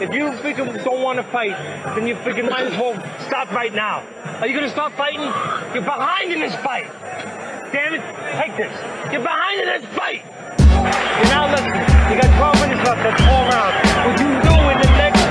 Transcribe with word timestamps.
If 0.00 0.12
you 0.14 0.30
freaking 0.40 0.82
don't 0.84 1.02
want 1.02 1.18
to 1.18 1.22
fight, 1.24 1.52
then 1.94 2.06
you 2.06 2.14
freaking 2.16 2.48
might 2.48 2.66
as 2.66 2.72
well 2.80 2.94
stop 3.26 3.52
right 3.52 3.72
now. 3.72 4.02
Are 4.40 4.46
you 4.46 4.54
gonna 4.54 4.70
stop 4.70 4.92
fighting? 4.96 5.20
You're 5.74 5.84
behind 5.84 6.32
in 6.32 6.40
this 6.40 6.54
fight. 6.56 6.88
Damn 7.72 7.94
it, 7.94 8.02
take 8.40 8.56
this. 8.56 8.72
You're 9.12 9.22
behind 9.22 9.60
in 9.60 9.68
this 9.68 9.84
fight. 9.94 10.24
You're 10.58 11.30
now 11.30 11.50
listening. 11.52 11.82
You 12.10 12.16
got 12.20 12.30
12 12.34 12.68
minutes 12.68 12.82
left. 12.88 13.02
That's 13.04 13.22
four 13.22 13.42
rounds. 13.52 13.76
What 14.02 14.16
you 14.18 14.30
do 14.42 14.56
in 14.72 14.78
the 14.80 14.92
next 14.96 15.22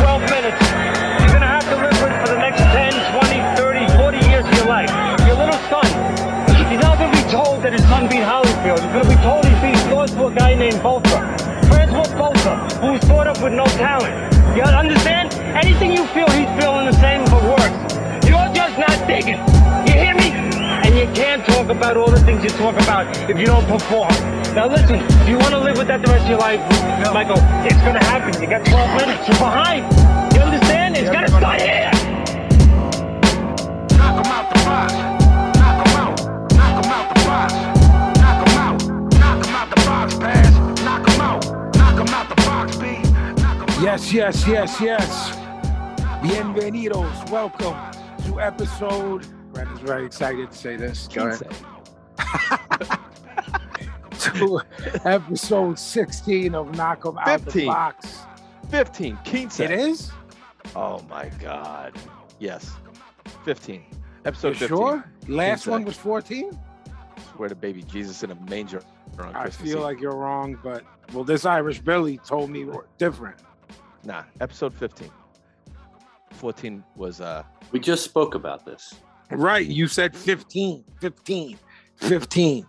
12 0.00 0.20
minutes, 0.34 0.62
you're 1.20 1.34
gonna 1.36 1.52
have 1.52 1.66
to 1.68 1.76
live 1.76 1.96
with 2.02 2.14
for 2.24 2.28
the 2.34 2.40
next 2.40 2.60
10, 2.60 2.92
20, 2.92 3.38
30, 3.60 3.86
40 3.96 4.18
years 4.28 4.44
of 4.44 4.54
your 4.56 4.66
life. 4.66 4.90
Your 5.28 5.36
little 5.36 5.60
son, 5.68 5.86
he's 6.66 6.80
not 6.80 6.98
gonna 6.98 7.14
be 7.14 7.24
told 7.30 7.62
that 7.62 7.72
his 7.72 7.84
son 7.86 8.08
beat 8.08 8.24
Holyfield. 8.24 8.82
He's 8.82 8.92
gonna 8.92 9.08
be 9.08 9.20
told 9.22 9.44
he 9.44 9.54
beat 9.62 9.78
lost 9.94 10.14
to 10.14 10.26
a 10.26 10.34
guy 10.34 10.54
named 10.54 10.82
Botha. 10.82 11.07
Francois 12.78 12.86
Botha, 12.86 12.86
who 12.86 12.92
was 12.92 13.04
brought 13.04 13.26
up 13.26 13.42
with 13.42 13.52
no 13.52 13.64
talent. 13.76 14.14
You 14.56 14.62
understand? 14.62 15.34
Anything 15.34 15.92
you 15.92 16.06
feel, 16.08 16.28
he's 16.30 16.48
feeling 16.60 16.86
the 16.86 16.92
same, 16.92 17.24
but 17.26 17.42
worse. 17.42 18.26
You're 18.26 18.52
just 18.54 18.78
not 18.78 19.06
digging. 19.06 19.38
You 19.86 19.94
hear 19.94 20.14
me? 20.14 20.30
And 20.84 20.94
you 20.94 21.06
can't 21.14 21.44
talk 21.46 21.68
about 21.68 21.96
all 21.96 22.10
the 22.10 22.20
things 22.20 22.42
you 22.42 22.50
talk 22.50 22.74
about 22.80 23.06
if 23.30 23.38
you 23.38 23.46
don't 23.46 23.66
perform. 23.66 24.12
Now 24.54 24.66
listen, 24.66 24.96
if 24.96 25.28
you 25.28 25.38
want 25.38 25.50
to 25.50 25.60
live 25.60 25.78
with 25.78 25.88
that 25.88 26.02
the 26.04 26.12
rest 26.12 26.24
of 26.24 26.30
your 26.30 26.38
life, 26.38 26.60
Michael, 27.12 27.38
it's 27.64 27.80
gonna 27.82 28.04
happen. 28.04 28.40
You 28.40 28.48
got 28.48 28.64
12 28.64 29.00
minutes. 29.00 29.28
You're 29.28 29.38
behind. 29.38 29.84
You 30.34 30.40
understand? 30.40 30.96
It's 30.96 31.10
gonna 31.10 31.28
start 31.28 31.60
here. 31.60 32.07
Yes, 43.88 44.12
yes, 44.12 44.46
yes, 44.46 44.80
yes. 44.82 45.36
Bienvenidos. 46.20 47.30
Welcome 47.30 47.74
to 48.26 48.38
episode. 48.38 49.26
Brandon's 49.54 49.80
very 49.80 50.04
excited 50.04 50.50
to 50.50 50.56
say 50.58 50.76
this. 50.76 51.08
Go 51.08 51.28
ahead. 51.28 51.56
to 54.10 54.60
episode 55.06 55.78
16 55.78 56.54
of 56.54 56.76
Knock 56.76 57.06
'em 57.06 57.16
Out 57.16 57.40
the 57.46 57.50
15. 57.50 57.66
Box. 57.66 58.18
15. 58.68 59.18
Quince. 59.24 59.58
It 59.58 59.70
is? 59.70 60.12
Oh 60.76 61.00
my 61.08 61.30
God. 61.40 61.94
Yes. 62.38 62.70
15. 63.46 63.82
Episode 64.26 64.48
You 64.48 64.54
15. 64.56 64.68
sure? 64.68 65.04
Last 65.28 65.66
one 65.66 65.86
was 65.86 65.96
14? 65.96 66.50
Swear 67.34 67.48
to 67.48 67.54
baby 67.54 67.82
Jesus 67.84 68.22
in 68.22 68.32
a 68.32 68.50
manger 68.50 68.82
on 69.18 69.34
I 69.34 69.44
Christmas 69.44 69.70
feel 69.70 69.78
Eve. 69.78 69.84
like 69.84 69.98
you're 69.98 70.14
wrong, 70.14 70.58
but 70.62 70.84
well, 71.14 71.24
this 71.24 71.46
Irish 71.46 71.80
Billy 71.80 72.18
told 72.18 72.50
me 72.50 72.66
different. 72.98 73.36
Nah, 74.04 74.24
episode 74.40 74.74
15. 74.74 75.10
14 76.32 76.84
was 76.96 77.20
uh 77.20 77.42
We 77.72 77.80
just 77.80 78.04
spoke 78.04 78.34
about 78.34 78.64
this. 78.64 78.94
Right. 79.30 79.66
You 79.66 79.88
said 79.88 80.16
15, 80.16 80.84
15, 81.00 81.58
15. 81.96 82.66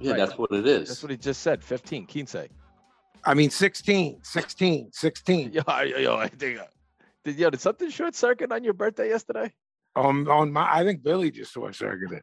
Yeah, 0.00 0.12
Right. 0.12 0.18
that's 0.18 0.38
what 0.38 0.52
it 0.52 0.66
is. 0.66 0.88
that's 0.88 1.02
what 1.02 1.10
he 1.10 1.16
just 1.16 1.42
said. 1.42 1.62
15. 1.62 2.06
Quince. 2.06 2.36
I 3.24 3.34
mean, 3.34 3.50
16, 3.50 4.20
16, 4.22 4.90
16. 4.92 5.52
Yo, 5.52 5.62
yo, 5.68 5.98
yo, 5.98 6.16
I 6.16 6.28
think 6.28 6.60
uh, 6.60 6.64
did 7.24 7.36
yo, 7.36 7.50
did 7.50 7.60
something 7.60 7.90
short 7.90 8.14
circuit 8.14 8.52
on 8.52 8.62
your 8.64 8.74
birthday 8.74 9.08
yesterday? 9.08 9.52
On, 9.96 10.28
on 10.28 10.52
my, 10.52 10.72
I 10.72 10.84
think 10.84 11.02
Billy 11.02 11.30
just 11.32 11.52
short 11.52 11.74
circuited. 11.74 12.22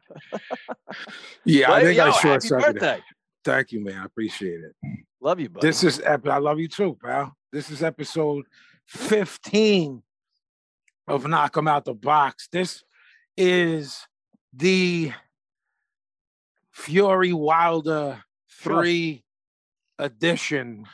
yeah, 1.44 1.66
I 1.66 1.70
Well, 1.70 1.80
think 1.82 1.98
yo, 1.98 2.04
I 2.06 2.10
short 2.12 2.24
happy 2.24 2.48
circuited. 2.48 2.74
birthday. 2.80 3.02
Thank 3.44 3.72
you, 3.72 3.84
man. 3.84 3.98
I 3.98 4.04
appreciate 4.06 4.60
it. 4.60 4.72
Love 5.20 5.38
you, 5.38 5.50
buddy. 5.50 5.66
This 5.66 5.84
is 5.84 6.00
ep- 6.00 6.26
I 6.26 6.38
love 6.38 6.58
you 6.58 6.68
too, 6.68 6.96
pal. 7.04 7.35
This 7.56 7.70
is 7.70 7.82
episode 7.82 8.44
15 8.84 10.02
of 11.08 11.26
Knock 11.26 11.56
'em 11.56 11.68
Out 11.68 11.86
the 11.86 11.94
Box. 11.94 12.48
This 12.52 12.84
is 13.34 14.06
the 14.52 15.14
Fury 16.70 17.32
Wilder 17.32 18.22
Sure. 18.46 18.82
3 18.82 19.24
edition. 19.98 20.86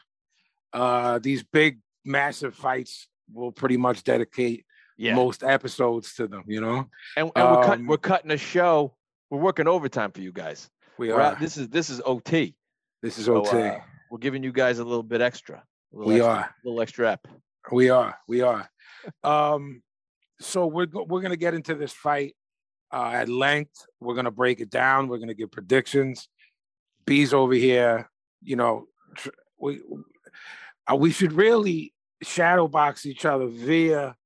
Uh 0.72 1.18
these 1.18 1.42
big 1.42 1.80
massive 2.04 2.54
fights 2.54 3.08
will 3.32 3.50
pretty 3.50 3.76
much 3.76 4.04
dedicate 4.04 4.64
yeah. 4.96 5.16
most 5.16 5.42
episodes 5.42 6.14
to 6.14 6.28
them, 6.28 6.44
you 6.46 6.60
know. 6.60 6.88
and 7.16 7.28
and 7.34 7.50
we're, 7.50 7.64
cut, 7.64 7.78
um, 7.80 7.86
we're 7.88 7.96
cutting 7.96 8.30
a 8.30 8.36
show. 8.36 8.94
We're 9.30 9.40
working 9.40 9.66
overtime 9.66 10.12
for 10.12 10.20
you 10.20 10.30
guys. 10.30 10.70
We 10.96 11.10
are 11.10 11.20
out- 11.20 11.40
this 11.40 11.56
is 11.56 11.70
this 11.70 11.90
is 11.90 12.00
OT. 12.04 12.54
this 13.02 13.18
is 13.18 13.24
So, 13.24 13.38
OT. 13.44 13.62
uh, 13.62 13.80
we're 14.12 14.18
giving 14.18 14.44
you 14.44 14.52
guys 14.52 14.78
a 14.78 14.84
little 14.84 15.02
bit 15.02 15.20
extra. 15.20 15.64
A 15.94 15.96
we 15.96 16.14
extra, 16.16 16.26
are. 16.32 16.54
little 16.64 16.80
extra 16.80 17.12
ep. 17.12 17.28
We 17.70 17.90
are. 17.90 18.16
We 18.28 18.40
are. 18.42 18.68
um, 19.24 19.82
so 20.40 20.66
we're 20.66 20.86
go- 20.86 21.04
we're 21.04 21.20
gonna 21.20 21.36
get 21.36 21.54
into 21.54 21.74
this 21.74 21.92
fight 21.92 22.34
uh, 22.92 23.10
at 23.14 23.28
length. 23.28 23.86
We're 24.00 24.14
gonna 24.14 24.30
break 24.30 24.60
it 24.60 24.70
down. 24.70 25.08
We're 25.08 25.18
gonna 25.18 25.34
give 25.34 25.50
predictions. 25.52 26.28
B's 27.04 27.32
over 27.34 27.54
here. 27.54 28.08
You 28.42 28.56
know, 28.56 28.86
tr- 29.16 29.28
we 29.58 29.80
uh, 30.90 30.96
we 30.96 31.10
should 31.12 31.32
really 31.32 31.92
shadow 32.22 32.68
box 32.68 33.06
each 33.06 33.24
other 33.24 33.46
via 33.46 34.16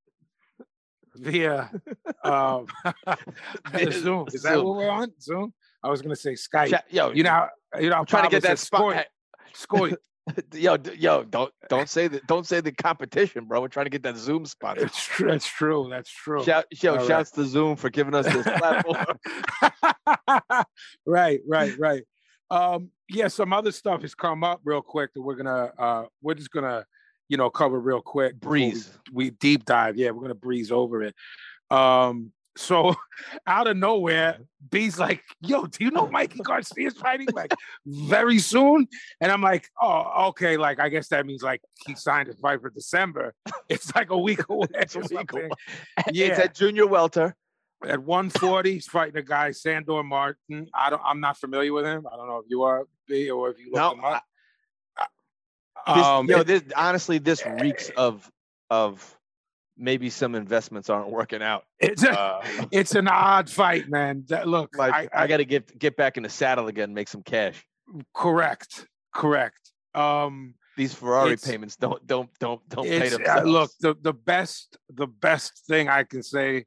via 1.16 1.70
um, 2.24 2.66
Zoom. 3.90 4.26
Is 4.32 4.42
that 4.42 4.62
what 4.62 4.76
we're 4.76 4.88
on? 4.88 5.10
Zoom. 5.20 5.52
I 5.82 5.88
was 5.90 6.00
gonna 6.02 6.16
say 6.16 6.32
Skype. 6.32 6.78
Yo, 6.90 7.10
You 7.10 7.22
know, 7.24 7.48
you 7.78 7.90
know, 7.90 7.96
I'm 7.96 8.06
trying 8.06 8.24
to 8.24 8.30
get 8.30 8.42
that 8.44 8.58
spot. 8.58 9.06
Scoit. 9.54 9.96
Yo, 10.54 10.76
yo, 10.98 11.22
don't 11.22 11.52
don't 11.68 11.88
say 11.88 12.08
that. 12.08 12.26
Don't 12.26 12.46
say 12.46 12.60
the 12.60 12.72
competition, 12.72 13.44
bro. 13.44 13.60
We're 13.60 13.68
trying 13.68 13.86
to 13.86 13.90
get 13.90 14.02
that 14.02 14.16
Zoom 14.16 14.44
spot. 14.44 14.78
It's 14.78 15.04
true. 15.04 15.30
That's 15.30 15.46
true. 15.46 15.86
That's 15.88 16.10
true. 16.10 16.42
Shout, 16.42 16.64
yo, 16.82 16.92
All 16.92 16.98
right. 16.98 17.06
shouts 17.06 17.30
to 17.32 17.44
Zoom 17.44 17.76
for 17.76 17.90
giving 17.90 18.14
us 18.14 18.26
this 18.26 18.42
platform. 18.44 19.18
right, 21.06 21.40
right, 21.46 21.78
right. 21.78 22.02
Um, 22.50 22.90
yeah, 23.08 23.28
some 23.28 23.52
other 23.52 23.70
stuff 23.70 24.02
has 24.02 24.14
come 24.14 24.42
up 24.42 24.60
real 24.64 24.82
quick 24.82 25.10
that 25.14 25.22
we're 25.22 25.36
gonna 25.36 25.72
uh 25.78 26.04
we're 26.22 26.34
just 26.34 26.50
gonna, 26.50 26.84
you 27.28 27.36
know, 27.36 27.48
cover 27.50 27.78
real 27.78 28.00
quick. 28.02 28.38
before 28.40 28.52
we- 28.52 28.70
Breeze. 28.70 28.90
We, 29.12 29.30
deep 29.30 29.64
dive. 29.64 29.96
Yeah, 29.96 30.10
we're 30.10 30.22
gonna 30.22 30.34
breeze 30.34 30.72
over 30.72 31.02
it. 31.04 31.14
Um, 31.70 32.32
so 32.56 32.94
out 33.46 33.66
of 33.66 33.76
nowhere, 33.76 34.30
uh-huh. 34.30 34.42
B's 34.70 34.98
like, 34.98 35.22
yo, 35.40 35.66
do 35.66 35.84
you 35.84 35.90
know 35.90 36.02
uh-huh. 36.02 36.10
Mikey 36.10 36.40
Garcia's 36.40 36.94
fighting 36.94 37.28
like 37.32 37.54
very 37.86 38.38
soon? 38.38 38.88
And 39.20 39.30
I'm 39.30 39.42
like, 39.42 39.68
oh, 39.80 40.28
okay, 40.28 40.56
like 40.56 40.80
I 40.80 40.88
guess 40.88 41.08
that 41.08 41.24
means 41.26 41.42
like 41.42 41.60
he 41.86 41.94
signed 41.94 42.28
his 42.28 42.38
fight 42.40 42.60
for 42.60 42.70
December. 42.70 43.34
It's 43.68 43.94
like 43.94 44.10
a 44.10 44.18
week 44.18 44.48
away. 44.48 44.68
It's 44.74 44.94
a 44.96 45.00
week 45.00 45.32
away. 45.32 45.48
It's 46.06 46.18
Yeah. 46.18 46.40
at 46.40 46.54
junior 46.54 46.86
welter. 46.86 47.36
At 47.86 48.02
140, 48.02 48.72
he's 48.72 48.86
fighting 48.86 49.16
a 49.18 49.22
guy, 49.22 49.50
Sandor 49.50 50.02
Martin. 50.02 50.66
I 50.74 50.88
don't 50.90 51.02
I'm 51.04 51.20
not 51.20 51.36
familiar 51.36 51.72
with 51.72 51.84
him. 51.84 52.06
I 52.10 52.16
don't 52.16 52.26
know 52.26 52.38
if 52.38 52.46
you 52.48 52.62
are 52.62 52.86
B 53.06 53.30
or 53.30 53.50
if 53.50 53.58
you 53.58 53.66
look 53.66 53.74
No, 53.74 53.92
him 53.92 54.04
up. 54.04 54.22
Uh, 54.98 55.04
um, 55.86 55.96
this, 55.96 56.06
Um, 56.06 56.26
yo, 56.26 56.40
it- 56.40 56.46
this 56.46 56.62
honestly, 56.74 57.18
this 57.18 57.44
reeks 57.46 57.90
eh. 57.90 57.92
of 57.96 58.30
of 58.70 59.16
maybe 59.76 60.10
some 60.10 60.34
investments 60.34 60.90
aren't 60.90 61.10
working 61.10 61.42
out. 61.42 61.64
it's 61.78 62.02
a, 62.02 62.18
Uh, 62.18 62.42
it's 62.72 62.94
an 62.94 63.08
odd 63.08 63.50
fight, 63.50 63.88
man. 63.88 64.24
That, 64.28 64.48
look, 64.48 64.76
like 64.76 64.92
I, 64.92 65.08
I, 65.12 65.24
I, 65.24 65.26
got 65.26 65.38
to 65.38 65.44
get 65.44 65.78
get 65.78 65.96
back 65.96 66.16
in 66.16 66.22
the 66.22 66.28
saddle 66.28 66.68
again, 66.68 66.94
make 66.94 67.08
some 67.08 67.22
cash. 67.22 67.64
correct, 68.14 68.86
correct. 69.12 69.72
Um, 69.94 70.54
These 70.76 70.94
Ferrari 70.94 71.36
payments 71.36 71.76
don't 71.76 72.06
don't 72.06 72.30
don't 72.38 72.66
don't 72.68 72.86
pay 72.86 73.06
it's, 73.06 73.18
uh, 73.18 73.42
look, 73.44 73.70
the 73.80 73.94
the 74.00 74.12
best 74.12 74.76
the 74.90 75.06
best 75.06 75.64
thing 75.66 75.88
I 75.88 76.04
can 76.04 76.22
say, 76.22 76.64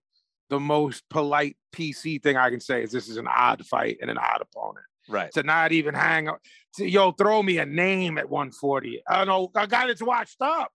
the 0.49 0.59
most 0.59 1.03
polite 1.09 1.57
PC 1.73 2.21
thing 2.21 2.37
I 2.37 2.49
can 2.49 2.59
say 2.59 2.83
is 2.83 2.91
this 2.91 3.07
is 3.07 3.17
an 3.17 3.27
odd 3.27 3.65
fight 3.65 3.97
and 4.01 4.09
an 4.09 4.17
odd 4.17 4.41
opponent. 4.41 4.85
right? 5.07 5.31
To 5.33 5.43
not 5.43 5.71
even 5.71 5.93
hang 5.93 6.27
up, 6.27 6.39
to, 6.75 6.87
yo, 6.87 7.11
throw 7.11 7.43
me 7.43 7.59
a 7.59 7.65
name 7.65 8.17
at 8.17 8.29
140. 8.29 9.03
I 9.07 9.17
don't 9.17 9.27
know, 9.27 9.51
a 9.61 9.67
guy 9.67 9.87
that's 9.87 10.01
washed 10.01 10.41
up. 10.41 10.71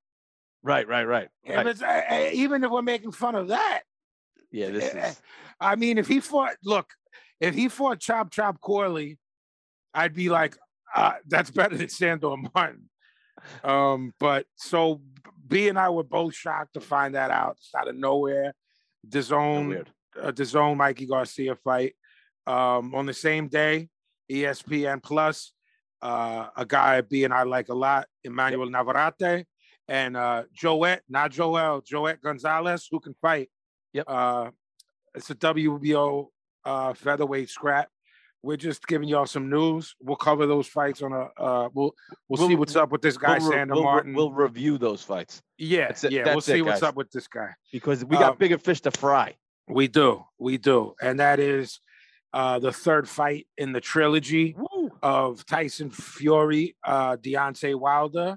Right, 0.64 0.88
right, 0.88 1.04
right. 1.04 1.28
If 1.44 1.56
right. 1.56 1.66
it's, 1.66 1.82
uh, 1.82 2.30
even 2.32 2.64
if 2.64 2.70
we're 2.70 2.82
making 2.82 3.12
fun 3.12 3.34
of 3.34 3.48
that, 3.48 3.82
Yeah, 4.50 4.70
this 4.70 4.94
eh, 4.94 5.10
is 5.10 5.20
I 5.60 5.76
mean, 5.76 5.98
if 5.98 6.08
he 6.08 6.20
fought, 6.20 6.56
look, 6.64 6.86
if 7.38 7.54
he 7.54 7.68
fought 7.68 8.00
Chop 8.00 8.30
Chop 8.30 8.60
Corley, 8.60 9.18
I'd 9.92 10.14
be 10.14 10.30
like, 10.30 10.56
uh, 10.94 11.14
that's 11.26 11.50
better 11.50 11.76
than 11.76 11.88
Sandor 11.90 12.34
Martin. 12.54 12.88
Um, 13.62 14.14
but 14.18 14.46
so 14.56 15.02
B 15.46 15.68
and 15.68 15.78
I 15.78 15.90
were 15.90 16.02
both 16.02 16.34
shocked 16.34 16.74
to 16.74 16.80
find 16.80 17.14
that 17.14 17.30
out 17.30 17.56
It's 17.58 17.74
out 17.76 17.88
of 17.88 17.96
nowhere. 17.96 18.54
Zone, 19.20 19.84
uh, 20.20 20.30
the 20.30 20.44
zone 20.46 20.78
Mikey 20.78 21.06
Garcia 21.06 21.56
fight. 21.56 21.94
Um, 22.46 22.94
on 22.94 23.04
the 23.04 23.12
same 23.12 23.48
day, 23.48 23.88
ESPN 24.30 25.02
Plus, 25.02 25.52
uh, 26.00 26.48
a 26.56 26.64
guy 26.64 27.02
B 27.02 27.24
and 27.24 27.34
I 27.34 27.42
like 27.42 27.68
a 27.68 27.74
lot, 27.74 28.06
Emmanuel 28.22 28.70
Navarrete, 28.70 29.44
and 29.88 30.16
uh, 30.16 30.44
Joette, 30.56 31.00
not 31.08 31.30
Joel, 31.30 31.82
Joette 31.82 32.20
Gonzalez, 32.20 32.88
who 32.90 33.00
can 33.00 33.14
fight. 33.14 33.50
Yep. 33.92 34.04
Uh, 34.08 34.50
it's 35.14 35.30
a 35.30 35.34
WBO 35.34 36.26
uh, 36.64 36.94
featherweight 36.94 37.48
scrap 37.50 37.88
we're 38.44 38.58
just 38.58 38.86
giving 38.86 39.08
y'all 39.08 39.24
some 39.26 39.48
news. 39.48 39.96
We'll 40.00 40.16
cover 40.16 40.46
those 40.46 40.66
fights 40.66 41.00
on 41.00 41.12
a. 41.12 41.28
Uh, 41.42 41.68
we'll 41.72 41.94
we'll, 42.28 42.36
see 42.36 42.48
We'll- 42.48 42.58
what's 42.58 42.76
up 42.76 42.92
with 42.92 43.00
this 43.00 43.16
guy 43.16 43.38
we'll, 43.38 43.50
Sander 43.50 43.74
we'll 43.74 43.82
Martin. 43.84 44.14
we'll 44.14 44.32
review 44.32 44.76
those 44.76 45.02
fights 45.02 45.42
yeah, 45.56 45.86
That's 45.88 46.04
it- 46.04 46.12
yeah. 46.12 46.24
We'll 46.24 46.34
that's 46.34 46.48
it, 46.48 46.52
see 46.52 46.62
what's 46.62 46.82
up 46.82 46.94
with 46.94 47.10
this 47.10 47.26
guy. 47.26 47.50
because 47.72 48.04
we 48.04 48.16
got 48.16 48.32
Um, 48.32 48.38
bigger 48.38 48.58
fish 48.58 48.82
to 48.82 48.90
fry. 48.90 49.34
We 49.66 49.88
do, 49.88 50.24
we 50.38 50.58
do, 50.58 50.94
and 51.00 51.18
that 51.20 51.40
is 51.40 51.80
uh, 52.34 52.58
the 52.58 52.70
third 52.70 53.08
fight 53.08 53.46
in 53.56 53.72
the 53.72 53.80
trilogy 53.80 54.54
of 55.02 55.46
Tyson 55.46 55.90
Fury, 55.90 56.76
uh, 56.84 57.16
Deontay 57.16 57.74
Wilder. 57.74 58.36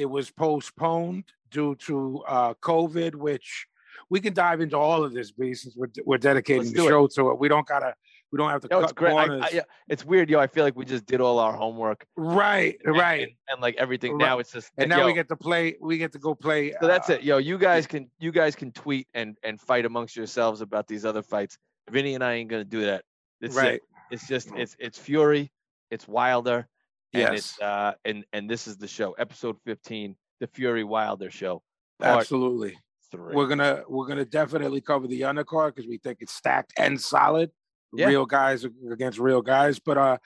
It 0.00 0.08
was 0.08 0.30
postponed 0.30 1.24
due 1.50 1.74
to 1.86 2.22
uh, 2.26 2.54
COVID, 2.54 3.14
which 3.14 3.66
we 4.08 4.18
can 4.20 4.32
dive 4.32 4.62
into 4.62 4.78
all 4.78 5.04
of 5.04 5.12
this, 5.12 5.30
B, 5.30 5.52
since 5.52 5.76
we're, 5.76 5.88
we're 6.06 6.16
dedicating 6.16 6.62
Let's 6.62 6.72
the 6.72 6.78
do 6.78 6.86
it. 6.86 6.90
show 6.90 7.06
to 7.08 7.30
it. 7.32 7.38
We 7.38 7.48
don't 7.48 7.66
gotta, 7.66 7.94
we 8.32 8.38
don't 8.38 8.48
have 8.48 8.62
to 8.62 8.68
No, 8.68 8.76
cut 8.80 8.84
it's 8.84 8.92
great. 8.94 9.12
I, 9.14 9.26
corners. 9.26 9.42
I, 9.44 9.56
yeah, 9.56 9.62
it's 9.88 10.02
weird, 10.04 10.30
yo. 10.30 10.38
I 10.40 10.46
feel 10.46 10.64
like 10.64 10.74
we 10.74 10.86
just 10.86 11.04
did 11.04 11.20
all 11.20 11.38
our 11.38 11.52
homework. 11.52 12.06
right, 12.16 12.78
and- 12.84 12.96
right. 12.96 13.22
And, 13.24 13.32
and, 13.50 13.60
like 13.60 13.76
everything. 13.76 14.12
Right. 14.12 14.26
Now 14.26 14.38
it's 14.38 14.52
just 14.52 14.70
and 14.78 14.88
now 14.88 15.00
yo, 15.00 15.06
we 15.06 15.12
get 15.12 15.28
to 15.28 15.36
play. 15.36 15.76
We 15.80 15.98
get 15.98 16.12
to 16.12 16.18
go 16.18 16.34
play. 16.34 16.72
So 16.80 16.86
that's 16.86 17.10
uh, 17.10 17.14
it, 17.14 17.24
yo. 17.24 17.36
You 17.36 17.58
guys 17.58 17.86
can 17.86 18.10
you 18.18 18.32
guys 18.32 18.56
can 18.56 18.72
tweet 18.72 19.06
and 19.12 19.36
and 19.42 19.60
fight 19.60 19.84
amongst 19.84 20.16
yourselves 20.16 20.62
about 20.62 20.86
these 20.86 21.04
other 21.04 21.22
fights. 21.22 21.58
Vinny 21.90 22.14
and 22.14 22.24
I 22.24 22.34
ain't 22.34 22.48
gonna 22.48 22.64
do 22.64 22.86
that. 22.86 23.04
It's 23.42 23.54
it. 23.54 23.60
right. 23.60 23.80
It's 24.10 24.26
just 24.26 24.50
it's 24.56 24.74
it's 24.78 24.98
Fury, 24.98 25.52
it's 25.90 26.08
Wilder, 26.08 26.68
and 27.12 27.22
Yes, 27.22 27.32
it's 27.32 27.60
uh 27.60 27.92
and 28.04 28.24
and 28.32 28.48
this 28.48 28.66
is 28.66 28.76
the 28.76 28.88
show, 28.88 29.12
episode 29.12 29.56
fifteen, 29.64 30.16
the 30.40 30.46
Fury 30.46 30.84
Wilder 30.84 31.30
show, 31.30 31.62
absolutely. 32.02 32.78
three. 33.10 33.34
We're 33.34 33.48
gonna 33.48 33.82
we're 33.88 34.06
gonna 34.06 34.24
definitely 34.24 34.80
cover 34.80 35.06
the 35.06 35.22
undercard 35.22 35.74
because 35.74 35.88
we 35.88 35.98
think 35.98 36.18
it's 36.20 36.34
stacked 36.34 36.72
and 36.76 37.00
solid. 37.00 37.50
Yeah. 37.92 38.06
Real 38.06 38.26
guys 38.26 38.64
against 38.64 39.18
real 39.18 39.42
guys. 39.42 39.78
But 39.78 39.98
uh 39.98 40.18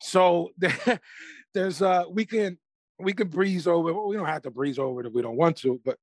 so 0.00 0.50
there's 1.54 1.82
uh 1.82 2.04
we 2.10 2.24
can 2.24 2.58
we 2.98 3.12
can 3.12 3.28
breeze 3.28 3.66
over. 3.66 3.92
We 4.06 4.16
don't 4.16 4.26
have 4.26 4.42
to 4.42 4.50
breeze 4.50 4.78
over 4.78 5.00
it 5.00 5.06
if 5.06 5.12
we 5.12 5.22
don't 5.22 5.36
want 5.36 5.56
to, 5.58 5.80
but 5.84 5.98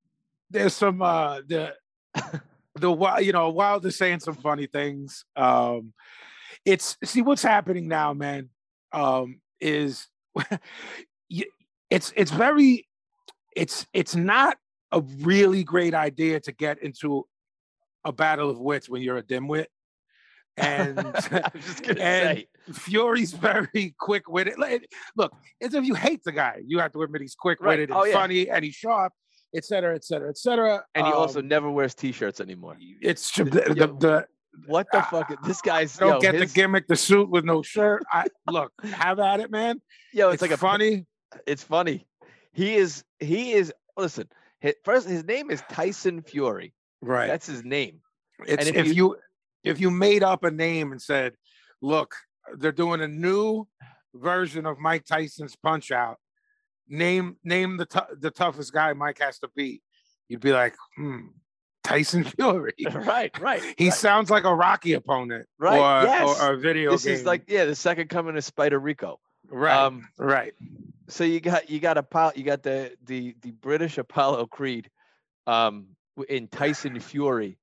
there's 0.50 0.74
some 0.74 1.02
uh 1.02 1.42
the 1.48 1.74
the 2.76 3.18
you 3.22 3.32
know 3.32 3.50
Wilder 3.50 3.92
saying 3.92 4.20
some 4.20 4.36
funny 4.36 4.68
things. 4.68 5.24
Um 5.36 5.94
it's 6.66 6.98
see 7.04 7.22
what's 7.22 7.44
happening 7.44 7.88
now, 7.88 8.14
man. 8.14 8.50
Um 8.92 9.40
is 9.62 10.08
it's 11.90 12.14
it's 12.16 12.32
very 12.32 12.88
it's 13.56 13.86
it's 13.94 14.16
not 14.16 14.58
a 14.92 15.02
really 15.22 15.64
great 15.64 15.94
idea 15.94 16.40
to 16.42 16.52
get 16.52 16.82
into 16.82 17.26
a 18.04 18.12
battle 18.12 18.50
of 18.50 18.60
wits 18.60 18.90
when 18.90 19.02
you're 19.02 19.18
a 19.18 19.24
dimwit. 19.24 19.66
And 20.58 21.00
I 21.32 21.52
was 21.54 21.66
just 21.66 21.84
gonna 21.84 22.00
and 22.02 22.38
say, 22.40 22.48
Fury's 22.72 23.34
very 23.34 23.96
quick 24.00 24.30
witted. 24.30 24.56
Look, 25.18 25.34
it's 25.60 25.74
if 25.76 25.84
you 25.84 25.96
hate 25.96 26.24
the 26.24 26.32
guy, 26.32 26.62
you 26.66 26.80
have 26.80 26.92
to 26.94 27.02
admit 27.02 27.22
he's 27.22 27.36
quick 27.36 27.62
witted 27.62 27.90
Right. 27.90 27.98
Oh, 27.98 28.04
and 28.04 28.12
yeah. 28.12 28.18
funny 28.20 28.50
and 28.50 28.64
he's 28.64 28.76
sharp, 28.76 29.12
et 29.54 29.66
cetera, 29.66 29.96
et 29.96 30.06
cetera, 30.06 30.30
et 30.30 30.38
cetera. 30.38 30.84
and 30.96 31.06
he 31.08 31.12
also 31.12 31.40
Um, 31.40 31.48
never 31.48 31.70
wears 31.70 31.94
t-shirts 31.94 32.40
anymore. 32.40 32.78
it's 33.02 33.32
the, 33.36 33.44
the, 33.44 33.96
the 34.00 34.28
What 34.68 34.88
the 34.92 35.02
fuck? 35.04 35.32
is- 35.32 35.38
This 35.46 35.62
guy's 35.62 35.96
don't 35.98 36.14
yo, 36.16 36.20
get 36.20 36.36
his- 36.36 36.52
the 36.54 36.56
gimmick, 36.60 36.88
the 36.88 36.96
suit 36.96 37.30
with 37.30 37.46
no 37.46 37.62
shirt. 37.62 38.04
I 38.12 38.26
look, 38.50 38.72
have 38.84 39.20
at 39.20 39.40
it, 39.40 39.52
man. 39.52 39.82
Yo, 40.14 40.28
It's, 40.30 40.36
it's, 40.36 40.42
like 40.42 40.52
a 40.52 40.58
funny. 40.58 41.06
it's 41.48 41.64
funny. 41.64 42.08
He 42.54 42.76
is 42.76 43.04
he 43.20 43.52
is 43.54 43.74
listen. 43.98 44.28
hi- 44.64 44.76
First, 44.84 45.08
his 45.08 45.24
name 45.26 45.52
is 45.52 45.62
Tyson 45.70 46.22
Fury. 46.22 46.74
Right. 47.02 47.28
That's 47.28 47.48
his 47.48 47.64
name. 47.64 48.02
It's 48.48 48.68
if 48.68 48.76
if, 48.76 48.86
you- 48.88 48.94
you, 48.94 49.18
if 49.64 49.80
you 49.80 49.92
made 49.92 50.24
up 50.24 50.44
a 50.44 50.52
name 50.52 50.92
and 50.92 51.02
said, 51.02 51.34
"Look, 51.82 52.16
they're 52.58 52.72
doing 52.72 53.02
a 53.02 53.08
new 53.08 53.68
version 54.14 54.66
of 54.66 54.78
Mike 54.80 55.06
Tyson's 55.06 55.56
Punch 55.56 55.92
Out. 55.92 56.18
Name 56.88 57.38
name 57.44 57.78
the 57.78 57.86
tou- 57.86 58.16
the 58.20 58.32
toughest 58.32 58.72
guy 58.74 58.94
Mike 58.94 59.20
has 59.20 59.40
to 59.40 59.50
beat." 59.56 59.82
You'd 60.30 60.40
be 60.42 60.52
like, 60.54 60.76
"Hmm, 60.96 61.28
Tyson 61.86 62.24
Fury." 62.38 62.74
right, 62.94 63.32
right. 63.40 63.62
He 63.78 63.86
right. 63.86 63.94
sounds 63.94 64.30
like 64.30 64.44
a 64.44 64.54
Rocky 64.54 64.94
opponent, 64.94 65.48
Right, 65.58 65.78
Or, 65.80 66.06
yes. 66.06 66.42
or 66.42 66.54
a 66.54 66.58
video 66.58 66.90
game. 66.92 66.96
This 66.96 67.06
game. 67.06 67.14
is 67.14 67.26
like 67.26 67.44
yeah, 67.48 67.66
the 67.66 67.76
second 67.76 68.10
coming 68.10 68.36
of 68.38 68.44
Spider 68.44 68.80
Rico. 68.80 69.20
right, 69.50 69.76
Um, 69.78 70.08
right, 70.18 70.54
so 71.08 71.24
you 71.24 71.40
got 71.40 71.70
you 71.70 71.80
got 71.80 71.98
Apollo, 71.98 72.34
you 72.36 72.44
got 72.44 72.64
the 72.64 72.92
the 73.06 73.36
the 73.42 73.52
British 73.52 73.98
Apollo 73.98 74.48
Creed, 74.48 74.90
um, 75.48 75.88
in 76.30 76.48
Tyson 76.48 77.00
Fury, 77.12 77.58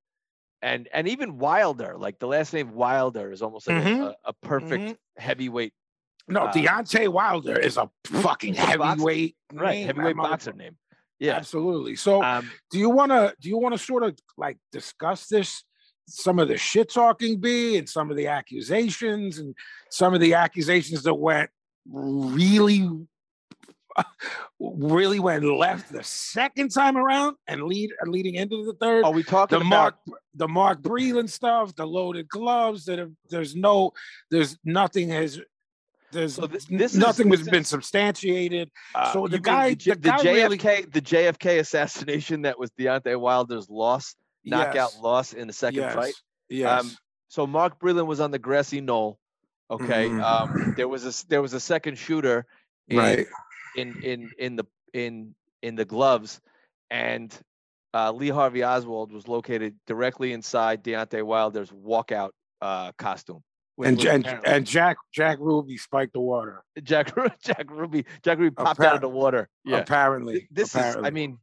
and 0.62 0.88
and 0.94 1.08
even 1.08 1.38
Wilder. 1.38 1.96
Like 1.98 2.18
the 2.18 2.26
last 2.28 2.52
name 2.52 2.72
Wilder 2.74 3.32
is 3.32 3.42
almost 3.42 3.66
like 3.68 3.82
a- 3.84 3.88
Mhm. 3.88 4.02
a, 4.08 4.14
a 4.26 4.32
perfect 4.34 4.82
Mhm. 4.84 4.96
heavyweight, 5.16 5.72
No, 6.28 6.42
uh, 6.42 6.52
Deontay 6.52 7.08
Wilder 7.08 7.58
is 7.58 7.76
a 7.76 7.90
fucking 8.06 8.54
a 8.54 8.58
boxer. 8.58 8.70
heavyweight, 8.88 9.36
right? 9.52 9.70
name, 9.74 9.86
Heavyweight 9.86 10.16
that 10.16 10.22
boxer 10.22 10.52
name. 10.52 10.76
Yeah. 11.22 11.36
absolutely. 11.36 11.94
So, 11.96 12.22
Um, 12.22 12.50
do 12.70 12.78
you 12.78 12.90
want 12.90 13.12
to 13.12 13.34
do 13.40 13.48
you 13.48 13.56
want 13.58 13.74
to 13.74 13.78
sort 13.78 14.02
of 14.02 14.18
like 14.36 14.58
discuss 14.72 15.28
this 15.28 15.62
some 16.08 16.40
of 16.40 16.48
the 16.48 16.56
shit 16.56 16.90
talking 16.90 17.40
b 17.40 17.76
and 17.78 17.88
some 17.88 18.10
of 18.10 18.16
the 18.16 18.26
accusations 18.26 19.38
and 19.38 19.54
some 19.88 20.14
of 20.14 20.20
the 20.20 20.34
accusations 20.34 21.04
that 21.04 21.14
went 21.14 21.48
really 21.88 22.88
really 24.58 25.20
went 25.20 25.44
left 25.44 25.92
the 25.92 26.02
second 26.02 26.70
time 26.70 26.96
around 26.96 27.36
and 27.46 27.62
lead 27.62 27.90
leading 28.06 28.34
into 28.34 28.64
the 28.64 28.72
third 28.74 29.04
are 29.04 29.12
we 29.12 29.22
talking 29.22 29.58
the 29.58 29.64
about? 29.64 29.68
mark 29.68 29.94
the 30.34 30.48
mark 30.48 30.82
breland 30.82 31.30
stuff 31.30 31.74
the 31.76 31.86
loaded 31.86 32.28
gloves 32.28 32.84
that 32.86 32.98
have 32.98 33.12
there's 33.30 33.54
no 33.54 33.92
there's 34.30 34.58
nothing 34.64 35.08
has 35.08 35.40
there's 36.12 36.34
So 36.36 36.46
this- 36.46 36.66
this 36.66 36.92
is- 36.94 36.98
nothing 36.98 37.28
this 37.30 37.40
has 37.40 37.48
been 37.48 37.64
substantiated 37.64 38.70
Uh, 38.94 39.12
So 39.12 39.26
the 39.26 39.32
mean 39.36 39.42
guy- 39.42 39.74
the, 39.74 39.90
the 39.90 39.96
guy 39.96 40.22
the 40.22 40.32
really- 40.32 40.58
JFK, 40.58 40.92
the 40.92 41.00
JFK 41.00 41.58
assassination 41.58 42.42
that 42.42 42.58
was 42.58 42.70
Deontay 42.78 43.18
Wilder's 43.18 43.68
loss, 43.68 44.14
knockout 44.44 44.74
Yes. 44.94 44.98
loss 45.00 45.32
in 45.32 45.46
the 45.46 45.52
second 45.52 45.80
yes. 45.80 45.94
fight. 45.94 46.14
yes 46.48 46.80
Um, 46.84 46.90
So 47.28 47.46
Mark 47.46 47.80
Breland 47.80 48.06
was 48.06 48.20
on 48.20 48.30
the 48.30 48.38
grassy 48.38 48.80
knoll. 48.82 49.18
Okay. 49.70 50.08
Mhm. 50.10 50.22
Um, 50.22 50.74
there 50.76 50.86
was 50.88 51.06
a 51.06 51.26
there 51.28 51.40
was 51.40 51.54
a 51.54 51.60
second 51.60 51.96
shooter 51.96 52.44
in, 52.88 52.98
right 52.98 53.26
in 53.74 54.02
in 54.02 54.30
in 54.38 54.56
the 54.56 54.64
in 54.92 55.34
in 55.62 55.74
the 55.76 55.86
gloves, 55.86 56.40
and 56.90 57.32
uh, 57.94 58.12
Lee 58.12 58.28
Harvey 58.28 58.62
Oswald 58.64 59.12
was 59.12 59.28
located 59.28 59.74
directly 59.86 60.32
inside 60.34 60.84
Deontay 60.84 61.22
Wilder's 61.22 61.70
walkout 61.70 62.30
uh, 62.60 62.92
costume. 62.98 63.42
And 63.84 64.04
and, 64.04 64.40
and 64.44 64.66
Jack 64.66 64.96
Jack 65.12 65.38
Ruby 65.40 65.76
spiked 65.76 66.12
the 66.12 66.20
water. 66.20 66.62
Jack 66.82 67.14
Jack 67.42 67.70
Ruby 67.70 68.04
Jack 68.22 68.38
Ruby 68.38 68.54
popped 68.54 68.80
out 68.80 68.94
of 68.94 69.00
the 69.00 69.08
water. 69.08 69.48
Yeah. 69.64 69.78
Apparently, 69.78 70.48
this 70.50 70.74
apparently. 70.74 71.02
is 71.02 71.06
i 71.06 71.10
mean 71.10 71.38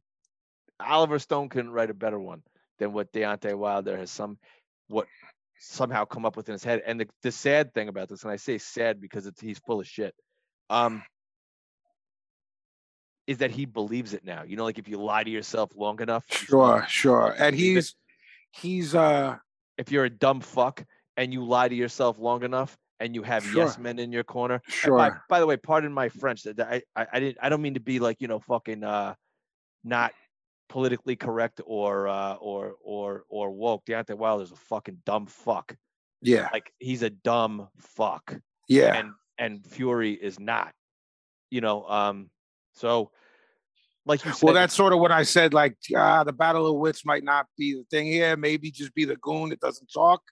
oliver 0.80 1.18
stone 1.18 1.48
couldn't 1.48 1.70
write 1.70 1.90
a 1.90 1.94
better 1.94 2.18
one 2.18 2.42
than 2.78 2.92
what 2.92 3.12
Deontay 3.12 3.54
wilder 3.54 3.96
has 3.96 4.10
some 4.10 4.38
what 4.88 5.06
somehow 5.58 6.04
come 6.04 6.24
up 6.24 6.36
with 6.36 6.48
in 6.48 6.52
his 6.54 6.64
head 6.64 6.82
and 6.86 7.00
the, 7.00 7.08
the 7.22 7.30
sad 7.30 7.74
thing 7.74 7.88
about 7.88 8.08
this 8.08 8.22
and 8.22 8.32
i 8.32 8.36
say 8.36 8.56
sad 8.56 9.00
because 9.00 9.26
it's 9.26 9.40
he's 9.40 9.58
full 9.58 9.80
of 9.80 9.86
shit 9.86 10.14
um 10.70 11.02
is 13.26 13.38
that 13.38 13.50
he 13.50 13.66
believes 13.66 14.14
it 14.14 14.24
now 14.24 14.42
you 14.42 14.56
know 14.56 14.64
like 14.64 14.78
if 14.78 14.88
you 14.88 14.96
lie 14.96 15.22
to 15.22 15.30
yourself 15.30 15.70
long 15.76 16.00
enough 16.00 16.24
sure, 16.28 16.84
sure. 16.88 17.34
And 17.38 17.54
he's 17.54 17.94
he's 18.52 18.94
uh 18.94 19.36
if 19.76 19.92
you're 19.92 20.04
a 20.04 20.10
dumb 20.10 20.40
fuck 20.40 20.84
and 21.16 21.32
you 21.32 21.44
lie 21.44 21.68
to 21.68 21.74
yourself 21.74 22.18
long 22.18 22.42
enough 22.42 22.76
and 23.00 23.14
you 23.14 23.22
have 23.22 23.44
yes 23.54 23.78
men 23.78 23.98
in 23.98 24.12
your 24.12 24.24
corner 24.24 24.62
sure. 24.68 24.96
by, 24.96 25.12
by 25.28 25.40
the 25.40 25.46
way, 25.46 25.56
pardon 25.56 25.92
my 25.92 26.08
French. 26.08 26.46
I, 26.46 26.82
I 26.94 27.06
I 27.12 27.20
didn't 27.20 27.38
I 27.42 27.48
don't 27.48 27.62
mean 27.62 27.74
to 27.74 27.80
be 27.80 27.98
like 27.98 28.18
you 28.20 28.28
know 28.28 28.38
fucking 28.38 28.84
uh 28.84 29.14
not 29.82 30.12
politically 30.68 31.16
correct 31.16 31.60
or 31.64 32.08
uh 32.08 32.34
or 32.34 32.74
or 32.82 33.24
or 33.28 33.50
woke. 33.50 33.84
Deontay 33.86 34.16
Wilder's 34.16 34.52
a 34.52 34.56
fucking 34.56 34.98
dumb 35.04 35.26
fuck. 35.26 35.74
yeah, 36.22 36.48
Like 36.52 36.72
he's 36.78 37.02
a 37.02 37.10
dumb 37.10 37.68
fuck, 37.78 38.38
yeah. 38.68 38.94
and 38.94 39.12
and 39.38 39.66
Fury 39.66 40.12
is 40.12 40.38
not. 40.38 40.72
You 41.50 41.60
know, 41.60 41.86
um. 41.88 42.30
So, 42.74 43.10
like 44.06 44.24
you 44.24 44.32
said, 44.32 44.44
well, 44.44 44.54
that's 44.54 44.74
sort 44.74 44.92
of 44.92 45.00
what 45.00 45.10
I 45.10 45.24
said. 45.24 45.52
Like, 45.52 45.76
ah, 45.96 46.22
the 46.22 46.32
battle 46.32 46.66
of 46.66 46.76
wits 46.76 47.04
might 47.04 47.24
not 47.24 47.46
be 47.58 47.74
the 47.74 47.84
thing 47.90 48.06
here. 48.06 48.36
Maybe 48.36 48.70
just 48.70 48.94
be 48.94 49.04
the 49.04 49.16
goon 49.16 49.48
that 49.48 49.60
doesn't 49.60 49.90
talk. 49.92 50.22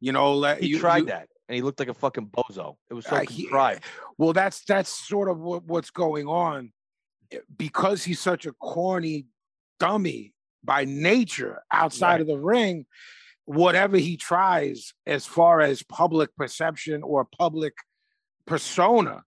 You 0.00 0.12
know, 0.12 0.34
let 0.34 0.60
he 0.60 0.68
you, 0.68 0.78
tried 0.78 0.98
you- 0.98 1.04
that 1.06 1.28
and 1.48 1.56
he 1.56 1.62
looked 1.62 1.78
like 1.80 1.88
a 1.88 1.94
fucking 1.94 2.26
bozo. 2.28 2.76
It 2.90 2.94
was 2.94 3.06
so 3.06 3.16
Uh, 3.16 3.20
he- 3.20 3.42
contrived. 3.44 3.84
Well, 4.18 4.32
that's 4.32 4.64
that's 4.64 4.90
sort 4.90 5.28
of 5.28 5.38
what, 5.38 5.64
what's 5.64 5.90
going 5.90 6.26
on 6.26 6.72
Eh, 7.30 7.38
because 7.56 8.04
he's 8.04 8.20
such 8.20 8.46
a 8.46 8.52
corny 8.52 9.26
dummy 9.78 10.32
by 10.64 10.84
nature 10.84 11.62
outside 11.70 12.12
Right. 12.12 12.20
of 12.22 12.26
the 12.26 12.38
ring. 12.38 12.86
Whatever 13.44 13.96
he 13.98 14.16
tries, 14.16 14.92
as 15.06 15.24
far 15.26 15.60
as 15.60 15.82
public 15.82 16.34
perception 16.36 17.02
or 17.02 17.24
public 17.24 17.74
persona, 18.46 19.24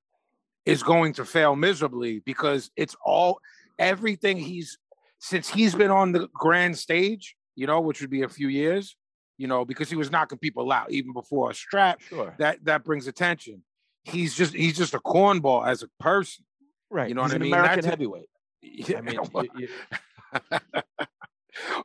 is 0.66 0.84
going 0.84 1.14
to 1.14 1.26
fail 1.26 1.56
miserably 1.56 2.20
because 2.20 2.70
it's 2.76 2.96
all 3.04 3.40
everything 3.80 4.38
he's 4.38 4.78
since 5.20 5.50
he's 5.50 5.76
been 5.76 5.92
on 5.92 6.12
the 6.12 6.28
grand 6.34 6.78
stage, 6.78 7.36
you 7.56 7.68
know, 7.68 7.80
which 7.82 8.02
would 8.02 8.10
be 8.10 8.24
a 8.24 8.30
few 8.30 8.48
years, 8.48 8.96
you 9.42 9.48
know, 9.48 9.66
because 9.66 9.90
he 9.90 9.96
was 9.96 10.12
knocking 10.12 10.38
people 10.38 10.72
out 10.72 10.92
even 10.92 11.14
before 11.14 11.50
a 11.50 11.54
strap. 11.56 12.00
Sure. 12.02 12.36
That 12.38 12.64
that 12.66 12.84
brings 12.84 13.08
attention. 13.08 13.64
He's 14.04 14.36
just 14.36 14.54
he's 14.54 14.78
just 14.78 14.94
a 14.94 15.00
cornball 15.00 15.66
as 15.68 15.82
a 15.82 15.88
person. 16.00 16.46
Right. 16.92 17.10
You 17.10 17.16
know 17.16 17.24
He's 17.24 17.32
what 17.34 17.42
I 17.42 17.44
mean? 17.44 17.54
American 17.54 17.76
That's 17.78 17.88
heavyweight. 17.88 18.30
Yeah, 18.62 19.00
I 19.00 19.02
mean, 19.02 19.20
you- 19.36 19.50
you- 19.58 19.70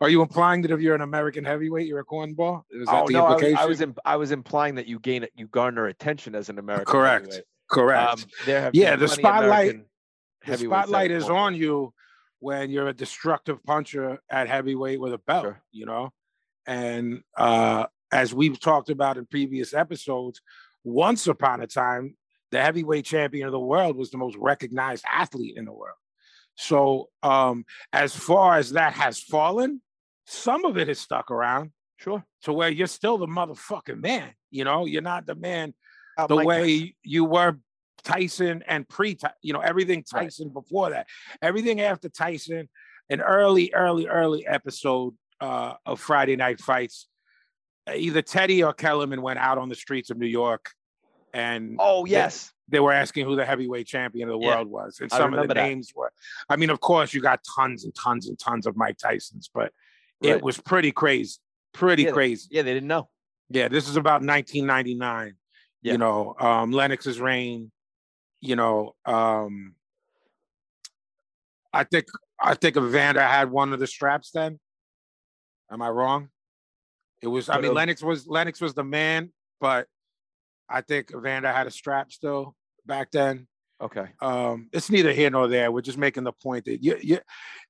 Are 0.00 0.08
you 0.08 0.22
implying 0.22 0.62
that 0.62 0.70
if 0.70 0.80
you're 0.80 0.94
an 0.94 1.00
American 1.00 1.44
heavyweight, 1.44 1.86
you're 1.88 1.98
a 2.00 2.04
cornball? 2.04 2.62
Is 2.70 2.86
that 2.86 2.94
oh 3.02 3.06
the 3.06 3.14
no, 3.14 3.24
I 3.24 3.28
was, 3.28 3.32
implication? 3.42 3.58
I 3.58 3.66
was 3.66 3.80
imp- 3.80 3.98
I 4.04 4.16
was 4.16 4.30
implying 4.30 4.74
that 4.76 4.86
you 4.86 4.98
gain 5.00 5.22
it, 5.24 5.32
you 5.34 5.46
garner 5.48 5.86
attention 5.86 6.34
as 6.34 6.48
an 6.48 6.58
American. 6.58 6.86
Correct. 6.92 7.40
Correct. 7.68 8.10
Um, 8.12 8.18
there 8.44 8.70
Yeah, 8.72 8.94
the 8.96 9.08
spotlight- 9.08 9.84
the 10.46 10.56
spotlight 10.58 11.10
is 11.10 11.28
on 11.28 11.54
you 11.54 11.92
when 12.38 12.70
you're 12.70 12.88
a 12.88 12.92
destructive 12.92 13.62
puncher 13.64 14.18
at 14.30 14.46
heavyweight 14.48 15.00
with 15.00 15.12
a 15.14 15.18
belt, 15.18 15.44
Sure. 15.44 15.62
you 15.72 15.86
know? 15.86 16.12
And 16.66 17.22
uh, 17.36 17.86
as 18.12 18.34
we've 18.34 18.58
talked 18.58 18.90
about 18.90 19.16
in 19.16 19.26
previous 19.26 19.74
episodes, 19.74 20.40
once 20.84 21.26
upon 21.26 21.60
a 21.62 21.66
time, 21.66 22.16
the 22.52 22.60
heavyweight 22.62 23.04
champion 23.04 23.46
of 23.46 23.52
the 23.52 23.58
world 23.60 23.96
was 23.96 24.10
the 24.10 24.18
most 24.18 24.36
recognized 24.36 25.04
athlete 25.10 25.56
in 25.56 25.64
the 25.64 25.72
world. 25.72 25.96
So, 26.56 27.08
um, 27.22 27.64
as 27.92 28.14
far 28.16 28.56
as 28.56 28.72
that 28.72 28.94
has 28.94 29.20
fallen, 29.20 29.82
some 30.26 30.64
of 30.64 30.76
it 30.78 30.88
has 30.88 30.98
stuck 30.98 31.30
around 31.30 31.72
Sure. 31.98 32.24
to 32.42 32.52
where 32.52 32.68
you're 32.70 32.86
still 32.86 33.18
the 33.18 33.26
motherfucking 33.26 34.00
man. 34.00 34.32
You 34.50 34.64
know, 34.64 34.86
you're 34.86 35.02
not 35.02 35.26
the 35.26 35.34
man 35.34 35.74
Uh, 36.16 36.26
the 36.26 36.36
way 36.36 36.94
you 37.02 37.24
were 37.26 37.58
Tyson 38.04 38.62
and 38.66 38.88
pre 38.88 39.18
you 39.42 39.52
know, 39.52 39.60
everything 39.60 40.04
Right. 40.12 40.22
Tyson 40.24 40.48
before 40.48 40.90
that, 40.90 41.06
everything 41.42 41.80
after 41.80 42.08
Tyson, 42.08 42.68
an 43.10 43.20
early, 43.20 43.72
early, 43.74 44.06
early 44.06 44.46
episode 44.46 45.14
uh, 45.40 45.74
of 45.84 46.00
Friday 46.00 46.36
Night 46.36 46.60
Fights. 46.60 47.08
Either 47.92 48.22
Teddy 48.22 48.64
or 48.64 48.72
Kellerman 48.72 49.22
went 49.22 49.38
out 49.38 49.58
on 49.58 49.68
the 49.68 49.74
streets 49.76 50.10
of 50.10 50.18
New 50.18 50.26
York 50.26 50.72
and 51.32 51.76
Oh 51.78 52.04
yes. 52.04 52.52
they 52.68 52.80
were 52.80 52.92
asking 52.92 53.26
who 53.26 53.36
the 53.36 53.44
heavyweight 53.44 53.86
champion 53.86 54.28
of 54.28 54.40
the 54.40 54.44
Yeah, 54.44 54.56
world 54.56 54.68
was. 54.68 54.98
And 55.00 55.10
some 55.10 55.34
of 55.34 55.46
the 55.46 55.54
that. 55.54 55.62
names 55.62 55.92
were, 55.94 56.10
I 56.48 56.56
mean, 56.56 56.70
of 56.70 56.80
course, 56.80 57.14
you 57.14 57.20
got 57.20 57.40
tons 57.56 57.84
and 57.84 57.94
tons 57.94 58.28
and 58.28 58.38
tons 58.38 58.66
of 58.66 58.76
Mike 58.76 58.96
Tysons, 58.98 59.48
but 59.54 59.72
it 60.20 60.42
was 60.42 60.58
pretty 60.58 60.90
crazy. 60.90 61.36
Pretty 61.72 62.04
Yeah, 62.04 62.10
crazy. 62.10 62.48
Yeah, 62.50 62.62
they 62.62 62.74
didn't 62.74 62.88
know. 62.88 63.08
Yeah, 63.50 63.68
this 63.68 63.88
is 63.88 63.96
about 63.96 64.22
1999. 64.22 65.34
Yeah. 65.82 65.92
You 65.92 65.98
know, 65.98 66.34
um, 66.40 66.72
Lennox's 66.72 67.20
reign. 67.20 67.70
You 68.40 68.56
know, 68.56 68.94
um, 69.04 69.74
I 71.72 71.84
think 71.84 72.06
I 72.40 72.54
think 72.54 72.76
Evander 72.76 73.20
had 73.22 73.50
one 73.50 73.72
of 73.72 73.78
the 73.78 73.86
straps 73.86 74.30
then. 74.30 74.58
Am 75.70 75.82
I 75.82 75.88
wrong? 75.88 76.28
It 77.22 77.28
was. 77.28 77.48
I 77.48 77.60
mean. 77.60 77.74
Lennox 77.74 78.02
was 78.02 78.26
Lennox 78.26 78.60
was 78.60 78.74
the 78.74 78.84
man, 78.84 79.32
but 79.60 79.86
I 80.68 80.80
think 80.80 81.10
Evander 81.14 81.52
had 81.52 81.66
a 81.66 81.70
strap 81.70 82.12
still 82.12 82.54
back 82.84 83.10
then. 83.10 83.46
Okay. 83.80 84.06
Um, 84.22 84.68
it's 84.72 84.90
neither 84.90 85.12
here 85.12 85.30
nor 85.30 85.48
there. 85.48 85.70
We're 85.70 85.82
just 85.82 85.98
making 85.98 86.24
the 86.24 86.32
point 86.32 86.64
that 86.64 86.82
you, 86.82 86.96
you, 87.00 87.18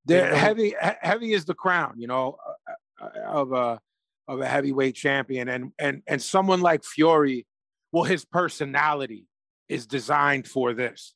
the 0.04 0.14
Yeah. 0.14 0.34
heavy, 0.36 0.74
heavy 0.80 1.32
is 1.32 1.44
the 1.46 1.54
crown, 1.54 1.94
you 1.96 2.06
know, 2.06 2.36
uh, 3.00 3.04
uh, 3.04 3.20
of 3.26 3.52
a 3.52 3.80
of 4.28 4.40
a 4.40 4.46
heavyweight 4.46 4.94
champion, 4.94 5.48
and 5.48 5.72
and 5.78 6.02
and 6.06 6.22
someone 6.22 6.60
like 6.60 6.84
Fury, 6.84 7.46
well, 7.92 8.04
his 8.04 8.24
personality 8.24 9.26
is 9.68 9.86
designed 9.86 10.46
for 10.46 10.74
this. 10.74 11.14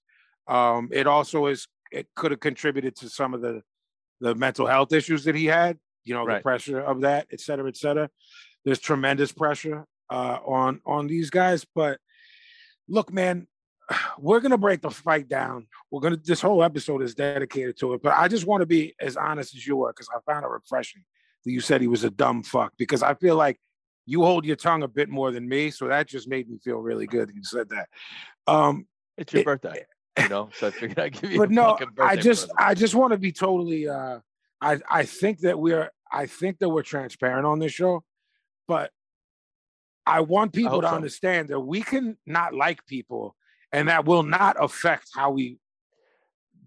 Um, 0.48 0.88
it 0.92 1.06
also 1.06 1.46
is. 1.46 1.68
It 1.92 2.08
could 2.16 2.30
have 2.30 2.40
contributed 2.40 2.96
to 2.96 3.08
some 3.08 3.34
of 3.34 3.42
the 3.42 3.62
the 4.20 4.34
mental 4.34 4.66
health 4.66 4.92
issues 4.92 5.24
that 5.24 5.34
he 5.34 5.46
had. 5.46 5.78
You 6.04 6.14
know, 6.14 6.26
the 6.26 6.40
pressure 6.40 6.80
of 6.80 7.02
that, 7.02 7.26
et 7.32 7.40
cetera, 7.40 7.68
et 7.68 7.76
cetera. 7.76 8.08
There's 8.64 8.78
tremendous 8.78 9.32
pressure 9.32 9.84
uh, 10.10 10.38
on 10.44 10.80
on 10.86 11.06
these 11.06 11.30
guys, 11.30 11.64
but 11.74 11.98
look, 12.88 13.12
man, 13.12 13.46
we're 14.18 14.40
gonna 14.40 14.58
break 14.58 14.80
the 14.82 14.90
fight 14.90 15.28
down. 15.28 15.66
We're 15.90 16.00
gonna. 16.00 16.16
This 16.16 16.40
whole 16.40 16.62
episode 16.64 17.02
is 17.02 17.14
dedicated 17.14 17.78
to 17.80 17.94
it, 17.94 18.02
but 18.02 18.14
I 18.16 18.28
just 18.28 18.46
want 18.46 18.62
to 18.62 18.66
be 18.66 18.94
as 19.00 19.16
honest 19.16 19.54
as 19.54 19.66
you 19.66 19.76
were 19.76 19.92
because 19.92 20.08
I 20.14 20.18
found 20.30 20.44
it 20.44 20.48
refreshing 20.48 21.02
that 21.44 21.50
you 21.52 21.60
said 21.60 21.80
he 21.80 21.86
was 21.88 22.04
a 22.04 22.10
dumb 22.10 22.42
fuck 22.42 22.72
because 22.76 23.02
I 23.02 23.14
feel 23.14 23.36
like 23.36 23.58
you 24.06 24.22
hold 24.22 24.44
your 24.44 24.56
tongue 24.56 24.82
a 24.82 24.88
bit 24.88 25.08
more 25.08 25.30
than 25.30 25.48
me, 25.48 25.70
so 25.70 25.86
that 25.88 26.08
just 26.08 26.28
made 26.28 26.48
me 26.50 26.58
feel 26.58 26.78
really 26.78 27.06
good. 27.06 27.30
You 27.34 27.44
said 27.44 27.68
that. 27.70 27.88
Um, 28.46 28.86
It's 29.16 29.32
your 29.32 29.40
It- 29.42 29.44
birthday. 29.46 29.84
You 30.18 30.28
know, 30.28 30.50
so 30.54 30.66
I 30.66 30.70
figured 30.70 30.98
I'd 30.98 31.12
give 31.12 31.30
you. 31.32 31.38
but 31.38 31.50
a 31.50 31.52
no, 31.52 31.64
fucking 31.70 31.88
I 31.98 32.16
birthday 32.16 32.22
just 32.22 32.40
present. 32.48 32.60
I 32.60 32.74
just 32.74 32.94
want 32.94 33.12
to 33.12 33.18
be 33.18 33.32
totally 33.32 33.88
uh 33.88 34.18
I 34.60 34.78
I 34.88 35.04
think 35.04 35.40
that 35.40 35.58
we're 35.58 35.90
I 36.12 36.26
think 36.26 36.58
that 36.58 36.68
we're 36.68 36.82
transparent 36.82 37.46
on 37.46 37.58
this 37.58 37.72
show, 37.72 38.02
but 38.66 38.90
I 40.06 40.20
want 40.20 40.52
people 40.52 40.72
hope 40.72 40.82
to 40.82 40.88
so. 40.88 40.94
understand 40.94 41.48
that 41.48 41.60
we 41.60 41.82
can 41.82 42.16
not 42.26 42.54
like 42.54 42.84
people 42.86 43.36
and 43.72 43.88
that 43.88 44.04
will 44.04 44.22
not 44.22 44.56
affect 44.58 45.10
how 45.14 45.30
we 45.30 45.58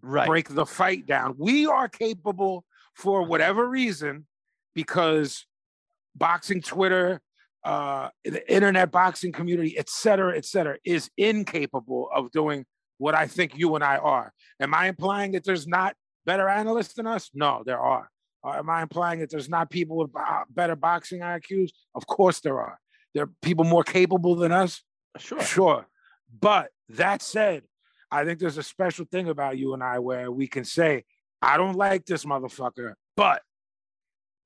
right. 0.02 0.28
break 0.28 0.50
the 0.50 0.66
fight 0.66 1.06
down. 1.06 1.36
We 1.38 1.66
are 1.66 1.90
capable 1.90 2.64
for 2.96 3.24
whatever 3.24 3.68
reason 3.68 4.28
because 4.76 5.46
boxing 6.16 6.62
Twitter, 6.62 7.22
uh, 7.64 8.10
the 8.24 8.54
internet 8.54 8.92
boxing 8.92 9.32
community, 9.32 9.78
et 9.78 9.90
cetera, 9.90 10.38
et 10.38 10.46
cetera, 10.46 10.78
is 10.86 11.10
incapable 11.18 12.10
of 12.14 12.32
doing 12.32 12.66
what 12.98 13.16
I 13.16 13.28
think 13.28 13.58
you 13.58 13.76
and 13.76 13.84
I 13.84 13.98
are. 13.98 14.32
Am 14.60 14.74
I 14.74 14.88
implying 14.88 15.34
that 15.34 15.44
there's 15.44 15.68
not 15.68 15.96
better 16.26 16.48
analysts 16.48 16.94
than 16.94 17.08
us? 17.08 17.30
No, 17.34 17.64
there 17.66 17.80
are. 17.80 18.10
Uh, 18.44 18.58
am 18.58 18.70
I 18.70 18.82
implying 18.82 19.20
that 19.20 19.30
there's 19.30 19.50
not 19.50 19.70
people 19.70 19.98
with 19.98 20.12
uh, 20.16 20.44
better 20.50 20.76
boxing 20.76 21.22
IQs? 21.22 21.72
Of 21.96 22.06
course 22.08 22.42
there 22.42 22.60
are. 22.60 22.80
There 23.14 23.24
are 23.24 23.32
people 23.42 23.64
more 23.64 23.84
capable 23.84 24.36
than 24.36 24.52
us. 24.52 24.82
Sure. 25.18 25.42
Sure. 25.42 25.88
But 26.40 26.70
that 26.90 27.22
said, 27.22 27.64
I 28.12 28.26
think 28.26 28.40
there's 28.40 28.58
a 28.58 28.64
special 28.64 29.06
thing 29.06 29.30
about 29.30 29.58
you 29.58 29.74
and 29.74 29.84
I 29.84 30.00
where 30.00 30.32
we 30.32 30.48
can 30.48 30.66
say, 30.66 31.04
I 31.42 31.58
don't 31.58 31.76
like 31.76 32.06
this 32.06 32.26
motherfucker, 32.26 32.94
but 33.16 33.42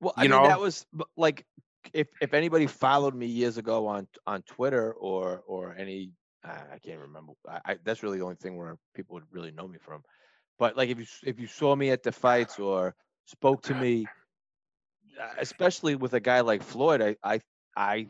Well, 0.02 0.14
I 0.16 0.24
you 0.24 0.30
mean, 0.30 0.44
that 0.44 0.60
was 0.60 0.86
like 1.16 1.46
if 1.94 2.08
if 2.22 2.34
anybody 2.34 2.68
followed 2.68 3.16
me 3.16 3.28
years 3.28 3.58
ago 3.58 3.88
on 3.88 4.08
on 4.26 4.42
Twitter 4.44 4.94
or 4.94 5.44
or 5.48 5.76
any 5.76 6.12
uh, 6.44 6.64
I 6.74 6.80
can't 6.80 7.00
remember. 7.00 7.34
I, 7.48 7.60
I 7.66 7.78
that's 7.84 8.04
really 8.04 8.18
the 8.18 8.24
only 8.24 8.38
thing 8.38 8.58
where 8.58 8.78
people 8.96 9.16
would 9.16 9.26
really 9.32 9.52
know 9.52 9.68
me 9.68 9.78
from. 9.80 10.02
But 10.60 10.78
like 10.78 10.90
if 10.90 11.00
you 11.00 11.06
if 11.24 11.40
you 11.40 11.48
saw 11.48 11.76
me 11.76 11.92
at 11.92 12.04
the 12.04 12.12
fights 12.12 12.60
or 12.60 12.96
spoke 13.26 13.62
to 13.64 13.76
me, 13.76 14.08
uh, 15.22 15.36
especially 15.40 15.96
with 15.96 16.14
a 16.14 16.20
guy 16.20 16.42
like 16.42 16.64
Floyd, 16.64 17.02
I 17.02 17.16
I 17.24 17.42
I 17.76 18.08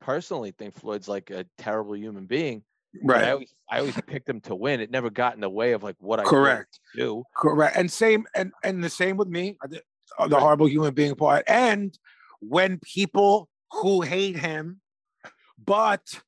personally 0.00 0.52
think 0.52 0.74
Floyd's 0.74 1.08
like 1.08 1.30
a 1.30 1.46
terrible 1.58 1.96
human 1.96 2.26
being. 2.26 2.62
but 3.02 3.24
I 3.24 3.32
always 3.32 3.54
I 3.70 3.80
always 3.80 4.00
picked 4.06 4.28
him 4.28 4.40
to 4.42 4.54
win. 4.54 4.80
It 4.80 4.90
never 4.90 5.10
got 5.10 5.34
in 5.34 5.40
the 5.40 5.50
way 5.50 5.72
of 5.72 5.82
like 5.82 5.96
what 5.98 6.20
I 6.20 6.24
Correct. 6.24 6.80
do. 6.94 7.24
Correct. 7.36 7.76
And 7.76 7.90
same 7.90 8.26
and 8.34 8.52
and 8.62 8.82
the 8.82 8.90
same 8.90 9.16
with 9.16 9.28
me, 9.28 9.58
uh, 10.18 10.28
the 10.28 10.38
horrible 10.38 10.68
human 10.68 10.94
being 10.94 11.14
part. 11.14 11.44
And 11.46 11.96
when 12.40 12.78
people 12.78 13.48
who 13.72 14.02
hate 14.02 14.38
him 14.38 14.80
but 15.58 16.20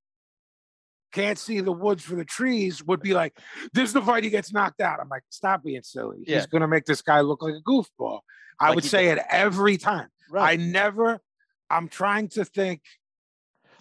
can't 1.16 1.38
see 1.38 1.60
the 1.60 1.72
woods 1.72 2.02
for 2.04 2.14
the 2.14 2.24
trees 2.24 2.84
would 2.84 3.00
be 3.00 3.14
like, 3.14 3.36
this 3.72 3.88
is 3.88 3.92
the 3.94 4.02
fight 4.02 4.22
he 4.24 4.30
gets 4.30 4.52
knocked 4.52 4.80
out. 4.80 5.00
I'm 5.00 5.08
like, 5.08 5.22
stop 5.30 5.62
being 5.64 5.82
silly. 5.82 6.18
Yeah. 6.26 6.36
He's 6.36 6.46
gonna 6.46 6.68
make 6.68 6.84
this 6.84 7.00
guy 7.02 7.20
look 7.22 7.42
like 7.42 7.54
a 7.54 7.62
goofball. 7.68 8.20
I 8.60 8.68
Like 8.68 8.76
would 8.76 8.84
say 8.84 9.08
it 9.08 9.18
every 9.30 9.76
time. 9.78 10.08
I 10.36 10.56
never, 10.56 11.20
I'm 11.70 11.88
trying 11.88 12.28
to 12.30 12.44
think 12.44 12.82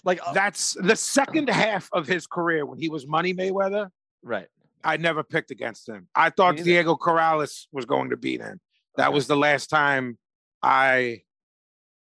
like 0.04 0.20
uh, 0.26 0.34
that's 0.34 0.76
the 0.80 0.96
second 0.96 1.50
half 1.66 1.90
of 1.92 2.08
his 2.08 2.28
career 2.28 2.66
when 2.66 2.80
he 2.80 2.90
was 2.90 3.06
Money 3.08 3.34
Mayweather. 3.34 3.90
right. 4.24 4.48
I 4.84 4.98
never 4.98 5.24
picked 5.24 5.50
against 5.50 5.90
him. 5.90 6.08
I 6.14 6.30
thought. 6.30 6.58
Diego 6.58 6.96
Corrales 6.96 7.66
was 7.72 7.86
going 7.86 8.12
to 8.12 8.18
beat 8.18 8.40
him. 8.42 8.60
That 8.98 9.08
Okay. 9.08 9.16
was 9.16 9.26
the 9.26 9.36
last 9.36 9.68
time 9.72 10.20
I 10.62 11.24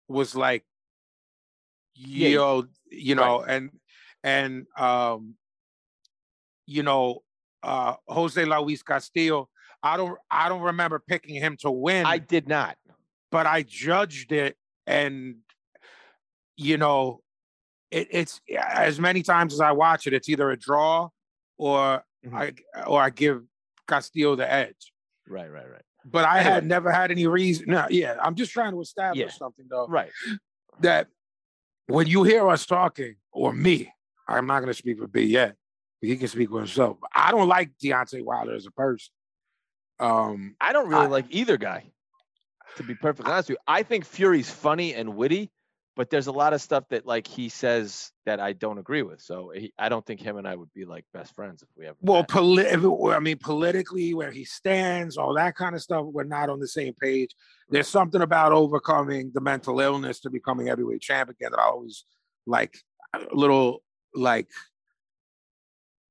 was 0.08 0.34
like, 0.34 0.64
Yeah, 1.96 2.30
you- 2.30 2.36
yo, 2.40 2.66
you 2.90 3.16
know, 3.16 3.42
and 3.42 3.70
and 4.24 4.66
um, 4.78 5.36
you 6.66 6.84
know, 6.84 7.24
uh 7.64 7.96
Jose 8.08 8.44
Luis 8.46 8.84
Castillo. 8.84 9.50
I 9.84 9.98
don't 9.98 10.18
I 10.30 10.50
don't 10.50 10.62
remember 10.62 11.00
picking 11.06 11.36
him 11.36 11.58
to 11.62 11.72
win, 11.72 12.06
I 12.06 12.18
did 12.18 12.48
not. 12.48 12.78
but 13.32 13.46
I 13.46 13.64
judged 13.64 14.32
it 14.32 14.58
and 14.88 15.38
you 16.58 16.78
know, 16.78 17.22
it, 17.92 18.08
it's 18.12 18.42
as 18.58 19.00
many 19.00 19.24
times 19.24 19.54
as 19.54 19.62
I 19.62 19.72
watch 19.72 20.06
it, 20.08 20.14
it's 20.14 20.28
either 20.30 20.50
a 20.52 20.58
draw 20.58 21.10
or 21.58 22.04
Mhm. 22.26 22.34
I 22.34 22.84
or 22.86 23.02
I 23.02 23.10
give 23.12 23.44
Castillo 23.88 24.36
the 24.36 24.52
edge. 24.52 24.92
Right, 25.28 25.50
right, 25.50 25.70
right. 25.70 25.82
But 26.06 26.26
I 26.26 26.42
had 26.42 26.66
never 26.66 26.92
had 26.92 27.12
any 27.12 27.28
reason. 27.28 27.66
No, 27.70 27.86
yeah, 27.90 28.16
I'm 28.22 28.36
just 28.36 28.52
trying 28.52 28.72
to 28.74 28.82
establish 28.82 29.20
Yeah. 29.22 29.30
something 29.32 29.66
though. 29.70 29.88
Right. 29.88 30.12
That 30.82 31.08
when 31.88 32.08
you 32.08 32.24
hear 32.24 32.48
us 32.50 32.66
talking, 32.66 33.16
or 33.32 33.54
me, 33.54 33.94
I'm 34.30 34.46
not 34.48 34.60
gonna 34.62 34.74
speak 34.74 35.00
for 35.00 35.08
B 35.08 35.24
yet. 35.24 35.56
He 36.02 36.16
can 36.16 36.28
speak 36.28 36.50
for 36.50 36.60
himself. 36.60 36.98
I 37.14 37.32
don't 37.32 37.48
like 37.48 37.72
Deontay 37.84 38.24
Wilder 38.24 38.56
as 38.56 38.66
a 38.66 38.72
person. 38.72 39.12
Um, 40.00 40.56
I 40.62 40.72
don't 40.72 40.88
really 40.88 41.06
I- 41.06 41.10
like 41.10 41.26
either 41.30 41.58
guy. 41.58 41.92
To 42.78 42.84
be 42.84 42.94
perfectly 42.94 43.32
honest 43.32 43.50
with 43.50 43.56
you, 43.58 43.64
I 43.68 43.82
think 43.84 44.06
Fury's 44.06 44.50
funny 44.50 44.94
and 44.94 45.16
witty, 45.16 45.50
but 45.96 46.12
there's 46.12 46.28
a 46.28 46.32
lot 46.32 46.54
of 46.54 46.62
stuff 46.62 46.84
that 46.92 47.04
like 47.06 47.26
he 47.28 47.50
says 47.50 48.12
that 48.28 48.40
I 48.40 48.54
don't 48.54 48.78
agree 48.78 49.02
with. 49.02 49.22
So 49.22 49.50
he, 49.54 49.74
I 49.78 49.90
don't 49.90 50.06
think 50.06 50.22
him 50.22 50.38
and 50.38 50.48
I 50.48 50.56
would 50.56 50.72
be 50.76 50.86
like 50.86 51.04
best 51.12 51.34
friends 51.36 51.64
if 51.64 51.68
we 51.76 51.88
ever. 51.88 51.98
Well, 52.00 52.24
poli- 52.24 52.64
if 52.68 52.84
it 52.84 52.88
were- 52.88 53.16
I 53.16 53.20
mean, 53.20 53.40
politically, 53.40 54.14
where 54.14 54.30
he 54.32 54.46
stands, 54.46 55.18
all 55.18 55.34
that 55.34 55.56
kind 55.56 55.74
of 55.76 55.82
stuff, 55.82 56.06
we're 56.06 56.24
not 56.26 56.50
on 56.50 56.60
the 56.60 56.68
same 56.68 56.94
page. 56.94 57.32
There's 57.70 57.88
something 57.88 58.22
about 58.22 58.52
overcoming 58.52 59.32
the 59.34 59.42
mental 59.42 59.80
illness 59.82 60.20
to 60.22 60.30
becoming 60.30 60.68
heavyweight 60.68 61.02
champ 61.02 61.32
again 61.32 61.50
that 61.52 61.60
I 61.60 61.64
always 61.64 62.06
like 62.46 62.78
a 63.16 63.26
little 63.34 63.82
like 64.16 64.48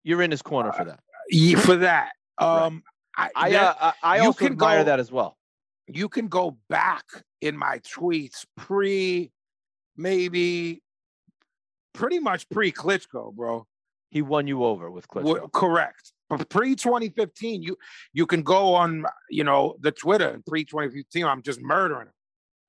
you're 0.04 0.22
in 0.22 0.30
his 0.30 0.42
corner 0.42 0.72
for 0.72 0.84
that. 0.84 1.00
ye- 1.30 1.54
for 1.54 1.76
that. 1.76 2.10
Right. 2.40 2.64
Um, 2.66 2.82
I, 3.16 3.30
I 3.34 3.50
that- 3.50 3.76
uh, 3.80 3.92
I, 4.02 4.18
also 4.20 4.38
can 4.38 4.52
admire 4.52 4.78
go- 4.80 4.84
that 4.84 5.00
as 5.00 5.10
well. 5.10 5.36
you 5.86 6.08
can 6.08 6.28
go 6.28 6.56
back 6.68 7.04
in 7.40 7.56
my 7.56 7.78
tweets 7.80 8.44
pre, 8.56 9.30
maybe 9.96 10.82
pretty 11.94 12.18
much 12.20 12.48
pre 12.50 12.70
Klitschko, 12.72 13.34
bro. 13.34 13.66
He 14.10 14.22
won 14.22 14.46
you 14.46 14.64
over 14.64 14.90
with 14.90 15.06
Klitschko. 15.08 15.52
correct. 15.52 16.12
But 16.30 16.48
pre 16.48 16.74
2015, 16.76 17.62
you 17.62 17.76
you 18.12 18.26
can 18.26 18.42
go 18.42 18.74
on, 18.74 19.04
you 19.30 19.44
know, 19.44 19.76
the 19.80 19.90
Twitter 19.90 20.28
and 20.28 20.44
pre 20.46 20.64
2015. 20.64 21.24
I'm 21.24 21.42
just 21.42 21.60
murdering 21.60 22.06
him. 22.06 22.12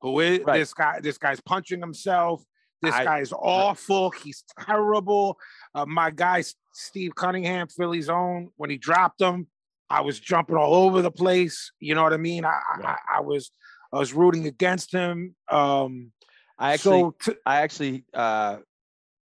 Who 0.01 0.19
is 0.21 0.39
Right. 0.45 0.59
this 0.59 0.73
guy? 0.73 0.99
This 1.01 1.17
guy's 1.17 1.41
punching 1.41 1.79
himself. 1.81 2.41
This 2.81 2.93
I- 2.95 3.19
is 3.19 3.33
awful. 3.33 4.11
He's 4.11 4.43
terrible. 4.59 5.37
Uh, 5.75 5.85
my 5.85 6.11
guy 6.11 6.43
Steve 6.73 7.13
Cunningham, 7.15 7.67
Philly's 7.67 8.09
own, 8.09 8.49
when 8.55 8.69
he 8.69 8.77
dropped 8.77 9.21
him, 9.21 9.47
I 9.89 10.01
was 10.01 10.19
jumping 10.19 10.55
all 10.55 10.73
over 10.75 11.01
the 11.01 11.11
place. 11.11 11.71
You 11.79 11.95
know 11.95 12.03
what 12.03 12.13
I 12.13 12.17
mean? 12.17 12.45
I 12.45 12.59
I, 12.83 12.95
I 13.17 13.19
was 13.21 13.51
I 13.91 13.97
was 13.97 14.13
rooting 14.13 14.45
against 14.47 14.93
him. 14.93 15.35
Um, 15.49 16.11
I 16.57 16.73
actually, 16.73 16.99
so 17.01 17.15
t- 17.33 17.39
I 17.45 17.61
actually, 17.61 18.05
uh, 18.13 18.57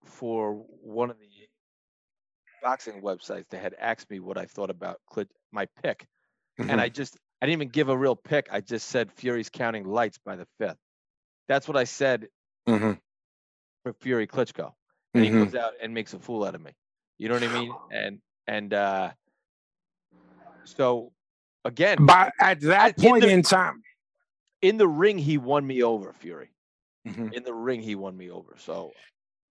for 0.05 0.53
one 0.81 1.09
of 1.11 1.17
the 1.19 1.25
boxing 2.63 3.01
websites, 3.01 3.45
they 3.49 3.57
had 3.57 3.75
asked 3.79 4.09
me 4.09 4.19
what 4.19 4.37
I 4.37 4.45
thought 4.45 4.69
about 4.69 4.97
my 5.51 5.67
pick, 5.83 6.05
Mm-hmm. 6.59 6.71
and 6.71 6.81
I 6.81 6.89
just, 6.89 7.15
I 7.41 7.45
didn't 7.45 7.61
even 7.61 7.69
give 7.69 7.87
a 7.87 7.97
real 7.97 8.17
pick. 8.17 8.49
I 8.51 8.59
just 8.59 8.89
said 8.89 9.11
Fury's 9.13 9.49
counting 9.49 9.85
lights 9.85 10.17
by 10.25 10.35
the 10.35 10.45
fifth. 10.59 10.75
That's 11.47 11.69
what 11.69 11.77
I 11.77 11.85
said 11.85 12.27
Mhm, 12.67 12.95
for 12.95 12.99
Fury 14.01 14.27
Klitschko, 14.27 14.73
and 15.13 15.23
he 15.23 15.29
mhm. 15.31 15.45
goes 15.45 15.55
out 15.55 15.73
and 15.81 15.93
makes 15.93 16.13
a 16.13 16.19
fool 16.19 16.43
out 16.43 16.55
of 16.55 16.61
me. 16.61 16.71
You 17.17 17.27
know 17.29 17.35
what 17.35 17.43
I 17.43 17.47
mean? 17.59 17.71
And 17.91 18.19
and 18.47 18.73
uh, 18.73 19.11
so 20.65 21.11
again, 21.65 22.05
But 22.05 22.33
at 22.39 22.61
that 22.61 22.97
in 22.97 23.03
point 23.09 23.23
the- 23.23 23.29
in 23.29 23.41
time, 23.41 23.81
in 24.61 24.77
the 24.77 24.87
ring, 24.87 25.17
he 25.17 25.37
won 25.37 25.65
me 25.65 25.83
over, 25.83 26.13
Fury. 26.13 26.49
Mhm. 27.07 27.33
In 27.33 27.43
the 27.43 27.53
ring, 27.53 27.81
he 27.81 27.95
won 27.95 28.15
me 28.15 28.29
over. 28.29 28.55
So, 28.57 28.91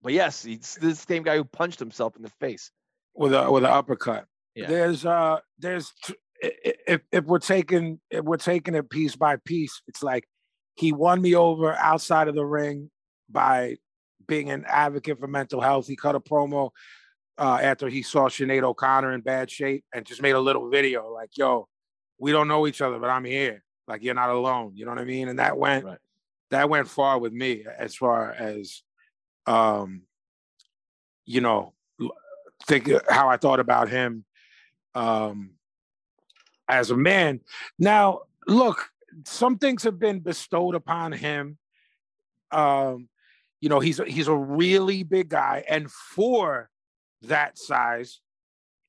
but 0.01 0.13
yes, 0.13 0.43
he's 0.43 0.75
the 0.79 0.95
same 0.95 1.23
guy 1.23 1.35
who 1.37 1.43
punched 1.43 1.79
himself 1.79 2.15
in 2.15 2.21
the 2.21 2.29
face. 2.39 2.71
with 3.15 3.33
a 3.33 3.51
with 3.51 3.63
an 3.63 3.71
uppercut. 3.71 4.25
Yeah. 4.55 4.67
There's 4.67 5.05
uh 5.05 5.39
there's 5.57 5.91
t- 6.03 6.13
if 6.41 7.01
if 7.11 7.25
we're 7.25 7.39
taking 7.39 7.99
if 8.11 8.23
we're 8.23 8.37
taking 8.37 8.75
it 8.75 8.89
piece 8.89 9.15
by 9.15 9.37
piece, 9.37 9.81
it's 9.87 10.01
like 10.03 10.25
he 10.75 10.93
won 10.93 11.21
me 11.21 11.35
over 11.35 11.73
outside 11.73 12.27
of 12.29 12.35
the 12.35 12.45
ring 12.45 12.91
by 13.29 13.75
being 14.29 14.49
an 14.49 14.63
advocate 14.65 15.19
for 15.19 15.27
mental 15.27 15.59
health. 15.59 15.87
He 15.87 15.97
cut 15.97 16.15
a 16.15 16.19
promo 16.21 16.71
uh, 17.37 17.59
after 17.61 17.89
he 17.89 18.01
saw 18.01 18.29
Sinead 18.29 18.63
O'Connor 18.63 19.11
in 19.13 19.21
bad 19.21 19.51
shape 19.51 19.83
and 19.93 20.05
just 20.05 20.21
made 20.21 20.35
a 20.35 20.39
little 20.39 20.69
video 20.69 21.11
like, 21.11 21.31
"Yo, 21.37 21.67
we 22.17 22.31
don't 22.31 22.47
know 22.47 22.67
each 22.67 22.81
other, 22.81 22.99
but 22.99 23.09
I'm 23.09 23.25
here. 23.25 23.63
Like 23.87 24.03
you're 24.03 24.15
not 24.15 24.29
alone." 24.29 24.71
You 24.75 24.85
know 24.85 24.91
what 24.91 25.01
I 25.01 25.05
mean? 25.05 25.27
And 25.27 25.39
that 25.39 25.57
went 25.57 25.83
Right. 25.83 25.97
that 26.51 26.69
went 26.69 26.87
far 26.87 27.19
with 27.19 27.33
me 27.33 27.65
as 27.77 27.95
far 27.95 28.31
as 28.31 28.83
um 29.45 30.03
you 31.25 31.41
know 31.41 31.73
think 32.67 32.89
uh, 32.89 32.99
how 33.09 33.29
I 33.29 33.37
thought 33.37 33.59
about 33.59 33.89
him 33.89 34.25
um 34.95 35.51
as 36.67 36.91
a 36.91 36.97
man. 36.97 37.41
Now, 37.79 38.21
look, 38.47 38.89
some 39.25 39.57
things 39.57 39.83
have 39.83 39.97
been 39.97 40.19
bestowed 40.19 40.75
upon 40.75 41.13
him. 41.13 41.57
Um, 42.51 43.09
you 43.61 43.69
know, 43.69 43.79
he's 43.79 43.99
he's 44.07 44.27
a 44.27 44.35
really 44.35 45.03
big 45.03 45.29
guy, 45.29 45.63
and 45.67 45.91
for 45.91 46.69
that 47.23 47.57
size, 47.57 48.21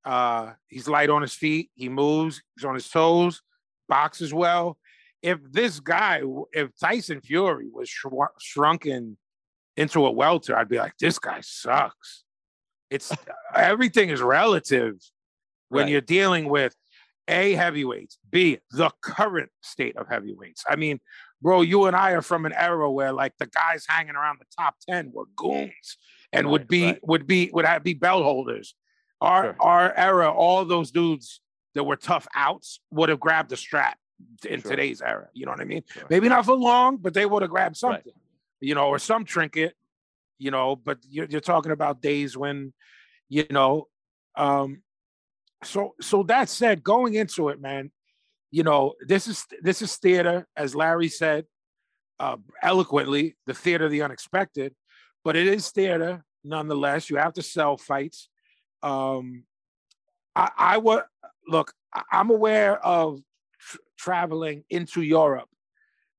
uh, 0.04 0.52
he's 0.68 0.88
light 0.88 1.10
on 1.10 1.22
his 1.22 1.34
feet. 1.34 1.70
He 1.74 1.88
moves. 1.88 2.42
He's 2.56 2.64
on 2.64 2.74
his 2.74 2.88
toes. 2.88 3.42
Boxes 3.88 4.32
well. 4.32 4.78
If 5.22 5.38
this 5.50 5.80
guy, 5.80 6.22
if 6.52 6.70
Tyson 6.80 7.20
Fury 7.20 7.68
was 7.72 7.88
shrunk, 7.88 8.30
shrunken 8.40 9.18
into 9.76 10.06
a 10.06 10.10
welter, 10.10 10.56
I'd 10.56 10.68
be 10.68 10.78
like, 10.78 10.94
this 10.98 11.18
guy 11.18 11.40
sucks. 11.42 12.24
It's 12.90 13.12
everything 13.54 14.08
is 14.10 14.22
relative 14.22 14.94
when 15.68 15.84
Right. 15.84 15.90
you're 15.92 16.00
dealing 16.00 16.48
with 16.48 16.74
a 17.28 17.52
heavyweights, 17.52 18.18
b 18.30 18.58
the 18.70 18.90
current 19.02 19.50
state 19.62 19.96
of 19.96 20.08
heavyweights. 20.08 20.64
I 20.68 20.76
mean, 20.76 21.00
bro, 21.42 21.62
you 21.62 21.86
and 21.86 21.96
I 21.96 22.12
are 22.12 22.22
from 22.22 22.46
an 22.46 22.52
era 22.52 22.90
where 22.90 23.12
like 23.12 23.34
the 23.38 23.46
guys 23.46 23.84
hanging 23.88 24.16
around 24.16 24.38
the 24.40 24.46
top 24.56 24.76
ten 24.88 25.10
were 25.12 25.26
goons 25.36 25.98
and 26.32 26.48
would 26.48 26.68
be 26.68 26.84
right. 26.86 27.00
would 27.02 27.26
be 27.26 27.50
would 27.52 27.64
have 27.64 27.82
be 27.82 27.94
belt 27.94 28.22
holders. 28.24 28.74
Our 29.20 29.42
Sure. 29.44 29.56
our 29.60 29.94
era, 29.94 30.30
all 30.30 30.64
those 30.64 30.90
dudes 30.90 31.40
that 31.74 31.84
were 31.84 31.96
tough 31.96 32.26
outs 32.34 32.80
would 32.90 33.08
have 33.10 33.20
grabbed 33.20 33.52
a 33.52 33.56
strap 33.56 33.98
in 34.48 34.60
Sure. 34.60 34.70
today's 34.70 35.00
era. 35.02 35.28
You 35.34 35.46
know 35.46 35.52
what 35.52 35.60
I 35.60 35.64
mean? 35.64 35.82
Sure. 35.88 36.04
Maybe 36.10 36.28
not 36.28 36.44
for 36.44 36.54
long, 36.54 36.96
but 36.96 37.14
they 37.14 37.26
would 37.26 37.42
have 37.42 37.50
grabbed 37.50 37.74
Right. 37.82 37.94
something, 37.94 38.12
you 38.60 38.74
know, 38.74 38.88
or 38.88 38.98
some 38.98 39.24
trinket, 39.24 39.74
you 40.38 40.50
know. 40.50 40.76
But 40.76 40.98
you're, 41.08 41.26
you're 41.26 41.40
talking 41.40 41.72
about 41.72 42.00
days 42.02 42.36
when, 42.36 42.72
you 43.28 43.46
know, 43.50 43.88
um, 44.36 44.82
so 45.64 45.94
so 46.00 46.22
that 46.24 46.48
said, 46.48 46.82
going 46.82 47.14
into 47.14 47.50
it, 47.50 47.60
man, 47.60 47.90
you 48.50 48.62
know, 48.62 48.94
this 49.06 49.28
is 49.28 49.46
this 49.62 49.82
is 49.82 49.96
theater, 49.96 50.46
as 50.56 50.74
Larry 50.74 51.08
said, 51.08 51.46
uh, 52.18 52.36
eloquently, 52.62 53.36
the 53.46 53.54
theater 53.54 53.86
of 53.86 53.90
the 53.90 54.02
unexpected, 54.02 54.74
but 55.24 55.36
it 55.36 55.46
is 55.46 55.70
theater 55.70 56.24
nonetheless. 56.44 57.10
You 57.10 57.16
have 57.16 57.34
to 57.34 57.42
sell 57.42 57.76
fights. 57.76 58.28
Um, 58.82 59.44
I, 60.34 60.50
I 60.56 60.78
would 60.78 61.04
look. 61.46 61.72
I'm 62.10 62.30
aware 62.30 62.84
of 62.84 63.20
tr- 63.58 63.78
traveling 63.98 64.64
into 64.70 65.02
Europe 65.02 65.48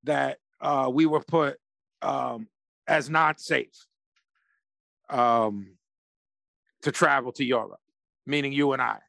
that 0.03 0.37
uh, 0.59 0.89
we 0.91 1.05
were 1.05 1.21
put 1.21 1.57
um, 2.01 2.47
as 2.87 3.09
not 3.09 3.39
safe 3.39 3.85
um, 5.09 5.77
to 6.83 6.91
travel 6.91 7.31
to 7.33 7.43
Europe, 7.43 7.79
meaning 8.25 8.53
you 8.53 8.73
and 8.73 8.81
I 8.81 8.99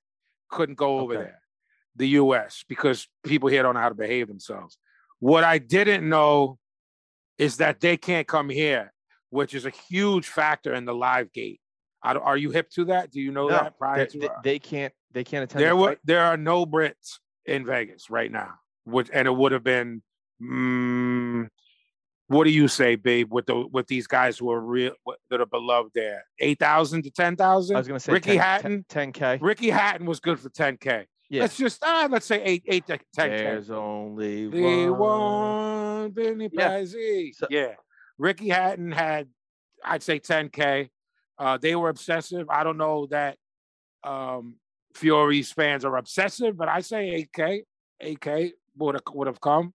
couldn't 0.51 0.77
go 0.77 0.99
over 1.01 1.15
Okay. 1.15 1.23
there, 1.25 1.42
the 1.97 2.09
US, 2.09 2.65
because 2.69 3.07
people 3.25 3.49
here 3.49 3.63
don't 3.63 3.75
know 3.75 3.81
how 3.81 3.89
to 3.89 3.95
behave 3.95 4.29
themselves. 4.29 4.79
What 5.21 5.45
I 5.45 5.59
didn't 5.59 6.09
know 6.09 6.59
is 7.39 7.59
that 7.59 7.81
they 7.81 7.97
can't 7.97 8.27
come 8.27 8.49
here, 8.49 8.93
which 9.31 9.55
is 9.55 9.67
a 9.67 9.71
huge 9.71 10.29
factor 10.29 10.75
in 10.75 10.85
the 10.85 10.95
live 10.95 11.33
gate. 11.33 11.61
I 12.03 12.13
don't- 12.15 12.23
are 12.23 12.37
you 12.37 12.51
hip 12.51 12.69
to 12.71 12.87
that? 12.87 13.11
Do 13.11 13.21
you 13.21 13.31
know 13.31 13.47
No, 13.49 13.55
that 13.55 13.79
prior 13.79 13.99
they, 13.99 14.07
to 14.07 14.19
they- 14.43 14.57
uh, 14.57 14.59
can't. 14.61 14.93
They 15.13 15.25
can't 15.25 15.45
attend. 15.45 15.63
there 15.63 15.71
the 15.71 15.77
were 15.77 15.97
there 16.05 16.23
are 16.25 16.37
no 16.39 16.65
Brits 16.65 17.19
in 17.45 17.67
Vegas 17.67 18.09
right 18.09 18.33
now, 18.33 18.55
which 18.85 19.11
and 19.13 19.29
it 19.29 19.31
would 19.37 19.53
have 19.53 19.63
been. 19.63 20.03
Mm, 20.43 21.49
what 22.29 22.45
do 22.45 22.51
you 22.51 22.67
say, 22.67 22.97
babe? 22.97 23.31
With 23.31 23.47
the 23.47 23.67
with 23.71 23.87
these 23.89 24.07
guys 24.07 24.39
who 24.39 24.51
are 24.51 24.61
real 24.61 24.95
that 25.31 25.41
are 25.41 25.47
beloved 25.47 25.93
there, 25.95 26.25
eight 26.39 26.59
thousand 26.59 27.03
to 27.03 27.11
ten 27.11 27.37
thousand. 27.37 27.77
I 27.77 27.81
was 27.81 27.89
going 27.89 27.99
to 28.01 28.05
say 28.05 28.13
Ricky 28.13 28.31
10, 28.33 28.39
Hatton. 28.39 28.85
10, 28.89 29.13
k 29.13 29.39
Ricky 29.41 29.69
Hatton 29.71 30.07
was 30.07 30.19
good 30.21 30.41
for 30.41 30.49
ten 30.49 30.77
k. 30.79 31.07
Yeah. 31.31 31.43
Let's 31.43 31.57
just 31.57 31.83
ah, 31.83 32.09
let's 32.11 32.27
say 32.27 32.43
eight 32.43 32.63
eight 32.67 32.87
to 32.89 32.99
ten 33.15 33.31
k. 33.31 33.37
There's 33.39 33.71
only 33.71 34.49
The 34.49 34.91
one. 34.91 34.99
one 35.01 36.11
Benny 36.11 36.49
Yeah. 36.53 36.71
Pazzi. 36.81 37.35
So- 37.35 37.47
yeah. 37.51 37.75
Ricky 38.19 38.51
Hatton 38.51 38.93
had, 38.93 39.29
I'd 39.85 40.03
say 40.03 40.21
10K. 40.21 40.91
Uh, 41.39 41.57
they 41.57 41.75
were 41.75 41.89
obsessive. 41.89 42.49
I 42.51 42.63
don't 42.63 42.77
know 42.77 43.07
that 43.07 43.37
um, 44.05 44.57
Fury's 44.95 45.51
fans 45.51 45.85
are 45.85 45.97
obsessive, 45.97 46.57
but 46.57 46.69
I 46.69 46.81
say 46.81 47.27
8K. 47.37 47.63
8K 48.03 48.51
would 48.77 48.95
have 48.97 49.03
would 49.15 49.27
have 49.27 49.41
come. 49.41 49.73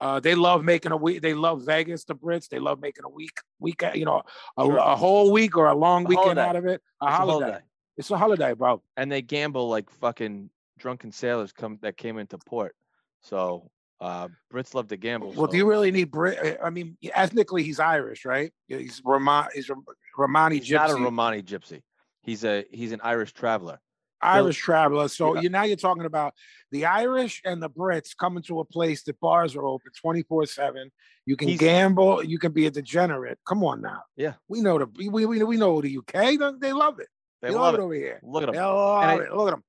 Uh, 0.00 0.20
they 0.20 0.34
love 0.36 0.62
making 0.62 0.92
a 0.92 0.96
week. 0.96 1.22
They 1.22 1.34
love 1.34 1.64
Vegas, 1.66 2.04
the 2.04 2.14
Brits. 2.14 2.48
They 2.48 2.60
love 2.60 2.80
making 2.80 3.04
a 3.04 3.08
week, 3.08 3.36
week, 3.58 3.82
you 3.94 4.04
know, 4.04 4.22
a, 4.56 4.64
Sure. 4.64 4.76
a 4.76 4.94
whole 4.94 5.32
week 5.32 5.56
or 5.56 5.66
a 5.66 5.74
long 5.74 6.04
A 6.04 6.08
weekend 6.08 6.38
holiday. 6.38 6.42
out 6.48 6.56
of 6.56 6.66
it. 6.66 6.80
A 7.02 7.06
It's 7.06 7.12
a 7.14 7.16
holiday. 7.16 7.44
holiday. 7.46 7.64
It's 7.96 8.10
a 8.12 8.18
holiday, 8.18 8.52
bro. 8.52 8.82
and 8.96 9.10
they 9.10 9.22
gamble 9.22 9.68
like 9.68 9.90
fucking 9.90 10.50
drunken 10.78 11.12
sailors 11.12 11.52
come 11.52 11.78
that 11.82 11.96
came 11.96 12.18
into 12.18 12.38
port. 12.38 12.74
So 13.20 13.70
uh 14.00 14.28
Brits 14.52 14.74
love 14.74 14.88
to 14.88 14.96
gamble. 14.96 15.32
Well, 15.32 15.48
do 15.48 15.56
you 15.56 15.68
really 15.68 15.90
need 15.90 16.10
Brit? 16.10 16.58
I 16.62 16.70
mean, 16.70 16.96
ethnically, 17.12 17.62
he's 17.64 17.80
Irish, 17.80 18.24
right? 18.24 18.52
He's 18.68 19.02
Roma, 19.04 19.48
he's 19.54 19.70
Romani 20.16 20.58
He's 20.58 20.68
gypsy. 20.68 20.72
not 20.74 20.90
a 20.90 20.94
Romani 20.94 21.42
gypsy. 21.42 21.82
He's 22.22 22.44
a 22.44 22.64
he's 22.70 22.92
an 22.92 23.00
Irish 23.02 23.32
traveler. 23.32 23.78
Irish 24.20 24.56
traveler. 24.58 25.06
So 25.08 25.34
Yeah. 25.34 25.40
you 25.42 25.48
now 25.48 25.62
you're 25.64 25.76
talking 25.76 26.04
about 26.04 26.34
the 26.72 26.86
Irish 26.86 27.40
and 27.44 27.62
the 27.62 27.70
Brits 27.70 28.16
coming 28.16 28.42
to 28.44 28.58
a 28.60 28.64
place 28.64 29.02
that 29.04 29.18
bars 29.20 29.54
are 29.56 29.64
open 29.64 29.92
24 30.00 30.46
seven. 30.46 30.90
You 31.24 31.36
can 31.36 31.48
He's- 31.48 31.60
gamble. 31.60 32.22
You 32.24 32.38
can 32.38 32.52
be 32.52 32.66
a 32.66 32.70
degenerate. 32.70 33.38
Come 33.46 33.62
on 33.64 33.80
now. 33.80 34.02
Yeah. 34.16 34.34
we 34.48 34.60
know 34.60 34.78
the 34.78 34.86
we 34.96 35.24
we, 35.26 35.42
we 35.42 35.56
know 35.56 35.80
the 35.80 35.98
UK. 35.98 36.12
They, 36.60 36.72
love 36.72 36.98
it. 37.00 37.08
They 37.42 37.48
They, 37.48 37.54
love 37.54 37.62
love 37.62 37.74
it 37.76 37.80
over 37.80 37.94
here. 37.94 38.18
Look 38.22 38.42
at 38.42 38.46
them. 38.46 38.54
They 38.56 38.60
love 38.60 39.04
I- 39.04 39.14
it. 39.22 39.34
Look 39.34 39.48
at 39.48 39.50
them. 39.52 39.64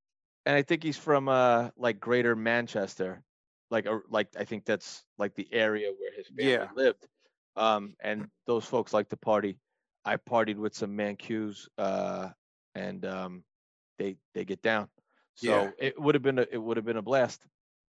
And 0.49 0.57
I 0.57 0.63
think 0.63 0.81
he's 0.81 0.97
from 0.97 1.29
uh 1.29 1.69
like 1.77 1.99
Greater 1.99 2.35
Manchester, 2.35 3.21
like 3.69 3.85
a, 3.85 3.99
like 4.09 4.29
I 4.35 4.45
think 4.45 4.65
that's 4.65 5.03
like 5.19 5.35
the 5.35 5.47
area 5.51 5.91
where 5.99 6.11
his 6.11 6.25
family 6.25 6.51
Yeah. 6.51 6.67
lived. 6.73 7.07
Um, 7.55 7.93
and 7.99 8.27
those 8.47 8.65
folks 8.65 8.91
like 8.91 9.09
to 9.09 9.17
party. 9.17 9.59
I 10.05 10.17
partied 10.17 10.55
with 10.55 10.73
some 10.73 10.97
Mancues, 10.97 11.67
uh, 11.77 12.29
and 12.73 13.05
um, 13.05 13.43
they 13.99 14.15
they 14.33 14.43
get 14.43 14.63
down. 14.63 14.87
So 15.35 15.51
Yeah. 15.51 15.69
it 15.77 16.01
would 16.01 16.15
have 16.15 16.23
been 16.23 16.39
a, 16.39 16.47
it 16.51 16.57
would 16.57 16.77
have 16.77 16.85
been 16.85 16.97
a 16.97 17.03
blast. 17.03 17.45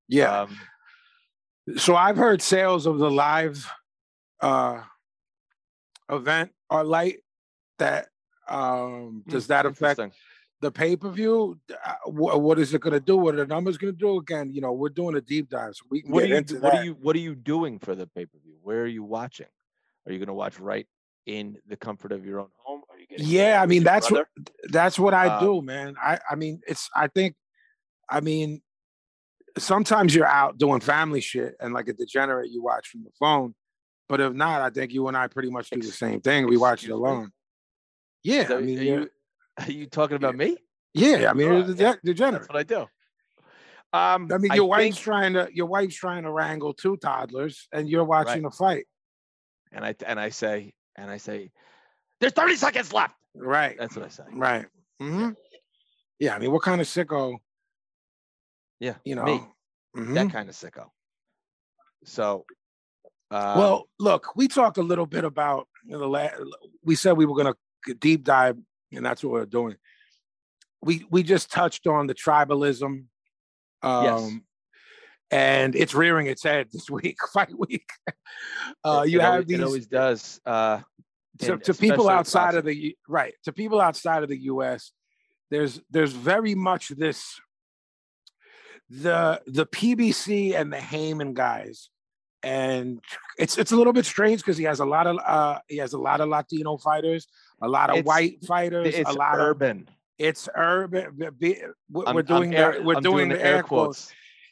Yeah. 0.10 0.42
Um, 0.42 0.58
so 1.78 1.96
I've 1.96 2.18
heard 2.18 2.42
sales 2.42 2.86
of 2.86 2.98
the 2.98 3.10
live 3.10 3.72
uh 4.42 4.82
event 6.10 6.52
are 6.70 6.84
light. 6.84 7.20
That 7.78 8.10
um 8.50 9.24
does 9.30 9.48
that 9.48 9.66
affect. 9.66 10.02
The 10.62 10.72
pay 10.72 10.96
per 10.96 11.10
view? 11.10 11.60
What, 12.06 12.42
what 12.42 12.60
is 12.60 12.74
it 12.74 12.82
going 12.82 12.94
to 12.94 13.00
do? 13.00 13.18
What 13.18 13.36
are 13.36 13.38
the 13.38 13.48
numbers 13.48 13.78
going 13.78 13.94
to 13.94 14.00
do? 14.00 14.18
Again, 14.20 14.52
you 14.54 14.62
know, 14.62 14.72
we're 14.74 14.90
doing 14.90 15.16
a 15.16 15.22
deep 15.22 15.50
dive, 15.50 15.76
so 15.76 15.86
we 15.90 16.02
can 16.02 16.12
What 16.12 16.24
are 16.24 16.28
you 16.28 16.36
into 16.36 16.56
what 16.56 16.74
that. 16.74 16.82
are 16.82 16.84
you 16.84 16.94
what 16.94 17.16
are 17.16 17.20
you 17.20 17.36
doing 17.36 17.80
for 17.80 17.96
the 17.96 18.08
pay 18.08 18.26
per 18.26 18.38
view? 18.44 18.56
Where 18.62 18.82
are 18.84 18.88
you 18.88 19.04
watching? 19.04 19.48
Are 20.06 20.12
you 20.12 20.20
going 20.20 20.28
to 20.28 20.34
watch 20.34 20.60
right 20.60 20.88
in 21.26 21.58
the 21.68 21.78
comfort 21.78 22.12
of 22.12 22.26
your 22.26 22.40
own 22.40 22.50
home? 22.58 22.82
Are 22.90 22.98
you 23.00 23.06
Yeah, 23.18 23.62
I 23.62 23.66
mean 23.66 23.84
that's 23.84 24.10
brother? 24.10 24.28
what 24.36 24.72
that's 24.72 24.98
what 25.00 25.14
I 25.14 25.28
Um, 25.28 25.44
do, 25.46 25.62
man. 25.62 25.96
I 26.02 26.20
I 26.30 26.36
mean 26.36 26.62
it's 26.68 26.90
I 26.96 27.08
think 27.08 27.36
I 28.10 28.20
mean 28.22 28.62
sometimes 29.58 30.14
you're 30.16 30.26
out 30.26 30.58
doing 30.58 30.80
family 30.80 31.22
shit 31.22 31.56
and 31.60 31.74
like 31.74 31.88
a 31.88 31.94
degenerate 31.94 32.52
you 32.52 32.64
watch 32.64 32.88
from 32.88 33.04
the 33.04 33.12
phone. 33.20 33.56
But 34.08 34.22
if 34.22 34.34
not, 34.34 34.62
I 34.62 34.72
think 34.72 34.92
you 34.92 35.08
and 35.08 35.16
I 35.16 35.28
pretty 35.28 35.52
much 35.52 35.70
do 35.70 35.80
the 35.82 35.88
same 35.92 36.20
thing. 36.22 36.48
We 36.48 36.58
watch 36.58 36.84
it 36.84 36.88
me? 36.88 36.94
alone. 36.94 37.32
Yeah, 38.24 38.48
I 38.52 38.60
mean, 38.60 38.80
you 38.80 39.10
are 39.60 39.72
you 39.72 39.86
talking 39.88 40.16
about 40.16 40.36
me? 40.36 40.58
yeah, 40.94 41.30
I 41.30 41.34
mean, 41.34 41.76
yeah. 41.78 41.96
degenerate. 42.04 42.42
That's 42.42 42.50
what 42.54 42.58
I 42.60 42.64
do. 42.64 42.88
Um, 43.92 44.30
I 44.32 44.38
mean, 44.38 44.54
your 44.54 44.66
wife's 44.70 44.96
think- 44.98 45.04
trying 45.04 45.34
to 45.34 45.50
your 45.54 45.66
wife's 45.66 45.96
trying 45.96 46.24
to 46.24 46.32
wrangle 46.32 46.74
two 46.74 46.98
toddlers, 46.98 47.68
and 47.72 47.90
you're 47.90 48.04
watching 48.06 48.46
a 48.46 48.52
fight. 48.52 48.86
and 49.72 49.84
I 49.86 49.96
and 50.06 50.20
I 50.20 50.30
say 50.30 50.74
and 50.96 51.10
I 51.10 51.18
say, 51.18 51.52
there's 52.20 52.34
30 52.34 52.56
seconds 52.56 52.92
left. 52.94 53.16
Right, 53.36 53.78
That's 53.80 53.96
what 53.96 54.06
I 54.06 54.10
say. 54.10 54.24
right. 54.34 54.66
hmm 55.00 55.30
Yeah, 56.20 56.36
I 56.36 56.40
mean, 56.40 56.52
what 56.52 56.62
kind 56.64 56.82
of 56.82 56.88
sicko? 56.88 57.38
Yeah, 58.80 58.96
You 59.06 59.16
know. 59.16 59.24
me, 59.24 59.42
Mhm. 59.96 60.14
that 60.16 60.32
kind 60.32 60.50
of 60.50 60.56
sicko. 60.56 60.88
So, 62.06 62.46
uh, 63.32 63.56
well, 63.58 63.88
look, 64.00 64.36
we 64.36 64.48
talked 64.48 64.78
a 64.78 64.82
little 64.84 65.06
bit 65.06 65.24
about 65.24 65.68
you 65.86 65.92
know, 65.94 66.00
the 66.00 66.08
la- 66.08 66.30
we 66.84 66.96
said 66.96 67.14
we 67.14 67.26
were 67.26 67.36
going 67.42 67.54
to 67.86 67.94
deep 67.96 68.24
dive, 68.24 68.58
and 68.92 69.06
that's 69.06 69.24
what 69.24 69.32
we're 69.34 69.46
doing. 69.46 69.76
We 70.82 71.06
we 71.10 71.24
just 71.24 71.52
touched 71.52 71.88
on 71.88 72.08
the 72.08 72.16
tribalism, 72.16 73.06
um, 73.82 74.04
Yes. 74.04 74.32
and 75.32 75.76
it's 75.76 75.94
rearing 75.94 76.28
its 76.28 76.44
head 76.44 76.68
this 76.72 76.90
week, 76.98 77.18
fight 77.34 77.58
week. 77.58 77.90
Uh, 78.84 79.04
it- 79.06 79.12
you 79.12 79.20
it 79.20 79.24
have 79.24 79.32
always, 79.34 79.46
these 79.48 79.60
it 79.60 79.64
always 79.64 79.88
does. 79.88 80.42
Uh, 80.46 80.80
to, 81.40 81.58
to 81.58 81.74
people 81.74 82.10
outside 82.10 82.56
of 82.56 82.66
the 82.66 82.98
right 83.08 83.34
to 83.46 83.54
people 83.54 83.80
outside 83.80 84.24
of 84.24 84.30
the 84.30 84.38
U.S. 84.44 84.92
There's 85.50 85.80
there's 85.90 86.12
very 86.12 86.54
much 86.54 86.90
this 86.90 87.40
the 88.90 89.42
the 89.48 89.66
PBC 89.66 90.54
and 90.60 90.72
the 90.74 90.80
Haymon 90.80 91.34
guys, 91.34 91.90
and 92.44 93.00
it's 93.38 93.58
it's 93.58 93.72
a 93.72 93.76
little 93.76 93.94
bit 93.94 94.06
strange 94.06 94.42
because 94.42 94.58
he 94.58 94.64
has 94.66 94.80
a 94.80 94.86
lot 94.86 95.08
of 95.08 95.18
uh 95.26 95.60
he 95.68 95.78
has 95.78 95.94
a 95.94 95.98
lot 95.98 96.22
of 96.22 96.30
Latino 96.30 96.78
fighters, 96.78 97.28
a 97.62 97.68
lot 97.68 97.90
of 97.90 97.98
It's- 97.98 98.06
white 98.06 98.44
fighters, 98.46 98.94
it's 98.96 99.10
a 99.10 99.14
lot 99.14 99.36
of 99.36 99.40
urban. 99.42 99.90
it's 100.18 100.48
urban. 100.56 101.16
We're 101.18 102.06
I'm- 102.06 102.16
we're 102.16 102.20
I'm 102.22 102.26
doing 102.26 102.56
air- 102.56 102.74
the, 102.80 102.84
we're 102.84 102.96
I'm 102.96 103.04
doing 103.04 103.30
the 103.30 103.44
air 103.44 103.64
quotes. 103.64 104.12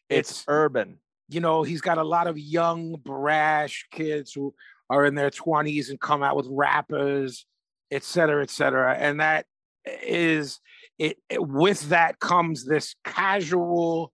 It's, 0.10 0.32
It's- 0.32 0.46
urban. 0.48 1.00
you 1.30 1.39
know, 1.41 1.63
he's 1.63 1.82
got 1.82 1.98
a 1.98 2.04
lot 2.04 2.28
of 2.28 2.38
young, 2.39 2.96
brash 3.04 3.86
kids 3.91 4.32
who 4.34 4.54
are 4.89 5.06
in 5.06 5.15
their 5.15 5.30
20s 5.30 5.89
and 5.89 6.00
come 6.00 6.24
out 6.24 6.38
with 6.38 6.48
rappers, 6.50 7.46
et 7.91 8.04
cetera, 8.04 8.41
et 8.43 8.50
cetera. 8.50 8.93
And 8.96 9.20
that 9.20 9.46
is 9.86 10.60
it, 10.98 11.17
it 11.30 11.46
with 11.46 11.89
that 11.89 12.20
comes 12.20 12.65
this 12.65 12.96
casual 13.04 14.12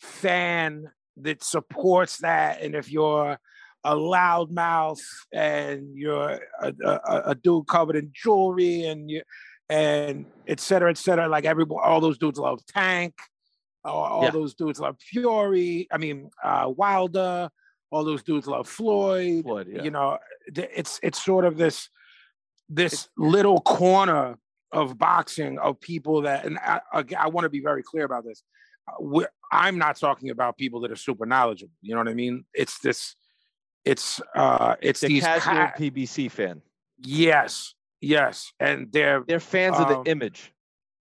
fan 0.00 0.90
that 1.18 1.42
supports 1.44 2.18
that. 2.18 2.62
And 2.62 2.74
if 2.74 2.90
you're 2.90 3.38
a 3.84 3.94
loudmouth 3.94 5.00
and 5.32 5.96
you're 5.96 6.40
a, 6.60 6.72
a, 6.84 7.22
a 7.26 7.34
dude 7.34 7.66
covered 7.66 7.96
in 7.96 8.10
jewelry 8.14 8.84
and 8.84 9.10
you 9.10 9.22
and 9.68 10.26
et 10.48 10.60
cetera, 10.60 10.90
et 10.90 10.98
cetera, 10.98 11.28
like 11.28 11.44
everyone, 11.44 11.82
all 11.84 12.00
those 12.00 12.18
dudes 12.18 12.38
love 12.38 12.60
Tank 12.66 13.14
all, 13.84 14.04
all 14.04 14.24
Yeah. 14.24 14.30
those 14.30 14.54
dudes 14.54 14.80
love 14.80 14.96
Fury. 15.00 15.88
I 15.90 15.98
mean, 15.98 16.30
uh, 16.42 16.72
Wilder. 16.76 17.50
All 17.92 18.04
those 18.04 18.22
dudes 18.22 18.46
love 18.46 18.68
Floyd. 18.68 19.44
Floyd, 19.44 19.68
yeah. 19.68 19.82
You 19.82 19.90
know, 19.90 20.18
it's 20.46 21.00
it's 21.02 21.24
sort 21.24 21.44
of 21.44 21.56
this 21.56 21.88
this 22.68 23.08
little 23.16 23.60
corner 23.62 24.36
of 24.70 24.96
boxing 24.96 25.58
of 25.58 25.80
people 25.80 26.22
that, 26.22 26.44
and 26.44 26.56
I, 26.58 26.80
again, 26.94 27.18
I 27.20 27.26
want 27.28 27.46
to 27.46 27.48
be 27.48 27.60
very 27.60 27.82
clear 27.82 28.04
about 28.04 28.24
this. 28.24 28.44
Uh, 28.86 28.94
we're, 29.00 29.28
I'm 29.50 29.76
not 29.76 29.96
talking 29.96 30.30
about 30.30 30.56
people 30.56 30.80
that 30.82 30.92
are 30.92 30.96
super 30.96 31.26
knowledgeable. 31.26 31.74
You 31.82 31.94
know 31.94 32.00
what 32.00 32.08
I 32.08 32.14
mean? 32.14 32.44
It's 32.54 32.78
this. 32.78 33.16
It's 33.84 34.20
uh, 34.34 34.76
it's 34.80 35.00
The 35.00 35.08
these. 35.08 35.22
casual 35.22 35.54
ca- 35.54 35.72
PBC 35.78 36.30
fan. 36.30 36.62
yes, 36.98 37.74
yes, 38.00 38.52
and 38.60 38.92
they're 38.92 39.22
They're 39.26 39.40
fans 39.40 39.76
of 39.78 39.90
Um, 39.90 40.04
the 40.04 40.10
image, 40.10 40.52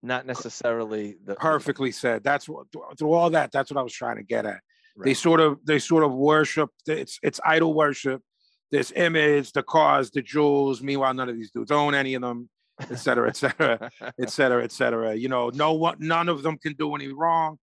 not 0.02 0.26
necessarily 0.26 1.16
the 1.24 1.34
perfectly 1.34 1.92
said. 1.92 2.22
That's 2.22 2.48
what 2.48 2.66
through 2.98 3.12
all 3.12 3.30
that. 3.30 3.52
That's 3.52 3.70
what 3.70 3.78
I 3.78 3.82
was 3.82 3.92
trying 3.94 4.16
to 4.16 4.22
get 4.22 4.44
at. 4.46 4.60
They 5.02 5.14
sort 5.14 5.40
of 5.40 5.58
they 5.64 5.78
sort 5.78 6.04
of 6.04 6.12
worship. 6.12 6.70
It's 6.86 7.18
it's 7.22 7.40
idol 7.44 7.72
worship. 7.74 8.20
This 8.70 8.92
image, 8.94 9.52
the 9.52 9.62
cars, 9.62 10.10
the 10.10 10.20
jewels. 10.20 10.82
Meanwhile, 10.82 11.14
none 11.14 11.28
of 11.30 11.36
these 11.36 11.50
dudes 11.50 11.70
own 11.70 11.94
any 11.94 12.12
of 12.14 12.20
them, 12.22 12.50
et 12.90 12.96
cetera, 12.98 13.28
et 13.28 13.36
cetera, 13.36 13.90
et 14.20 14.28
cetera, 14.30 14.62
et 14.62 14.72
cetera. 14.72 15.14
You 15.14 15.28
know, 15.30 15.48
no 15.54 15.72
one, 15.72 15.96
none 16.00 16.28
of 16.28 16.42
them 16.42 16.58
can 16.58 16.74
do 16.74 16.94
any 16.94 17.08
wrong. 17.08 17.58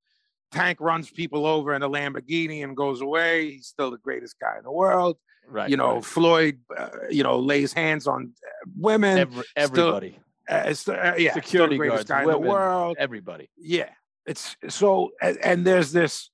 Tank 0.51 0.79
runs 0.79 1.09
people 1.09 1.45
over 1.45 1.73
in 1.73 1.83
a 1.83 1.89
Lamborghini 1.89 2.63
and 2.63 2.75
goes 2.75 3.01
away. 3.01 3.51
He's 3.51 3.67
still 3.67 3.91
the 3.91 3.97
greatest 3.97 4.39
guy 4.39 4.57
in 4.57 4.63
the 4.63 4.71
world. 4.71 5.17
right. 5.47 5.69
you 5.69 5.77
know, 5.77 5.95
right. 5.95 6.05
Floyd, 6.05 6.59
uh, 6.77 6.89
you 7.09 7.23
know, 7.23 7.39
lays 7.39 7.73
hands 7.73 8.07
on 8.07 8.33
uh, 8.45 8.69
women. 8.77 9.17
Every, 9.17 9.43
everybody, 9.55 10.19
uh, 10.49 10.63
it's, 10.67 10.87
uh, 10.87 11.15
yeah, 11.17 11.31
still 11.31 11.43
security 11.43 11.75
the 11.75 11.79
greatest 11.79 12.07
guards, 12.07 12.25
guy 12.25 12.33
in 12.33 12.41
the 12.41 12.47
world 12.47 12.97
everybody. 12.99 13.49
yeah 13.57 13.89
it's 14.25 14.55
so 14.69 15.11
and, 15.21 15.37
and 15.43 15.65
there's 15.65 15.91
this 15.91 16.29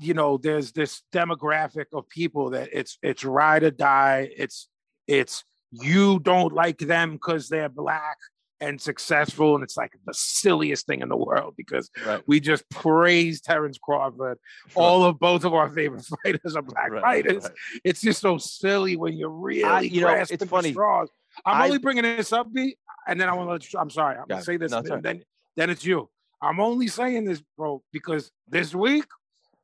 you 0.00 0.14
know 0.14 0.36
there's 0.36 0.72
this 0.72 1.02
demographic 1.12 1.86
of 1.92 2.08
people 2.08 2.50
that 2.50 2.68
it's 2.72 2.98
it's 3.02 3.24
ride 3.24 3.62
or 3.62 3.70
die 3.70 4.28
it's 4.36 4.68
it's 5.06 5.44
you 5.70 6.18
don't 6.20 6.52
like 6.52 6.78
them 6.78 7.12
because 7.12 7.48
they're 7.48 7.68
black 7.68 8.16
and 8.62 8.80
successful 8.80 9.54
and 9.54 9.64
it's 9.64 9.76
like 9.76 9.92
the 10.06 10.12
silliest 10.14 10.86
thing 10.86 11.00
in 11.00 11.08
the 11.08 11.16
world 11.16 11.54
because 11.56 11.90
Right. 12.06 12.22
we 12.26 12.40
just 12.40 12.68
praise 12.70 13.40
Terrence 13.40 13.78
Crawford 13.78 14.38
all 14.74 15.04
of 15.04 15.18
both 15.18 15.44
of 15.44 15.54
our 15.54 15.68
favorite 15.70 16.04
fighters 16.24 16.54
are 16.56 16.62
black 16.62 16.90
Right, 16.90 17.02
fighters 17.02 17.44
right. 17.44 17.52
it's 17.84 18.00
just 18.02 18.20
so 18.20 18.36
silly 18.38 18.96
when 18.96 19.14
you're 19.14 19.30
really 19.30 19.88
you 19.88 20.02
know, 20.02 20.10
it's 20.10 20.44
funny. 20.44 20.72
straws 20.72 21.08
I'm 21.46 21.62
I- 21.62 21.64
only 21.66 21.78
bringing 21.78 22.02
this 22.02 22.32
up 22.32 22.52
B 22.52 22.76
and 23.06 23.18
then 23.20 23.28
I 23.28 23.34
want 23.34 23.48
to 23.48 23.52
let 23.52 23.72
you 23.72 23.78
I'm 23.78 23.90
sorry 23.90 24.16
I'm 24.16 24.26
gonna 24.28 24.42
say 24.42 24.56
this 24.58 24.72
No, 24.72 24.78
and 24.78 24.86
it's 24.86 25.02
then 25.02 25.22
then 25.56 25.70
it's 25.70 25.84
you 25.84 26.08
I'm 26.42 26.58
only 26.58 26.88
saying 26.88 27.26
this, 27.26 27.42
bro, 27.58 27.82
because 27.92 28.30
this 28.48 28.74
week 28.74 29.04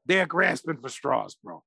they're 0.04 0.26
grasping 0.26 0.76
for 0.76 0.90
straws, 0.90 1.34
bro. 1.42 1.62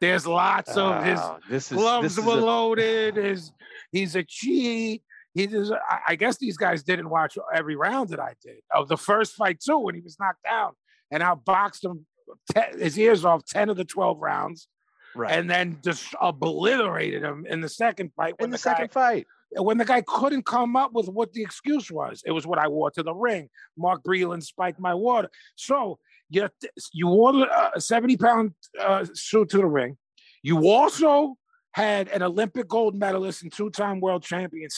There's 0.00 0.26
lots 0.26 0.76
of 0.76 1.04
his 1.04 1.20
Oh, 1.22 1.38
this 1.48 1.70
is 1.70 1.78
gloves 1.78 2.16
this 2.16 2.18
is 2.18 2.24
were 2.24 2.38
a- 2.40 2.44
loaded. 2.44 3.14
His 3.16 3.52
he's 3.92 4.16
a 4.16 4.24
cheat. 4.24 5.02
He 5.34 5.48
just, 5.48 5.72
I, 6.06 6.14
guess 6.14 6.38
these 6.38 6.56
guys 6.56 6.84
didn't 6.84 7.10
watch 7.10 7.36
every 7.52 7.74
round 7.74 8.10
that 8.10 8.20
I 8.20 8.34
did 8.40 8.58
of 8.72 8.86
the 8.86 8.96
first 8.96 9.34
fight 9.34 9.58
too 9.60 9.78
when 9.78 9.96
he 9.96 10.00
was 10.00 10.16
knocked 10.20 10.44
down, 10.44 10.72
and 11.10 11.24
I 11.24 11.34
boxed 11.34 11.84
him 11.84 12.06
te- 12.54 12.78
his 12.78 12.96
ears 12.98 13.24
off 13.24 13.44
ten 13.44 13.68
of 13.68 13.76
the 13.76 13.84
twelve 13.84 14.20
rounds, 14.20 14.68
right. 15.16 15.36
and 15.36 15.50
then 15.50 15.78
just 15.82 16.14
obliterated 16.20 17.24
him 17.24 17.46
in 17.48 17.60
the 17.60 17.68
second 17.68 18.12
fight 18.14 18.34
when 18.38 18.46
in 18.46 18.50
the, 18.50 18.54
the, 18.54 18.58
second 18.58 18.92
guy 18.92 18.92
fight, 18.92 19.26
when 19.56 19.76
the 19.76 19.84
guy 19.84 20.02
couldn't 20.02 20.46
come 20.46 20.76
up 20.76 20.92
with 20.92 21.08
what 21.08 21.32
the 21.32 21.42
excuse 21.42 21.90
was. 21.90 22.22
It 22.24 22.30
was 22.30 22.46
what 22.46 22.60
I 22.60 22.68
wore 22.68 22.92
to 22.92 23.02
the 23.02 23.14
ring. 23.14 23.48
Mark 23.76 24.04
Breland 24.04 24.44
spiked 24.44 24.78
my 24.78 24.94
water. 24.94 25.30
So 25.56 25.98
you 26.30 26.48
you 26.92 27.08
wore 27.08 27.44
a 27.74 27.80
seventy 27.80 28.16
pound 28.16 28.52
uh, 28.80 29.04
suit 29.14 29.50
to 29.50 29.56
the 29.56 29.66
ring. 29.66 29.96
You 30.44 30.68
also 30.68 31.36
had 31.74 32.06
an 32.08 32.22
Olympic 32.22 32.68
gold 32.68 32.94
medalist 32.94 33.42
and 33.42 33.52
two-time 33.52 33.98
world 33.98 34.22
champion 34.22 34.68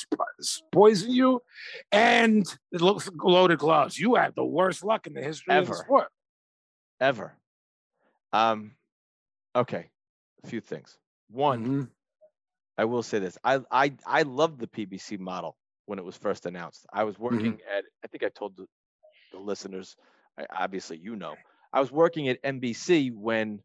poison 0.72 1.10
you, 1.10 1.42
and 1.92 2.46
it 2.72 2.80
looks 2.80 3.10
loaded 3.22 3.58
gloves. 3.58 3.98
You 3.98 4.14
had 4.14 4.34
the 4.34 4.44
worst 4.44 4.82
luck 4.82 5.06
in 5.06 5.12
the 5.12 5.20
history 5.22 5.54
of 5.54 5.66
the 5.66 5.72
Ever. 5.72 5.82
sport. 5.84 6.08
Ever. 6.98 7.36
Um, 8.32 8.76
okay, 9.54 9.90
a 10.42 10.46
few 10.46 10.62
things. 10.62 10.96
One, 11.28 11.66
Mhm. 11.66 11.90
I 12.78 12.86
will 12.86 13.02
say 13.02 13.18
this. 13.18 13.36
I 13.44 13.60
I 13.70 13.94
I 14.06 14.22
loved 14.22 14.58
the 14.58 14.66
PBC 14.66 15.18
model 15.18 15.58
when 15.84 15.98
it 15.98 16.04
was 16.04 16.16
first 16.16 16.46
announced. 16.46 16.86
I 16.90 17.04
was 17.04 17.18
working 17.18 17.60
at 17.70 17.84
I 18.02 18.06
think 18.06 18.22
I 18.24 18.30
told 18.30 18.56
the, 18.56 18.66
the 19.32 19.38
listeners, 19.38 19.96
I, 20.38 20.46
obviously 20.50 20.96
you 20.96 21.14
know, 21.14 21.36
I 21.74 21.80
was 21.80 21.92
working 21.92 22.28
at 22.28 22.42
NBC 22.42 23.12
when 23.14 23.60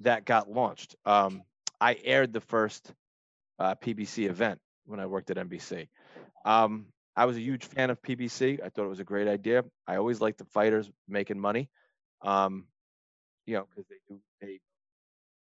that 0.00 0.24
got 0.24 0.50
launched. 0.50 0.96
Um, 1.04 1.42
I 1.80 1.96
aired 2.04 2.32
the 2.32 2.40
first 2.40 2.92
uh, 3.58 3.74
PBC 3.76 4.28
event 4.28 4.60
when 4.86 5.00
I 5.00 5.06
worked 5.06 5.30
at 5.30 5.36
NBC. 5.36 5.88
Um, 6.44 6.86
I 7.16 7.24
was 7.24 7.36
a 7.36 7.40
huge 7.40 7.64
fan 7.64 7.90
of 7.90 8.00
PBC. 8.00 8.60
I 8.64 8.68
thought 8.68 8.84
it 8.84 8.88
was 8.88 9.00
a 9.00 9.04
great 9.04 9.28
idea. 9.28 9.64
I 9.86 9.96
always 9.96 10.20
liked 10.20 10.38
the 10.38 10.44
fighters 10.44 10.90
making 11.08 11.38
money. 11.38 11.68
Um, 12.22 12.66
you 13.46 13.54
know, 13.54 13.66
because 13.70 13.88
they 13.88 13.96
do 14.08 14.20
they 14.40 14.60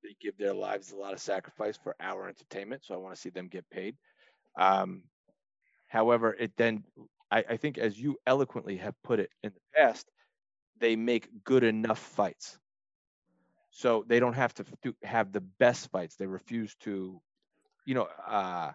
they 0.03 0.17
give 0.21 0.39
their 0.39 0.55
lives 0.55 0.93
a 0.93 0.97
lot 0.97 1.13
of 1.13 1.21
sacrifice 1.21 1.77
for 1.77 1.95
our 2.01 2.29
entertainment. 2.29 2.85
So 2.85 2.95
I 2.95 2.99
want 2.99 3.15
to 3.15 3.21
see 3.21 3.31
them 3.31 3.49
get 3.49 3.69
paid. 3.71 3.97
Um, 4.59 5.03
however, 5.89 6.35
it 6.39 6.53
then 6.57 6.85
I, 7.31 7.45
I 7.51 7.57
think 7.57 7.79
as 7.79 7.99
you 7.99 8.17
eloquently 8.27 8.77
have 8.79 8.95
put 9.03 9.21
it 9.21 9.31
in 9.43 9.53
the 9.53 9.61
past, 9.81 10.07
they 10.79 10.97
make 10.97 11.29
good 11.45 11.65
enough 11.65 11.99
fights. 11.99 12.59
So 13.77 14.07
they 14.09 14.21
don't 14.21 14.33
have 14.33 14.55
to 14.55 14.65
have 15.03 15.33
the 15.33 15.43
best 15.43 15.91
fights. 15.91 16.17
They 16.17 16.25
refuse 16.27 16.75
to, 16.77 17.21
you 17.85 17.95
know, 17.95 18.09
uh, 18.27 18.73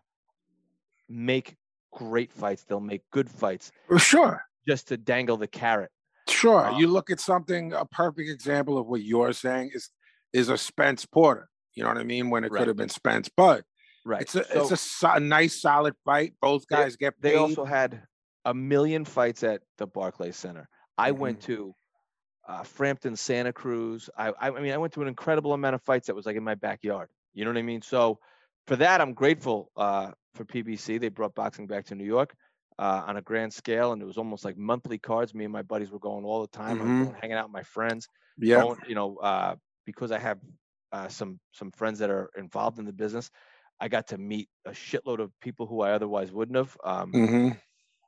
make 1.10 1.56
great 1.92 2.32
fights. 2.32 2.66
They'll 2.66 2.80
make 2.80 3.02
good 3.10 3.28
fights 3.28 3.72
Sure. 3.98 4.44
just 4.68 4.90
to 4.90 4.98
dangle 4.98 5.38
the 5.38 5.48
carrot. 5.48 5.90
Sure. 6.30 6.68
Uh, 6.68 6.78
you 6.78 6.86
look 6.86 7.10
at 7.10 7.20
something, 7.20 7.74
a 7.74 7.84
perfect 7.84 8.30
example 8.30 8.78
of 8.78 8.86
what 8.86 9.02
you're 9.02 9.34
saying 9.34 9.72
is 9.74 9.90
is 10.34 10.50
a 10.50 10.58
Spence 10.58 11.04
Porter. 11.08 11.50
You 11.74 11.82
know 11.82 11.90
what 11.90 11.98
I 11.98 12.04
mean? 12.04 12.30
When 12.30 12.44
it 12.44 12.52
Right. 12.52 12.60
could 12.60 12.68
have 12.68 12.78
been 12.78 12.88
Spence, 12.90 13.28
but 13.36 13.66
Right. 14.06 14.22
it's 14.22 14.36
a 14.36 14.44
So- 14.46 14.62
it's 14.62 14.72
a, 14.72 14.78
so- 14.78 15.12
a 15.14 15.20
nice 15.20 15.60
solid 15.60 15.96
fight. 16.06 16.36
Both 16.40 16.66
They- 16.70 16.76
guys 16.76 16.96
get 16.96 17.20
paid. 17.20 17.32
they 17.32 17.36
also 17.38 17.66
had 17.66 18.06
a 18.46 18.54
million 18.54 19.04
fights 19.04 19.42
at 19.44 19.64
the 19.80 19.88
Barclays 19.88 20.38
Center. 20.38 20.70
I 20.96 21.10
went 21.12 21.40
Mm-hmm. 21.40 21.54
to 21.54 21.76
uh, 22.52 22.64
Frampton, 22.64 23.16
Santa 23.16 23.54
Cruz. 23.54 24.10
I, 24.18 24.34
I, 24.40 24.50
mean, 24.50 24.74
I 24.74 24.78
went 24.78 24.94
to 24.94 25.02
an 25.02 25.08
incredible 25.08 25.54
amount 25.54 25.76
of 25.76 25.82
fights 25.84 26.08
that 26.08 26.16
was 26.16 26.26
like 26.26 26.36
in 26.36 26.44
my 26.44 26.56
backyard. 26.56 27.10
You 27.34 27.46
know 27.46 27.52
what 27.52 27.58
I 27.58 27.64
mean? 27.64 27.82
So 27.82 28.20
for 28.68 28.76
that, 28.76 29.00
I'm 29.00 29.14
grateful 29.14 29.72
uh, 29.78 30.12
for 30.36 30.44
PBC. 30.44 31.00
They 31.00 31.08
brought 31.08 31.34
boxing 31.34 31.66
back 31.66 31.86
to 31.86 31.96
New 31.96 32.06
York 32.06 32.36
uh, 32.78 33.04
on 33.08 33.16
a 33.16 33.22
grand 33.22 33.54
scale, 33.54 33.94
and 33.94 34.02
it 34.02 34.06
was 34.06 34.18
almost 34.18 34.44
like 34.44 34.58
monthly 34.58 34.98
cards. 34.98 35.34
Me 35.34 35.46
and 35.46 35.54
my 35.54 35.62
buddies 35.62 35.92
were 35.92 36.00
going 36.00 36.26
all 36.26 36.42
the 36.42 36.48
time. 36.48 36.78
Mhm. 36.78 37.06
going, 37.06 37.16
hanging 37.22 37.38
out 37.38 37.46
with 37.46 37.54
my 37.54 37.64
friends. 37.64 38.10
yeah. 38.38 38.58
Going, 38.62 38.80
you 38.86 38.96
know, 38.96 39.16
uh, 39.18 39.56
because 39.86 40.12
I 40.12 40.20
have 40.20 40.40
uh, 40.92 41.08
some 41.08 41.40
some 41.54 41.72
friends 41.72 42.00
that 42.00 42.10
are 42.10 42.30
involved 42.38 42.80
in 42.80 42.86
the 42.86 42.94
business. 42.94 43.32
I 43.80 43.88
got 43.88 44.08
to 44.08 44.18
meet 44.18 44.50
a 44.66 44.72
shitload 44.72 45.20
of 45.20 45.32
people 45.40 45.68
who 45.68 45.82
I 45.82 45.94
otherwise 45.94 46.32
wouldn't 46.34 46.58
have. 46.58 46.78
Um, 46.84 47.12
hmm 47.12 47.50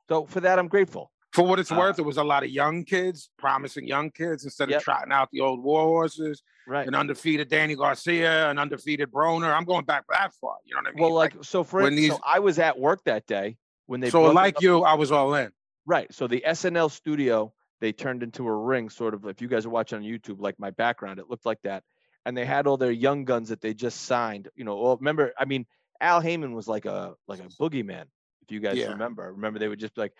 so 0.06 0.26
for 0.26 0.40
that, 0.40 0.58
I'm 0.58 0.68
grateful. 0.68 1.10
For 1.34 1.42
what 1.44 1.58
it's 1.58 1.72
Uh, 1.72 1.76
worth, 1.76 1.98
it 1.98 2.02
was 2.02 2.16
a 2.16 2.22
lot 2.22 2.44
of 2.44 2.50
young 2.50 2.84
kids, 2.84 3.28
promising 3.38 3.88
young 3.88 4.10
kids, 4.12 4.44
instead 4.44 4.70
Yep. 4.70 4.78
of 4.78 4.84
trotting 4.84 5.12
out 5.12 5.28
the 5.32 5.40
old 5.40 5.62
war 5.62 5.82
horses, 5.82 6.42
Right. 6.66 6.86
an 6.86 6.94
undefeated 6.94 7.48
Danny 7.48 7.74
Garcia, 7.74 8.48
an 8.48 8.58
undefeated 8.58 9.10
Broner. 9.10 9.52
I'm 9.52 9.64
going 9.64 9.84
back 9.84 10.04
that 10.10 10.32
far. 10.34 10.56
You 10.64 10.74
know 10.74 10.82
what 10.82 10.86
I 10.86 10.90
mean? 10.92 11.02
Well, 11.02 11.12
like 11.12 11.34
so 11.42 11.64
for 11.64 11.82
when 11.82 11.96
these- 11.96 12.12
so 12.12 12.20
I 12.24 12.38
was 12.38 12.60
at 12.60 12.78
work 12.78 13.02
that 13.04 13.26
day 13.26 13.56
when 13.86 14.00
they 14.00 14.10
so 14.10 14.22
like 14.30 14.60
you, 14.60 14.82
I 14.84 14.94
was 14.94 15.10
all 15.10 15.34
in. 15.34 15.50
right. 15.86 16.12
So 16.14 16.26
the 16.28 16.42
SNL 16.46 16.88
studio 16.88 17.52
they 17.80 17.92
turned 17.92 18.22
into 18.22 18.46
a 18.46 18.54
ring, 18.56 18.88
sort 18.88 19.12
of. 19.12 19.26
If 19.26 19.42
you 19.42 19.48
guys 19.48 19.66
are 19.66 19.70
watching 19.70 19.98
on 19.98 20.04
YouTube, 20.04 20.40
like 20.40 20.58
my 20.60 20.70
background, 20.70 21.18
it 21.18 21.28
looked 21.28 21.44
like 21.44 21.60
that. 21.62 21.82
And 22.24 22.34
they 22.34 22.46
had 22.46 22.66
all 22.68 22.76
their 22.78 22.92
young 22.92 23.24
guns 23.26 23.48
that 23.50 23.60
they 23.60 23.74
just 23.74 24.02
signed. 24.02 24.48
You 24.54 24.64
know, 24.64 24.74
all 24.78 24.96
remember? 24.96 25.34
I 25.36 25.44
mean, 25.44 25.66
Al 26.00 26.20
Haymon 26.20 26.54
was 26.54 26.68
like 26.68 26.86
a 26.86 27.14
like 27.26 27.40
a 27.40 27.48
boogeyman. 27.60 28.04
If 28.42 28.52
you 28.52 28.60
guys 28.60 28.76
Yeah. 28.78 28.90
remember, 28.90 29.32
remember 29.32 29.58
they 29.58 29.68
would 29.68 29.80
just 29.80 29.94
be 29.96 30.02
like, 30.02 30.14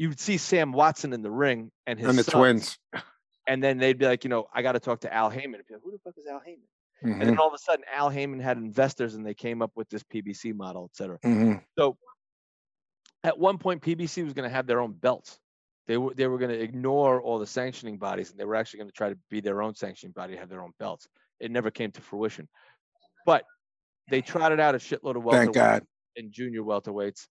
you 0.00 0.08
would 0.08 0.18
see 0.18 0.38
Sam 0.38 0.72
Watson 0.72 1.12
in 1.12 1.20
the 1.20 1.30
ring 1.30 1.70
and 1.86 1.98
his 1.98 2.08
And 2.08 2.18
the 2.18 2.24
sons, 2.24 2.32
twins. 2.32 2.78
and 3.46 3.62
then 3.62 3.76
they'd 3.76 3.98
be 3.98 4.06
like, 4.06 4.24
you 4.24 4.30
know, 4.30 4.46
I 4.50 4.62
got 4.62 4.72
to 4.72 4.80
talk 4.80 5.00
to 5.00 5.12
Al 5.12 5.28
Haymon. 5.28 5.56
And 5.60 5.66
be 5.68 5.74
like, 5.74 5.82
Who 5.84 5.90
the 5.90 5.98
fuck 5.98 6.14
is 6.16 6.24
Al 6.26 6.40
Haymon? 6.40 6.64
And 7.02 7.14
Mhm, 7.16 7.20
then 7.26 7.38
all 7.38 7.48
of 7.48 7.52
a 7.52 7.58
sudden, 7.58 7.84
Al 7.92 8.08
Haymon 8.08 8.40
had 8.40 8.56
investors, 8.56 9.14
and 9.14 9.26
they 9.26 9.34
came 9.34 9.60
up 9.60 9.72
with 9.74 9.90
this 9.90 10.02
PBC 10.02 10.54
model, 10.54 10.88
et 10.90 10.96
cetera. 10.96 11.18
mhm. 11.18 11.62
So 11.78 11.98
at 13.24 13.38
one 13.38 13.58
point, 13.58 13.82
PBC 13.82 14.24
was 14.24 14.32
going 14.32 14.48
to 14.48 14.54
have 14.54 14.66
their 14.66 14.80
own 14.80 14.92
belts. 14.92 15.38
They 15.86 15.98
were 15.98 16.14
they 16.14 16.26
were 16.28 16.38
going 16.38 16.50
to 16.50 16.58
ignore 16.58 17.20
all 17.20 17.38
the 17.38 17.46
sanctioning 17.46 17.98
bodies, 17.98 18.30
and 18.30 18.40
they 18.40 18.46
were 18.46 18.54
actually 18.56 18.78
going 18.78 18.88
to 18.88 18.96
try 18.96 19.10
to 19.10 19.18
be 19.28 19.40
their 19.40 19.60
own 19.60 19.74
sanctioning 19.74 20.12
body, 20.12 20.34
have 20.36 20.48
their 20.48 20.62
own 20.62 20.72
belts. 20.78 21.06
It 21.40 21.50
never 21.50 21.70
came 21.70 21.90
to 21.92 22.00
fruition, 22.00 22.48
but 23.26 23.44
they 24.08 24.22
trotted 24.22 24.60
out 24.60 24.74
a 24.74 24.78
shitload 24.78 25.16
of 25.16 25.24
welterweights 25.24 25.52
and 26.16 26.32
junior 26.32 26.62
welterweights. 26.62 27.26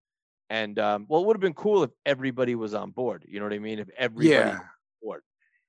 And 0.49 0.79
um, 0.79 1.05
well, 1.07 1.21
it 1.21 1.27
would 1.27 1.35
have 1.35 1.41
been 1.41 1.53
cool 1.53 1.83
if 1.83 1.91
everybody 2.05 2.55
was 2.55 2.73
on 2.73 2.91
board. 2.91 3.25
You 3.27 3.39
know 3.39 3.45
what 3.45 3.53
I 3.53 3.59
mean? 3.59 3.79
If 3.79 3.89
everybody 3.97 4.29
Yeah. 4.31 4.51
was 4.53 4.59
on 4.61 4.67
board, 5.01 5.23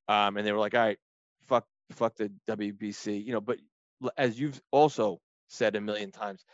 um, 0.09 0.37
and 0.37 0.47
they 0.47 0.53
were 0.53 0.59
like, 0.59 0.75
"All 0.75 0.81
right, 0.81 0.99
fuck, 1.43 1.67
fuck 1.93 2.17
the 2.17 2.33
WBC," 2.47 3.25
you 3.25 3.33
know. 3.33 3.41
But 3.41 3.59
as 4.17 4.41
you've 4.41 4.61
also 4.71 5.21
said 5.49 5.77
a 5.77 5.81
million 5.81 6.11
times, 6.13 6.45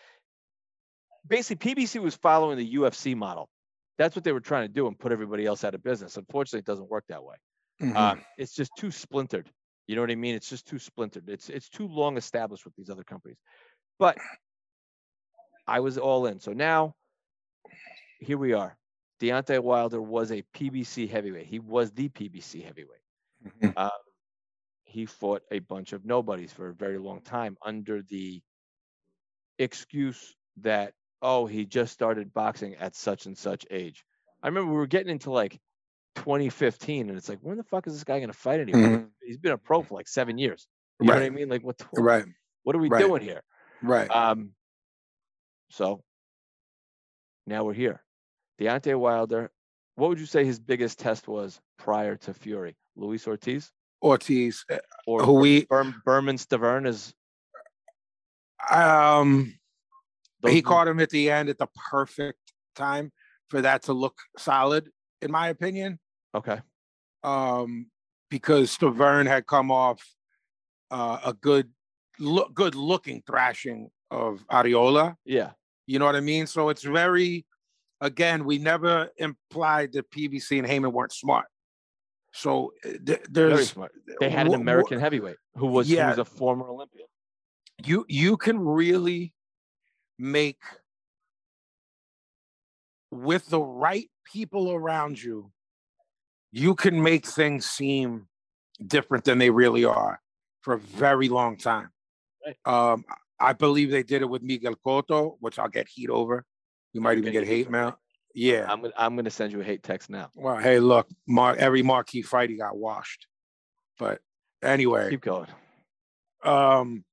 basically 1.27 1.75
PBC 1.75 2.01
was 2.01 2.17
following 2.17 2.59
the 2.59 2.75
UFC 2.75 3.15
model. 3.17 3.49
That's 3.99 4.15
what 4.17 4.25
they 4.25 4.33
were 4.33 4.41
trying 4.41 4.67
to 4.67 4.73
do 4.73 4.87
and 4.89 4.99
put 4.99 5.13
everybody 5.13 5.47
else 5.47 5.65
out 5.65 5.75
of 5.75 5.83
business. 5.83 6.17
Unfortunately, 6.17 6.59
it 6.61 6.67
doesn't 6.67 6.91
work 6.91 7.05
that 7.09 7.23
way. 7.23 7.37
Mhm. 7.81 7.97
Um, 7.97 8.25
it's 8.37 8.55
just 8.55 8.75
too 8.77 8.91
splintered. 8.91 9.51
You 9.87 9.95
know 9.95 10.01
what 10.03 10.11
I 10.11 10.17
mean? 10.17 10.35
It's 10.35 10.49
just 10.49 10.67
too 10.67 10.79
splintered. 10.79 11.29
It's 11.29 11.49
it's 11.49 11.69
too 11.69 11.87
long 11.87 12.17
established 12.17 12.65
with 12.65 12.75
these 12.75 12.91
other 12.91 13.05
companies. 13.05 13.39
But 13.99 14.19
I 15.67 15.81
was 15.81 15.97
all 15.97 16.27
in. 16.27 16.41
So 16.41 16.53
now 16.53 16.95
here 18.21 18.39
we 18.39 18.53
are. 18.53 18.77
Deontay 19.21 19.61
Wilder 19.61 20.01
was 20.01 20.31
a 20.31 20.43
PBC 20.55 21.09
heavyweight. 21.09 21.47
He 21.47 21.59
was 21.59 21.91
the 21.93 22.09
PBC 22.09 22.63
heavyweight. 22.65 23.01
Mhm. 23.45 23.73
Um, 23.77 23.91
he 24.85 25.07
fought 25.07 25.43
a 25.51 25.59
bunch 25.61 25.93
of 25.93 26.05
nobodies 26.05 26.53
for 26.53 26.69
a 26.69 26.75
very 26.75 26.99
long 26.99 27.21
time 27.23 27.57
under 27.65 28.03
the 28.03 28.43
excuse 29.59 30.35
that 30.59 30.93
oh 31.23 31.47
he 31.47 31.65
just 31.65 31.93
started 31.93 32.33
boxing 32.33 32.75
at 32.77 32.95
such 32.95 33.27
and 33.27 33.37
such 33.37 33.65
age. 33.71 34.05
I 34.43 34.49
remember 34.49 34.73
we 34.73 34.79
were 34.79 34.87
getting 34.87 35.11
into 35.11 35.31
like 35.31 35.59
2015, 36.17 37.09
and 37.09 37.17
it's 37.19 37.29
like 37.29 37.39
when 37.41 37.57
the 37.57 37.65
fuck 37.65 37.87
is 37.87 37.95
this 37.95 38.05
guy 38.05 38.19
going 38.19 38.29
to 38.31 38.37
fight 38.37 38.61
anymore? 38.61 39.09
He's 39.23 39.39
been 39.39 39.53
a 39.53 39.59
pro 39.59 39.83
for 39.83 39.95
like 39.95 40.09
seven 40.09 40.39
years. 40.39 40.67
You 41.01 41.07
know 41.07 41.15
what 41.15 41.23
I 41.23 41.27
Right. 41.27 41.33
mean? 41.35 41.49
Like 41.49 41.63
what? 41.63 41.79
the- 41.79 41.87
Right. 41.95 42.25
What 42.63 42.75
are 42.77 42.79
we 42.79 42.89
Right. 42.89 43.01
doing 43.01 43.23
here? 43.23 43.43
Right. 43.83 44.11
Um, 44.11 44.55
so 45.71 46.03
now 47.47 47.65
we're 47.65 47.75
here. 47.75 48.03
Deontay 48.61 48.99
Wilder. 48.99 49.51
What 49.97 50.09
would 50.09 50.21
you 50.21 50.27
say 50.27 50.45
his 50.45 50.59
biggest 50.59 50.99
test 50.99 51.27
was 51.29 51.61
prior 51.79 52.17
to 52.17 52.35
Fury? 52.35 52.77
Luis 52.97 53.27
Ortiz 53.27 53.71
Ortiz, 54.03 54.65
uh, 54.71 54.79
or 55.07 55.23
who 55.23 55.35
we 55.35 55.67
Berm, 55.67 55.95
Bermane 56.05 56.39
Stiverne 56.39 56.87
is 56.87 57.15
um 58.71 59.55
he 60.47 60.63
caught 60.63 60.87
him 60.87 61.01
at 61.01 61.11
the 61.11 61.31
end 61.31 61.49
at 61.49 61.59
the 61.59 61.67
perfect 61.91 62.39
time 62.75 63.11
for 63.49 63.63
that 63.63 63.83
to 63.83 63.93
look 63.93 64.17
solid, 64.39 64.89
in 65.23 65.31
my 65.31 65.49
opinion. 65.49 65.99
okay. 66.35 66.61
Um, 67.25 67.91
because 68.31 68.77
Stiverne 68.77 69.27
had 69.27 69.47
come 69.47 69.73
off 69.73 70.05
uh, 70.91 71.19
a 71.25 71.33
good 71.33 71.71
look 72.21 72.55
good 72.55 72.75
looking 72.75 73.23
thrashing 73.27 73.89
of 74.11 74.45
Arreola. 74.49 75.17
Yeah, 75.25 75.51
You 75.87 75.99
know 75.99 76.05
what 76.05 76.17
I 76.17 76.21
mean? 76.21 76.47
So 76.47 76.69
it's 76.69 76.85
very 76.85 77.45
again, 78.07 78.45
we 78.45 78.59
never 78.59 79.11
implied 79.19 79.93
that 79.93 80.11
PBC 80.11 80.59
and 80.59 80.67
Haymon 80.67 80.93
weren't 80.93 81.13
smart. 81.13 81.47
So 82.33 82.73
uh, 82.85 82.91
th- 83.07 83.23
there's. 83.31 83.75
They 84.21 84.31
had 84.31 84.47
an 84.47 84.53
wh- 84.53 84.57
wh- 84.57 84.61
American 84.61 85.01
heavyweight 85.01 85.37
who 85.57 85.67
was 85.67 85.89
who 85.89 85.97
was 85.97 86.19
a 86.19 86.25
former 86.25 86.67
Olympian. 86.69 87.07
you 87.85 88.05
you 88.09 88.37
can 88.37 88.59
really 88.59 89.33
make 90.19 90.61
with 93.11 93.47
the 93.49 93.61
right 93.61 94.09
people 94.33 94.73
around 94.73 95.23
you 95.23 95.51
you 96.53 96.75
can 96.75 97.03
make 97.03 97.25
things 97.27 97.67
seem 97.67 98.27
different 98.87 99.25
than 99.25 99.39
they 99.39 99.51
really 99.51 99.85
are 99.85 100.21
for 100.63 100.75
a 100.75 100.79
very 100.79 101.29
long 101.29 101.57
time 101.57 101.91
Right. 102.45 102.57
um 102.93 103.05
i 103.41 103.53
believe 103.53 103.91
they 103.91 104.03
did 104.03 104.23
it 104.23 104.29
with 104.29 104.43
miguel 104.43 104.75
cotto 104.85 105.37
which 105.41 105.59
i'll 105.59 105.69
get 105.69 105.89
heat 105.89 106.11
over 106.11 106.45
you 106.97 107.03
might 107.03 107.19
even 107.19 107.31
get 107.33 107.47
hate 107.47 107.71
mail 107.71 107.99
yeah 108.35 108.65
I'm 108.69 108.81
gonna 108.81 108.95
I'm 108.97 109.15
gonna 109.17 109.29
send 109.31 109.53
you 109.53 109.61
a 109.61 109.65
hate 109.65 109.83
text 109.83 110.09
now. 110.09 110.31
well 110.35 110.57
hey 110.57 110.79
look 110.81 111.07
Mar- 111.29 111.57
every 111.57 111.83
marquee 111.83 112.23
fight 112.23 112.49
he 112.49 112.57
got 112.57 112.75
washed 112.77 113.27
but 113.99 114.21
anyway 114.63 115.11
Keep 115.11 115.21
going. 115.21 115.49
um 116.43 117.05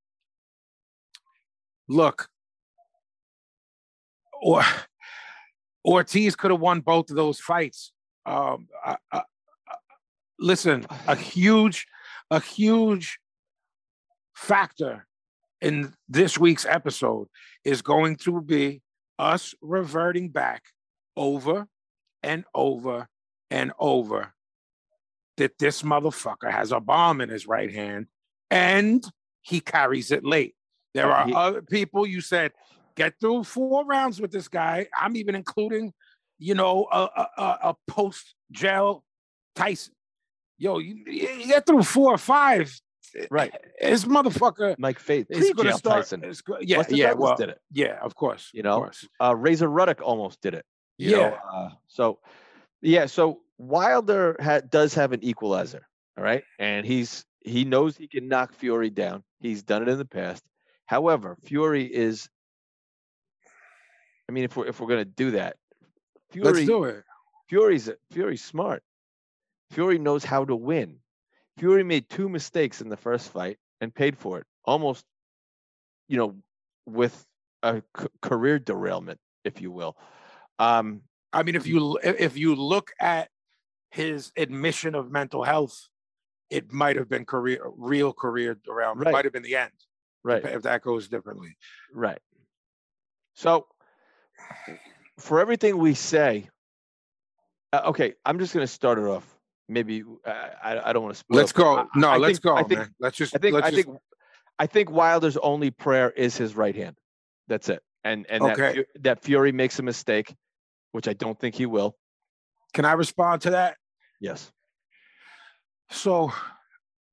look 1.90 2.30
or 4.42 4.62
Ortiz 5.86 6.36
could 6.38 6.52
have 6.52 6.62
won 6.62 6.80
both 6.80 7.10
of 7.10 7.18
those 7.18 7.40
fights. 7.42 7.92
Um, 8.26 8.68
I, 8.86 8.96
I, 9.12 9.22
I- 9.68 9.76
listen, 10.40 10.86
a 11.08 11.16
huge, 11.16 11.86
a 12.32 12.40
huge 12.40 13.20
factor 14.34 15.06
in 15.62 15.94
this 16.08 16.38
week's 16.38 16.66
episode 16.66 17.28
is 17.66 17.82
going 17.82 18.16
to 18.18 18.42
be 18.42 18.82
us 19.24 19.56
reverting 19.62 20.30
back 20.30 20.64
over 21.16 21.68
and 22.22 22.44
over 22.54 23.08
and 23.50 23.72
over 23.80 24.34
that 25.38 25.58
this 25.58 25.82
motherfucker 25.82 26.52
has 26.52 26.72
a 26.72 26.80
bomb 26.80 27.22
in 27.22 27.30
his 27.30 27.48
right 27.48 27.72
hand 27.74 28.08
and 28.52 29.04
he 29.42 29.60
carries 29.60 30.12
it 30.12 30.24
late. 30.24 30.56
There 30.94 31.12
are 31.12 31.26
he- 31.26 31.34
other 31.34 31.62
people 31.62 32.06
you 32.06 32.22
said 32.22 32.52
get 32.96 33.16
through 33.20 33.46
four 33.46 33.86
rounds 33.86 34.22
with 34.22 34.32
this 34.32 34.48
guy. 34.48 34.88
I'm 35.00 35.16
even 35.16 35.34
including, 35.36 35.94
you 36.38 36.54
know, 36.54 36.88
a, 36.92 37.02
a, 37.16 37.28
a- 37.38 37.60
a 37.70 37.76
post 37.88 38.36
jail 38.52 39.04
Tyson. 39.56 39.94
Yo, 40.60 40.78
you, 40.78 41.04
you 41.08 41.48
get 41.48 41.66
through 41.66 41.84
four 41.84 42.14
or 42.14 42.18
five. 42.18 42.80
Right. 43.30 43.54
His 43.80 44.06
motherfucker 44.06 44.76
Mike 44.80 45.00
Faith, 45.00 45.28
is 45.30 45.52
going 45.54 45.68
to 45.70 45.74
start. 45.78 45.98
Tyson. 46.04 46.24
it's 46.24 46.42
go- 46.42 46.58
yeah, 46.62 46.78
Buster 46.78 46.96
yeah, 46.96 47.08
Douglas 47.10 47.28
well, 47.28 47.36
did 47.38 47.50
it. 47.50 47.62
yeah, 47.72 48.00
of 48.02 48.16
course. 48.16 48.50
You 48.54 48.64
know? 48.64 48.78
course. 48.78 49.08
Uh, 49.22 49.36
Razor 49.36 49.68
Ruddock 49.68 50.02
almost 50.02 50.42
did 50.42 50.54
it. 50.56 50.66
you 50.98 51.12
know, 51.12 51.20
Yeah. 51.20 51.38
uh, 51.52 51.70
so, 51.88 52.20
yeah. 52.82 53.06
So 53.06 53.42
Wilder 53.58 54.36
ha- 54.42 54.62
does 54.62 54.94
have 54.96 55.12
an 55.12 55.24
equalizer. 55.24 55.88
All 56.18 56.24
right, 56.24 56.44
and 56.60 56.86
he's 56.86 57.26
he 57.44 57.66
knows 57.66 57.98
he 57.98 58.08
can 58.08 58.28
knock 58.28 58.54
Fury 58.54 58.90
down. 58.92 59.24
He's 59.40 59.64
done 59.64 59.82
it 59.82 59.90
in 59.90 59.98
the 59.98 60.06
past. 60.06 60.44
However, 60.86 61.38
Fury 61.44 61.86
is. 61.86 62.30
I 64.30 64.32
mean, 64.32 64.44
if 64.44 64.56
we're 64.56 64.68
if 64.68 64.80
we're 64.80 64.88
gonna 64.88 65.06
do 65.06 65.32
that, 65.32 65.58
Fury 66.32 66.54
Let's 66.54 66.66
do 66.68 66.84
it. 66.86 67.04
Fury's 67.50 67.90
Fury's 68.12 68.44
smart. 68.44 68.84
Fury 69.72 69.98
knows 69.98 70.24
how 70.24 70.46
to 70.46 70.56
win. 70.56 71.00
Fury 71.58 71.84
made 71.84 72.10
two 72.10 72.30
mistakes 72.30 72.82
in 72.82 72.90
the 72.90 72.98
first 72.98 73.30
fight 73.32 73.58
and 73.82 73.94
paid 73.94 74.18
for 74.18 74.40
it, 74.40 74.48
almost, 74.66 75.06
you 76.08 76.18
know, 76.18 76.36
with 76.86 77.26
a 77.62 77.82
c- 77.98 78.08
career 78.22 78.60
derailment, 78.60 79.20
if 79.44 79.62
you 79.62 79.72
will. 79.72 79.96
Um, 80.60 81.02
I 81.32 81.44
mean, 81.44 81.56
if 81.56 81.66
you 81.68 81.98
if 82.04 82.20
if 82.20 82.38
you 82.38 82.56
look 82.56 82.92
at 83.00 83.30
his 83.92 84.32
admission 84.36 84.96
of 84.96 85.12
mental 85.12 85.44
health, 85.44 85.88
it 86.50 86.72
might 86.72 86.96
have 86.96 87.10
been 87.10 87.26
career 87.26 87.62
real 87.76 88.14
career. 88.14 88.52
It 88.54 88.60
Right. 88.68 88.98
might 89.12 89.26
have 89.26 89.34
been 89.34 89.44
the 89.44 89.56
end. 89.56 89.72
right, 90.24 90.44
If 90.46 90.64
that 90.64 90.82
goes 90.82 91.08
differently. 91.08 91.56
right. 91.94 92.20
So, 93.36 93.68
for 95.20 95.40
everything 95.40 95.78
we 95.78 95.94
say, 95.96 96.50
uh, 97.72 97.82
okay, 97.86 98.14
I'm 98.26 98.40
just 98.40 98.54
going 98.54 98.66
to 98.66 98.72
start 98.72 99.00
it 99.00 99.06
off. 99.06 99.33
Maybe 99.70 100.04
I, 100.26 100.82
I 100.86 100.94
don't 100.94 101.04
want 101.04 101.16
to. 101.16 101.24
Let's 101.30 101.52
go. 101.52 101.88
No, 101.96 102.10
I 102.10 102.18
let's 102.18 102.40
think- 102.40 102.44
go, 102.44 102.56
I 102.56 102.64
think- 102.64 102.80
man. 102.80 102.96
Let's 103.00 103.18
just 103.18 103.36
I 103.36 103.40
think 103.40 103.56
I 103.56 103.72
just 103.72 103.86
think 103.86 103.98
I 104.60 104.68
think 104.68 104.92
Wilder's 104.92 105.38
only 105.38 105.72
prayer 105.72 106.12
is 106.12 106.36
his 106.38 106.56
right 106.56 106.76
hand. 106.76 106.98
That's 107.48 107.70
it. 107.70 107.82
And 108.04 108.26
and 108.30 108.44
that, 108.44 108.60
Okay. 108.60 108.74
Fu- 108.94 109.00
that 109.02 109.24
Fury 109.24 109.52
makes 109.52 109.80
a 109.80 109.84
mistake, 109.84 110.36
which 110.92 111.08
I 111.08 111.14
don't 111.14 111.40
think 111.40 111.56
he 111.56 111.66
will. 111.66 111.96
can 112.74 112.86
I 112.86 112.94
respond 112.94 113.42
to 113.44 113.52
that? 113.52 113.78
Yes. 114.20 114.52
So 115.90 116.32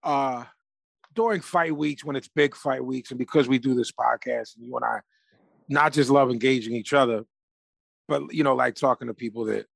uh 0.02 0.44
during 1.14 1.40
fight 1.40 1.76
weeks, 1.76 2.04
when 2.04 2.16
it's 2.16 2.28
big 2.28 2.54
fight 2.56 2.84
weeks, 2.84 3.10
and 3.10 3.18
because 3.18 3.48
we 3.48 3.58
do 3.58 3.74
this 3.74 3.90
podcast 3.92 4.56
and 4.56 4.64
you 4.64 4.74
and 4.76 4.84
I 4.84 5.00
not 5.68 5.92
just 5.92 6.10
love 6.10 6.30
engaging 6.30 6.74
each 6.74 6.92
other, 6.92 7.24
but 8.08 8.32
you 8.32 8.42
know, 8.44 8.54
like 8.54 8.74
talking 8.74 9.08
to 9.08 9.14
people 9.14 9.44
that 9.46 9.66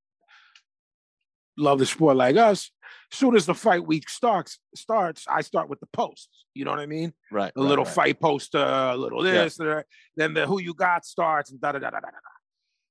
love 1.57 1.79
the 1.79 1.87
sport 1.87 2.17
like 2.17 2.37
us, 2.37 2.71
soon 3.15 3.37
as 3.37 3.47
the 3.47 3.55
fight 3.55 3.87
week 3.87 4.09
starts 4.09 4.59
starts, 4.75 5.27
I 5.29 5.41
start 5.43 5.69
with 5.69 5.81
the 5.81 5.87
posts. 5.87 6.47
You 6.55 6.65
know 6.65 6.71
what 6.71 6.81
I 6.81 6.87
mean? 6.87 7.13
Right. 7.31 7.53
a 7.55 7.61
right, 7.61 7.69
little 7.69 7.85
right. 7.85 7.95
fight 7.95 8.21
poster, 8.21 8.59
a 8.59 8.97
little 8.97 9.25
Yeah. 9.25 9.45
this, 9.45 9.57
that, 9.57 9.87
then 10.17 10.35
the 10.35 10.47
who 10.47 10.61
you 10.61 10.75
got 10.75 11.05
starts 11.05 11.51
and 11.51 11.61
da 11.61 11.73
da 11.73 11.79
da 11.79 11.91
da 11.91 12.01
da 12.01 12.11
da. 12.11 12.19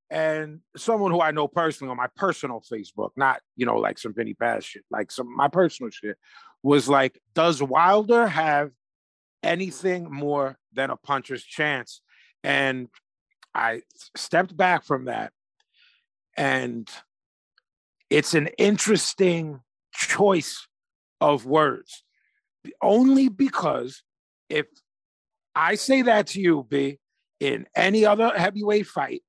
And 0.10 0.60
someone 0.78 1.12
who 1.12 1.22
I 1.22 1.32
know 1.32 1.48
personally 1.48 1.92
on 1.92 1.98
my 1.98 2.10
personal 2.16 2.62
Facebook, 2.62 3.12
not 3.16 3.42
you 3.56 3.66
know 3.66 3.78
like 3.78 3.98
some 3.98 4.14
Vinny 4.14 4.34
Paz 4.34 4.66
shit, 4.66 4.84
like 4.92 5.12
some 5.12 5.36
my 5.36 5.48
personal 5.48 5.90
shit, 5.92 6.18
was 6.62 6.88
like, 6.88 7.20
does 7.34 7.62
Wilder 7.62 8.28
have 8.28 8.72
anything 9.42 10.12
more 10.12 10.58
than 10.74 10.90
a 10.90 10.98
puncher's 10.98 11.44
chance? 11.44 12.02
And 12.44 12.90
I 13.56 13.82
stepped 14.16 14.56
back 14.56 14.84
from 14.84 15.06
that, 15.06 15.32
and 16.38 16.90
it's 18.14 18.36
an 18.36 18.46
interesting 18.60 19.60
choice 19.92 20.68
of 21.20 21.48
words, 21.48 22.04
only 22.80 23.28
because 23.28 24.04
if 24.50 24.68
I 25.56 25.74
say 25.74 26.04
that 26.04 26.28
to 26.28 26.40
you, 26.40 26.64
B, 26.70 27.00
in 27.40 27.66
any 27.76 28.06
other 28.06 28.32
heavyweight 28.38 28.86
fight, 28.86 29.24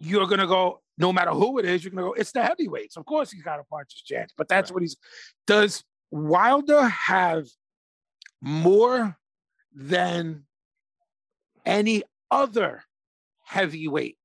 you're 0.00 0.26
gonna 0.26 0.46
go, 0.46 0.82
no 0.98 1.14
matter 1.14 1.30
who 1.30 1.58
it 1.58 1.64
is, 1.64 1.82
you're 1.82 1.92
gonna 1.92 2.08
go, 2.08 2.12
it's 2.12 2.32
the 2.32 2.42
heavyweights. 2.42 2.98
Of 2.98 3.06
course 3.06 3.32
he's 3.32 3.42
got 3.42 3.58
a 3.58 3.64
puncher's 3.64 4.02
chance, 4.02 4.34
but 4.36 4.48
that's 4.48 4.70
what 4.70 4.82
he's 4.82 4.98
does 5.46 5.82
Wilder 6.10 6.88
have 6.88 7.46
more 8.42 9.16
than 9.74 10.44
any 11.64 12.02
other 12.30 12.82
heavyweight 13.44 14.18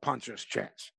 puncher's 0.00 0.42
chance? 0.42 0.90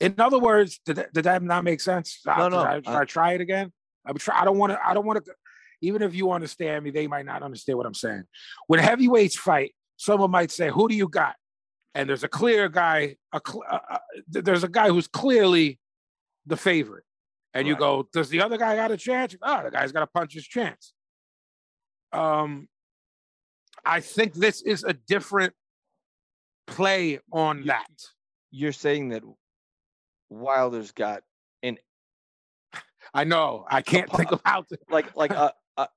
In 0.00 0.14
other 0.18 0.38
words, 0.38 0.78
did 0.84 0.96
that, 0.96 1.12
did 1.12 1.24
that 1.24 1.42
not 1.42 1.64
make 1.64 1.80
sense? 1.80 2.20
No, 2.26 2.32
Uh, 2.32 2.48
no, 2.48 2.60
Should 2.74 2.88
I, 2.88 2.92
uh, 2.96 3.00
I 3.00 3.04
try 3.04 3.32
it 3.32 3.40
again? 3.40 3.72
I'm 4.04 4.16
try. 4.18 4.40
I 4.40 4.44
don't 4.44 4.58
want 4.58 4.72
to. 4.72 4.86
I 4.86 4.94
don't 4.94 5.06
want 5.06 5.24
to. 5.24 5.32
Even 5.80 6.02
if 6.02 6.14
you 6.14 6.30
understand 6.32 6.84
me, 6.84 6.90
they 6.90 7.06
might 7.06 7.24
not 7.26 7.42
understand 7.42 7.76
what 7.78 7.86
I'm 7.86 7.94
saying. 7.94 8.24
When 8.66 8.78
heavyweights 8.80 9.36
fight, 9.36 9.74
someone 9.96 10.30
might 10.30 10.50
say, 10.50 10.68
"Who 10.70 10.88
do 10.88 10.94
you 10.94 11.08
got?" 11.08 11.34
And 11.94 12.08
there's 12.08 12.24
a 12.24 12.28
clear 12.28 12.68
guy. 12.68 13.16
A 13.32 13.40
cl- 13.46 13.64
uh, 13.68 13.78
uh, 13.90 13.98
there's 14.28 14.64
a 14.64 14.68
guy 14.68 14.88
who's 14.88 15.08
clearly 15.08 15.78
the 16.44 16.56
favorite, 16.56 17.04
and 17.54 17.66
you 17.66 17.74
Right. 17.74 17.80
go, 17.80 18.08
"Does 18.12 18.28
the 18.28 18.42
other 18.42 18.58
guy 18.58 18.76
got 18.76 18.90
a 18.90 18.96
chance?" 18.96 19.34
Oh, 19.42 19.62
the 19.64 19.70
guy's 19.70 19.92
got 19.92 20.02
a 20.02 20.06
puncher's 20.06 20.44
chance. 20.46 20.92
Um, 22.12 22.68
I 23.84 24.00
think 24.00 24.34
this 24.34 24.62
is 24.62 24.84
a 24.84 24.92
different 24.92 25.54
play 26.66 27.20
on 27.32 27.58
You- 27.58 27.64
that. 27.64 27.90
You're 28.50 28.72
saying 28.72 29.08
that 29.10 29.22
Wilder's 30.30 30.92
got 30.92 31.22
an. 31.62 31.78
I 33.14 33.24
know. 33.24 33.64
I 33.70 33.82
can't 33.82 34.10
think 34.10 34.28
pu- 34.28 34.34
of 34.36 34.42
how 34.44 34.62
to. 34.62 34.78
like 34.90 35.14
like 35.16 35.30
a 35.32 35.52
a 35.76 35.88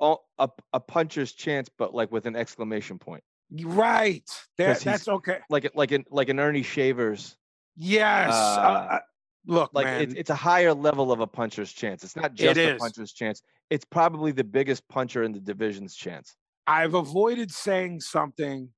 a, 0.00 0.14
a, 0.38 0.48
a 0.74 0.80
puncher's 0.80 1.32
chance, 1.32 1.68
but 1.78 1.94
like 1.94 2.10
with 2.12 2.26
an 2.26 2.36
exclamation 2.36 2.98
point. 2.98 3.22
Right. 3.62 4.28
That, 4.58 4.80
that's 4.80 5.06
okay. 5.08 5.38
Like 5.48 5.70
like 5.74 5.92
an 5.92 6.04
like 6.10 6.28
an 6.28 6.40
Ernie 6.40 6.62
Shavers. 6.62 7.36
Yes. 7.76 8.32
uh, 8.32 8.36
Uh, 8.36 8.94
uh, 8.94 8.98
look, 9.46 9.70
Like 9.74 9.86
man. 9.86 10.00
it's 10.02 10.14
it's 10.14 10.30
a 10.30 10.34
higher 10.34 10.72
level 10.74 11.12
of 11.12 11.20
a 11.20 11.26
puncher's 11.26 11.72
chance. 11.72 12.02
It's 12.04 12.16
not 12.16 12.34
just 12.34 12.58
a 12.58 12.76
puncher's 12.76 13.12
chance. 13.12 13.42
It's 13.70 13.84
probably 13.84 14.32
the 14.32 14.44
biggest 14.44 14.86
puncher 14.88 15.22
in 15.24 15.32
the 15.32 15.40
division's 15.40 15.94
chance. 15.94 16.34
I've 16.66 16.94
avoided 16.94 17.50
saying 17.50 18.00
something 18.00 18.70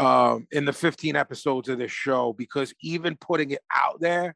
um, 0.00 0.46
in 0.50 0.64
the 0.64 0.72
15 0.72 1.14
episodes 1.14 1.68
of 1.68 1.78
this 1.78 1.92
show 1.92 2.32
because 2.32 2.72
even 2.82 3.16
putting 3.16 3.50
it 3.50 3.60
out 3.74 4.00
there 4.00 4.34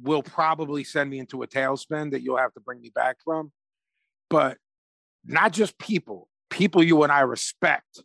will 0.00 0.22
probably 0.22 0.84
send 0.84 1.10
me 1.10 1.18
into 1.18 1.42
a 1.42 1.46
tailspin 1.46 2.12
that 2.12 2.22
you'll 2.22 2.36
have 2.36 2.52
to 2.54 2.60
bring 2.60 2.80
me 2.80 2.90
back 2.94 3.16
from. 3.24 3.52
But 4.30 4.56
not 5.24 5.52
just 5.52 5.78
people, 5.78 6.28
people 6.48 6.82
you 6.82 7.02
and 7.02 7.12
I 7.12 7.20
respect 7.20 8.02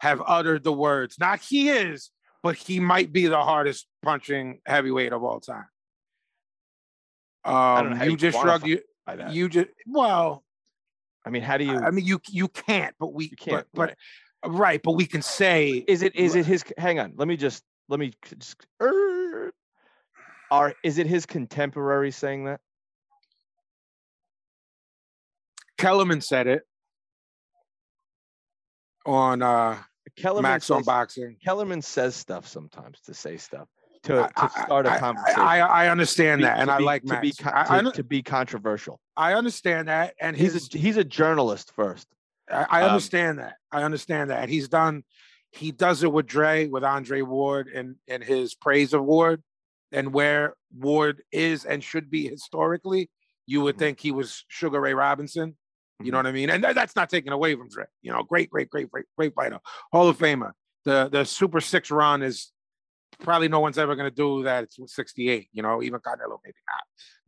have 0.00 0.22
uttered 0.24 0.64
the 0.64 0.72
words, 0.72 1.16
not 1.18 1.40
he 1.40 1.70
is, 1.70 2.10
but 2.42 2.56
he 2.56 2.80
might 2.80 3.12
be 3.12 3.26
the 3.26 3.40
hardest 3.40 3.86
punching 4.02 4.60
heavyweight 4.66 5.12
of 5.12 5.22
all 5.22 5.40
time. 5.40 5.66
Um, 7.44 8.00
you 8.00 8.10
you 8.10 8.16
just 8.16 8.38
shrugged 8.38 8.66
you, 8.66 8.80
you 9.30 9.48
just 9.48 9.68
well, 9.86 10.44
I 11.24 11.30
mean, 11.30 11.42
how 11.42 11.56
do 11.56 11.64
you? 11.64 11.76
I 11.76 11.90
mean, 11.90 12.04
you 12.04 12.20
you 12.28 12.48
can't, 12.48 12.94
but 12.98 13.12
we 13.12 13.26
You 13.26 13.36
can't, 13.36 13.66
But, 13.72 13.88
but 13.88 13.96
right, 14.46 14.80
but 14.82 14.92
we 14.92 15.06
can 15.06 15.22
say 15.22 15.84
is 15.86 16.02
it 16.02 16.14
is 16.16 16.34
it 16.34 16.46
his? 16.46 16.64
Hang 16.78 16.98
on. 16.98 17.14
Let 17.16 17.28
me 17.28 17.36
just 17.36 17.62
let 17.88 18.00
me 18.00 18.12
just. 18.38 18.66
er, 18.80 19.52
Are 20.50 20.74
is 20.82 20.98
it 20.98 21.06
his 21.06 21.26
contemporary 21.26 22.10
saying 22.10 22.44
that? 22.46 22.60
Kellerman 25.78 26.20
said 26.20 26.46
it 26.46 26.62
on 29.04 29.42
uh, 29.42 29.78
Kellerman 30.16 30.42
Max 30.42 30.70
on 30.70 30.80
says, 30.80 30.86
boxing. 30.86 31.36
Kellerman 31.44 31.82
says 31.82 32.14
stuff 32.14 32.46
sometimes 32.46 33.00
to 33.00 33.14
say 33.14 33.36
stuff 33.36 33.66
to, 34.04 34.30
to 34.36 34.50
start 34.64 34.86
a 34.86 34.92
I- 34.92 34.98
conversation. 34.98 35.40
I, 35.40 35.58
I 35.58 35.88
understand 35.88 36.40
be- 36.40 36.44
that, 36.44 36.58
and 36.58 36.68
to 36.68 36.74
I 36.74 36.78
be- 36.78 36.84
like 36.84 37.02
to 37.04 37.20
be 37.20 37.32
I, 37.44 37.78
I, 37.78 37.82
to, 37.82 37.90
to 37.92 38.04
be 38.04 38.22
controversial. 38.22 39.00
I 39.16 39.34
understand 39.34 39.88
that, 39.88 40.14
and 40.20 40.36
He's 40.36 40.54
his, 40.54 40.72
a 40.74 40.78
he's 40.78 40.96
a 40.96 41.04
journalist 41.04 41.72
first. 41.74 42.06
I, 42.52 42.66
I 42.68 42.82
um, 42.82 42.90
understand 42.90 43.38
that. 43.38 43.54
I 43.70 43.82
understand 43.82 44.30
that. 44.30 44.48
He's 44.48 44.68
done 44.68 45.04
he 45.54 45.70
does 45.70 46.02
it 46.02 46.10
with 46.10 46.26
Dre, 46.26 46.66
with 46.68 46.82
Andre 46.82 47.20
Ward, 47.22 47.68
and 47.68 47.96
and 48.08 48.24
his 48.24 48.54
praise 48.54 48.94
of 48.94 49.04
Ward, 49.04 49.42
and 49.92 50.12
where 50.12 50.54
Ward 50.74 51.22
is 51.30 51.64
and 51.66 51.84
should 51.84 52.10
be 52.10 52.26
historically, 52.26 53.10
you 53.46 53.60
would 53.60 53.76
Mhm. 53.76 53.78
think 53.80 54.00
he 54.00 54.12
was 54.12 54.44
Sugar 54.48 54.80
Ray 54.80 54.94
Robinson. 54.94 55.56
You 56.02 56.10
know 56.10 56.16
what 56.18 56.26
I 56.26 56.32
mean? 56.32 56.48
And 56.50 56.64
tha- 56.64 56.72
that's 56.74 56.96
not 56.96 57.10
taken 57.10 57.32
away 57.34 57.54
from 57.54 57.68
Dre. 57.68 57.84
You 58.00 58.12
know, 58.12 58.22
great, 58.22 58.48
great, 58.50 58.70
great, 58.70 58.90
great, 58.90 59.04
great 59.16 59.34
fighter, 59.34 59.60
Hall 59.92 60.08
of 60.08 60.16
Famer. 60.18 60.52
The 60.84 61.08
the 61.12 61.24
Super 61.24 61.60
Six 61.60 61.90
run 61.90 62.22
is 62.22 62.50
probably 63.20 63.48
no 63.48 63.60
one's 63.60 63.78
ever 63.78 63.94
going 63.94 64.10
to 64.10 64.16
do 64.16 64.42
that. 64.44 64.64
It's 64.64 64.78
68. 64.94 65.48
You 65.52 65.62
know, 65.62 65.82
even 65.82 66.00
Canelo 66.00 66.38
maybe 66.42 66.56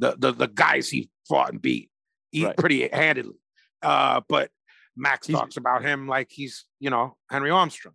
not. 0.01 0.17
The 0.17 0.17
the 0.19 0.33
the 0.33 0.49
guys 0.49 0.89
he 0.89 1.11
fought 1.29 1.53
and 1.53 1.61
beat, 1.61 1.91
eat 2.33 2.47
Right. 2.47 2.57
pretty 2.57 2.89
handedly. 2.89 3.37
Uh, 3.83 4.23
but 4.29 4.51
Max 4.97 5.27
He's- 5.27 5.39
talks 5.39 5.57
about 5.57 5.83
him 5.83 6.07
like 6.07 6.29
he's 6.31 6.65
you 6.81 6.91
know 6.91 7.17
Henry 7.31 7.51
Armstrong. 7.51 7.95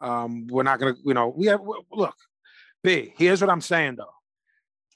Um, 0.00 0.46
we're 0.48 0.62
not 0.62 0.78
gonna, 0.78 0.94
you 1.04 1.14
know, 1.14 1.28
we 1.28 1.46
have 1.46 1.60
look, 1.90 2.14
B. 2.84 3.12
Here's 3.16 3.40
what 3.40 3.50
I'm 3.50 3.60
saying 3.60 3.96
though. 3.96 4.12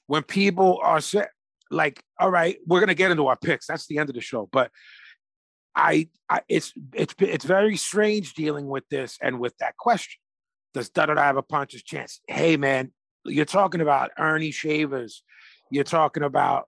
When 0.07 0.23
people 0.23 0.79
are 0.81 1.01
set, 1.01 1.29
like, 1.69 2.01
all 2.19 2.29
right, 2.29 2.57
we're 2.65 2.79
gonna 2.79 2.93
get 2.93 3.11
into 3.11 3.27
our 3.27 3.35
picks. 3.35 3.67
That's 3.67 3.87
the 3.87 3.97
end 3.97 4.09
of 4.09 4.15
the 4.15 4.21
show. 4.21 4.47
But 4.51 4.71
I, 5.75 6.07
I 6.29 6.41
it's 6.47 6.73
it's 6.93 7.15
it's 7.19 7.45
very 7.45 7.75
strange 7.77 8.33
dealing 8.33 8.67
with 8.67 8.87
this 8.89 9.17
and 9.21 9.39
with 9.39 9.57
that 9.57 9.75
question. 9.75 10.19
Does 10.73 10.89
Dada 10.89 11.19
have 11.19 11.37
a 11.37 11.43
puncher's 11.43 11.83
chance? 11.83 12.21
Hey 12.27 12.57
man, 12.57 12.91
you're 13.25 13.45
talking 13.45 13.81
about 13.81 14.11
Ernie 14.17 14.51
Shavers. 14.51 15.23
You're 15.69 15.83
talking 15.83 16.23
about 16.23 16.67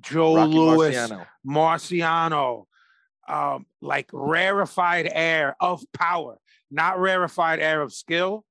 Joe 0.00 0.36
Rocky 0.36 0.52
Louis, 0.52 0.94
Marciano. 0.94 1.26
Marciano, 1.46 2.64
um, 3.30 3.66
like 3.80 4.08
rarefied 4.12 5.08
air 5.12 5.56
of 5.60 5.82
power, 5.92 6.38
not 6.70 6.98
rarefied 6.98 7.60
air 7.60 7.80
of 7.82 7.92
skill, 7.92 8.44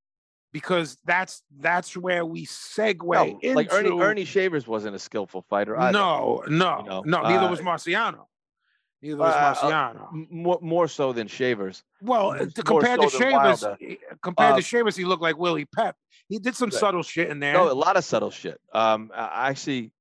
because 0.52 0.96
that's 1.04 1.42
that's 1.58 1.96
where 1.96 2.24
we 2.24 2.46
segue 2.46 3.02
No, 3.14 3.38
into. 3.42 3.54
like 3.54 3.72
Ernie 3.72 4.00
Ernie 4.00 4.24
Shavers 4.24 4.66
wasn't 4.66 4.96
a 4.96 4.98
skillful 4.98 5.42
fighter. 5.42 5.78
either. 5.78 5.92
no, 5.92 6.42
no, 6.48 6.78
you 6.82 6.88
know, 6.88 7.02
no. 7.04 7.22
Neither 7.22 7.46
uh, 7.46 7.50
was 7.50 7.60
Marciano. 7.60 8.26
Neither 9.02 9.16
was 9.16 9.32
uh, 9.32 9.36
uh, 9.36 9.54
Marciano. 9.94 10.30
More 10.30 10.58
more 10.60 10.88
so 10.88 11.12
than 11.12 11.26
Shavers. 11.28 11.82
well, 12.02 12.32
to- 12.36 12.62
compared 12.62 13.00
to 13.00 13.08
so 13.10 13.18
than 13.18 13.30
Shavers, 13.30 13.64
compared 14.22 14.52
Uh, 14.52 14.56
to 14.56 14.62
Shavers, 14.62 14.96
he 14.96 15.04
looked 15.04 15.22
like 15.22 15.38
Willie 15.38 15.66
Pep. 15.66 15.96
He 16.28 16.38
did 16.38 16.54
some 16.54 16.68
Right. 16.70 16.78
subtle 16.80 17.02
shit 17.02 17.28
in 17.30 17.40
there. 17.40 17.54
No, 17.54 17.70
a 17.70 17.74
lot 17.74 17.96
of 17.96 18.04
subtle 18.04 18.30
shit. 18.30 18.60
Um, 18.72 19.10
I 19.14 19.20
I 19.26 19.48
actually, 19.50 19.92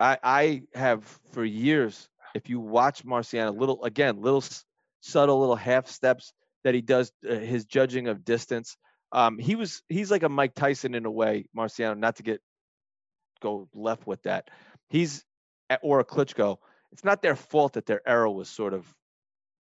I 0.00 0.18
I 0.22 0.62
have 0.74 1.04
for 1.32 1.44
years. 1.44 2.08
If 2.36 2.50
you 2.50 2.60
watch 2.60 3.04
Marciano, 3.04 3.58
little 3.58 3.82
again, 3.84 4.20
little 4.20 4.44
subtle 5.00 5.40
little 5.40 5.56
half 5.56 5.88
steps 5.88 6.32
that 6.64 6.74
he 6.74 6.82
does, 6.82 7.12
uh, 7.28 7.34
his 7.34 7.64
judging 7.64 8.08
of 8.08 8.24
distance. 8.24 8.76
Um, 9.12 9.38
he 9.38 9.54
was 9.54 9.82
he's 9.88 10.10
like 10.10 10.22
a 10.22 10.28
Mike 10.28 10.54
Tyson 10.54 10.94
in 10.94 11.06
a 11.06 11.10
way, 11.10 11.46
Marciano. 11.56 11.96
Not 11.96 12.16
to 12.16 12.22
get 12.22 12.40
go 13.40 13.68
left 13.72 14.06
with 14.06 14.22
that. 14.24 14.50
He's 14.90 15.24
or 15.82 16.00
a 16.00 16.04
Klitschko. 16.04 16.58
It's 16.92 17.04
not 17.04 17.22
their 17.22 17.36
fault 17.36 17.72
that 17.74 17.86
their 17.86 18.06
era 18.06 18.30
was 18.30 18.48
sort 18.48 18.74
of, 18.74 18.86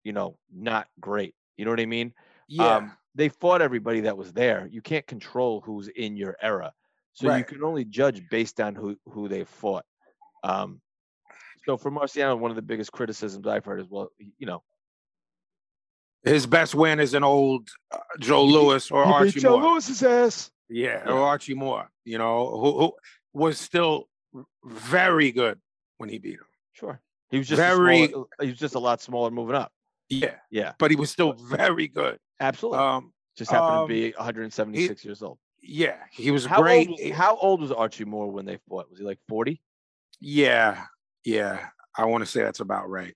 you 0.04 0.12
know, 0.12 0.38
not 0.52 0.88
great. 1.00 1.34
You 1.56 1.64
know 1.64 1.70
what 1.72 1.80
I 1.80 1.86
mean? 1.86 2.14
yeah, 2.48 2.76
um, 2.76 2.92
they 3.14 3.28
fought 3.28 3.62
everybody 3.62 4.00
that 4.02 4.16
was 4.16 4.32
there. 4.32 4.68
You 4.70 4.80
can't 4.80 5.06
control 5.06 5.60
who's 5.60 5.88
in 5.88 6.16
your 6.16 6.36
era, 6.40 6.72
so 7.12 7.34
you 7.34 7.44
can 7.44 7.64
only 7.64 7.84
judge 7.84 8.22
based 8.30 8.60
on 8.60 8.74
who 8.74 8.96
who 9.08 9.28
they 9.28 9.44
fought. 9.44 9.84
Um, 10.44 10.80
so 11.66 11.76
for 11.76 11.90
Marciano, 11.90 12.38
one 12.38 12.50
of 12.50 12.56
the 12.56 12.62
biggest 12.62 12.92
criticisms 12.92 13.46
I've 13.46 13.64
heard 13.64 13.80
is, 13.80 13.86
well, 13.88 14.10
you 14.38 14.46
know, 14.46 14.62
his 16.24 16.46
best 16.46 16.74
win 16.74 17.00
is 17.00 17.14
an 17.14 17.24
old 17.24 17.68
uh, 17.92 17.98
Joe 18.18 18.44
Louis 18.44 18.90
or 18.90 19.04
he 19.04 19.10
beat 19.10 19.14
Archie 19.14 19.40
Joe 19.40 19.58
Moore. 19.58 19.72
Louis's 19.72 20.02
ass. 20.02 20.50
Yeah, 20.68 21.02
Yeah. 21.04 21.12
or 21.12 21.20
Archie 21.26 21.54
Moore. 21.54 21.90
You 22.04 22.18
know, 22.18 22.48
who, 22.50 22.80
who 22.80 22.92
was 23.32 23.58
still 23.58 24.08
very 24.64 25.32
good 25.32 25.58
when 25.98 26.08
he 26.08 26.18
beat 26.18 26.34
him. 26.34 26.46
Sure, 26.72 27.00
he 27.30 27.38
was 27.38 27.48
just 27.48 27.58
a 27.60 27.62
Very- 27.64 28.08
smaller- 28.08 28.26
he 28.40 28.48
was 28.48 28.58
just 28.58 28.74
a 28.74 28.78
lot 28.78 29.00
smaller 29.00 29.30
moving 29.30 29.56
up. 29.56 29.72
Yeah, 30.08 30.34
Yeah, 30.50 30.72
but 30.78 30.90
he 30.90 30.96
was 30.96 31.10
still 31.10 31.32
very 31.34 31.86
good. 31.88 32.18
absolutely. 32.40 32.80
Um, 32.80 33.12
just 33.36 33.50
happened 33.50 33.76
um, 33.78 33.88
to 33.88 33.94
be 33.94 34.10
176 34.16 35.04
years 35.04 35.22
old. 35.22 35.38
yeah, 35.62 35.96
he 36.10 36.30
was 36.32 36.44
How 36.44 36.60
great. 36.60 36.88
old 36.88 36.98
was, 37.00 37.12
how 37.12 37.36
old 37.36 37.60
was 37.62 37.70
Archie 37.72 38.04
Moore 38.04 38.30
when 38.30 38.44
they 38.44 38.58
fought? 38.68 38.90
Was 38.90 38.98
he 38.98 39.04
like 39.04 39.20
40? 39.28 39.60
yeah, 40.20 40.84
yeah, 41.24 41.68
I 41.96 42.04
want 42.06 42.22
to 42.24 42.30
say 42.30 42.42
that's 42.42 42.60
about 42.60 42.88
right. 42.88 43.14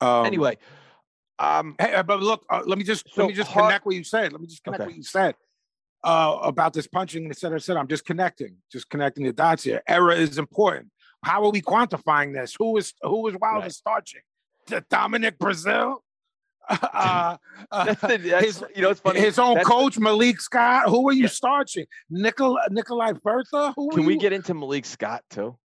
Um, 0.00 0.26
anyway, 0.26 0.56
um, 1.38 1.74
Hey, 1.78 1.94
uh, 1.94 2.02
but 2.02 2.20
look, 2.20 2.44
uh, 2.50 2.62
let 2.66 2.78
me 2.78 2.84
just 2.84 3.06
So 3.12 3.22
let 3.22 3.28
me 3.28 3.34
just 3.34 3.50
Hart- 3.50 3.66
connect 3.66 3.86
what 3.86 3.94
you 3.94 4.04
said. 4.04 4.32
Let 4.32 4.40
me 4.40 4.46
just 4.46 4.62
connect 4.64 4.82
Okay. 4.82 4.88
what 4.88 4.96
you 4.96 5.02
said 5.02 5.34
uh, 6.04 6.38
about 6.42 6.72
this 6.72 6.86
punching 6.86 7.24
and 7.24 7.32
et 7.32 7.38
cetera, 7.38 7.56
et 7.56 7.62
cetera. 7.62 7.80
I'm 7.80 7.88
just 7.88 8.04
connecting, 8.06 8.56
just 8.72 8.88
connecting 8.88 9.24
the 9.24 9.32
dots 9.32 9.64
here. 9.64 9.82
Error 9.86 10.12
is 10.12 10.38
important. 10.38 10.90
How 11.22 11.44
are 11.44 11.50
we 11.50 11.60
quantifying 11.60 12.32
this? 12.32 12.54
Who 12.58 12.76
is 12.78 12.94
who 13.02 13.26
is 13.28 13.36
Wilder 13.40 13.62
Right. 13.62 13.72
starching? 13.72 14.22
The 14.66 14.84
Dominic 14.88 15.38
Breazeale? 15.38 15.96
Uh, 16.70 17.36
uh, 17.72 17.84
that's 17.84 18.00
the, 18.00 18.16
that's, 18.18 18.44
his, 18.44 18.64
you 18.76 18.82
know, 18.82 18.90
it's 18.90 19.00
funny. 19.00 19.18
his 19.18 19.38
own 19.40 19.54
that's 19.54 19.66
the- 19.68 19.74
coach 19.74 19.98
Malik 19.98 20.40
Scott. 20.40 20.88
Who 20.88 21.08
are 21.08 21.12
you 21.12 21.22
Yeah. 21.22 21.28
starching? 21.28 21.86
Nicol 22.08 22.58
Nikolai 22.70 23.12
Firtha? 23.14 23.72
Who 23.74 23.88
are 23.90 23.94
Can 23.96 24.04
we 24.06 24.14
you- 24.14 24.20
get 24.20 24.32
into 24.32 24.54
Malik 24.54 24.84
Scott 24.86 25.24
too? 25.30 25.58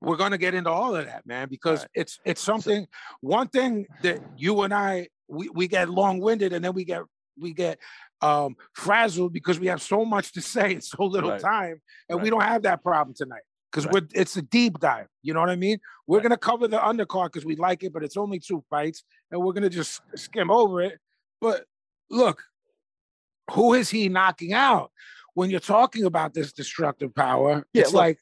We're 0.00 0.16
going 0.16 0.30
to 0.32 0.38
get 0.38 0.54
into 0.54 0.70
all 0.70 0.96
of 0.96 1.04
that 1.06 1.26
man 1.26 1.48
because 1.48 1.80
Right. 1.80 1.88
it's 1.94 2.18
it's 2.24 2.40
something 2.40 2.86
one 3.20 3.48
thing 3.48 3.86
that 4.02 4.20
you 4.36 4.62
and 4.62 4.72
i 4.72 5.08
we, 5.28 5.48
we 5.50 5.68
get 5.68 5.88
long-winded 5.90 6.52
and 6.52 6.64
then 6.64 6.72
we 6.72 6.84
get 6.84 7.02
we 7.38 7.52
get 7.52 7.78
um 8.22 8.56
frazzled 8.74 9.32
because 9.32 9.60
we 9.60 9.66
have 9.68 9.82
so 9.82 10.04
much 10.04 10.32
to 10.32 10.40
say 10.40 10.74
in 10.74 10.80
so 10.80 11.04
little 11.04 11.30
Right. 11.30 11.40
time 11.40 11.80
and 12.08 12.22
we 12.22 12.30
don't 12.30 12.42
have 12.42 12.62
that 12.62 12.82
problem 12.82 13.14
tonight 13.14 13.42
because 13.70 13.86
Right. 13.86 13.94
we're 13.94 14.08
it's 14.14 14.36
a 14.36 14.42
deep 14.42 14.78
dive 14.78 15.06
you 15.22 15.32
know 15.34 15.40
what 15.40 15.50
i 15.50 15.56
mean 15.56 15.78
we're 16.06 16.18
Right. 16.18 16.22
going 16.24 16.30
to 16.30 16.36
cover 16.38 16.66
the 16.68 16.78
undercard 16.78 17.26
because 17.32 17.44
we 17.44 17.56
like 17.56 17.82
it 17.82 17.92
but 17.92 18.02
it's 18.02 18.16
only 18.16 18.40
two 18.40 18.64
fights 18.70 19.04
and 19.30 19.40
we're 19.40 19.52
going 19.52 19.62
to 19.62 19.70
just 19.70 20.00
skim 20.16 20.50
over 20.50 20.80
it 20.82 20.98
but 21.40 21.64
look 22.10 22.42
who 23.52 23.74
is 23.74 23.90
he 23.90 24.08
knocking 24.08 24.52
out 24.52 24.90
when 25.34 25.50
you're 25.50 25.60
talking 25.60 26.04
about 26.04 26.34
this 26.34 26.52
destructive 26.52 27.14
power 27.14 27.64
Yeah, 27.72 27.82
it's 27.82 27.92
look, 27.92 28.00
like 28.00 28.18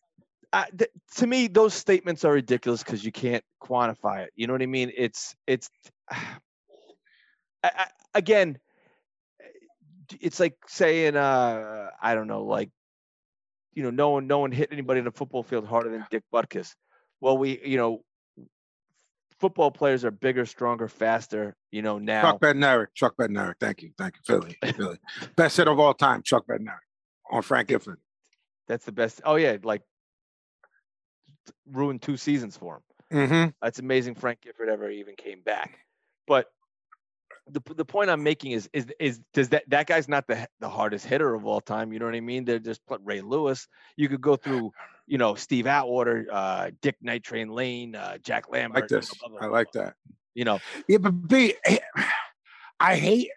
uh, 0.52 0.64
th- 0.76 0.90
to 1.16 1.26
me, 1.26 1.46
those 1.46 1.74
statements 1.74 2.24
are 2.24 2.32
ridiculous 2.32 2.82
because 2.82 3.04
you 3.04 3.12
can't 3.12 3.44
quantify 3.62 4.22
it. 4.22 4.30
You 4.34 4.46
know 4.46 4.54
what 4.54 4.62
I 4.62 4.66
mean? 4.66 4.92
It's 4.96 5.34
it's 5.46 5.70
I, 6.10 6.20
I, 7.62 7.86
again, 8.14 8.58
it's 10.20 10.40
like 10.40 10.56
saying 10.66 11.16
uh, 11.16 11.90
I 12.00 12.14
don't 12.14 12.28
know, 12.28 12.44
like 12.44 12.70
you 13.74 13.82
know, 13.82 13.90
no 13.90 14.10
one 14.10 14.26
no 14.26 14.38
one 14.38 14.52
hit 14.52 14.70
anybody 14.72 15.00
in 15.00 15.06
a 15.06 15.12
football 15.12 15.42
field 15.42 15.66
harder 15.66 15.90
than 15.90 16.06
Dick 16.10 16.24
Butkus. 16.32 16.74
Well, 17.20 17.36
we 17.36 17.60
you 17.64 17.76
know, 17.76 18.02
football 19.38 19.70
players 19.70 20.04
are 20.04 20.10
bigger, 20.10 20.46
stronger, 20.46 20.88
faster. 20.88 21.56
You 21.70 21.82
know 21.82 21.98
now. 21.98 22.22
Chuck 22.22 22.40
Bednarik. 22.40 22.86
Chuck 22.94 23.14
Bednarik. 23.18 23.54
Thank 23.60 23.82
you. 23.82 23.90
Thank 23.98 24.14
you. 24.16 24.20
Philly. 24.24 24.56
Philly. 24.76 24.98
Best 25.36 25.58
hit 25.58 25.68
of 25.68 25.78
all 25.78 25.94
time, 25.94 26.22
Chuck 26.22 26.46
Bednarik 26.46 26.78
on 27.30 27.42
Frank 27.42 27.68
Gifford. 27.68 28.00
That's 28.66 28.84
the 28.84 28.92
best. 28.92 29.20
Oh 29.24 29.36
yeah, 29.36 29.56
like 29.62 29.82
ruined 31.70 32.02
two 32.02 32.16
seasons 32.16 32.56
for 32.56 32.76
him. 32.76 32.82
Mm-hmm. 33.20 33.50
That's 33.62 33.78
amazing. 33.78 34.14
Frank 34.14 34.42
Gifford 34.42 34.68
ever 34.68 34.90
even 34.90 35.14
came 35.16 35.40
back. 35.40 35.78
But 36.26 36.46
the 37.50 37.62
the 37.74 37.84
point 37.84 38.10
I'm 38.10 38.22
making 38.22 38.52
is 38.52 38.68
is 38.72 38.86
is 39.00 39.20
does 39.32 39.48
that 39.50 39.64
that 39.68 39.86
guy's 39.86 40.08
not 40.08 40.26
the 40.26 40.46
the 40.60 40.68
hardest 40.68 41.06
hitter 41.06 41.34
of 41.34 41.46
all 41.46 41.60
time? 41.60 41.92
You 41.92 41.98
know 41.98 42.04
what 42.04 42.14
I 42.14 42.20
mean? 42.20 42.44
They're 42.44 42.58
just 42.58 42.84
put 42.86 43.00
Ray 43.04 43.20
Lewis. 43.20 43.66
You 43.96 44.08
could 44.08 44.20
go 44.20 44.36
through, 44.36 44.72
you 45.06 45.18
know, 45.18 45.34
Steve 45.34 45.66
Atwater, 45.66 46.26
uh, 46.30 46.70
Dick 46.82 46.96
Night 47.00 47.24
Train 47.24 47.48
Lane, 47.48 47.94
uh, 47.94 48.18
Jack 48.18 48.46
I 48.52 48.56
Lambert. 48.56 48.82
like 48.82 48.90
you 48.90 48.96
know, 48.96 49.00
this. 49.00 49.14
blah, 49.14 49.28
blah, 49.28 49.40
I 49.40 49.46
like 49.46 49.72
that. 49.72 49.94
You 50.34 50.44
know, 50.44 50.60
Yeah, 50.86 50.98
but 50.98 51.12
B, 51.26 51.54
I 52.80 52.94
hate, 52.96 53.30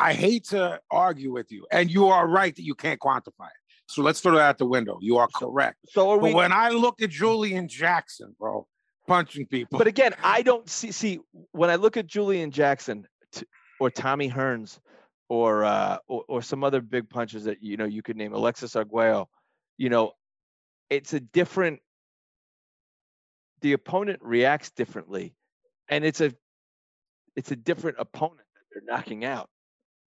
I 0.00 0.12
hate 0.14 0.46
to 0.46 0.80
argue 0.90 1.32
with 1.32 1.52
you, 1.52 1.66
and 1.70 1.90
you 1.90 2.08
are 2.08 2.26
right 2.26 2.54
that 2.56 2.62
you 2.64 2.74
can't 2.74 2.98
quantify 2.98 3.46
it. 3.46 3.61
So 3.92 4.02
let's 4.02 4.20
throw 4.20 4.32
that 4.36 4.40
out 4.42 4.58
the 4.58 4.66
window. 4.66 4.98
You 5.02 5.18
are 5.18 5.28
correct. 5.34 5.78
so 5.88 6.10
are 6.10 6.18
But 6.18 6.24
we? 6.24 6.34
when 6.34 6.52
I 6.52 6.70
look 6.70 7.02
at 7.02 7.10
Julian 7.10 7.68
Jackson, 7.68 8.34
bro, 8.38 8.66
punching 9.06 9.46
people, 9.46 9.78
But 9.78 9.86
again, 9.86 10.14
I 10.22 10.42
don't 10.42 10.68
see 10.68 10.92
see 10.92 11.20
when 11.52 11.68
I 11.68 11.76
look 11.76 11.96
at 11.96 12.06
Julian 12.06 12.50
Jackson 12.50 13.06
t- 13.32 13.46
or 13.80 13.90
Tommy 13.90 14.30
Hearns 14.30 14.78
or 15.28 15.64
uh 15.64 15.98
or, 16.08 16.24
or 16.28 16.42
some 16.42 16.64
other 16.64 16.80
big 16.80 17.10
punches 17.10 17.44
that 17.44 17.62
you 17.62 17.76
know 17.76 17.84
you 17.84 18.02
could 18.02 18.16
name 18.16 18.32
Alexis 18.32 18.74
Arguello, 18.76 19.28
you 19.76 19.90
know, 19.90 20.12
it's 20.88 21.12
a 21.12 21.20
different 21.20 21.80
the 23.60 23.74
opponent 23.74 24.18
reacts 24.22 24.70
differently 24.70 25.36
and 25.88 26.04
it's 26.04 26.20
a 26.20 26.32
it's 27.36 27.50
a 27.50 27.56
different 27.56 27.96
opponent 28.00 28.38
that 28.54 28.62
they're 28.72 28.96
knocking 28.96 29.24
out. 29.24 29.48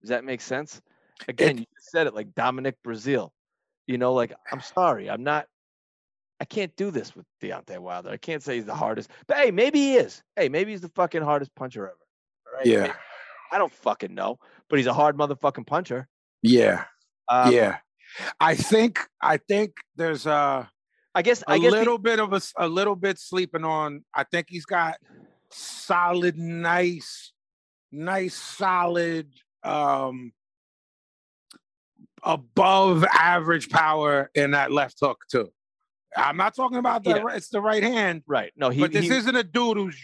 Does 0.01 0.09
that 0.09 0.23
make 0.23 0.41
sense? 0.41 0.81
Again, 1.27 1.57
you 1.59 1.65
said 1.79 2.07
it 2.07 2.13
like 2.15 2.33
Dominic 2.36 2.75
Breazeale. 2.83 3.29
You 3.88 3.97
know, 3.97 4.13
like 4.13 4.33
I'm 4.51 4.61
sorry, 4.61 5.09
I'm 5.09 5.23
not 5.23 5.47
I 6.39 6.45
can't 6.45 6.75
do 6.75 6.91
this 6.91 7.15
with 7.15 7.25
Deontay 7.41 7.79
Wilder. 7.79 8.09
I 8.09 8.17
can't 8.17 8.43
say 8.43 8.55
he's 8.55 8.65
the 8.65 8.75
hardest, 8.75 9.09
but 9.27 9.38
hey, 9.38 9.51
maybe 9.51 9.79
he 9.79 9.95
is. 9.95 10.21
Hey, 10.36 10.49
maybe 10.49 10.71
he's 10.71 10.81
the 10.81 10.89
fucking 10.89 11.21
hardest 11.21 11.53
puncher 11.55 11.86
ever. 11.88 11.97
Right? 12.57 12.65
Yeah. 12.65 12.81
May- 12.88 12.93
I 13.51 13.57
don't 13.57 13.71
fucking 13.71 14.13
know, 14.13 14.38
but 14.69 14.79
he's 14.79 14.88
a 14.88 14.93
hard 14.93 15.17
motherfucking 15.17 15.67
puncher. 15.67 16.07
Yeah, 16.41 16.86
Um, 17.29 17.53
yeah. 17.53 17.77
I 18.39 18.55
think 18.55 18.99
I 19.21 19.38
think 19.38 19.75
there's 19.95 20.25
a 20.25 20.69
I 21.13 21.21
guess 21.21 21.41
a 21.43 21.51
I 21.51 21.59
guess 21.59 21.71
the- 21.71 21.77
little 21.77 21.97
bit 21.97 22.19
of 22.19 22.33
a 22.57 22.67
little 22.67 22.95
bit 22.95 23.17
sleeping 23.19 23.63
on. 23.63 24.03
I 24.13 24.23
think 24.25 24.47
he's 24.49 24.65
got 24.65 24.97
solid, 25.51 26.38
nice, 26.38 27.31
nice, 27.91 28.36
solid, 28.36 29.31
um, 29.63 30.33
above 32.26 33.03
average 33.05 33.69
power 33.69 34.30
in 34.36 34.51
that 34.51 34.71
left 34.71 34.97
hook 34.99 35.19
too. 35.30 35.49
I'm 36.17 36.38
not 36.38 36.55
talking 36.55 36.78
about 36.78 37.03
the 37.03 37.11
Yeah. 37.11 37.21
ri- 37.23 37.36
it's 37.36 37.49
the 37.49 37.61
right 37.61 37.84
hand, 37.84 38.23
right. 38.26 38.51
No, 38.55 38.69
he 38.69 38.82
but 38.82 38.91
this 38.91 39.05
he- 39.05 39.11
isn't 39.15 39.36
a 39.36 39.43
dude 39.43 39.78
who's 39.78 39.97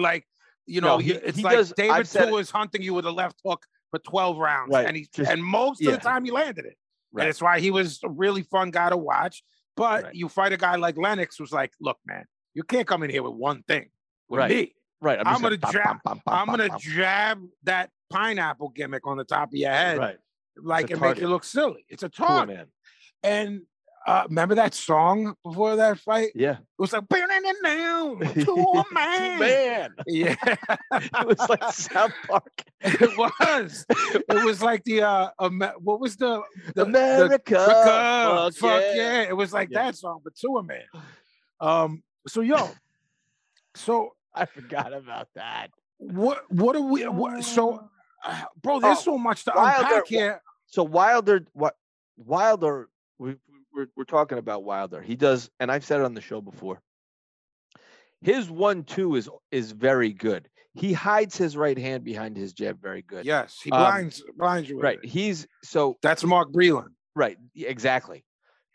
like 0.00 0.26
you 0.66 0.80
know 0.80 0.96
No, 0.96 0.98
he, 0.98 1.12
it's 1.12 1.38
he 1.38 1.44
like 1.44 1.56
does- 1.56 1.72
David 1.76 2.06
Tua 2.06 2.38
is 2.38 2.50
hunting 2.50 2.82
you 2.82 2.92
with 2.94 3.06
a 3.06 3.10
left 3.12 3.40
hook 3.44 3.64
for 3.90 3.98
12 4.00 4.36
rounds, 4.38 4.72
Right, 4.72 4.86
and 4.86 4.96
he 4.96 5.08
just- 5.14 5.30
and 5.30 5.42
most 5.42 5.80
of 5.84 5.92
the 5.92 5.98
time 5.98 6.24
he 6.24 6.30
landed 6.30 6.64
it. 6.66 6.76
Right. 7.12 7.22
And 7.22 7.30
it's 7.30 7.40
why 7.40 7.60
he 7.60 7.70
was 7.70 8.00
a 8.04 8.08
really 8.08 8.42
fun 8.42 8.70
guy 8.72 8.90
to 8.90 8.96
watch. 8.96 9.42
But 9.76 10.04
Right. 10.04 10.14
you 10.14 10.28
fight 10.28 10.52
a 10.52 10.56
guy 10.56 10.74
like 10.76 10.96
Lennox 10.96 11.36
who's 11.36 11.52
like, 11.52 11.72
look, 11.80 11.98
man, 12.04 12.24
you 12.54 12.62
can't 12.64 12.86
come 12.86 13.02
in 13.04 13.10
here 13.10 13.22
with 13.22 13.34
one 13.34 13.62
thing. 13.62 13.88
With 14.28 14.38
Right. 14.38 14.50
me, 14.50 14.74
right. 15.00 15.18
I'm 15.20 15.24
just 15.26 15.42
gonna 15.42 15.56
jab- 15.58 16.00
I'm 16.26 16.46
gonna 16.46 16.68
jab 16.80 17.40
that 17.62 17.90
pineapple 18.10 18.70
gimmick 18.70 19.06
on 19.06 19.16
the 19.18 19.24
top 19.24 19.50
of 19.50 19.54
your 19.54 19.70
head, 19.70 19.98
right. 19.98 20.18
Like 20.62 20.90
and 20.90 21.00
make 21.00 21.18
it 21.18 21.28
look 21.28 21.44
silly. 21.44 21.84
It's 21.88 22.02
a 22.02 22.10
Cool, 22.10 22.26
target. 22.26 22.56
man. 22.56 22.66
And 23.22 23.62
uh, 24.06 24.24
remember 24.28 24.54
that 24.54 24.72
song 24.72 25.34
before 25.44 25.74
that 25.76 25.98
fight? 25.98 26.30
Yeah. 26.34 26.52
It 26.58 26.78
was 26.78 26.92
like 26.92 27.08
down 27.08 28.20
to 28.34 28.52
a 28.52 28.84
man. 28.94 29.38
man. 29.40 29.90
Yeah, 30.06 30.36
It 30.92 31.26
was 31.26 31.48
like 31.48 31.72
South 31.72 32.12
Park. 32.28 32.62
it 32.82 33.18
was. 33.18 33.84
It 33.90 34.44
was 34.44 34.62
like 34.62 34.84
the 34.84 35.02
uh, 35.02 35.30
Amer- 35.40 35.74
what 35.78 35.98
was 36.00 36.16
the 36.16 36.40
the, 36.66 36.72
the 36.74 36.82
America. 36.84 37.56
Fuck, 37.56 38.54
fuck 38.54 38.80
yeah. 38.80 38.94
yeah. 38.94 39.22
It 39.22 39.36
was 39.36 39.52
like 39.52 39.70
Yeah. 39.72 39.86
that 39.86 39.96
song, 39.96 40.20
but 40.22 40.36
to 40.36 40.58
a 40.58 40.62
man. 40.62 40.82
Um, 41.60 42.02
so 42.28 42.42
yo, 42.42 42.70
so 43.74 44.14
I 44.34 44.44
forgot 44.44 44.92
about 44.92 45.28
that. 45.34 45.68
what 45.98 46.44
what 46.50 46.76
are 46.76 46.80
we 46.82 47.02
what 47.08 47.42
so 47.42 47.88
bro, 48.62 48.80
there's 48.80 48.98
Oh, 48.98 49.02
so 49.02 49.18
much 49.18 49.44
to 49.44 49.52
Wilder- 49.54 49.86
unpack 49.88 50.06
here. 50.08 50.42
So 50.66 50.82
Wilder, 50.82 51.46
what 51.52 51.74
Wilder? 52.16 52.88
We, 53.18 53.36
we're 53.72 53.86
we're 53.96 54.04
talking 54.04 54.38
about 54.38 54.64
Wilder. 54.64 55.00
He 55.02 55.16
does, 55.16 55.50
and 55.60 55.70
I've 55.70 55.84
said 55.84 56.00
it 56.00 56.04
on 56.04 56.14
the 56.14 56.20
show 56.20 56.40
before. 56.40 56.80
His 58.22 58.50
one-two 58.50 59.14
is 59.16 59.28
is 59.50 59.72
very 59.72 60.12
good. 60.12 60.48
He 60.74 60.92
hides 60.92 61.36
his 61.36 61.56
right 61.56 61.78
hand 61.78 62.04
behind 62.04 62.36
his 62.36 62.52
jab 62.52 62.80
very 62.82 63.02
good. 63.02 63.24
Yes, 63.24 63.58
he 63.62 63.70
Um, 63.70 63.78
blinds 63.80 64.22
blinds 64.36 64.68
you 64.68 64.80
Right. 64.80 64.98
it. 65.02 65.08
He's 65.08 65.46
so 65.62 65.96
That's 66.02 66.24
Mark 66.24 66.50
Breland. 66.52 66.88
right. 67.14 67.36
Exactly. 67.54 68.24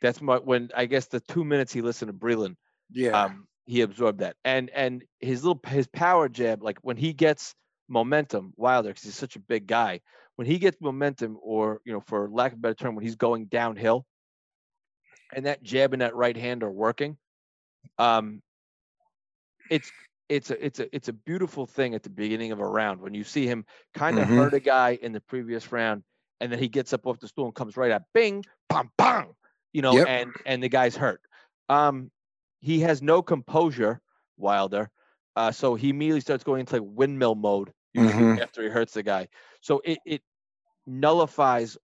That's 0.02 0.22
my 0.22 0.38
when 0.38 0.70
I 0.76 0.86
guess 0.86 1.08
the 1.08 1.20
two 1.20 1.43
minutes 1.43 1.72
he 1.74 1.82
listened 1.82 2.10
to 2.10 2.18
Breland, 2.18 2.56
Yeah. 2.89 3.24
um, 3.26 3.47
he 3.66 3.82
absorbed 3.82 4.20
that. 4.20 4.36
And 4.45 4.70
and 4.72 5.04
his 5.20 5.43
little 5.43 5.60
his 5.68 5.88
power 5.88 6.28
jab, 6.30 6.64
like 6.64 6.80
when 6.82 6.97
he 6.97 7.14
gets 7.14 7.54
momentum, 7.91 8.53
Wilder, 8.55 8.89
because 8.89 9.03
he's 9.03 9.15
such 9.15 9.35
a 9.35 9.39
big 9.39 9.67
guy, 9.67 10.01
when 10.37 10.47
he 10.47 10.57
gets 10.57 10.79
momentum, 10.81 11.37
or 11.43 11.81
you 11.85 11.93
know, 11.93 11.99
for 11.99 12.29
lack 12.29 12.53
of 12.53 12.57
a 12.59 12.61
better 12.61 12.73
term, 12.75 12.95
when 12.95 13.03
he's 13.03 13.15
going 13.17 13.45
downhill, 13.45 14.05
and 15.35 15.45
that 15.45 15.61
jab 15.61 15.93
and 15.93 16.01
that 16.01 16.15
right 16.15 16.37
hand 16.37 16.63
are 16.63 16.71
working, 16.71 17.17
um, 17.99 18.41
it's 19.69 19.91
it's 20.29 20.49
a 20.49 20.65
it's 20.65 20.79
a 20.79 20.95
it's 20.95 21.09
a 21.09 21.13
beautiful 21.13 21.65
thing 21.65 21.93
at 21.93 22.03
the 22.03 22.09
beginning 22.09 22.51
of 22.51 22.59
a 22.59 22.65
round 22.67 23.01
when 23.01 23.13
you 23.13 23.23
see 23.23 23.45
him 23.45 23.65
kind 23.93 24.17
of 24.17 24.27
Mhm. 24.27 24.35
hurt 24.37 24.53
a 24.53 24.59
guy 24.59 24.97
in 25.01 25.11
the 25.11 25.21
previous 25.21 25.71
round, 25.71 26.03
and 26.39 26.51
then 26.51 26.59
he 26.59 26.69
gets 26.69 26.93
up 26.93 27.05
off 27.05 27.19
the 27.19 27.27
stool 27.27 27.45
and 27.45 27.55
comes 27.55 27.77
right 27.77 27.91
at 27.91 28.03
bing, 28.13 28.43
bam, 28.69 28.89
bang, 28.97 29.33
you 29.73 29.81
know, 29.81 29.97
Yep. 29.97 30.07
and 30.07 30.33
and 30.45 30.63
the 30.63 30.69
guy's 30.69 30.95
hurt. 30.95 31.21
Um, 31.69 32.11
he 32.61 32.79
has 32.81 33.01
no 33.01 33.21
composure, 33.21 34.01
Wilder. 34.37 34.89
Uh, 35.35 35.51
so 35.51 35.75
he 35.75 35.89
immediately 35.89 36.21
starts 36.21 36.43
going 36.43 36.59
into 36.61 36.75
like 36.75 36.83
windmill 36.85 37.35
mode 37.35 37.71
Mhm. 37.95 38.41
after 38.41 38.63
he 38.63 38.69
hurts 38.69 38.93
the 38.93 39.03
guy. 39.03 39.27
So 39.61 39.81
it 39.85 39.99
it 40.05 40.23
nullifies 40.87 41.77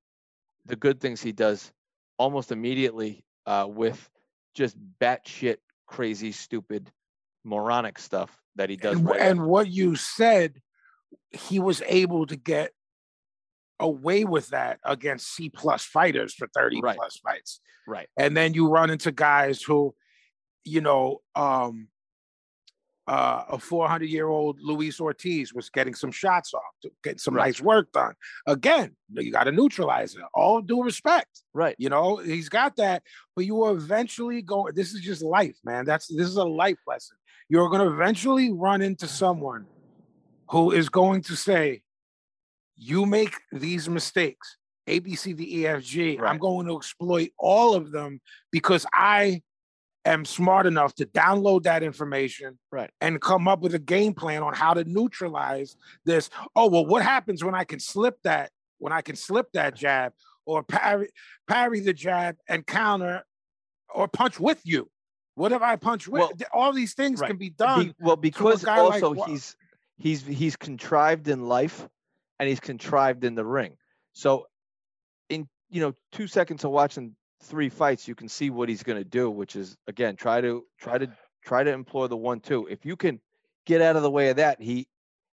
the 0.65 0.75
good 0.75 0.99
things 1.01 1.21
he 1.21 1.31
does 1.33 1.73
almost 2.17 2.51
immediately 2.51 3.25
uh, 3.45 3.67
with 3.69 4.09
just 4.55 4.77
batshit 4.99 5.57
crazy, 5.87 6.31
stupid, 6.31 6.91
moronic 7.45 7.99
stuff 7.99 8.41
that 8.55 8.69
he 8.69 8.77
does. 8.77 9.01
and, 9.01 9.07
Right 9.07 9.21
and 9.21 9.45
what 9.45 9.67
you 9.69 9.95
said, 9.95 10.61
he 11.31 11.59
was 11.59 11.81
able 11.87 12.25
to 12.27 12.35
get 12.35 12.73
away 13.79 14.25
with 14.25 14.49
that 14.49 14.79
against 14.83 15.33
C 15.33 15.49
plus 15.49 15.83
fighters 15.85 16.33
for 16.33 16.47
30 16.47 16.81
Right. 16.81 16.95
plus 16.95 17.17
fights. 17.17 17.59
right. 17.87 18.09
And 18.17 18.37
then 18.37 18.53
you 18.53 18.69
run 18.69 18.89
into 18.89 19.11
guys 19.11 19.61
who, 19.61 19.95
you 20.65 20.81
know, 20.81 21.19
um, 21.35 21.89
uh, 23.07 23.43
a 23.49 23.57
400 23.57 24.09
year 24.09 24.27
old 24.27 24.59
Luis 24.61 24.99
Ortiz 24.99 25.53
was 25.53 25.69
getting 25.69 25.95
some 25.95 26.11
shots 26.11 26.53
off, 26.53 26.61
to 26.81 26.91
get 27.03 27.19
some 27.19 27.33
Right. 27.35 27.45
nice 27.45 27.61
work 27.61 27.91
done. 27.93 28.13
Again, 28.45 28.95
you 29.13 29.31
got 29.31 29.45
to 29.45 29.51
neutralize 29.51 30.15
it. 30.15 30.21
All 30.33 30.61
due 30.61 30.83
respect, 30.83 31.43
Right. 31.53 31.75
you 31.79 31.89
know, 31.89 32.17
he's 32.17 32.49
got 32.49 32.75
that, 32.75 33.03
but 33.35 33.45
you 33.45 33.55
will 33.55 33.75
eventually 33.75 34.41
go. 34.41 34.69
This 34.73 34.93
is 34.93 35.01
just 35.01 35.21
life, 35.21 35.57
man. 35.63 35.85
That's 35.85 36.07
this 36.07 36.27
is 36.27 36.35
a 36.35 36.43
life 36.43 36.79
lesson. 36.85 37.17
You're 37.49 37.69
going 37.69 37.87
to 37.87 37.93
eventually 37.93 38.51
run 38.51 38.81
into 38.81 39.07
someone 39.07 39.67
who 40.49 40.71
is 40.71 40.89
going 40.89 41.21
to 41.23 41.35
say, 41.37 41.81
"You 42.75 43.05
make 43.05 43.33
these 43.53 43.87
mistakes, 43.87 44.57
A, 44.85 44.99
B, 44.99 45.15
C, 45.15 45.31
D, 45.33 45.61
E, 45.61 45.67
F, 45.67 45.81
G. 45.81 46.19
I'm 46.19 46.37
going 46.39 46.67
to 46.67 46.75
exploit 46.75 47.29
all 47.37 47.73
of 47.73 47.91
them 47.91 48.19
because 48.51 48.85
I 48.93 49.41
am 50.07 50.25
smart 50.25 50.65
enough 50.65 50.93
to 50.95 51.05
download 51.05 51.63
that 51.63 51.83
information 51.83 52.57
Right. 52.71 52.89
and 53.01 53.21
come 53.21 53.47
up 53.47 53.59
with 53.61 53.73
a 53.75 53.79
game 53.79 54.13
plan 54.13 54.43
on 54.43 54.53
how 54.53 54.73
to 54.73 54.83
neutralize 54.83 55.75
this. 56.05 56.29
Oh, 56.55 56.67
well, 56.69 56.85
what 56.85 57.03
happens 57.03 57.43
when 57.43 57.55
I 57.55 57.63
can 57.63 57.79
slip 57.79 58.17
that, 58.23 58.51
when 58.79 58.93
I 58.93 59.01
can 59.01 59.15
slip 59.15 59.51
that 59.53 59.75
jab 59.75 60.13
or 60.45 60.63
parry, 60.63 61.09
parry 61.47 61.79
the 61.81 61.93
jab 61.93 62.37
and 62.47 62.65
counter 62.65 63.23
or 63.93 64.07
punch 64.07 64.39
with 64.39 64.61
you? 64.65 64.89
What 65.35 65.51
if 65.51 65.61
I 65.61 65.75
punch 65.75 66.07
with 66.07 66.21
Well, 66.21 66.31
all 66.51 66.73
these 66.73 66.93
things 66.95 67.19
right. 67.19 67.27
can 67.27 67.37
be 67.37 67.49
Be- 67.49 67.55
done? 67.55 67.93
well, 67.99 68.15
because 68.15 68.63
guy 68.63 68.81
like 68.81 69.03
also 69.03 69.13
he's 69.25 69.55
he's 69.97 70.25
he's 70.25 70.55
contrived 70.55 71.27
in 71.27 71.43
life, 71.45 71.87
and 72.39 72.49
he's 72.49 72.59
contrived 72.59 73.23
in 73.23 73.35
the 73.35 73.45
ring. 73.45 73.77
So, 74.13 74.47
in 75.29 75.47
you 75.69 75.81
know 75.81 75.93
two 76.11 76.25
seconds 76.27 76.63
of 76.63 76.71
watching 76.71 77.15
three 77.43 77.69
fights, 77.69 78.07
you 78.07 78.15
can 78.15 78.29
see 78.29 78.49
what 78.49 78.69
he's 78.69 78.83
going 78.83 78.97
to 78.97 79.03
do, 79.03 79.29
which 79.29 79.55
is 79.55 79.77
again 79.87 80.15
try 80.15 80.41
to 80.41 80.65
try 80.79 80.97
to 80.97 81.11
try 81.43 81.63
to 81.63 81.71
employ 81.71 82.07
the 82.07 82.17
one 82.17 82.39
two. 82.39 82.67
If 82.67 82.85
you 82.85 82.95
can 82.95 83.19
get 83.65 83.81
out 83.81 83.95
of 83.95 84.03
the 84.03 84.11
way 84.11 84.29
of 84.29 84.37
that, 84.37 84.61
he 84.61 84.87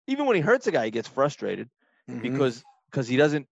even 0.07 0.27
when 0.27 0.37
he 0.37 0.43
hurts 0.43 0.67
a 0.67 0.73
guy, 0.73 0.87
he 0.87 0.91
gets 0.91 1.09
frustrated 1.09 1.71
Mhm. 2.09 2.23
because 2.23 2.65
because 2.91 3.09
he 3.09 3.17
doesn't 3.17 3.49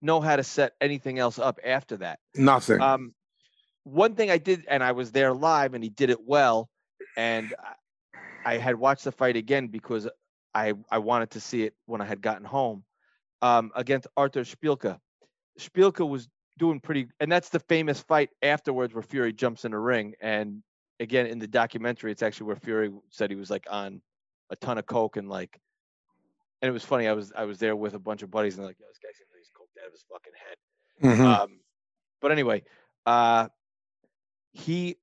know 0.00 0.20
how 0.20 0.36
to 0.36 0.44
set 0.44 0.74
anything 0.80 1.18
else 1.18 1.38
up 1.38 1.58
after 1.64 1.96
that. 1.98 2.20
nothing. 2.34 2.80
Um, 2.80 3.14
one 3.84 4.14
thing 4.14 4.30
I 4.30 4.38
did, 4.38 4.64
and 4.68 4.84
I 4.84 4.92
was 4.92 5.12
there 5.12 5.32
live, 5.32 5.74
and 5.74 5.82
he 5.82 5.90
did 5.90 6.10
it 6.10 6.22
well. 6.24 6.68
And 7.16 7.54
I, 8.44 8.54
I 8.54 8.56
had 8.58 8.76
watched 8.76 9.04
the 9.04 9.12
fight 9.12 9.36
again 9.36 9.68
because 9.68 10.08
I 10.54 10.74
I 10.90 10.98
wanted 10.98 11.30
to 11.32 11.40
see 11.40 11.64
it 11.64 11.74
when 11.86 12.00
I 12.00 12.04
had 12.04 12.20
gotten 12.22 12.44
home 12.44 12.84
um, 13.42 13.72
against 13.74 14.06
Artur 14.16 14.42
Szpilka. 14.42 15.00
Szpilka 15.58 16.08
was 16.08 16.28
doing 16.58 16.80
pretty, 16.80 17.08
and 17.20 17.30
that's 17.30 17.48
the 17.48 17.60
famous 17.60 18.00
fight 18.00 18.30
afterwards 18.42 18.92
where 18.92 19.02
Fury 19.02 19.32
jumps 19.32 19.64
in 19.64 19.70
the 19.70 19.78
ring. 19.78 20.14
And 20.20 20.62
again, 21.00 21.26
in 21.26 21.38
the 21.38 21.46
documentary, 21.46 22.12
it's 22.12 22.22
actually 22.22 22.48
where 22.48 22.56
Fury 22.56 22.92
said 23.10 23.30
he 23.30 23.36
was 23.36 23.50
like 23.50 23.66
on 23.70 24.02
a 24.50 24.56
ton 24.56 24.78
of 24.78 24.86
coke 24.86 25.16
and 25.16 25.28
like, 25.28 25.58
and 26.60 26.68
it 26.68 26.72
was 26.72 26.84
funny. 26.84 27.06
I 27.06 27.12
was 27.12 27.32
I 27.34 27.44
was 27.44 27.58
there 27.58 27.76
with 27.76 27.94
a 27.94 27.98
bunch 27.98 28.22
of 28.22 28.30
buddies, 28.30 28.58
and 28.58 28.66
like, 28.66 28.78
"Yo, 28.80 28.86
this 28.88 28.98
guy 28.98 29.08
seems 29.16 29.30
like 29.32 29.38
he's 29.40 29.50
coked 29.50 29.80
out 29.80 29.86
of 29.86 29.92
his 29.92 30.04
fucking 30.10 30.32
head." 30.48 31.18
Mhm. 31.18 31.40
Um, 31.42 31.60
but 32.20 32.32
anyway, 32.32 32.64
uh, 33.06 33.48
he 34.52 34.96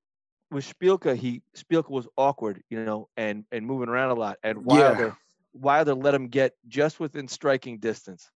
with 0.52 0.66
Szpilka, 0.66 1.16
he 1.16 1.42
Szpilka 1.56 1.90
was 1.90 2.08
awkward, 2.18 2.62
you 2.70 2.84
know, 2.84 3.10
and 3.16 3.46
and 3.52 3.66
moving 3.66 3.90
around 3.90 4.12
a 4.12 4.16
lot. 4.16 4.38
And 4.44 4.60
Yeah. 4.60 4.64
Wilder, 4.66 5.18
Wilder 5.54 5.94
let 5.96 6.14
him 6.14 6.28
get 6.28 6.54
just 6.68 7.00
within 7.00 7.28
striking 7.28 7.80
distance, 7.80 8.30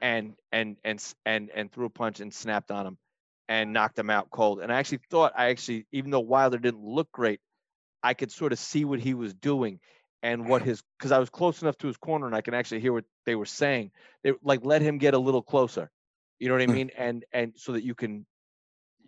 and 0.00 0.34
and 0.52 0.76
and 0.84 1.02
and 1.24 1.50
and 1.54 1.72
threw 1.72 1.86
a 1.86 1.90
punch 1.90 2.20
and 2.20 2.32
snapped 2.32 2.70
on 2.70 2.86
him, 2.86 2.98
and 3.48 3.72
knocked 3.72 3.98
him 3.98 4.10
out 4.10 4.30
cold. 4.30 4.60
And 4.60 4.72
I 4.72 4.78
actually 4.78 5.00
thought 5.10 5.32
I 5.36 5.46
actually, 5.50 5.86
even 5.92 6.10
though 6.10 6.20
Wilder 6.20 6.58
didn't 6.58 6.84
look 6.84 7.10
great, 7.12 7.40
I 8.02 8.14
could 8.14 8.30
sort 8.30 8.52
of 8.52 8.58
see 8.58 8.84
what 8.84 9.00
he 9.00 9.14
was 9.14 9.34
doing 9.34 9.80
and 10.22 10.46
what 10.46 10.62
his 10.62 10.82
because 10.98 11.12
I 11.12 11.18
was 11.18 11.30
close 11.30 11.62
enough 11.62 11.78
to 11.78 11.86
his 11.86 11.96
corner 11.96 12.26
and 12.26 12.34
I 12.34 12.40
can 12.40 12.54
actually 12.54 12.80
hear 12.80 12.92
what 12.92 13.04
they 13.24 13.34
were 13.34 13.46
saying. 13.46 13.90
They 14.22 14.32
like 14.42 14.64
let 14.64 14.82
him 14.82 14.98
get 14.98 15.14
a 15.14 15.18
little 15.18 15.42
closer. 15.42 15.90
You 16.38 16.48
know 16.48 16.54
what 16.54 16.62
I 16.62 16.66
Mm. 16.66 16.74
mean? 16.74 16.90
And 16.96 17.24
and 17.32 17.52
so 17.56 17.72
that 17.72 17.84
you 17.84 17.94
can 17.94 18.26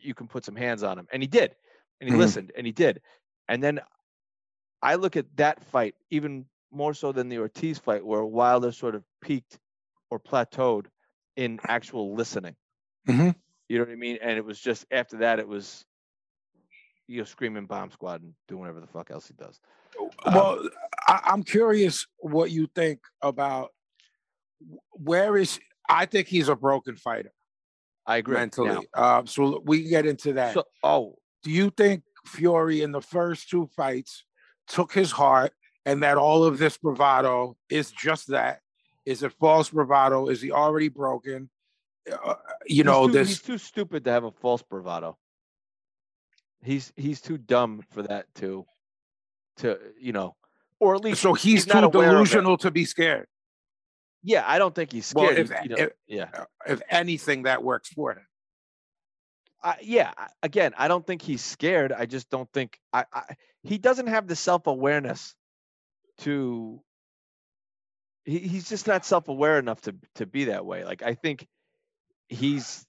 you 0.00 0.14
can 0.14 0.28
put 0.28 0.44
some 0.44 0.56
hands 0.56 0.82
on 0.82 0.98
him. 0.98 1.08
And 1.12 1.22
he 1.22 1.26
did. 1.28 1.54
And 2.00 2.08
he 2.08 2.14
Mhm. 2.14 2.18
listened 2.18 2.52
and 2.56 2.66
he 2.66 2.72
did. 2.72 3.00
And 3.48 3.62
then 3.62 3.80
I 4.82 4.94
look 4.96 5.16
at 5.16 5.36
that 5.36 5.64
fight, 5.64 5.94
even 6.10 6.46
more 6.70 6.94
so 6.94 7.12
than 7.12 7.28
the 7.28 7.38
Ortiz 7.38 7.78
fight, 7.78 8.04
where 8.04 8.24
Wilder 8.24 8.72
sort 8.72 8.94
of 8.94 9.04
peaked 9.20 9.58
or 10.10 10.18
plateaued 10.18 10.86
in 11.36 11.60
actual 11.66 12.14
listening. 12.14 12.56
Mhm. 13.08 13.34
You 13.68 13.78
know 13.78 13.84
what 13.84 13.92
I 13.92 13.96
mean? 13.96 14.18
And 14.20 14.36
it 14.38 14.44
was 14.44 14.58
just 14.60 14.86
after 14.90 15.18
that, 15.18 15.38
it 15.38 15.48
was 15.48 15.84
you 17.06 17.18
know 17.18 17.24
screaming 17.24 17.66
bomb 17.66 17.90
squad 17.90 18.22
and 18.22 18.34
doing 18.48 18.60
whatever 18.60 18.80
the 18.80 18.86
fuck 18.86 19.10
else 19.10 19.28
he 19.28 19.34
does. 19.34 19.60
Um, 20.24 20.34
Well, 20.34 20.68
I, 21.06 21.20
I'm 21.24 21.42
curious 21.42 22.06
what 22.18 22.50
you 22.50 22.68
think 22.74 23.00
about 23.22 23.72
where 24.92 25.36
is. 25.36 25.58
I 25.90 26.04
think 26.04 26.28
he's 26.28 26.48
a 26.50 26.56
broken 26.56 26.96
fighter 26.96 27.32
I 28.08 28.16
agree. 28.16 28.36
Mentally. 28.36 28.88
Uh, 28.94 29.22
so 29.26 29.62
we 29.66 29.82
can 29.82 29.90
get 29.90 30.06
into 30.06 30.32
that. 30.32 30.54
so, 30.54 30.64
oh, 30.82 31.16
Do 31.42 31.50
you 31.50 31.70
think 31.70 32.02
Fury 32.26 32.80
in 32.80 32.90
the 32.90 33.02
first 33.02 33.50
two 33.50 33.68
fights 33.76 34.24
took 34.66 34.92
his 34.92 35.12
heart, 35.12 35.52
and 35.84 36.02
that 36.02 36.16
all 36.16 36.42
of 36.44 36.58
this 36.58 36.78
bravado 36.78 37.56
is 37.68 37.90
just 37.90 38.28
that? 38.28 38.60
Is 39.08 39.22
it 39.22 39.32
false 39.40 39.70
bravado? 39.70 40.28
Is 40.28 40.42
he 40.42 40.52
already 40.52 40.88
broken? 40.88 41.48
Uh, 42.12 42.34
you 42.66 42.76
he's 42.76 42.84
know 42.84 43.06
too, 43.06 43.12
this. 43.14 43.28
He's 43.28 43.40
too 43.40 43.56
stupid 43.56 44.04
to 44.04 44.10
have 44.10 44.24
a 44.24 44.30
false 44.30 44.60
bravado. 44.60 45.16
He's 46.62 46.92
he's 46.94 47.22
too 47.22 47.38
dumb 47.38 47.82
for 47.90 48.02
that 48.02 48.26
to, 48.36 48.66
to 49.58 49.78
you 49.98 50.12
know, 50.12 50.36
or 50.78 50.94
at 50.94 51.00
least 51.02 51.22
So 51.22 51.32
he's, 51.32 51.66
not 51.66 51.80
too 51.80 51.90
delusional 51.90 52.58
to 52.58 52.70
be 52.70 52.84
scared. 52.84 53.28
Yeah, 54.22 54.44
I 54.46 54.58
don't 54.58 54.74
think 54.74 54.92
he's 54.92 55.10
Well, 55.14 55.28
scared. 55.28 55.38
if, 55.38 55.58
he- 55.58 55.62
you 55.62 55.68
know, 55.70 55.82
if, 55.84 55.90
yeah, 56.06 56.44
if 56.66 56.82
anything, 56.90 57.44
that 57.44 57.62
works 57.64 57.88
for 57.88 58.12
him. 58.12 58.26
I, 59.62 59.76
yeah. 59.80 60.12
Again, 60.42 60.74
I 60.76 60.86
don't 60.86 61.06
think 61.06 61.22
he's 61.22 61.42
scared. 61.42 61.92
I 61.92 62.04
just 62.04 62.28
don't 62.28 62.52
think 62.52 62.78
I, 62.92 63.06
I 63.10 63.22
he 63.62 63.78
doesn't 63.78 64.08
have 64.08 64.26
the 64.26 64.36
self 64.36 64.66
awareness 64.66 65.34
to. 66.18 66.82
He, 68.28 68.40
he's 68.40 68.68
just 68.68 68.86
not 68.86 69.06
self 69.06 69.28
aware 69.28 69.58
enough 69.58 69.80
to 69.82 69.94
to 70.16 70.26
be 70.26 70.44
that 70.44 70.66
way. 70.66 70.84
Like 70.84 71.02
I 71.02 71.14
think 71.14 71.46
he's. 72.28 72.84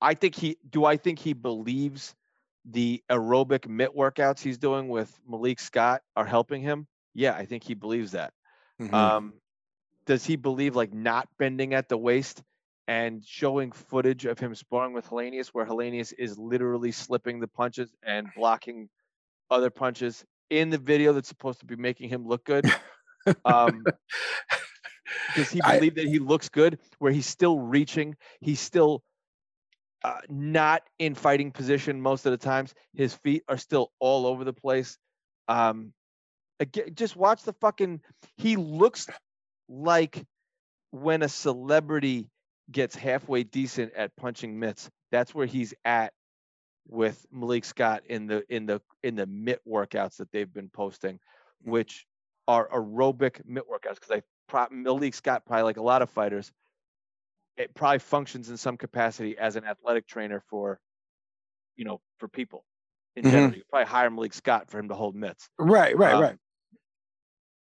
I 0.00 0.14
think 0.14 0.34
he. 0.34 0.58
Do 0.68 0.84
I 0.84 0.96
think 0.96 1.20
he 1.20 1.32
believes 1.32 2.14
the 2.64 3.02
aerobic 3.08 3.68
mitt 3.68 3.94
workouts 3.94 4.40
he's 4.40 4.58
doing 4.58 4.88
with 4.88 5.16
Malik 5.28 5.60
Scott 5.60 6.02
are 6.16 6.24
helping 6.26 6.60
him? 6.60 6.88
Yeah, 7.14 7.34
I 7.34 7.46
think 7.46 7.62
he 7.62 7.74
believes 7.74 8.12
that. 8.12 8.32
Mhm. 8.80 8.92
Um, 8.92 9.34
does 10.06 10.24
he 10.26 10.34
believe 10.34 10.74
like 10.74 10.92
not 10.92 11.28
bending 11.38 11.72
at 11.72 11.88
the 11.88 11.96
waist 11.96 12.42
and 12.88 13.24
showing 13.24 13.70
footage 13.70 14.26
of 14.26 14.40
him 14.40 14.56
sparring 14.56 14.92
with 14.92 15.06
Helenius, 15.06 15.48
where 15.48 15.64
Helenius 15.64 16.12
is 16.18 16.36
literally 16.36 16.90
slipping 16.90 17.38
the 17.38 17.48
punches 17.48 17.94
and 18.02 18.28
blocking 18.34 18.88
other 19.50 19.70
punches 19.70 20.24
in 20.50 20.70
the 20.70 20.78
video 20.78 21.12
that's 21.12 21.28
supposed 21.28 21.60
to 21.60 21.66
be 21.66 21.76
making 21.76 22.08
him 22.08 22.26
look 22.26 22.44
good? 22.44 22.64
Um, 23.44 23.84
does 25.36 25.50
he 25.50 25.60
I- 25.62 25.78
believe 25.78 25.94
that 25.96 26.06
he 26.06 26.18
looks 26.18 26.48
good, 26.48 26.78
where 26.98 27.12
he's 27.12 27.26
still 27.26 27.58
reaching, 27.58 28.16
he's 28.40 28.60
still 28.60 29.02
uh, 30.02 30.20
not 30.28 30.82
in 30.98 31.14
fighting 31.14 31.50
position 31.50 32.00
most 32.00 32.26
of 32.26 32.32
the 32.32 32.38
times. 32.38 32.74
His 32.94 33.14
feet 33.14 33.42
are 33.48 33.56
still 33.56 33.90
all 34.00 34.26
over 34.26 34.44
the 34.44 34.52
place. 34.52 34.98
Um, 35.48 35.92
again, 36.60 36.94
just 36.94 37.16
watch 37.16 37.42
the 37.42 37.54
fucking. 37.54 38.00
He 38.36 38.56
looks 38.56 39.06
like 39.68 40.24
when 40.90 41.22
a 41.22 41.28
celebrity 41.28 42.30
gets 42.70 42.94
halfway 42.94 43.44
decent 43.44 43.92
at 43.94 44.14
punching 44.16 44.58
mitts. 44.58 44.90
That's 45.10 45.34
where 45.34 45.46
he's 45.46 45.74
at 45.84 46.12
with 46.86 47.24
Malik 47.32 47.64
Scott 47.64 48.02
in 48.08 48.26
the 48.26 48.44
in 48.54 48.66
the 48.66 48.80
in 49.02 49.16
the 49.16 49.26
mitt 49.26 49.60
workouts 49.66 50.16
that 50.18 50.30
they've 50.32 50.52
been 50.52 50.68
posting, 50.68 51.18
which 51.62 52.06
are 52.46 52.68
aerobic 52.68 53.44
mitt 53.46 53.64
workouts. 53.68 53.94
Because 53.94 54.10
I 54.10 54.22
Malik 54.70 55.14
Scott 55.14 55.44
probably 55.46 55.64
like 55.64 55.76
a 55.78 55.82
lot 55.82 56.02
of 56.02 56.10
fighters, 56.10 56.52
it 57.56 57.74
probably 57.74 57.98
functions 57.98 58.50
in 58.50 58.56
some 58.56 58.76
capacity 58.76 59.36
as 59.38 59.56
an 59.56 59.64
athletic 59.64 60.06
trainer 60.06 60.42
for, 60.48 60.78
you 61.76 61.84
know, 61.84 62.00
for 62.18 62.28
people 62.28 62.64
in 63.16 63.24
general. 63.24 63.54
You 63.54 63.62
probably 63.70 63.86
hire 63.86 64.10
Malik 64.10 64.34
Scott 64.34 64.70
for 64.70 64.78
him 64.78 64.88
to 64.88 64.94
hold 64.94 65.14
mitts 65.14 65.48
Right, 65.58 65.96
right, 65.96 66.14
um, 66.14 66.22
right. 66.22 66.36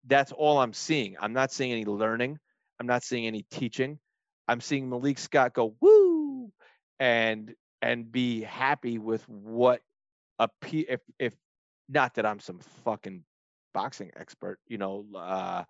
that's 0.07 0.33
all 0.33 0.59
I'm 0.59 0.73
seeing. 0.73 1.17
I'm 1.21 1.33
not 1.33 1.53
seeing 1.53 1.73
any 1.73 1.85
learning. 1.85 2.39
I'm 2.81 2.87
not 2.87 3.03
seeing 3.03 3.27
any 3.27 3.45
teaching. 3.51 3.99
I'm 4.47 4.61
seeing 4.61 4.89
Malik 4.89 5.19
Scott 5.19 5.53
go 5.53 5.75
woo 5.81 6.53
and 6.99 7.55
and 7.83 8.11
be 8.11 8.43
happy 8.43 8.99
with 8.99 9.29
what 9.29 9.81
a 10.39 10.49
p 10.61 10.81
if 10.89 11.01
if 11.19 11.35
not 11.89 12.15
that 12.15 12.27
I'm 12.27 12.41
some 12.41 12.59
fucking 12.85 13.25
boxing 13.73 14.11
expert, 14.17 14.59
you 14.67 14.79
know, 14.79 15.05
uh 15.15 15.65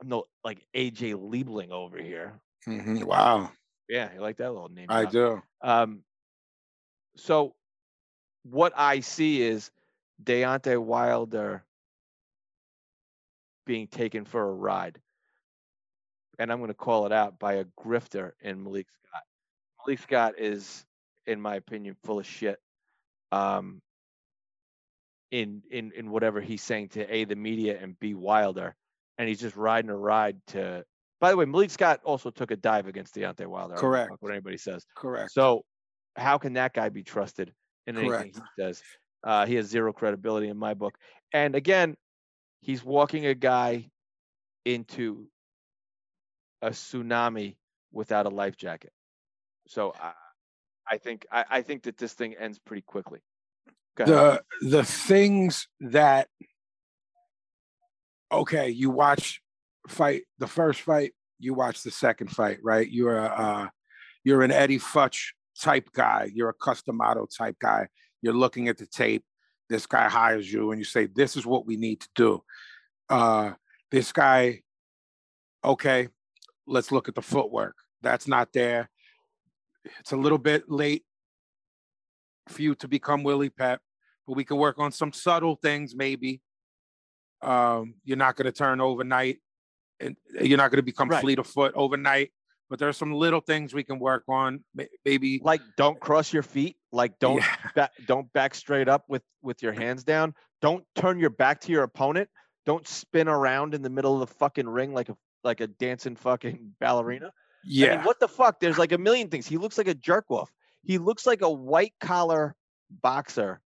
I'm 0.00 0.08
no 0.08 0.24
like 0.44 0.66
AJ 0.74 1.14
Liebling 1.14 1.70
over 1.70 1.98
here. 1.98 2.40
Mhm. 2.66 3.04
Wow, 3.04 3.50
Yeah, 3.88 4.12
you 4.12 4.20
like 4.20 4.36
that 4.36 4.52
little 4.52 4.68
name. 4.68 4.86
I 4.90 5.06
do. 5.06 5.42
Um, 5.62 6.04
so 7.16 7.54
what 8.44 8.72
I 8.76 9.00
see 9.00 9.42
is 9.42 9.70
Deontay 10.22 10.78
Wilder 10.78 11.64
being 13.66 13.88
taken 13.88 14.24
for 14.24 14.42
a 14.42 14.52
ride. 14.52 15.00
And 16.38 16.52
I'm 16.52 16.58
going 16.58 16.68
to 16.68 16.74
call 16.74 17.06
it 17.06 17.12
out 17.12 17.38
by 17.38 17.54
a 17.54 17.64
grifter 17.64 18.32
in 18.40 18.62
Malik 18.62 18.86
Scott. 19.08 19.22
Malik 19.86 19.98
Scott 20.00 20.34
is, 20.38 20.86
in 21.26 21.40
my 21.40 21.56
opinion, 21.56 21.96
full 22.04 22.20
of 22.20 22.26
shit. 22.26 22.60
Um, 23.32 23.82
in 25.30 25.62
in 25.70 25.92
in 25.92 26.10
whatever 26.10 26.40
he's 26.40 26.62
saying 26.62 26.88
to 26.90 27.14
a 27.14 27.24
the 27.24 27.36
media 27.36 27.78
and 27.80 27.98
b 27.98 28.14
Wilder, 28.14 28.74
and 29.18 29.28
he's 29.28 29.40
just 29.40 29.56
riding 29.56 29.90
a 29.90 29.96
ride 29.96 30.36
to. 30.48 30.84
By 31.20 31.30
the 31.30 31.36
way, 31.36 31.46
Malik 31.46 31.70
Scott 31.70 32.00
also 32.04 32.30
took 32.30 32.52
a 32.52 32.56
dive 32.56 32.86
against 32.86 33.14
Deontay 33.14 33.46
Wilder. 33.46 33.74
I 33.74 33.80
don't 33.80 33.90
give 33.90 33.90
a 33.90 34.06
Correct. 34.06 34.12
What 34.20 34.32
anybody 34.32 34.56
says. 34.56 34.86
Correct. 34.96 35.32
So, 35.32 35.64
how 36.16 36.38
can 36.38 36.52
that 36.52 36.72
guy 36.72 36.90
be 36.90 37.02
trusted 37.02 37.52
in 37.88 37.96
anything 37.96 38.10
Correct. 38.10 38.36
he 38.36 38.62
says? 38.62 38.82
Uh, 39.24 39.44
he 39.44 39.56
has 39.56 39.66
zero 39.66 39.92
credibility 39.92 40.48
in 40.48 40.56
my 40.56 40.74
book. 40.74 40.96
And 41.32 41.56
again, 41.56 41.96
he's 42.60 42.84
walking 42.84 43.26
a 43.26 43.34
guy 43.34 43.90
into 44.64 45.26
a 46.62 46.70
tsunami 46.70 47.56
without 47.92 48.26
a 48.26 48.28
life 48.28 48.56
jacket. 48.56 48.92
So 49.66 49.92
I, 50.00 50.12
I 50.90 50.98
think 50.98 51.26
I, 51.30 51.44
I 51.50 51.62
think 51.62 51.84
that 51.84 51.98
this 51.98 52.12
thing 52.12 52.34
ends 52.38 52.58
pretty 52.58 52.82
quickly. 52.82 53.20
The 54.06 54.42
the 54.60 54.84
things 54.84 55.66
that 55.80 56.28
okay 58.30 58.68
you 58.68 58.90
watch 58.90 59.40
fight 59.88 60.22
the 60.38 60.46
first 60.46 60.82
fight 60.82 61.12
you 61.38 61.54
watch 61.54 61.82
the 61.82 61.90
second 61.90 62.28
fight 62.28 62.58
right? 62.62 62.88
You're 62.88 63.18
a 63.18 63.26
uh, 63.26 63.68
you're 64.24 64.42
an 64.42 64.50
eddie 64.50 64.78
futch 64.78 65.32
type 65.60 65.88
guy. 65.92 66.30
You're 66.32 66.50
a 66.50 66.54
Cus 66.54 66.82
D'Amato 66.82 67.26
type 67.26 67.56
guy. 67.60 67.88
You're 68.22 68.34
looking 68.34 68.68
at 68.68 68.78
the 68.78 68.86
tape. 68.86 69.24
This 69.68 69.86
guy 69.86 70.08
hires 70.08 70.50
you 70.52 70.70
and 70.70 70.80
you 70.80 70.84
say 70.84 71.06
this 71.06 71.36
is 71.36 71.46
what 71.46 71.66
we 71.66 71.76
need 71.76 72.00
to 72.00 72.08
do. 72.14 72.42
Uh 73.08 73.52
this 73.90 74.12
guy 74.12 74.60
okay 75.64 76.08
let's 76.66 76.92
look 76.92 77.08
at 77.08 77.14
the 77.14 77.22
footwork. 77.22 77.76
That's 78.02 78.28
not 78.28 78.52
there. 78.52 78.90
It's 80.00 80.12
a 80.12 80.16
little 80.16 80.38
bit 80.38 80.68
late 80.68 81.04
for 82.48 82.62
you 82.62 82.74
to 82.76 82.88
become 82.88 83.22
willie 83.22 83.50
pep 83.50 83.80
but 84.28 84.36
we 84.36 84.44
can 84.44 84.58
work 84.58 84.78
on 84.78 84.92
some 84.92 85.12
subtle 85.12 85.56
things 85.56 85.96
maybe 85.96 86.40
um 87.42 87.94
you're 88.04 88.16
not 88.16 88.36
going 88.36 88.44
to 88.46 88.52
turn 88.52 88.80
overnight 88.80 89.38
and 90.00 90.16
you're 90.40 90.58
not 90.58 90.70
going 90.70 90.76
to 90.78 90.82
become 90.82 91.08
Right. 91.08 91.20
fleet 91.20 91.38
of 91.38 91.46
foot 91.46 91.72
overnight 91.74 92.30
but 92.70 92.78
there's 92.78 92.96
some 92.98 93.12
little 93.12 93.40
things 93.40 93.72
we 93.72 93.82
can 93.82 93.98
work 93.98 94.24
on 94.28 94.62
maybe 95.04 95.40
like 95.42 95.62
don't 95.78 95.98
cross 95.98 96.32
your 96.34 96.42
feet. 96.42 96.76
Like 96.92 97.18
don't 97.18 97.36
Yeah. 97.36 97.56
back, 97.74 97.92
don't 98.06 98.30
back 98.34 98.54
straight 98.54 98.88
up 98.90 99.04
with 99.08 99.22
with 99.40 99.62
your 99.62 99.72
hands 99.72 100.04
down. 100.04 100.34
Don't 100.60 100.84
turn 100.94 101.18
your 101.18 101.30
back 101.30 101.60
to 101.62 101.72
your 101.72 101.82
opponent. 101.84 102.28
Don't 102.66 102.86
spin 102.86 103.26
around 103.26 103.72
in 103.74 103.80
the 103.80 103.88
middle 103.88 104.12
of 104.20 104.28
the 104.28 104.34
fucking 104.34 104.68
ring 104.68 104.92
like 104.92 105.08
a 105.08 105.16
like 105.44 105.62
a 105.62 105.66
dancing 105.66 106.14
fucking 106.14 106.74
ballerina. 106.80 107.28
I 107.28 107.30
yeah 107.64 107.96
mean, 107.96 108.04
what 108.04 108.20
the 108.20 108.28
fuck? 108.28 108.60
There's 108.60 108.76
like 108.76 108.92
a 108.92 108.98
million 108.98 109.28
things. 109.28 109.46
He 109.46 109.56
looks 109.56 109.78
like 109.78 109.88
a 109.88 109.94
jerk 109.94 110.26
off. 110.30 110.52
He 110.82 110.98
looks 110.98 111.26
like 111.26 111.40
a 111.40 111.50
white 111.50 111.94
collar 112.02 112.54
boxer 113.02 113.62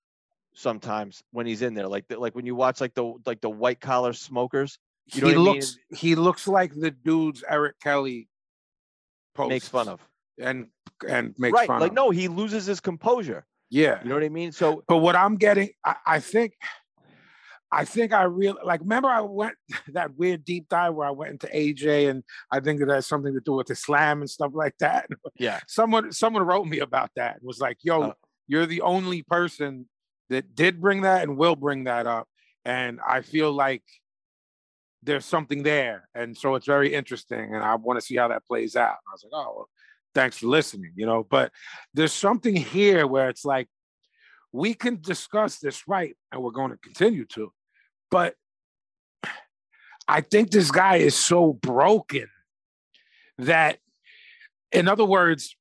sometimes 0.54 1.24
when 1.32 1.46
he's 1.46 1.62
in 1.62 1.74
there. 1.74 1.88
Like 1.88 2.08
the, 2.08 2.20
like 2.20 2.36
when 2.36 2.46
you 2.46 2.56
watch 2.56 2.82
like 2.82 2.94
the 2.94 3.14
like 3.26 3.42
the 3.42 3.50
white 3.50 3.80
collar 3.80 4.14
smokers 4.14 4.78
you 5.14 5.22
know 5.22 5.28
he 5.30 5.36
what 5.36 5.42
I 5.42 5.44
mean? 5.46 5.54
looks 5.56 5.78
he 5.96 6.16
looks 6.16 6.48
like 6.48 6.72
the 6.76 6.92
dudes 6.92 7.44
eric 7.50 7.80
kelly 7.80 8.28
posts 9.34 9.50
makes 9.50 9.68
fun 9.68 9.88
of. 9.88 10.00
and 10.40 10.68
and 11.08 11.34
makes 11.40 11.56
right. 11.56 11.66
fun 11.68 11.80
Like 11.80 11.92
of 11.92 11.96
no, 11.96 12.10
he 12.12 12.28
loses 12.28 12.66
his 12.68 12.80
composure. 12.80 13.46
yeah 13.72 14.02
You 14.04 14.10
know 14.10 14.16
what 14.16 14.24
I 14.24 14.30
mean? 14.30 14.52
So 14.52 14.84
But 14.88 14.98
what 14.98 15.16
I'm 15.16 15.36
getting, 15.38 15.70
I, 15.86 15.96
I 16.06 16.20
think, 16.20 16.54
I 17.72 17.86
think 17.86 18.14
I 18.14 18.24
really 18.24 18.60
like. 18.64 18.82
Remember, 18.82 19.10
I 19.10 19.22
went 19.22 19.56
that 19.94 20.16
weird 20.18 20.44
deep 20.44 20.68
dive 20.70 20.94
where 20.96 21.08
I 21.08 21.12
went 21.12 21.32
into 21.34 21.48
AJ, 21.48 22.10
and 22.10 22.24
I 22.52 22.60
think 22.60 22.80
that 22.80 22.90
has 22.90 23.06
something 23.08 23.34
to 23.34 23.40
do 23.42 23.54
with 23.54 23.70
Islam 23.70 24.22
and 24.22 24.30
stuff 24.30 24.52
like 24.56 24.76
that. 24.80 25.08
yeah. 25.38 25.60
Someone, 25.68 26.12
someone 26.12 26.44
wrote 26.44 26.66
me 26.68 26.80
about 26.80 27.12
that. 27.16 27.36
It 27.38 27.44
was 27.44 27.60
like, 27.60 27.78
"Yo, 27.84 28.02
Oh. 28.04 28.14
you're 28.48 28.66
the 28.66 28.82
only 28.82 29.22
person 29.24 29.88
that 30.30 30.56
did 30.56 30.82
bring 30.82 31.02
that 31.02 31.24
and 31.24 31.38
will 31.38 31.56
bring 31.56 31.86
that 31.86 32.08
up," 32.08 32.28
and 32.66 33.00
I 33.08 33.22
feel 33.22 33.52
like 33.52 33.84
there's 35.02 35.26
something 35.26 35.64
there, 35.64 36.10
and 36.14 36.38
so 36.38 36.56
it's 36.56 36.66
very 36.66 36.94
interesting, 36.94 37.56
and 37.56 37.64
I 37.64 37.76
want 37.76 38.00
to 38.00 38.06
see 38.06 38.18
how 38.18 38.28
that 38.28 38.46
plays 38.46 38.76
out. 38.76 38.98
I 39.08 39.12
was 39.14 39.24
like, 39.24 39.32
oh, 39.34 39.54
well, 39.56 39.70
thanks 40.14 40.40
for 40.40 40.48
listening, 40.48 40.92
you 40.96 41.06
know. 41.06 41.24
But 41.24 41.52
there's 41.94 42.12
something 42.12 42.56
here 42.56 43.08
where 43.08 43.30
it's 43.30 43.46
like 43.46 43.70
we 44.52 44.74
can 44.74 45.00
discuss 45.00 45.60
this 45.60 45.88
right, 45.88 46.18
and 46.32 46.44
we're 46.44 46.52
going 46.52 46.72
to 46.72 46.78
continue 46.78 47.26
to, 47.28 47.54
but 48.12 48.36
I 50.08 50.22
think 50.22 50.50
this 50.50 50.72
guy 50.72 50.98
is 50.98 51.16
so 51.16 51.54
broken 51.54 52.28
that, 53.38 53.78
in 54.72 54.88
other 54.88 55.06
words, 55.06 55.56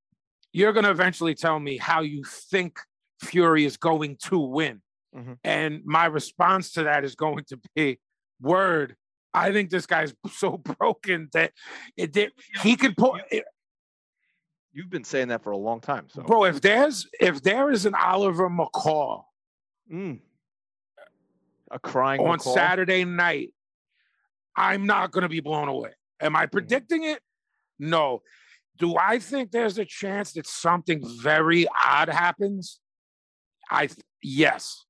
you're 0.53 0.73
going 0.73 0.85
to 0.85 0.91
eventually 0.91 1.35
tell 1.35 1.61
me 1.61 1.77
how 1.77 2.01
you 2.01 2.25
think 2.25 2.81
Fury 3.21 3.65
is 3.65 3.77
going 3.77 4.17
to 4.25 4.39
win. 4.39 4.83
Mhm. 5.15 5.39
And 5.45 5.83
my 5.85 6.07
response 6.07 6.73
to 6.73 6.85
that 6.85 7.05
is 7.05 7.15
going 7.15 7.45
to 7.49 7.59
be 7.75 7.99
word. 8.41 8.97
I 9.35 9.53
think 9.53 9.71
this 9.71 9.87
guy's 9.87 10.15
so 10.33 10.59
broken 10.59 11.29
that 11.33 11.53
it 11.97 12.13
did 12.13 12.33
he 12.63 12.77
could 12.77 12.97
put 12.97 13.23
You've 14.73 14.91
been 14.91 15.05
saying 15.05 15.29
that 15.29 15.43
for 15.43 15.51
a 15.51 15.57
long 15.57 15.81
time. 15.81 16.09
So, 16.11 16.23
bro, 16.23 16.45
if 16.45 16.61
there's 16.61 17.09
if 17.21 17.43
there 17.43 17.71
is 17.71 17.87
an 17.87 17.95
Oliver 17.95 18.49
McCall 18.49 19.25
Mm. 19.91 20.21
a 21.71 21.79
crying 21.79 22.21
on 22.21 22.39
McCall? 22.39 22.55
Saturday 22.55 23.05
night, 23.05 23.55
I'm 24.55 24.87
not 24.87 25.11
gonna 25.11 25.29
be 25.31 25.41
blown 25.41 25.69
away. 25.69 25.93
Am 26.21 26.37
I 26.37 26.47
predicting 26.47 27.05
it? 27.05 27.21
No. 27.79 28.23
Do 28.77 28.97
I 28.97 29.19
think 29.19 29.51
there's 29.51 29.79
a 29.79 29.85
chance 29.85 30.33
that 30.35 30.47
something 30.47 31.03
very 31.23 31.67
odd 31.85 32.09
happens? 32.09 32.79
I 33.71 33.89
yes. 34.23 34.85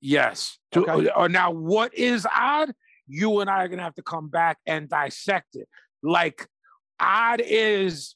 Yes. 0.00 0.58
Okay. 0.76 1.08
uh, 1.08 1.28
now, 1.28 1.50
what 1.50 1.94
is 1.94 2.26
odd? 2.34 2.72
You 3.06 3.40
and 3.40 3.48
I 3.50 3.64
are 3.64 3.68
gonna 3.68 3.82
have 3.82 3.94
to 3.94 4.02
come 4.02 4.28
back 4.28 4.58
and 4.66 4.88
dissect 4.88 5.56
it. 5.56 5.68
Like, 6.02 6.46
odd 7.00 7.40
is, 7.44 8.14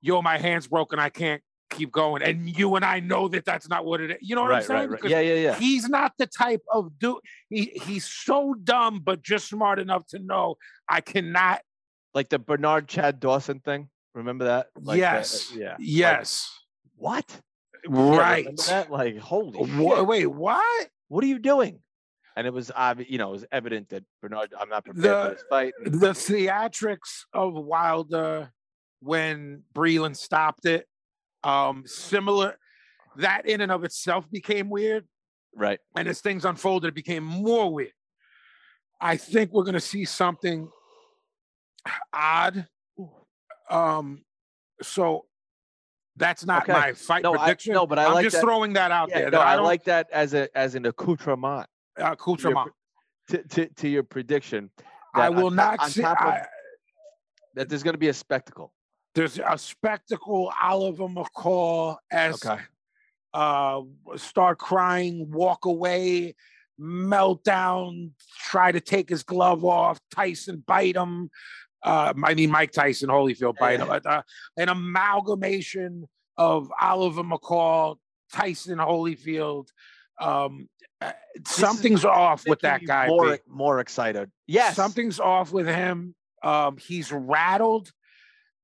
yo, 0.00 0.22
my 0.22 0.38
hand's 0.38 0.68
broken. 0.68 0.98
I 0.98 1.08
can't 1.08 1.42
keep 1.70 1.90
going. 1.90 2.22
And 2.22 2.48
you 2.56 2.76
and 2.76 2.84
I 2.84 3.00
know 3.00 3.28
that 3.28 3.44
that's 3.44 3.68
not 3.68 3.84
what 3.84 4.00
it 4.00 4.12
is. 4.12 4.16
You 4.20 4.36
know 4.36 4.42
what 4.42 4.52
I'm 4.54 4.62
saying? 4.62 4.90
right, 4.90 5.02
right. 5.02 5.10
Yeah, 5.10 5.20
yeah, 5.20 5.34
yeah. 5.34 5.54
He's 5.58 5.88
not 5.88 6.12
the 6.18 6.26
type 6.26 6.62
of 6.72 6.98
dude. 6.98 7.18
He 7.48 7.72
he's 7.84 8.04
so 8.06 8.54
dumb, 8.62 9.00
but 9.00 9.22
just 9.22 9.48
smart 9.48 9.78
enough 9.78 10.06
to 10.08 10.18
know 10.18 10.56
I 10.88 11.00
cannot. 11.00 11.62
Like 12.12 12.28
the 12.28 12.38
Bernard 12.38 12.86
Chad 12.86 13.18
Dawson 13.18 13.58
thing. 13.58 13.88
Remember 14.14 14.44
that? 14.44 14.68
Like 14.80 14.94
the- 14.94 14.98
yes. 14.98 15.52
yeah. 15.52 15.70
Like, 15.70 15.76
Yes. 15.80 16.48
what? 16.96 17.40
Yeah, 17.88 18.16
right. 18.18 18.56
that? 18.68 18.90
Like, 18.90 19.18
holy 19.18 19.58
Wha- 19.58 19.96
shit. 19.96 20.06
wait, 20.06 20.26
what? 20.26 20.88
What 21.08 21.22
are 21.24 21.26
you 21.26 21.38
doing? 21.38 21.80
And 22.36 22.46
it 22.46 22.52
was 22.52 22.72
obvious, 22.74 23.10
you 23.10 23.18
know, 23.18 23.28
it 23.28 23.32
was 23.32 23.44
evident 23.52 23.90
that 23.90 24.04
Bernard, 24.20 24.52
I'm 24.58 24.68
not 24.68 24.84
prepared 24.84 25.04
The- 25.04 25.24
for 25.28 25.34
this 25.34 25.44
fight. 25.48 25.74
The 25.84 26.08
theatrics 26.10 27.24
of 27.32 27.54
Wilder 27.54 28.52
when 29.00 29.62
Breland 29.74 30.16
stopped 30.16 30.64
it, 30.66 30.88
um, 31.44 31.84
similar. 31.86 32.56
That 33.16 33.46
in 33.46 33.60
and 33.60 33.70
of 33.70 33.84
itself 33.84 34.28
became 34.30 34.70
weird, 34.70 35.06
Right. 35.54 35.78
and 35.94 36.08
as 36.08 36.20
things 36.20 36.44
unfolded, 36.44 36.88
it 36.88 36.94
became 36.94 37.22
more 37.22 37.72
weird. 37.72 37.92
I 39.00 39.16
think 39.16 39.52
we're 39.52 39.62
gonna 39.64 39.78
see 39.78 40.04
something 40.04 40.68
odd. 42.12 42.66
Um, 43.70 44.24
so 44.82 45.26
that's 46.16 46.44
not 46.44 46.62
Okay. 46.62 46.72
my 46.72 46.92
fight 46.92 47.22
No, 47.22 47.34
I- 47.34 47.38
prediction. 47.38 47.74
no, 47.74 47.86
but 47.86 47.98
I 47.98 48.04
am 48.04 48.14
like 48.14 48.24
just 48.24 48.34
that- 48.36 48.42
throwing 48.42 48.72
that 48.74 48.90
out 48.90 49.08
Yeah, 49.10 49.18
there. 49.20 49.30
no, 49.30 49.38
that 49.38 49.46
I, 49.46 49.52
I 49.54 49.56
like 49.60 49.84
that 49.84 50.08
as 50.12 50.34
a 50.34 50.48
as 50.56 50.74
an 50.74 50.86
accoutrement 50.86 51.66
uh, 52.00 52.12
accoutrement. 52.12 52.70
to, 53.28 53.42
to, 53.42 53.66
to 53.68 53.88
your 53.88 54.02
prediction. 54.02 54.70
I 55.14 55.22
that 55.30 55.36
on 55.36 55.42
will 55.42 55.50
top- 55.50 55.56
not 55.56 55.80
on 55.80 55.90
see. 55.90 56.02
of- 56.04 56.16
I, 56.16 56.46
that 57.54 57.68
there's 57.68 57.82
going 57.82 57.94
to 57.94 57.98
be 57.98 58.08
a 58.08 58.14
spectacle. 58.14 58.72
there's 59.14 59.38
a 59.38 59.56
spectacle 59.58 60.52
Oliver 60.62 61.06
McCall 61.08 61.96
as 62.10 62.44
Okay. 62.44 62.60
uh, 63.32 63.80
start 64.16 64.58
crying, 64.58 65.30
walk 65.30 65.64
away, 65.64 66.34
meltdown, 66.80 68.10
try 68.40 68.72
to 68.72 68.80
take 68.80 69.08
his 69.08 69.22
glove 69.22 69.64
off, 69.64 70.00
Tyson 70.12 70.64
bite 70.66 70.96
him. 70.96 71.30
Uh, 71.84 72.14
I 72.24 72.34
mean, 72.34 72.50
Mike 72.50 72.72
Tyson, 72.72 73.10
Holyfield 73.10 73.58
him. 73.78 73.90
Uh, 73.90 74.22
an 74.56 74.68
amalgamation 74.70 76.08
of 76.36 76.72
Oliver 76.80 77.22
McCall, 77.22 77.96
Tyson, 78.32 78.78
Holyfield. 78.78 79.68
Um, 80.18 80.68
uh, 81.00 81.12
is 81.34 81.46
something's 81.46 82.04
off 82.04 82.46
with 82.46 82.60
that 82.60 82.84
guy. 82.84 83.08
More 83.08 83.38
more 83.48 83.80
excited. 83.80 84.30
Yes. 84.46 84.76
Something's 84.76 85.20
off 85.20 85.52
with 85.52 85.66
him. 85.66 86.14
Um, 86.42 86.76
he's 86.78 87.12
rattled. 87.12 87.90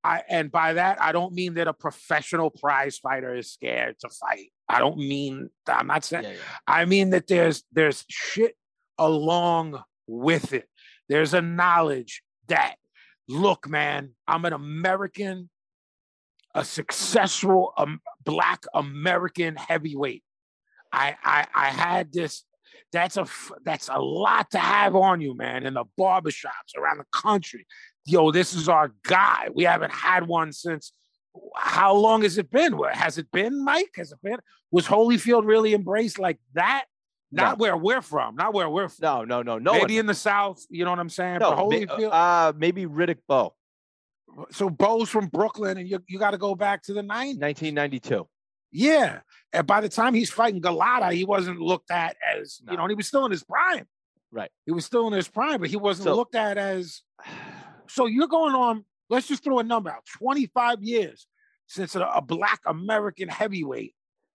I 0.03 0.23
and 0.29 0.51
by 0.51 0.75
that 0.75 1.01
I 1.03 1.13
don't 1.13 1.35
mean 1.35 1.55
that 1.55 1.69
a 1.69 1.75
professional 1.75 2.51
prize 2.51 2.97
fighter 2.99 3.35
is 3.35 3.53
scared 3.53 3.99
to 4.01 4.09
fight. 4.09 4.51
I 4.69 4.79
don't 4.79 4.97
mean 4.97 5.51
I'm 5.67 5.89
not 5.89 6.05
saying 6.05 6.25
Yeah, 6.25 6.31
yeah. 6.31 6.37
I 6.67 6.85
mean 6.87 7.11
that 7.11 7.27
there's 7.27 7.65
there's 7.73 8.05
shit 8.09 8.57
along 8.97 9.83
with 10.07 10.55
it. 10.55 10.69
There's 11.09 11.35
a 11.35 11.43
knowledge 11.43 12.23
that 12.49 12.77
look, 13.31 13.69
man, 13.69 14.11
I'm 14.27 14.45
an 14.45 14.53
American, 14.53 15.49
a 16.55 16.65
successful 16.65 17.73
um, 17.77 18.01
black 18.25 18.65
American 18.75 19.57
heavyweight. 19.57 20.25
I 20.93 21.17
I 21.23 21.47
I 21.55 21.67
had 21.69 22.13
this. 22.13 22.45
That's 22.93 23.17
a 23.17 23.27
that's 23.65 23.89
a 23.89 24.01
lot 24.01 24.51
to 24.51 24.59
have 24.59 24.97
on 24.97 25.21
you, 25.21 25.37
man. 25.37 25.65
In 25.65 25.75
the 25.75 25.85
barbershops 25.99 26.77
around 26.77 26.99
the 26.99 27.05
country, 27.13 27.67
yo, 28.05 28.33
this 28.33 28.53
is 28.53 28.69
our 28.69 28.93
guy. 29.05 29.49
We 29.55 29.65
haven't 29.65 29.93
had 29.93 30.27
one 30.27 30.53
since. 30.53 30.93
How 31.55 31.95
long 31.95 32.23
has 32.23 32.39
it 32.39 32.51
been? 32.51 32.77
Has 32.93 33.17
it 33.17 33.31
been, 33.31 33.65
Mike? 33.65 33.93
Has 33.95 34.11
it 34.11 34.19
been? 34.21 34.39
Was 34.73 34.87
Holyfield 34.87 35.47
really 35.47 35.75
embraced 35.75 36.19
like 36.19 36.41
that? 36.55 36.87
Not 37.33 37.59
where 37.59 37.77
we're 37.77 38.03
from. 38.03 38.35
Not 38.37 38.55
where 38.55 38.69
we're 38.69 38.89
from. 38.89 39.29
No, 39.29 39.43
no, 39.43 39.43
no, 39.43 39.59
no. 39.59 39.73
Maybe 39.73 39.95
one, 39.95 40.01
in 40.01 40.07
the 40.07 40.15
South. 40.15 40.65
You 40.69 40.85
know 40.85 40.91
what 40.91 40.99
I'm 40.99 41.09
saying? 41.09 41.39
no, 41.39 41.53
Holyfield. 41.53 42.11
uh, 42.13 42.53
maybe 42.57 42.87
Riddick 42.87 43.19
Bowe, 43.29 43.55
so 44.51 44.69
Bowe's 44.71 45.09
from 45.09 45.27
Brooklyn, 45.29 45.79
and 45.79 45.89
you 45.89 46.01
you 46.09 46.19
got 46.19 46.33
to 46.33 46.39
go 46.39 46.55
back 46.55 46.83
to 46.85 46.93
the 46.93 47.03
90s. 47.03 47.39
1992. 47.41 48.27
Yeah. 48.73 49.21
And 49.53 49.67
by 49.67 49.81
the 49.81 49.89
time 49.89 50.15
he's 50.15 50.31
fighting 50.31 50.61
Golota, 50.61 51.13
he 51.13 51.25
wasn't 51.25 51.61
looked 51.61 51.91
at 51.91 52.17
as, 52.37 52.61
you 52.71 52.77
know, 52.77 52.83
and 52.85 52.91
he 52.91 52.95
was 52.95 53.09
still 53.09 53.25
in 53.25 53.33
his 53.33 53.43
prime. 53.43 53.87
Right. 54.31 54.51
He 54.65 54.71
was 54.73 54.85
still 54.85 55.09
in 55.09 55.13
his 55.13 55.27
prime, 55.27 55.61
but 55.61 55.71
he 55.71 55.77
wasn't 55.77 56.05
So- 56.05 56.15
looked 56.17 56.35
at 56.35 56.59
as. 56.59 57.03
So 57.89 58.07
you're 58.07 58.29
going 58.29 58.55
on, 58.55 58.85
let's 59.09 59.27
just 59.27 59.43
throw 59.43 59.59
a 59.59 59.65
number 59.65 59.91
out 59.91 60.07
25 60.19 60.81
years 60.85 61.27
since 61.67 61.97
a, 61.97 62.03
a 62.03 62.23
black 62.23 62.61
American 62.65 63.29
heavyweight. 63.29 63.97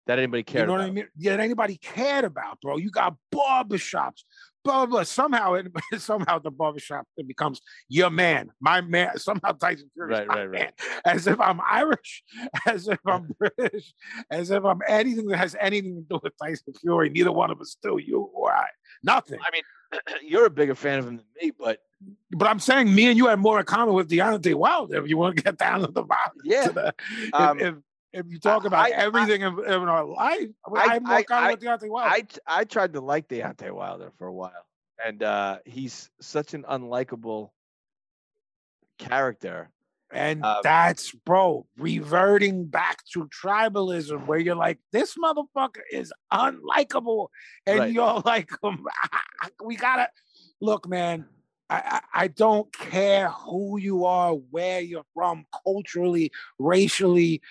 That 0.08 0.18
anybody 0.18 0.40
You 0.42 0.44
cared 0.46 0.68
know 0.68 0.76
about. 0.76 0.84
what 0.84 0.90
I 0.90 0.94
mean? 0.94 1.08
Yeah, 1.18 1.38
that 1.38 1.44
anybody 1.44 1.78
cared 1.78 2.26
about, 2.26 2.60
bro. 2.62 2.78
You 2.78 2.90
got 2.90 3.16
barbershops, 3.34 4.24
blah, 4.64 4.86
blah, 4.86 4.86
blah. 4.88 5.04
Somehow, 5.04 5.54
it, 5.54 5.68
somehow 6.00 6.40
the 6.40 6.50
barbershop 6.52 7.06
it 7.18 7.28
becomes 7.28 7.62
your 7.88 8.10
man, 8.10 8.52
my 8.60 8.82
man. 8.82 9.18
Somehow 9.18 9.52
Tyson 9.52 9.90
Fury 9.94 10.10
Right, 10.12 10.28
right, 10.28 10.50
right. 10.50 10.52
man. 10.52 10.72
As 11.06 11.28
if 11.28 11.40
I'm 11.40 11.60
Irish, 11.62 12.24
as 12.66 12.88
if 12.88 13.00
I'm 13.06 13.30
British, 13.40 13.94
as 14.32 14.50
if 14.50 14.64
I'm 14.66 14.80
anything 14.88 15.28
that 15.28 15.38
has 15.38 15.56
anything 15.60 15.96
to 15.96 16.02
do 16.02 16.20
with 16.24 16.34
Tyson 16.42 16.74
Fury. 16.82 17.10
Neither 17.10 17.32
one 17.32 17.52
of 17.52 17.62
us 17.62 17.78
do, 17.82 18.00
you 18.04 18.22
or 18.34 18.52
I. 18.52 18.68
Nothing. 19.04 19.40
I 19.40 19.50
mean, 19.52 19.64
you're 20.30 20.46
a 20.46 20.50
bigger 20.50 20.76
fan 20.76 21.00
of 21.00 21.08
him 21.08 21.18
than 21.18 21.26
me, 21.42 21.52
but 21.58 21.80
But 22.32 22.48
I'm 22.48 22.60
saying 22.60 22.94
me 22.94 23.08
and 23.08 23.18
you 23.18 23.28
have 23.28 23.40
more 23.40 23.60
in 23.60 23.66
common 23.66 23.94
with 23.94 24.10
Deontay 24.10 24.56
Wilder 24.56 24.98
if 25.04 25.08
you 25.10 25.18
want 25.18 25.38
to 25.38 25.44
get 25.44 25.58
down 25.58 25.82
to 25.82 25.88
the 25.88 26.04
bottom. 26.04 26.38
Yeah. 26.44 26.68
The, 26.70 26.94
if, 27.20 27.34
Um, 27.34 27.60
if, 27.60 27.76
if 28.14 28.26
you 28.28 28.40
talk 28.40 28.66
about 28.66 28.80
I- 28.86 28.90
I- 28.92 29.04
everything 29.06 29.42
in, 29.42 29.60
in 29.66 29.74
our 29.74 30.04
life, 30.06 30.50
I, 30.66 30.80
I- 30.80 30.94
have 30.94 31.04
more 31.04 31.16
I- 31.18 31.26
I- 31.30 31.52
with 31.52 31.62
Deontay 31.62 31.90
Wilder. 31.90 32.10
I 32.16 32.26
I 32.48 32.64
tried 32.66 32.94
to 32.94 33.02
like 33.02 33.28
Deontay 33.28 33.72
Wilder 33.72 34.12
for 34.18 34.28
a 34.28 34.34
while, 34.34 34.66
and 35.06 35.22
uh, 35.24 35.60
he's 35.66 36.10
such 36.20 36.54
an 36.54 36.64
unlikable 36.70 37.52
character. 39.00 39.70
And 40.14 40.44
Um, 40.44 40.58
that's, 40.62 41.14
bro, 41.14 41.66
reverting 41.78 42.66
back 42.66 42.98
to 43.14 43.30
tribalism 43.30 44.26
where 44.26 44.40
you're 44.40 44.56
like, 44.56 44.78
this 44.92 45.16
motherfucker 45.16 45.84
is 45.90 46.12
unlikable. 46.34 47.28
And 47.66 47.80
Right. 47.80 47.94
you're 47.94 48.20
like, 48.26 48.50
um, 48.62 48.86
we 49.64 49.78
gotta 49.78 50.10
look, 50.60 50.88
man. 50.88 51.28
I, 51.70 52.02
I, 52.14 52.24
I 52.24 52.28
don't 52.28 52.70
care 52.74 53.30
who 53.30 53.80
you 53.80 54.04
are, 54.04 54.34
where 54.34 54.82
you're 54.82 55.06
from, 55.14 55.46
culturally, 55.64 56.30
racially, 56.60 57.42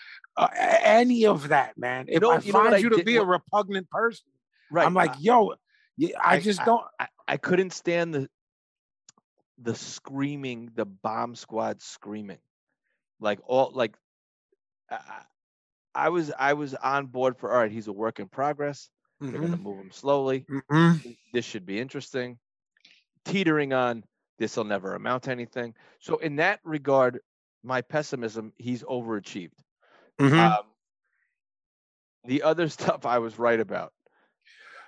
uh, 0.40 0.48
any 0.82 1.26
of 1.26 1.48
that, 1.48 1.76
man. 1.78 2.06
If 2.08 2.22
know- 2.22 2.32
I 2.32 2.38
you 2.38 2.52
find 2.52 2.74
I 2.74 2.82
to 2.82 2.88
did- 2.90 3.04
be 3.04 3.16
a 3.16 3.24
repugnant 3.24 3.88
person, 3.90 4.26
Right. 4.72 4.86
I'm 4.86 4.94
like, 4.94 5.14
yo, 5.18 5.54
I, 6.00 6.12
I- 6.36 6.40
just 6.40 6.64
don't. 6.64 6.84
I, 6.98 7.08
I 7.26 7.36
couldn't 7.36 7.72
stand 7.72 8.14
the 8.14 8.28
the 9.62 9.74
screaming, 9.74 10.70
the 10.74 10.84
bomb 10.86 11.34
squad 11.34 11.82
screaming, 11.82 12.38
like 13.20 13.40
all 13.46 13.70
like. 13.74 13.96
I, 15.94 16.08
was 16.08 16.30
I 16.38 16.52
was 16.54 16.74
on 16.74 17.06
board 17.06 17.36
for 17.36 17.52
all 17.52 17.58
right. 17.58 17.70
He's 17.70 17.88
a 17.88 17.92
work 17.92 18.20
in 18.20 18.28
progress. 18.28 18.88
They're 19.20 19.32
Mhm, 19.32 19.40
gonna 19.42 19.56
move 19.56 19.78
him 19.80 19.90
slowly. 19.92 20.46
mhm. 20.48 21.16
This 21.32 21.44
should 21.44 21.66
be 21.66 21.78
interesting. 21.80 22.38
teetering 23.26 23.72
on 23.74 24.02
this 24.38 24.56
will 24.56 24.64
never 24.64 24.94
amount 24.94 25.24
to 25.24 25.30
anything. 25.30 25.74
So 26.00 26.16
in 26.18 26.36
that 26.36 26.60
regard, 26.64 27.20
my 27.62 27.82
pessimism, 27.82 28.52
he's 28.56 28.82
overachieved. 28.84 29.52
Mhm. 30.20 30.38
Um, 30.58 30.64
the 32.24 32.42
other 32.42 32.68
stuff 32.68 33.06
I 33.06 33.18
was 33.18 33.38
right 33.38 33.58
about, 33.60 33.92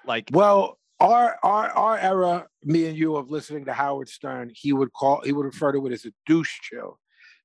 like 0.05 0.29
Well, 0.33 0.79
our 1.01 1.37
our 1.43 1.69
our 1.71 1.99
era, 1.99 2.47
me 2.63 2.87
and 2.87 2.97
you, 2.97 3.17
of 3.17 3.31
listening 3.31 3.65
to 3.65 3.73
Howard 3.73 4.09
Stern, 4.09 4.53
he 4.55 4.73
would 4.73 4.93
call 4.93 5.23
he 5.23 5.33
would 5.33 5.47
refer 5.47 5.73
to 5.73 5.87
it 5.87 5.93
as 5.93 6.05
a 6.05 6.13
douche 6.27 6.61
chill. 6.61 6.99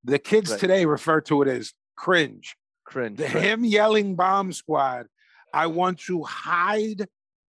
The 0.03 0.19
kids 0.19 0.51
Right. 0.51 0.59
today 0.59 0.85
refer 0.85 1.21
to 1.21 1.41
it 1.41 1.47
as 1.47 1.73
cringe. 1.95 2.55
cringe. 2.85 3.17
The, 3.17 3.23
right? 3.25 3.43
him 3.43 3.65
yelling 3.65 4.15
bomb 4.15 4.53
squad. 4.53 5.07
I 5.53 5.67
want 5.67 5.99
to 6.01 6.23
hide 6.23 7.07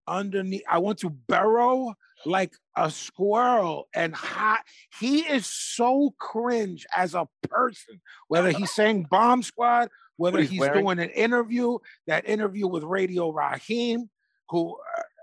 underneath. 0.08 0.64
I 0.70 0.78
want 0.78 1.00
to 1.00 1.10
burrow 1.10 1.96
like 2.26 2.54
a 2.76 2.90
squirrel 2.90 3.88
and 3.94 4.16
hide. 4.16 4.62
He 5.00 5.20
is 5.20 5.46
so 5.46 6.14
cringe 6.20 6.86
as 6.96 7.14
a 7.16 7.28
person. 7.50 8.02
Whether 8.28 8.52
he's 8.52 8.72
saying 8.72 9.08
bomb 9.12 9.44
squad, 9.44 9.90
whether 10.18 10.40
he's 10.40 10.50
he's 10.50 10.60
doing 10.82 11.00
an 11.00 11.10
interview, 11.10 11.78
that 12.08 12.28
interview 12.28 12.68
with 12.68 12.84
Radio 12.84 13.32
Raheem, 13.32 14.10
who 14.50 14.78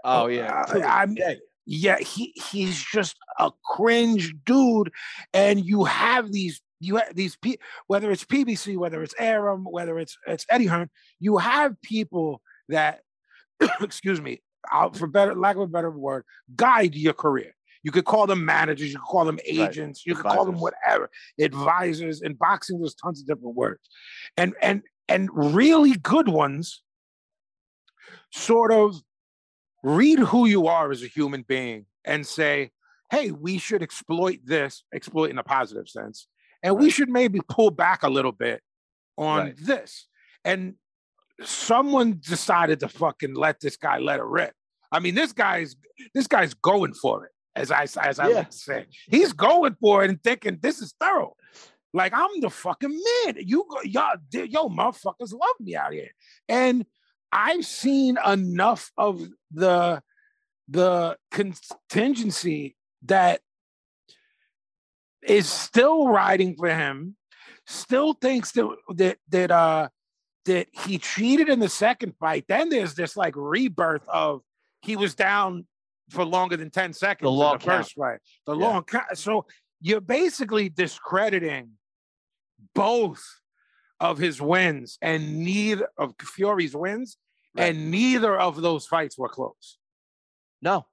Oh 0.04 0.26
yeah. 0.26 0.64
uh, 0.68 0.78
I'm- 0.80 1.16
yeah, 1.66 1.96
he 1.98 2.32
he's 2.50 2.82
just 2.82 3.16
a 3.38 3.50
cringe 3.64 4.34
dude, 4.44 4.92
and 5.32 5.64
you 5.64 5.84
have 5.84 6.30
these 6.30 6.60
you 6.80 6.96
have 6.96 7.14
these 7.14 7.36
pe- 7.36 7.56
whether 7.86 8.10
it's 8.10 8.24
PBC, 8.24 8.76
whether 8.76 9.02
it's 9.02 9.14
Arum, 9.18 9.64
whether 9.64 9.98
it's 9.98 10.18
it's 10.26 10.44
Eddie 10.50 10.66
Hearn, 10.66 10.90
you 11.20 11.38
have 11.38 11.80
people 11.80 12.42
that 12.68 13.00
excuse 13.80 14.20
me, 14.20 14.42
out 14.70 14.96
for 14.96 15.06
better 15.06 15.34
lack 15.34 15.56
of 15.56 15.62
a 15.62 15.66
better 15.66 15.90
word, 15.90 16.24
guide 16.54 16.94
your 16.94 17.14
career. 17.14 17.54
You 17.84 17.92
could 17.92 18.06
call 18.06 18.26
them 18.26 18.44
managers, 18.44 18.90
you 18.92 18.98
could 18.98 19.06
call 19.06 19.24
them 19.26 19.38
agents, 19.46 20.04
you 20.06 20.14
could 20.16 20.24
call 20.24 20.44
them 20.46 20.58
whatever, 20.58 21.10
advisors. 21.38 22.22
In 22.22 22.32
boxing, 22.34 22.80
there's 22.80 22.94
tons 22.94 23.20
of 23.20 23.26
different 23.26 23.54
words, 23.54 23.88
and 24.36 24.54
and 24.60 24.82
and 25.08 25.28
really 25.32 25.92
good 25.92 26.28
ones 26.28 26.82
sort 28.32 28.72
of 28.72 28.96
read 29.82 30.18
who 30.18 30.46
you 30.46 30.66
are 30.66 30.90
as 30.90 31.02
a 31.02 31.06
human 31.06 31.42
being 31.42 31.86
and 32.04 32.26
say, 32.26 32.70
hey, 33.10 33.30
we 33.30 33.58
should 33.58 33.82
exploit 33.82 34.38
this, 34.44 34.82
exploit 34.94 35.30
in 35.30 35.38
a 35.38 35.42
positive 35.42 35.88
sense, 35.88 36.26
and 36.62 36.78
we 36.78 36.88
should 36.90 37.10
maybe 37.10 37.38
pull 37.48 37.70
back 37.70 38.02
a 38.02 38.08
little 38.08 38.32
bit 38.32 38.62
on 39.18 39.38
Right. 39.46 39.56
this. 39.58 40.08
And 40.44 40.74
someone 41.42 42.18
decided 42.20 42.80
to 42.80 42.88
fucking 42.88 43.34
let 43.34 43.60
this 43.60 43.76
guy 43.76 43.98
let 43.98 44.20
it 44.20 44.24
rip. 44.24 44.54
I 44.90 45.00
mean, 45.00 45.14
this 45.14 45.32
guy's 45.32 45.76
this 46.14 46.26
guy's 46.26 46.54
going 46.54 46.94
for 46.94 47.26
it, 47.26 47.32
as 47.56 47.70
I 47.70 47.84
as 48.02 48.18
I 48.18 48.28
Yeah. 48.28 48.34
like 48.36 48.50
to 48.50 48.56
say. 48.56 48.86
He's 49.08 49.32
going 49.32 49.76
for 49.80 50.04
it 50.04 50.10
and 50.10 50.22
thinking 50.22 50.58
this 50.60 50.80
is 50.80 50.94
thorough. 51.00 51.36
Like 51.92 52.12
I'm 52.14 52.40
the 52.40 52.50
fucking 52.50 52.90
man. 53.24 53.36
You 53.38 53.64
go, 53.68 53.80
y'all, 53.82 54.16
yo, 54.32 54.68
motherfuckers 54.68 55.32
love 55.32 55.56
me 55.60 55.76
out 55.76 55.92
here. 55.92 56.10
And 56.48 56.84
I've 57.32 57.64
seen 57.64 58.18
enough 58.24 58.90
of 58.96 59.26
the 59.52 60.02
the 60.68 61.16
contingency 61.30 62.76
that 63.04 63.40
is 65.22 65.48
still 65.48 66.08
riding 66.08 66.56
for 66.56 66.68
him, 66.68 67.16
still 67.66 68.14
thinks 68.14 68.52
that 68.52 68.68
that 68.96 69.18
that 69.28 69.50
uh 69.50 69.88
that 70.46 70.68
he 70.72 70.98
cheated 70.98 71.48
in 71.48 71.60
the 71.60 71.68
second 71.68 72.14
fight. 72.18 72.44
Then 72.48 72.68
there's 72.68 72.94
this 72.94 73.16
like 73.16 73.34
rebirth 73.36 74.06
of 74.08 74.42
he 74.82 74.96
was 74.96 75.14
down 75.14 75.66
for 76.14 76.24
longer 76.24 76.56
than 76.56 76.70
10 76.70 76.92
seconds 76.92 77.28
long 77.30 77.58
the 77.58 77.64
first 77.64 77.94
fight. 77.94 78.20
The 78.46 78.56
Yeah. 78.56 78.66
long 78.68 78.84
count. 78.84 79.18
So 79.18 79.46
you're 79.80 80.00
basically 80.00 80.68
discrediting 80.68 81.72
both 82.74 83.22
of 84.00 84.18
his 84.18 84.40
wins 84.40 84.98
and 85.02 85.40
neither 85.44 85.88
of 85.98 86.14
Fury's 86.20 86.74
wins, 86.74 87.16
Right. 87.54 87.70
and 87.74 87.90
neither 87.90 88.38
of 88.38 88.60
those 88.60 88.86
fights 88.86 89.18
were 89.18 89.28
close. 89.28 89.78
No. 90.62 90.86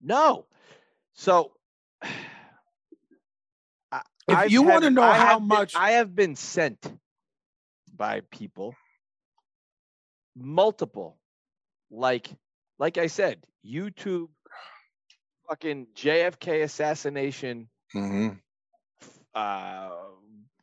No. 0.00 0.46
So 1.14 1.56
I- 2.02 4.02
If 4.28 4.36
I've 4.36 4.50
you 4.50 4.64
had- 4.64 4.72
wanna 4.74 4.90
know 4.90 5.02
I 5.02 5.16
how 5.18 5.26
have 5.26 5.38
been- 5.40 5.48
much- 5.48 5.74
I 5.74 5.90
have 5.92 6.14
been 6.14 6.36
sent 6.36 6.98
by 7.94 8.20
people 8.30 8.74
multiple 10.34 11.18
like 11.90 12.28
like 12.78 12.98
I 12.98 13.06
said, 13.06 13.42
YouTube 13.64 14.28
fucking 15.48 15.86
JFK 15.94 16.64
assassination 16.64 17.68
uh 19.34 19.90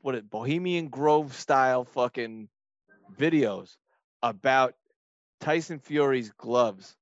what 0.01 0.15
it 0.15 0.29
Bohemian 0.29 0.89
Grove 0.89 1.33
style 1.33 1.85
fucking 1.85 2.49
videos 3.17 3.77
about 4.21 4.75
Tyson 5.39 5.79
Fury's 5.79 6.31
gloves. 6.31 6.95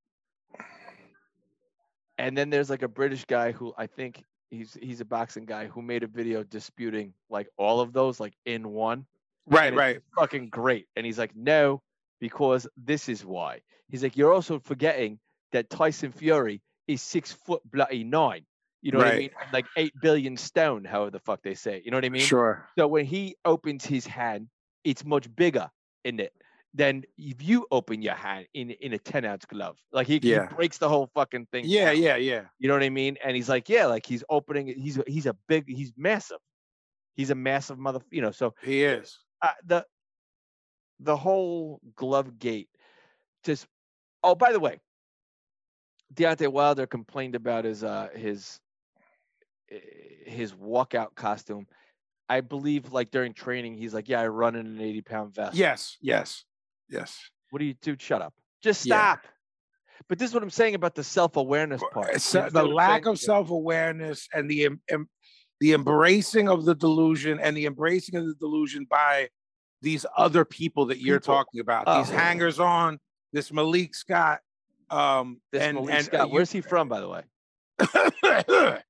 And 2.18 2.38
then 2.38 2.52
there's 2.52 2.70
like 2.70 2.84
a 2.84 2.88
British 2.88 3.26
guy 3.26 3.52
who 3.52 3.74
I 3.78 3.88
think 3.88 4.24
he's 4.52 4.78
he's 4.80 5.02
a 5.02 5.06
boxing 5.06 5.46
guy 5.46 5.66
who 5.68 5.82
made 5.82 6.04
a 6.04 6.08
video 6.08 6.44
disputing 6.44 7.14
like 7.30 7.48
all 7.58 7.80
of 7.80 7.94
those 7.94 8.20
like 8.20 8.34
in 8.46 8.70
one. 8.70 9.08
Right, 9.48 9.74
right. 9.74 10.02
fucking 10.16 10.50
great. 10.50 10.88
And 10.96 11.04
he's 11.04 11.18
like, 11.18 11.36
no, 11.36 11.82
because 12.22 12.68
this 12.78 13.10
is 13.10 13.26
why. 13.26 13.60
He's 13.90 14.04
like, 14.04 14.16
you're 14.16 14.32
also 14.34 14.60
forgetting 14.60 15.20
that 15.52 15.70
Tyson 15.70 16.14
Fury 16.14 16.62
is 16.88 17.02
six 17.02 17.34
foot 17.34 17.62
bloody 17.70 18.06
nine. 18.06 18.46
You 18.82 18.92
know 18.94 19.00
what 19.00 19.08
I 19.08 19.18
mean? 19.18 19.30
Like 19.52 19.66
eight 19.78 19.94
billion 20.02 20.38
stone, 20.38 20.86
however 20.86 21.12
the 21.12 21.20
fuck 21.20 21.42
they 21.44 21.54
say. 21.56 21.78
it. 21.78 21.86
You 21.86 21.92
know 21.92 21.98
what 21.98 22.06
I 22.06 22.10
mean? 22.10 22.22
Sure. 22.22 22.66
So 22.80 22.88
when 22.88 23.06
he 23.06 23.36
opens 23.44 23.86
his 23.86 24.08
hand, 24.08 24.48
it's 24.84 25.04
much 25.06 25.28
bigger 25.36 25.70
in 26.06 26.20
it 26.20 26.34
than 26.74 27.04
if 27.18 27.44
you 27.44 27.68
open 27.70 28.02
your 28.02 28.14
hand 28.16 28.48
in 28.54 28.72
in 28.72 28.94
a 28.94 28.98
10 28.98 29.26
ounce 29.26 29.46
glove. 29.46 29.78
Like 29.92 30.08
he, 30.08 30.20
he 30.24 30.40
breaks 30.56 30.78
the 30.80 30.88
whole 30.90 31.12
fucking 31.14 31.48
thing. 31.52 31.66
Yeah, 31.68 31.94
down. 31.94 32.02
yeah, 32.02 32.16
yeah. 32.16 32.42
You 32.60 32.70
know 32.70 32.74
what 32.76 32.82
I 32.84 32.90
mean? 32.90 33.18
And 33.24 33.36
he's 33.36 33.50
like, 33.50 33.68
yeah, 33.70 33.86
like 33.88 34.06
he's 34.06 34.24
opening 34.30 34.70
it. 34.70 34.78
He's 34.78 34.98
he's 35.06 35.26
a 35.28 35.36
big, 35.48 35.66
he's 35.68 35.92
massive. 35.98 36.40
He's 37.14 37.30
a 37.30 37.36
massive 37.36 37.78
mother, 37.78 38.00
you 38.10 38.22
know. 38.22 38.32
So 38.32 38.56
He 38.64 38.84
is. 38.84 39.20
uh, 39.44 39.52
the 39.66 39.86
the 41.02 41.18
whole 41.18 41.80
glove 41.96 42.38
gate 42.40 42.70
just 43.44 43.66
oh 44.24 44.36
by 44.36 44.52
the 44.52 44.60
way 44.60 44.80
Deontay 46.14 46.50
Wilder 46.52 46.86
complained 46.88 47.36
about 47.36 47.66
his 47.66 47.84
uh 47.84 48.10
his 48.14 48.60
eh, 49.72 49.80
his 50.26 50.54
walkout 50.54 51.16
costume. 51.16 51.68
I 52.28 52.42
believe 52.42 52.92
like 52.92 53.12
during 53.12 53.34
training 53.34 53.76
he's 53.76 53.94
like 53.94 54.10
yeah 54.10 54.22
I 54.22 54.28
run 54.28 54.56
in 54.56 54.66
an 54.66 54.82
80 54.82 55.02
pound 55.02 55.36
vest. 55.36 55.56
Yes, 55.56 55.98
yes, 56.02 56.44
yes. 56.90 57.18
what 57.50 57.60
do 57.60 57.66
you 57.66 57.76
do? 57.82 57.96
Shut 58.00 58.22
up. 58.22 58.34
Just 58.62 58.86
Yeah. 58.86 58.96
stop. 59.14 59.26
But 60.10 60.20
this 60.20 60.30
is 60.30 60.34
what 60.34 60.44
I'm 60.44 60.50
saying 60.50 60.76
about 60.76 60.96
the 60.96 61.04
self-awareness 61.04 61.82
part. 61.94 62.14
You 62.14 62.20
So- 62.20 62.50
the 62.50 62.64
lack 62.64 63.06
of 63.06 63.20
self-awareness 63.20 64.28
and 64.34 64.50
the 64.50 64.70
em- 64.90 65.10
the 65.62 65.74
embracing 65.74 66.50
of 66.50 66.66
the 66.66 66.74
delusion 66.76 67.40
and 67.40 67.56
the 67.56 67.66
embracing 67.68 68.16
of 68.16 68.26
the 68.26 68.34
delusion 68.36 68.86
by 68.90 69.30
these 69.82 70.06
other 70.18 70.46
people 70.46 70.86
that 70.88 71.00
you're 71.00 71.20
People. 71.20 71.36
talking 71.36 71.60
about 71.62 71.86
these 71.86 72.12
Oh. 72.14 72.18
hangers 72.18 72.60
on 72.60 73.00
this 73.34 73.52
malik 73.52 73.96
scott 73.96 74.40
um 74.90 75.40
this 75.52 75.62
and, 75.64 75.76
Malik 75.76 75.94
and 75.96 76.06
Scott, 76.06 76.22
uh, 76.22 76.28
where's 76.28 76.52
he 76.52 76.62
from 76.62 76.88
by 76.90 77.00
the 77.00 77.08
way 77.10 77.22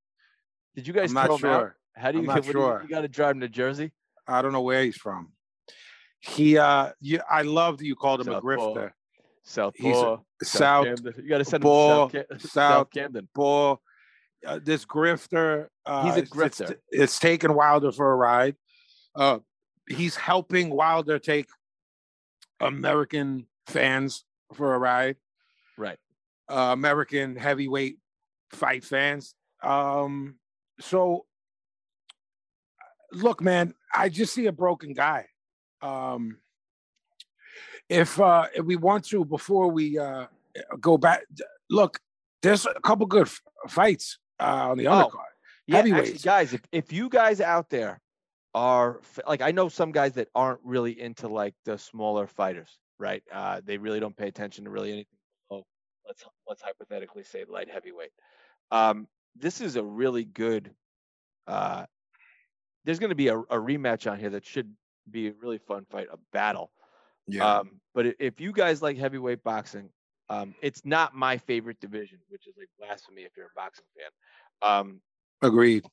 did 0.75 0.87
you 0.87 0.93
guys 0.93 1.09
i'm 1.11 1.13
not 1.15 1.25
throw 1.27 1.37
him 1.37 1.45
out? 1.45 1.59
sure 1.59 1.75
how 1.95 2.11
do 2.11 2.17
you 2.17 2.21
I'm 2.23 2.27
not 2.27 2.35
what 2.35 2.41
do 2.43 2.47
you- 2.47 2.53
sure. 2.53 2.81
you 2.83 2.89
got 2.89 3.01
to 3.01 3.07
drive 3.07 3.35
him 3.35 3.41
to 3.41 3.49
Jersey 3.49 3.91
i 4.27 4.41
don't 4.41 4.51
know 4.53 4.61
where 4.61 4.83
he's 4.83 4.97
from 4.97 5.31
he 6.19 6.57
uh 6.57 6.91
you, 6.99 7.19
i 7.29 7.41
love 7.43 7.77
that 7.79 7.85
you 7.85 7.95
called 7.95 8.21
him 8.21 8.27
a 8.29 8.31
Southpaw. 8.33 8.47
grifter 8.47 8.91
South 9.43 9.73
He's 9.75 9.97
a- 9.97 10.19
South 10.43 10.87
south 10.87 10.99
You 11.17 11.29
got 11.29 11.39
to 11.39 11.45
send 11.45 11.63
him 11.63 11.69
to 11.69 11.87
South, 11.87 12.11
Cam- 12.11 12.25
South 12.39 12.51
South 12.51 12.89
Camden. 12.91 13.27
ball 13.33 13.81
uh, 14.45 14.59
this 14.63 14.85
grifter 14.85 15.67
uh 15.85 16.03
He's 16.05 16.15
a 16.15 16.17
it's- 16.19 16.31
it's- 16.37 16.59
grifter. 16.71 16.75
it's, 16.89 17.19
taking 17.19 17.53
wilder 17.53 17.91
for 17.91 18.11
a 18.11 18.15
ride 18.15 18.55
uh 19.15 19.39
he's 19.91 20.15
helping 20.15 20.69
wilder 20.69 21.19
take 21.19 21.47
american 22.59 23.45
fans 23.67 24.23
for 24.53 24.73
a 24.73 24.77
ride 24.79 25.15
Right. 25.77 25.97
uh, 26.49 26.69
american 26.73 27.35
heavyweight 27.35 27.97
fight 28.51 28.83
fans 28.83 29.33
um 29.63 30.35
so 30.79 31.25
look 33.11 33.41
man 33.41 33.73
i 33.93 34.09
just 34.09 34.33
see 34.33 34.45
a 34.47 34.51
broken 34.51 34.93
guy 34.93 35.27
um 35.81 36.37
if 37.89 38.19
uh 38.19 38.47
if 38.55 38.65
we 38.65 38.75
want 38.75 39.05
to 39.05 39.25
before 39.25 39.67
we 39.69 39.97
uh 39.97 40.27
go 40.79 40.97
back 40.97 41.23
look 41.69 41.99
there's 42.41 42.65
a 42.65 42.79
couple 42.81 43.05
good 43.05 43.27
f- 43.27 43.41
fights 43.67 44.17
uh 44.39 44.69
on 44.69 44.77
the 44.77 44.87
Oh, 44.87 44.91
undercard 44.91 45.31
Yeah, 45.67 45.77
actually, 45.79 45.91
Heavyweights. 45.91 46.23
guys, 46.23 46.53
if, 46.53 46.61
if 46.71 46.91
you 46.91 47.09
guys 47.09 47.39
out 47.41 47.69
there 47.69 47.99
are 48.53 48.99
like, 49.27 49.41
I 49.41 49.51
know 49.51 49.69
some 49.69 49.91
guys 49.91 50.13
that 50.13 50.27
aren't 50.35 50.59
really 50.63 50.99
into 50.99 51.27
like 51.27 51.55
the 51.65 51.77
smaller 51.77 52.27
fighters, 52.27 52.79
right? 52.99 53.23
Uh, 53.31 53.61
they 53.63 53.77
really 53.77 53.99
don't 53.99 54.15
pay 54.15 54.27
attention 54.27 54.65
to 54.65 54.69
really 54.69 54.91
anything. 54.91 55.17
Oh, 55.49 55.65
let's 56.05 56.23
let's 56.47 56.61
hypothetically 56.61 57.23
say 57.23 57.45
light 57.47 57.69
heavyweight. 57.69 58.11
Um, 58.71 59.07
this 59.35 59.61
is 59.61 59.75
a 59.75 59.83
really 59.83 60.25
good. 60.25 60.71
Uh, 61.47 61.85
there's 62.83 62.99
going 62.99 63.09
to 63.09 63.15
be 63.15 63.27
a, 63.27 63.37
a 63.37 63.57
rematch 63.57 64.11
on 64.11 64.19
here 64.19 64.31
that 64.31 64.45
should 64.45 64.73
be 65.09 65.27
a 65.27 65.33
really 65.41 65.57
fun 65.57 65.85
fight, 65.89 66.07
a 66.11 66.17
battle. 66.33 66.71
Yeah. 67.27 67.59
Um, 67.59 67.79
but 67.93 68.15
if 68.19 68.39
you 68.39 68.51
guys 68.51 68.81
like 68.81 68.97
heavyweight 68.97 69.43
boxing, 69.43 69.89
um, 70.29 70.55
it's 70.61 70.85
not 70.85 71.13
my 71.13 71.37
favorite 71.37 71.79
division, 71.79 72.19
which 72.29 72.47
is 72.47 72.55
like 72.57 72.69
blasphemy 72.79 73.23
if 73.23 73.31
you're 73.35 73.47
a 73.47 73.49
boxing 73.55 73.85
fan. 73.95 74.69
Um, 74.69 75.01
Agreed. 75.41 75.85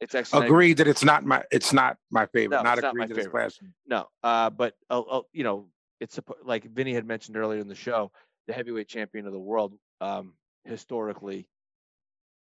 It's 0.00 0.14
actually 0.14 0.40
not- 0.40 0.48
Agreed 0.48 0.76
that 0.78 0.88
it's 0.88 1.04
not 1.04 1.24
my 1.24 1.42
it's 1.50 1.72
not 1.72 1.96
my 2.10 2.26
favorite. 2.26 2.56
No, 2.56 2.62
not 2.62 2.78
it's 2.78 2.82
not 2.82 2.94
my 2.96 3.04
agreed 3.04 3.16
that 3.16 3.18
it's 3.20 3.26
favorite. 3.26 3.40
blasphemy. 3.42 3.70
No, 3.86 4.08
uh, 4.22 4.50
but 4.50 4.74
uh, 4.90 5.00
uh, 5.00 5.22
you 5.32 5.44
know, 5.44 5.68
it's 6.00 6.18
like 6.44 6.64
Vinny 6.64 6.92
had 6.94 7.06
mentioned 7.06 7.36
earlier 7.36 7.60
in 7.60 7.68
the 7.68 7.74
show, 7.74 8.10
the 8.46 8.52
heavyweight 8.52 8.88
champion 8.88 9.26
of 9.26 9.32
the 9.32 9.38
world, 9.40 9.74
um, 10.00 10.34
historically, 10.64 11.48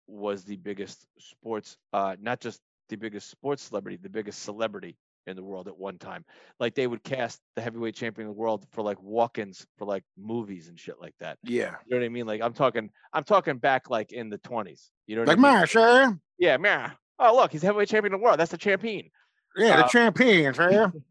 was 0.08 0.44
the 0.44 0.56
biggest 0.58 1.06
sports, 1.20 1.78
uh, 1.94 2.16
not 2.22 2.40
just 2.40 2.60
the 2.90 2.96
biggest 2.98 3.30
sports 3.30 3.64
celebrity, 3.64 3.98
the 4.02 4.10
biggest 4.10 4.42
celebrity 4.44 4.98
in 5.28 5.36
the 5.36 5.44
world 5.44 5.68
at 5.68 5.78
one 5.78 5.98
time. 6.00 6.26
Like 6.60 6.74
they 6.74 6.88
would 6.88 7.04
cast 7.04 7.40
the 7.56 7.62
heavyweight 7.62 7.94
champion 7.96 8.28
of 8.28 8.34
the 8.36 8.40
world 8.40 8.66
for 8.72 8.82
like 8.82 9.02
walk-ins 9.02 9.66
for 9.78 9.86
like 9.86 10.04
movies 10.18 10.70
and 10.70 10.80
shit 10.80 11.00
like 11.00 11.14
that. 11.20 11.38
Yeah. 11.44 11.76
You 11.86 11.96
know 11.96 12.02
what 12.02 12.06
I 12.06 12.10
mean? 12.10 12.26
Like 12.26 12.42
I'm 12.42 12.54
talking, 12.54 12.90
I'm 13.14 13.24
talking 13.24 13.58
back 13.58 13.90
like 13.92 14.12
in 14.12 14.30
the 14.30 14.40
20s. 14.40 14.90
You 15.06 15.16
know 15.16 15.22
what 15.22 15.28
Like 15.38 15.38
I 15.40 15.58
mean? 15.60 15.68
sure. 15.68 16.20
Yeah, 16.40 16.58
man. 16.58 16.94
Oh 17.20 17.36
look, 17.36 17.52
he's 17.52 17.62
heavyweight 17.62 17.90
champion 17.90 18.14
of 18.14 18.20
the 18.20 18.24
world. 18.24 18.40
That's 18.40 18.52
the 18.52 18.58
champion. 18.58 19.10
Yeah, 19.58 19.78
the 19.78 19.86
Uh, 19.86 19.90
champion, 19.90 20.54
sure. 20.54 20.94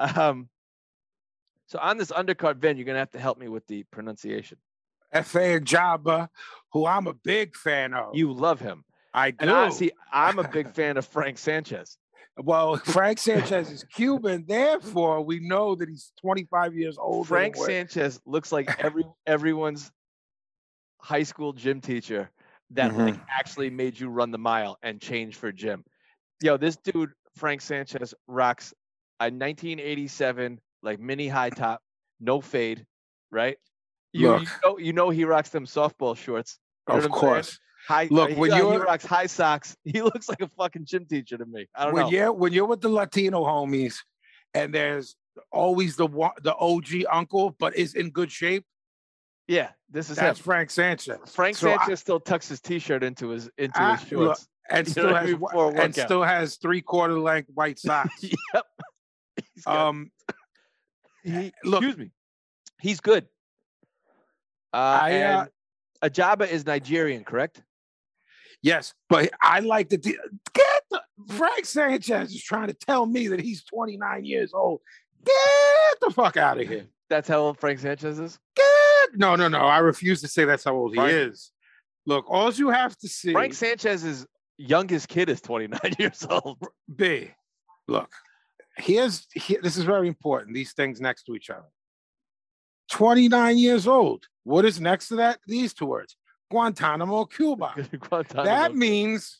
Um, 0.00 0.48
so 1.66 1.78
on 1.80 1.96
this 1.96 2.10
undercard, 2.10 2.56
Vin, 2.56 2.76
you're 2.76 2.86
gonna 2.86 2.98
have 2.98 3.10
to 3.12 3.20
help 3.20 3.38
me 3.38 3.48
with 3.48 3.66
the 3.68 3.84
pronunciation. 3.84 4.58
F.A. 5.12 5.60
Ajagba, 5.60 6.28
who 6.72 6.86
I'm 6.86 7.06
a 7.06 7.12
big 7.14 7.54
fan 7.56 7.94
of. 7.94 8.14
You 8.16 8.32
love 8.32 8.58
him, 8.60 8.84
I 9.14 9.30
do. 9.30 9.36
and 9.40 9.50
honestly, 9.50 9.92
I'm 10.12 10.38
a 10.38 10.48
big 10.48 10.70
fan 10.74 10.96
of 10.96 11.06
Frank 11.06 11.38
Sanchez. 11.38 11.98
well, 12.38 12.76
Frank 12.84 13.18
Sanchez 13.18 13.70
is 13.70 13.84
Cuban, 13.84 14.44
therefore 14.48 15.22
we 15.22 15.38
know 15.38 15.74
that 15.76 15.88
he's 15.88 16.12
25 16.20 16.74
years 16.74 16.98
old. 16.98 17.28
Frank 17.28 17.56
Sanchez 17.56 18.20
looks 18.26 18.50
like 18.50 18.82
every 18.82 19.04
everyone's 19.26 19.92
high 20.98 21.22
school 21.24 21.52
gym 21.52 21.80
teacher 21.80 22.30
that 22.72 22.96
like 22.96 23.14
Mm-hmm. 23.14 23.22
actually 23.38 23.70
made 23.70 23.98
you 23.98 24.08
run 24.08 24.30
the 24.30 24.38
mile 24.38 24.78
and 24.82 25.00
change 25.00 25.36
for 25.36 25.52
gym. 25.52 25.84
Yo, 26.40 26.56
this 26.56 26.76
dude 26.76 27.12
Frank 27.36 27.60
Sanchez 27.60 28.14
rocks 28.26 28.72
a 29.20 29.24
1987 29.24 30.60
like 30.82 30.98
mini 31.00 31.28
high 31.28 31.50
top, 31.50 31.80
no 32.20 32.40
fade, 32.40 32.84
right? 33.30 33.56
You, 34.12 34.38
you 34.40 34.46
know 34.64 34.78
you 34.78 34.92
know 34.92 35.10
he 35.10 35.24
rocks 35.24 35.50
them 35.50 35.64
softball 35.66 36.16
shorts. 36.16 36.58
You 36.88 36.92
know 36.94 36.98
Of 36.98 37.02
saying? 37.04 37.12
course. 37.12 37.58
High, 37.88 38.06
Look, 38.10 38.30
he, 38.30 38.36
when 38.36 38.52
uh, 38.52 38.56
you're- 38.56 38.76
rocks 38.78 39.04
high 39.06 39.26
socks. 39.26 39.76
He 39.84 40.02
looks 40.02 40.28
like 40.28 40.40
a 40.40 40.48
fucking 40.48 40.84
gym 40.86 41.04
teacher 41.06 41.36
to 41.38 41.44
me. 41.46 41.66
I 41.74 41.84
don't 41.84 41.94
when 41.94 42.04
know. 42.04 42.10
you're 42.10 42.32
when 42.32 42.52
you're 42.52 42.66
with 42.66 42.80
the 42.80 42.88
Latino 42.88 43.42
homies, 43.44 43.96
and 44.54 44.72
there's 44.74 45.16
always 45.50 45.96
the 45.96 46.08
the 46.42 46.54
OG 46.56 47.04
uncle, 47.10 47.56
but 47.58 47.74
is 47.76 47.94
in 47.94 48.10
good 48.10 48.30
shape. 48.30 48.64
Yeah, 49.48 49.70
this 49.90 50.08
is 50.10 50.16
That's 50.16 50.38
him. 50.38 50.44
Frank 50.44 50.70
Sanchez. 50.70 51.18
Frank 51.26 51.56
So 51.56 51.70
I- 51.70 51.76
Sanchez 51.78 52.00
still 52.00 52.20
tucks 52.20 52.48
his 52.48 52.60
t-shirt 52.60 53.02
into 53.02 53.28
his 53.30 53.50
into 53.58 53.80
I- 53.80 53.96
his 53.96 54.12
look, 54.12 54.36
shorts. 54.36 54.48
and 54.70 54.86
you 54.96 55.02
know 55.02 55.08
still 55.08 55.14
has 55.14 55.26
mean, 55.26 55.36
wh- 55.36 55.40
before 55.40 55.72
a 55.74 55.80
and 55.80 55.94
still 55.94 56.22
has 56.22 56.56
three 56.56 56.80
quarter 56.80 57.18
length 57.18 57.50
white 57.54 57.78
socks. 57.78 58.22
yep. 58.22 58.64
Um, 59.66 60.10
he, 61.24 61.52
look- 61.64 61.82
excuse 61.82 61.98
me. 61.98 62.10
He's 62.80 63.00
good. 63.00 63.26
Uh, 64.74 64.76
I, 65.02 65.20
uh, 65.22 65.46
and 66.02 66.12
Ajagba 66.12 66.48
is 66.48 66.64
Nigerian, 66.66 67.24
correct? 67.24 67.62
yes, 68.62 68.94
but 69.08 69.30
I 69.42 69.58
like 69.60 69.88
the 69.90 69.98
get 69.98 70.82
the, 70.90 71.02
Frank 71.34 71.64
Sanchez 71.66 72.30
is 72.32 72.42
trying 72.42 72.68
to 72.68 72.74
tell 72.74 73.04
me 73.06 73.28
that 73.28 73.40
he's 73.40 73.64
29 73.64 74.24
years 74.24 74.52
old. 74.54 74.80
Get 75.24 76.00
the 76.00 76.10
fuck 76.10 76.36
out 76.36 76.60
of 76.60 76.66
here. 76.66 76.86
That's 77.10 77.28
how 77.28 77.40
old 77.40 77.58
Frank 77.60 77.78
Sanchez 77.80 78.18
is. 78.18 78.38
Get 78.56 78.64
no, 79.14 79.36
no, 79.36 79.48
no. 79.48 79.58
I 79.58 79.78
refuse 79.78 80.20
to 80.22 80.28
say 80.28 80.44
that's 80.44 80.64
how 80.64 80.74
old 80.74 80.94
he 80.94 81.00
is. 81.00 81.50
Look, 82.06 82.24
all 82.28 82.52
you 82.52 82.70
have 82.70 82.96
to 82.98 83.08
see. 83.08 83.32
Frank 83.32 83.54
Sanchez's 83.54 84.26
youngest 84.58 85.08
kid 85.08 85.28
is 85.28 85.40
29 85.40 85.80
years 85.98 86.26
old. 86.28 86.58
B. 86.94 87.30
Look, 87.88 88.10
here's 88.76 89.26
here, 89.32 89.60
this 89.62 89.76
is 89.76 89.84
very 89.84 90.08
important. 90.08 90.54
These 90.54 90.72
things 90.72 91.00
next 91.00 91.24
to 91.24 91.34
each 91.34 91.50
other. 91.50 91.68
29 92.90 93.58
years 93.58 93.86
old. 93.86 94.26
What 94.44 94.64
is 94.64 94.80
next 94.80 95.08
to 95.08 95.16
that? 95.16 95.38
These 95.46 95.74
two 95.74 95.86
words. 95.86 96.16
Guantanamo, 96.50 97.24
Cuba. 97.24 97.74
Guantanamo. 97.98 98.44
That 98.44 98.74
means 98.74 99.38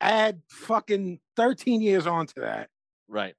add 0.00 0.42
fucking 0.48 1.20
13 1.36 1.80
years 1.80 2.06
onto 2.06 2.40
that. 2.40 2.68
right, 3.08 3.34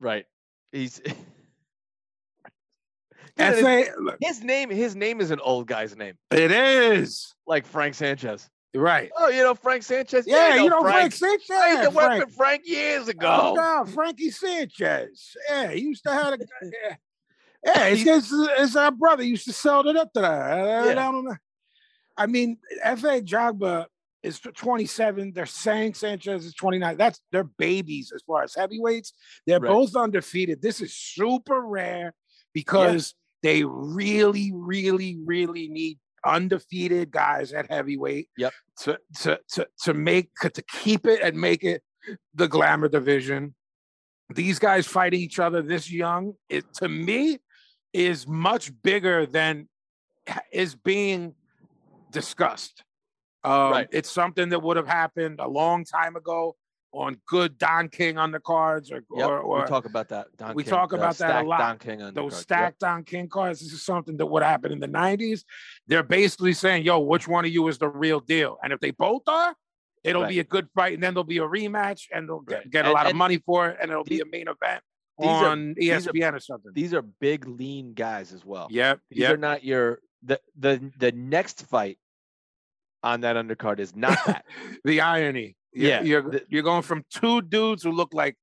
right. 0.00 0.26
He's 0.72 1.00
Dude, 3.36 3.48
his, 3.54 3.60
FA, 3.60 3.92
look, 4.00 4.16
his 4.20 4.42
name. 4.42 4.70
His 4.70 4.94
name 4.96 5.20
is 5.20 5.30
an 5.30 5.40
old 5.40 5.66
guy's 5.66 5.96
name, 5.96 6.14
it 6.30 6.50
is. 6.50 7.34
like 7.46 7.66
Frank 7.66 7.94
Sanchez. 7.94 8.48
Right. 8.74 9.10
Oh, 9.18 9.28
you 9.28 9.42
know 9.42 9.54
Frank 9.54 9.82
Sanchez? 9.82 10.24
Yeah, 10.26 10.56
you 10.56 10.70
know 10.70 10.80
Frank, 10.80 11.12
Frank. 11.14 11.42
Sanchez. 11.42 11.50
I 11.50 11.70
used 11.72 11.82
to 11.82 11.90
work 11.90 12.06
Frank. 12.06 12.24
with 12.24 12.34
Frank 12.34 12.62
years 12.64 13.08
ago. 13.08 13.38
Oh, 13.42 13.54
God, 13.54 13.90
Frankie 13.90 14.30
Sanchez. 14.30 15.36
Yeah, 15.48 15.70
he 15.72 15.80
used 15.82 16.02
to 16.04 16.12
have 16.12 16.34
a 16.34 16.38
yeah. 16.62 16.96
Yeah, 17.64 17.84
it's, 17.88 18.06
it's, 18.06 18.28
it's 18.32 18.76
our 18.76 18.90
brother 18.90 19.22
used 19.22 19.44
to 19.44 19.52
sell 19.52 19.86
it 19.88 19.96
up 19.96 20.12
to 20.14 20.20
that. 20.22 20.58
Uh, 20.58 20.84
yeah. 20.86 20.90
I 20.90 20.94
don't 20.94 21.24
know. 21.24 21.36
I 22.16 22.26
mean, 22.26 22.58
F.A. 22.82 23.20
Ajagba 23.20 23.86
is 24.22 24.40
27. 24.40 25.32
They're 25.34 25.46
saying 25.46 25.94
Sanchez 25.94 26.44
is 26.46 26.54
29. 26.54 26.96
That's 26.96 27.20
they're 27.30 27.44
babies 27.44 28.10
as 28.14 28.22
far 28.22 28.42
as 28.42 28.54
heavyweights. 28.54 29.12
They're 29.46 29.60
Right. 29.60 29.68
both 29.68 29.94
undefeated. 29.94 30.62
This 30.62 30.80
is 30.80 30.94
super 30.94 31.60
rare 31.60 32.14
because 32.52 33.14
they 33.42 33.64
really, 33.64 34.52
really, 34.54 35.18
really 35.24 35.68
need 35.68 35.98
undefeated 36.24 37.10
guys 37.10 37.52
at 37.52 37.70
heavyweight. 37.70 38.28
Yep. 38.36 38.52
To 38.82 38.98
to 39.20 39.40
to 39.50 39.66
to 39.84 39.94
make 39.94 40.30
to 40.40 40.62
keep 40.62 41.06
it 41.06 41.20
and 41.22 41.36
make 41.36 41.64
it 41.64 41.82
the 42.34 42.48
glamour 42.48 42.88
division. 42.88 43.54
These 44.34 44.58
guys 44.58 44.86
fighting 44.86 45.20
each 45.20 45.38
other 45.38 45.62
this 45.62 45.90
young, 45.90 46.34
it 46.48 46.64
to 46.74 46.88
me 46.88 47.38
is 47.92 48.26
much 48.26 48.72
bigger 48.82 49.26
than 49.26 49.68
is 50.52 50.74
being 50.74 51.34
discussed. 52.10 52.84
Um, 53.44 53.72
Right. 53.72 53.88
It's 53.90 54.10
something 54.10 54.50
that 54.50 54.62
would 54.62 54.76
have 54.76 54.86
happened 54.86 55.40
a 55.40 55.48
long 55.48 55.84
time 55.84 56.16
ago 56.16 56.56
on 56.92 57.16
good 57.26 57.56
Don 57.58 57.88
King 57.88 58.16
undercards 58.16 58.92
or, 58.92 59.02
Yep, 59.16 59.28
or, 59.28 59.38
or 59.40 59.60
we 59.62 59.66
talk 59.66 59.86
about 59.86 60.08
that. 60.10 60.26
Don 60.36 60.54
we 60.54 60.62
King, 60.62 60.70
talk 60.70 60.92
about 60.92 61.16
that 61.18 61.44
a 61.44 61.48
lot. 61.48 61.58
Don 61.58 61.78
King 61.78 62.00
undercard. 62.00 62.14
those 62.14 62.32
Yep. 62.32 62.40
stacked 62.42 62.78
Don 62.80 63.02
King 63.04 63.28
cards. 63.28 63.60
This 63.60 63.72
is 63.72 63.82
something 63.82 64.16
that 64.18 64.26
would 64.26 64.42
happen 64.42 64.72
in 64.72 64.78
the 64.80 64.88
90s. 64.88 65.44
They're 65.86 66.02
basically 66.02 66.52
saying, 66.52 66.84
yo, 66.84 66.98
which 67.00 67.26
one 67.26 67.44
of 67.46 67.50
you 67.50 67.66
is 67.68 67.78
the 67.78 67.88
real 67.88 68.20
deal? 68.20 68.58
And 68.62 68.72
if 68.72 68.80
they 68.80 68.90
both 68.90 69.22
are, 69.26 69.54
it'll 70.04 70.22
Right. 70.22 70.28
be 70.28 70.38
a 70.40 70.44
good 70.44 70.68
fight. 70.74 70.92
And 70.94 71.02
then 71.02 71.14
there'll 71.14 71.24
be 71.24 71.38
a 71.38 71.42
rematch 71.42 72.08
and 72.12 72.28
they'll 72.28 72.40
get, 72.40 72.54
Right. 72.58 72.70
get 72.70 72.84
a 72.84 72.88
And- 72.88 72.94
lot 72.94 73.06
of 73.08 73.16
money 73.16 73.38
for 73.38 73.68
it. 73.70 73.78
And 73.80 73.90
it'll 73.90 74.04
be 74.04 74.20
a 74.20 74.26
main 74.26 74.48
event 74.48 74.82
these 75.18 75.28
are- 75.28 75.46
on 75.46 75.70
E 75.70 75.90
these 75.90 76.06
are- 76.08 76.34
or 76.34 76.40
something. 76.40 76.72
These 76.74 76.92
are 76.92 77.02
big, 77.02 77.46
lean 77.48 77.94
guys 77.94 78.32
as 78.34 78.44
well. 78.44 78.68
Yep. 78.70 79.00
These 79.10 79.18
Yep. 79.20 79.34
are 79.34 79.36
not 79.38 79.64
your 79.64 80.00
the 80.22 80.40
the 80.58 80.92
the 80.98 81.10
next 81.12 81.66
fight 81.66 81.98
on 83.02 83.22
that 83.22 83.34
undercard 83.36 83.78
is 83.80 83.96
not 83.96 84.18
that. 84.26 84.44
the 84.84 85.00
irony. 85.00 85.56
You're- 85.72 85.88
Yeah, 85.90 86.02
You're, 86.02 86.40
you're 86.48 86.62
going 86.62 86.82
from 86.82 87.04
two 87.10 87.42
dudes 87.42 87.82
who 87.82 87.92
look 87.92 88.12
like, 88.14 88.36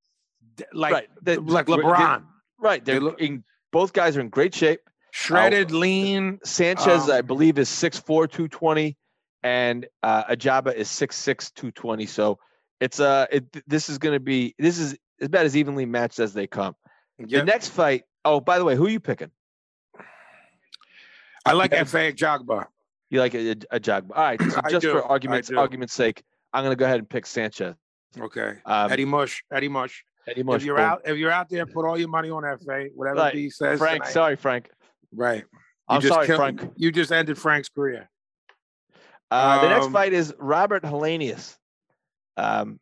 like, 0.72 0.92
right. 0.92 1.08
the- 1.22 1.40
like 1.40 1.66
they- 1.66 1.72
LeBron, 1.74 2.24
right. 2.58 2.84
They 2.84 2.92
They're 2.92 3.00
look- 3.00 3.20
in 3.20 3.44
both 3.72 3.92
guys 3.92 4.16
are 4.16 4.20
in 4.20 4.28
great 4.28 4.54
shape. 4.54 4.80
shredded, 5.12 5.70
lean. 5.72 6.38
Sanchez, 6.44 7.08
I 7.08 7.18
Um, 7.20 7.26
believe, 7.26 7.58
is 7.58 7.68
6'4", 7.68 8.26
220, 8.30 8.96
and 9.42 9.86
uh, 10.02 10.24
Ajagba 10.24 10.74
is 10.74 10.88
6'6", 10.88 11.52
220. 11.54 12.06
So 12.06 12.38
it's 12.80 12.98
uh, 13.00 13.26
it, 13.30 13.44
this 13.68 13.88
is 13.88 13.98
going 13.98 14.14
to 14.14 14.20
be 14.20 14.54
this 14.58 14.78
is 14.78 14.96
about 15.20 15.44
as 15.46 15.56
evenly 15.56 15.84
matched 15.86 16.18
as 16.18 16.32
they 16.32 16.46
come. 16.46 16.74
The 17.18 17.42
next 17.44 17.68
fight. 17.68 18.04
Oh, 18.24 18.40
by 18.40 18.58
the 18.58 18.64
way, 18.64 18.74
who 18.76 18.86
are 18.86 18.90
you 18.90 19.00
picking? 19.00 19.30
I 21.44 21.52
like. 21.52 21.72
F.A. 21.72 22.12
Ajagba. 22.12 22.66
You 23.10 23.18
like 23.20 23.34
a, 23.34 23.50
a 23.50 23.56
Ajagba? 23.80 24.10
All 24.14 24.22
right. 24.22 24.40
So 24.40 24.60
I 24.64 24.70
just 24.70 24.86
for 24.86 25.04
I 25.04 25.08
argument's 25.08 25.50
argument's 25.50 25.94
sake, 25.94 26.22
I'm 26.52 26.64
going 26.64 26.72
to 26.72 26.76
go 26.76 26.84
ahead 26.84 26.98
and 26.98 27.08
pick 27.08 27.26
Sanchez. 27.26 27.74
Okay. 28.18 28.54
Um, 28.66 28.90
Eddie 28.90 29.04
Mush. 29.04 29.42
Eddie 29.52 29.68
Mush. 29.68 30.04
Eddie 30.28 30.42
Mush, 30.42 30.56
if 30.56 30.64
you're 30.64 30.76
boom. 30.76 30.84
out, 30.84 31.02
if 31.06 31.16
you're 31.16 31.30
out 31.30 31.48
there, 31.48 31.64
put 31.66 31.86
all 31.86 31.98
your 31.98 32.08
money 32.08 32.30
on 32.30 32.42
FA. 32.58 32.86
Whatever 32.94 33.16
Right. 33.18 33.32
B 33.34 33.50
says. 33.50 33.78
Frank, 33.78 34.02
tonight. 34.02 34.12
sorry, 34.12 34.36
Frank. 34.36 34.70
Right. 35.14 35.42
You 35.42 35.58
I'm 35.88 36.00
just 36.00 36.12
sorry, 36.14 36.26
killed- 36.26 36.38
Frank. 36.38 36.72
You 36.76 36.92
just 36.92 37.10
ended 37.12 37.38
Frank's 37.38 37.68
career. 37.68 38.08
Uh, 39.30 39.62
the 39.62 39.68
next 39.68 39.86
Um, 39.86 39.92
fight 39.92 40.12
is 40.12 40.34
Robert 40.38 40.82
Helenius 40.82 41.56
um, 42.36 42.80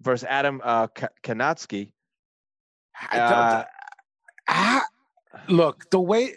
versus 0.00 0.26
Adam 0.28 0.60
uh, 0.64 0.86
Ka- 0.88 1.08
Kownacki. 1.24 1.90
Uh, 3.12 3.64
I- 4.48 4.82
look, 5.48 5.88
the 5.90 6.00
way, 6.00 6.34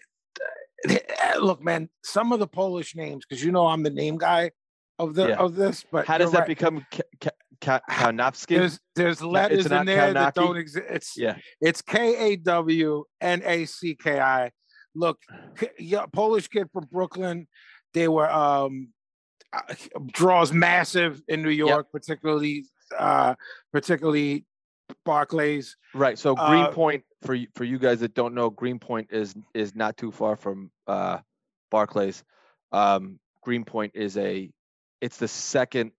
look, 1.40 1.62
man, 1.64 1.90
some 2.04 2.32
of 2.34 2.40
the 2.40 2.48
Polish 2.48 2.96
names, 2.96 3.24
because 3.28 3.44
you 3.44 3.52
know 3.52 3.68
I'm 3.68 3.84
the 3.84 3.90
name 3.90 4.18
guy 4.18 4.52
of 5.02 5.16
the 5.16 5.30
Yeah. 5.30 5.36
of 5.38 5.56
this, 5.56 5.84
but 5.92 6.06
How 6.06 6.18
does 6.18 6.32
that 6.32 6.40
right. 6.40 6.48
become 6.48 6.86
Ka- 6.92 7.30
Ka- 7.60 7.82
There's 8.48 8.80
there's 8.96 9.22
letters 9.22 9.66
in 9.66 9.86
there 9.86 10.14
that 10.14 10.36
don't 10.36 10.58
exist. 10.58 10.86
It's 10.90 11.18
Yeah. 11.18 11.38
it's 11.60 11.82
K 11.82 12.34
A 12.34 12.36
W 12.38 13.04
N 13.20 13.42
A 13.44 13.66
C 13.66 13.96
K 13.96 14.20
I. 14.20 14.52
Look, 14.94 15.20
yeah, 15.80 16.06
Polish 16.12 16.48
kid 16.48 16.68
from 16.72 16.86
Brooklyn. 16.92 17.48
They 17.94 18.08
were 18.08 18.30
um 18.30 18.90
uh, 19.54 19.74
draws 20.14 20.54
massive 20.54 21.22
in 21.28 21.42
New 21.42 21.50
York, 21.50 21.92
particularly 21.92 22.66
uh 22.98 23.36
particularly 23.72 24.46
Barclays. 25.06 25.78
Right. 25.94 26.18
So 26.20 26.36
Uh, 26.36 26.50
Greenpoint 26.50 27.04
for 27.24 27.34
you, 27.34 27.48
for 27.56 27.64
you 27.64 27.80
guys 27.80 28.00
that 28.02 28.14
don't 28.14 28.34
know, 28.34 28.50
Greenpoint 28.50 29.10
is 29.12 29.34
is 29.54 29.76
not 29.76 29.98
too 29.98 30.12
far 30.12 30.36
from 30.36 30.72
uh, 30.88 31.20
Barclays. 31.70 32.24
Um, 32.72 33.20
Greenpoint 33.44 33.94
is 33.96 34.18
a 34.18 34.50
it's 35.02 35.18
the 35.18 35.28
second 35.28 35.92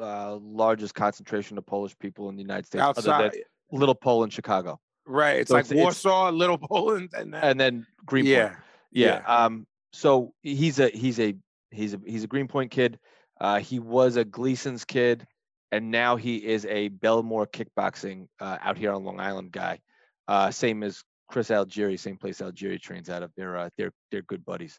uh, 0.00 0.36
largest 0.36 0.94
concentration 0.94 1.58
of 1.58 1.66
Polish 1.66 1.98
people 1.98 2.28
in 2.28 2.36
the 2.36 2.42
United 2.42 2.66
States, 2.66 2.82
other 2.82 2.98
Outside, 2.98 3.32
than 3.32 3.78
Little 3.80 3.94
Poland, 3.94 4.32
Chicago, 4.32 4.80
right? 5.06 5.40
It's 5.40 5.48
So 5.48 5.54
like 5.54 5.64
it's- 5.66 5.72
it's- 5.72 5.84
Warsaw, 5.84 6.30
Little 6.30 6.58
Poland, 6.58 7.10
and 7.14 7.34
then, 7.34 7.42
and 7.44 7.60
then 7.60 7.86
Greenpoint. 8.06 8.30
yeah, 8.32 8.56
Yeah. 8.92 9.22
Um. 9.26 9.66
So 9.92 10.32
he's 10.42 10.78
a 10.78 10.88
he's 10.88 11.18
a 11.18 11.34
he's 11.70 11.94
a 11.94 12.00
he's 12.06 12.22
a 12.24 12.28
Greenpoint 12.28 12.70
kid. 12.70 12.98
Uh, 13.40 13.58
he 13.58 13.78
was 13.78 14.16
a 14.16 14.24
Gleason's 14.24 14.84
kid, 14.84 15.26
and 15.72 15.90
now 15.90 16.16
he 16.16 16.36
is 16.36 16.64
a 16.66 16.90
Bellmore 16.90 17.46
kickboxing 17.50 18.28
uh, 18.40 18.58
out 18.60 18.76
here 18.78 18.92
on 18.92 19.02
Long 19.04 19.18
Island 19.18 19.50
guy. 19.50 19.80
Uh, 20.28 20.50
same 20.50 20.82
as 20.84 21.02
Chris 21.28 21.48
Algieri, 21.50 21.98
same 21.98 22.16
place 22.18 22.40
Algieri 22.40 22.80
trains 22.80 23.10
out 23.10 23.22
of. 23.24 23.32
They're 23.36 23.56
uh, 23.56 23.70
they're 23.76 23.92
they're 24.12 24.22
good 24.22 24.44
buddies. 24.44 24.78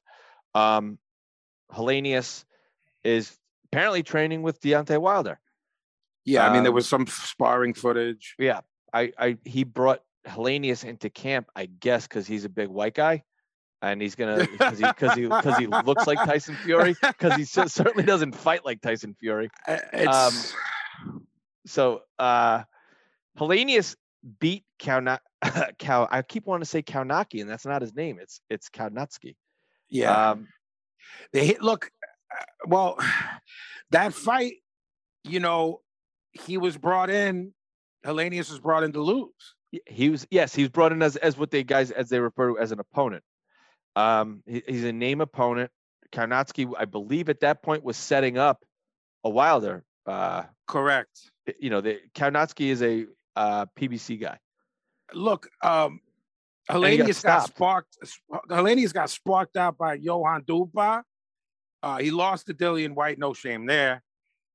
Um, 0.55 0.97
Helenius 1.73 2.45
is 3.03 3.37
apparently 3.65 4.03
training 4.03 4.41
with 4.41 4.59
Deontay 4.61 4.99
Wilder. 4.99 5.39
yeah. 6.25 6.47
I 6.47 6.53
mean, 6.53 6.63
there 6.63 6.71
Um, 6.71 6.75
was 6.75 6.87
some 6.87 7.07
sparring 7.07 7.73
footage. 7.73 8.35
Yeah, 8.37 8.61
I, 8.93 9.11
I 9.17 9.37
he 9.45 9.63
brought 9.63 10.01
Helenius 10.27 10.83
into 10.85 11.09
camp, 11.09 11.47
I 11.55 11.65
guess, 11.65 12.07
because 12.07 12.27
he's 12.27 12.45
a 12.45 12.49
big 12.49 12.67
white 12.69 12.93
guy, 12.93 13.23
and 13.81 14.01
he's 14.01 14.15
gonna 14.15 14.45
because 14.51 14.77
he 14.79 14.85
because 14.85 15.13
he 15.15 15.23
because 15.27 15.57
he 15.57 15.67
looks 15.67 16.05
like 16.05 16.19
Tyson 16.19 16.55
Fury, 16.63 16.95
because 17.01 17.35
he 17.35 17.43
cer- 17.45 17.67
certainly 17.69 18.03
doesn't 18.03 18.33
fight 18.35 18.63
like 18.65 18.81
Tyson 18.81 19.15
Fury. 19.19 19.49
Uh, 19.67 19.77
It's 19.93 20.53
So 21.65 22.01
uh 22.19 22.63
Helenius 23.37 23.95
beat 24.39 24.65
Kauna 24.79 25.19
Cow. 25.79 26.07
I 26.11 26.21
keep 26.21 26.45
wanting 26.45 26.63
to 26.63 26.69
say 26.69 26.81
Kaunaki, 26.83 27.41
and 27.41 27.49
that's 27.49 27.65
not 27.65 27.81
his 27.81 27.95
name. 27.95 28.19
It's 28.21 28.41
it's 28.49 28.69
Kownacki. 28.69 29.35
yeah. 29.89 30.31
Um, 30.31 30.47
They 31.33 31.45
hit 31.47 31.61
look 31.63 31.89
well 32.67 32.97
that 33.91 34.13
fight, 34.13 34.53
you 35.23 35.39
know, 35.39 35.81
he 36.31 36.57
was 36.57 36.77
brought 36.77 37.09
in, 37.09 37.53
Helenius 38.05 38.49
was 38.49 38.59
brought 38.59 38.83
in 38.83 38.91
to 38.93 39.01
lose. 39.01 39.55
he 39.85 40.09
was 40.09 40.25
yes, 40.31 40.53
he 40.55 40.63
was 40.63 40.69
brought 40.69 40.91
in 40.91 41.01
as 41.01 41.15
as 41.17 41.37
what 41.37 41.51
they 41.51 41.63
guys 41.63 41.91
as 41.91 42.09
they 42.09 42.19
refer 42.19 42.49
to 42.49 42.59
as 42.59 42.71
an 42.71 42.79
opponent. 42.79 43.23
Um, 43.95 44.41
he- 44.45 44.63
he's 44.67 44.83
a 44.85 44.93
name 44.93 45.21
opponent. 45.21 45.71
Kownacki, 46.11 46.71
I 46.77 46.85
believe, 46.85 47.29
at 47.29 47.39
that 47.41 47.61
point 47.63 47.83
was 47.83 47.95
setting 47.97 48.37
up 48.37 48.63
a 49.23 49.29
Wilder. 49.29 49.83
Uh, 50.05 50.43
Correct. 50.67 51.31
you 51.59 51.69
know, 51.69 51.79
the 51.81 51.99
Kownacki 52.15 52.67
is 52.69 52.81
a 52.81 53.05
uh, 53.35 53.65
PBC 53.77 54.19
guy. 54.19 54.37
Look, 55.13 55.47
um 55.61 55.99
he 56.67 56.73
got 56.73 56.81
Helenius 56.81 57.23
got, 57.23 57.47
sparked 57.47 57.97
Helenius 58.49 58.93
got 58.93 59.09
sparked 59.09 59.57
out 59.57 59.77
by 59.77 59.95
Johann 59.95 60.43
Duhaupas. 60.43 61.03
Uh 61.83 61.97
he 61.99 62.11
lost 62.11 62.47
to 62.47 62.53
Dillian 62.53 62.93
Whyte, 62.93 63.17
no 63.19 63.33
shame 63.33 63.65
there, 63.65 64.03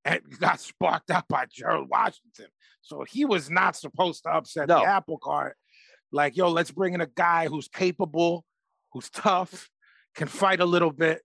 and 0.05 0.21
got 0.41 0.61
sparked 0.61 1.11
out 1.11 1.27
by 1.29 1.47
Gerald 1.51 1.89
Washington. 1.89 2.47
So 2.83 3.05
he 3.09 3.25
was 3.25 3.51
not 3.51 3.75
supposed 3.77 4.23
to 4.25 4.31
upset 4.31 4.69
No. 4.69 4.81
the 4.81 4.85
apple 4.87 5.19
cart. 5.19 5.57
Like, 6.13 6.37
yo, 6.37 6.49
let's 6.51 6.71
bring 6.71 6.95
in 6.95 7.01
a 7.01 7.07
guy 7.07 7.49
who's 7.49 7.67
capable, 7.69 8.45
who's 8.93 9.11
tough, 9.11 9.69
can 10.15 10.29
fight 10.29 10.61
a 10.61 10.65
little 10.65 10.93
bit, 10.93 11.21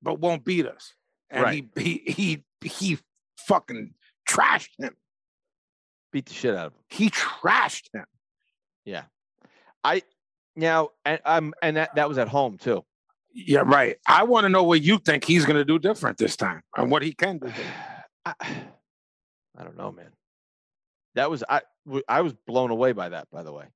but 0.00 0.18
won't 0.20 0.44
beat 0.44 0.66
us. 0.66 0.94
And 1.30 1.42
Right. 1.42 1.68
he 1.76 2.02
he 2.06 2.44
he 2.62 2.68
he 2.68 2.98
fucking 3.38 3.94
trashed 4.28 4.70
him. 4.78 4.94
Beat 6.12 6.26
the 6.26 6.32
shit 6.34 6.54
out 6.54 6.66
of 6.68 6.72
him. 6.72 6.80
He 6.88 7.10
trashed 7.10 7.88
him. 7.94 8.04
Yeah, 8.84 9.04
I 9.84 10.02
now 10.56 10.90
and 11.04 11.20
um 11.24 11.54
and 11.62 11.76
that, 11.76 11.94
that 11.94 12.08
was 12.08 12.18
at 12.18 12.28
home 12.28 12.58
too. 12.58 12.84
Yeah, 13.34 13.62
right. 13.64 13.96
I 14.06 14.24
want 14.24 14.44
to 14.44 14.48
know 14.48 14.62
what 14.62 14.82
you 14.82 14.98
think 14.98 15.24
he's 15.24 15.44
going 15.44 15.56
to 15.56 15.64
do 15.64 15.78
different 15.78 16.18
this 16.18 16.36
time 16.36 16.62
and 16.76 16.90
what 16.90 17.02
he 17.02 17.12
can 17.12 17.38
do. 17.38 17.50
I, 18.24 18.34
I 19.58 19.64
don't 19.64 19.76
know, 19.76 19.92
man. 19.92 20.10
That 21.14 21.30
was 21.30 21.44
I. 21.48 21.60
I 22.08 22.22
was 22.22 22.32
blown 22.46 22.70
away 22.70 22.92
by 22.92 23.10
that. 23.10 23.28
By 23.30 23.42
the 23.42 23.52
way, 23.52 23.66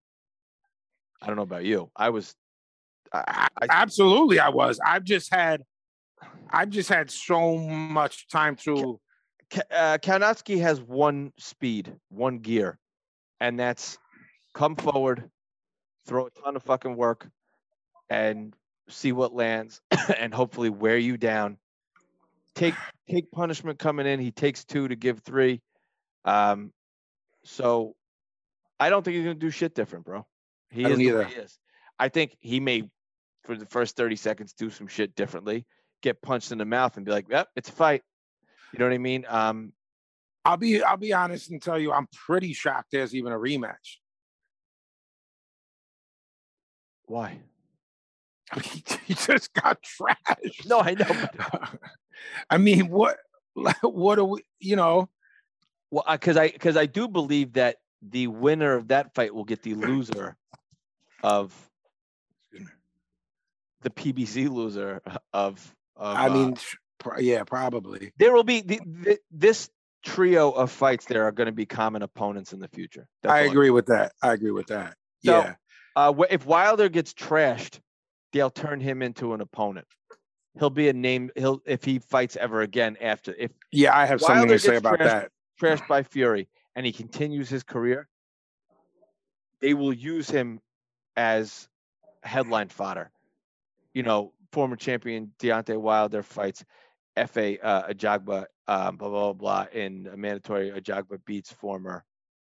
I 1.20 1.26
don't 1.26 1.36
know 1.36 1.42
about 1.42 1.64
you. 1.64 1.90
I 1.94 2.10
was. 2.10 2.34
I, 3.12 3.48
I, 3.60 3.66
Absolutely, 3.68 4.40
I 4.40 4.48
was. 4.48 4.80
I've 4.84 5.04
just 5.04 5.32
had, 5.32 5.62
I've 6.50 6.70
just 6.70 6.88
had 6.88 7.10
so 7.10 7.58
much 7.58 8.28
time 8.28 8.56
to. 8.56 9.00
Uh, 9.70 9.98
has 10.02 10.80
one 10.80 11.32
speed, 11.38 11.94
one 12.08 12.38
gear, 12.38 12.78
and 13.38 13.60
that's 13.60 13.98
come 14.54 14.74
forward, 14.74 15.30
throw 16.06 16.26
a 16.26 16.30
ton 16.30 16.56
of 16.56 16.62
fucking 16.62 16.96
work, 16.96 17.28
and 18.10 18.54
see 18.88 19.12
what 19.12 19.34
lands, 19.34 19.80
and 20.18 20.32
hopefully 20.32 20.70
wear 20.70 20.98
you 20.98 21.16
down. 21.16 21.58
Take 22.54 22.74
take 23.10 23.30
punishment 23.30 23.78
coming 23.78 24.06
in. 24.06 24.20
He 24.20 24.30
takes 24.30 24.64
two 24.64 24.88
to 24.88 24.96
give 24.96 25.20
three. 25.20 25.60
Um, 26.24 26.72
so 27.44 27.94
I 28.78 28.90
don't 28.90 29.04
think 29.04 29.16
he's 29.16 29.24
gonna 29.24 29.34
do 29.34 29.50
shit 29.50 29.74
different, 29.74 30.04
bro. 30.04 30.26
He 30.70 30.84
is 30.84 30.98
he 30.98 31.08
is. 31.08 31.58
I 31.98 32.08
think 32.08 32.36
he 32.40 32.60
may, 32.60 32.90
for 33.44 33.56
the 33.56 33.66
first 33.66 33.96
thirty 33.96 34.16
seconds, 34.16 34.52
do 34.52 34.70
some 34.70 34.86
shit 34.86 35.14
differently, 35.14 35.66
get 36.02 36.20
punched 36.20 36.52
in 36.52 36.58
the 36.58 36.64
mouth, 36.64 36.96
and 36.96 37.06
be 37.06 37.12
like, 37.12 37.26
"Yep, 37.30 37.48
it's 37.56 37.68
a 37.68 37.72
fight." 37.72 38.02
You 38.72 38.80
know 38.80 38.86
what 38.86 38.94
I 38.94 38.98
mean? 38.98 39.24
Um, 39.28 39.72
I'll 40.44 40.56
be, 40.56 40.82
I'll 40.82 40.96
be 40.96 41.12
honest 41.12 41.50
and 41.50 41.62
tell 41.62 41.78
you, 41.78 41.92
I'm 41.92 42.08
pretty 42.26 42.52
shocked 42.52 42.88
there's 42.92 43.14
even 43.14 43.32
a 43.32 43.36
rematch. 43.36 43.98
why? 47.06 47.38
I 48.52 48.56
mean, 48.74 48.82
he 49.06 49.14
just 49.14 49.52
got 49.54 49.82
trashed. 49.82 50.66
No, 50.66 50.80
I 50.80 50.94
know. 50.94 51.78
I 52.50 52.58
mean, 52.58 52.88
what, 52.88 53.18
what 53.82 54.18
are 54.18 54.24
we? 54.24 54.42
You 54.60 54.76
know, 54.76 55.08
well, 55.90 56.04
because 56.10 56.36
I 56.36 56.48
because 56.48 56.76
I 56.76 56.86
do 56.86 57.08
believe 57.08 57.54
that 57.54 57.76
the 58.02 58.26
winner 58.26 58.74
of 58.74 58.88
that 58.88 59.14
fight 59.14 59.34
will 59.34 59.44
get 59.44 59.62
the 59.62 59.74
loser 59.74 60.36
of 61.22 61.52
the 63.82 63.90
PBC 63.90 64.48
loser 64.48 65.00
of. 65.32 65.74
of 65.96 66.16
I 66.16 66.26
uh, 66.26 66.34
mean, 66.34 66.56
pr- 66.98 67.20
yeah, 67.20 67.44
probably. 67.44 68.12
there 68.18 68.32
will 68.32 68.44
be 68.44 68.60
the, 68.60 68.80
the, 68.84 69.18
this 69.30 69.70
trio 70.04 70.50
of 70.50 70.70
fights. 70.70 71.06
There 71.06 71.24
are 71.24 71.32
going 71.32 71.46
to 71.46 71.52
be 71.52 71.66
common 71.66 72.02
opponents 72.02 72.52
in 72.52 72.60
the 72.60 72.68
future. 72.68 73.06
That's 73.22 73.32
I 73.32 73.40
agree 73.40 73.70
with 73.70 73.86
that. 73.86 74.12
I 74.22 74.32
agree 74.32 74.50
with 74.50 74.68
that. 74.68 74.96
So- 75.24 75.32
yeah, 75.32 75.54
Uh, 75.94 76.12
if 76.30 76.44
Wilder 76.46 76.88
gets 76.88 77.14
trashed, 77.14 77.80
they'll 78.36 78.50
turn 78.50 78.80
him 78.80 79.02
into 79.02 79.32
an 79.32 79.40
opponent. 79.40 79.86
He'll 80.58 80.70
be 80.70 80.88
a 80.88 80.92
name. 80.92 81.30
He'll 81.36 81.60
if 81.66 81.84
he 81.84 81.98
fights 81.98 82.36
ever 82.36 82.60
again 82.62 82.96
after 83.00 83.34
if 83.38 83.50
yeah, 83.72 83.96
I 83.96 84.06
have 84.06 84.20
something 84.20 84.48
to 84.48 84.58
say 84.58 84.76
about 84.76 84.98
trashed- 84.98 85.04
that. 85.04 85.30
trashed 85.60 85.88
by 85.88 86.02
Fury 86.02 86.48
and 86.74 86.86
he 86.86 86.92
continues 86.92 87.48
his 87.48 87.62
career, 87.62 88.08
they 89.60 89.74
will 89.74 89.92
use 89.92 90.28
him 90.30 90.60
as 91.16 91.68
headline 92.22 92.68
fodder. 92.68 93.10
You 93.94 94.02
know, 94.02 94.32
former 94.52 94.76
champion 94.76 95.32
Deontay 95.38 95.78
Wilder 95.78 96.22
fights 96.22 96.64
Fa 97.16 97.58
uh, 97.62 97.88
Ajagba, 97.88 98.44
um, 98.68 98.96
blah 98.96 99.08
blah 99.08 99.32
blah, 99.32 99.66
in 99.72 100.08
a 100.12 100.16
mandatory 100.16 100.70
Ajagba 100.70 101.18
beats 101.26 101.52
former. 101.52 102.04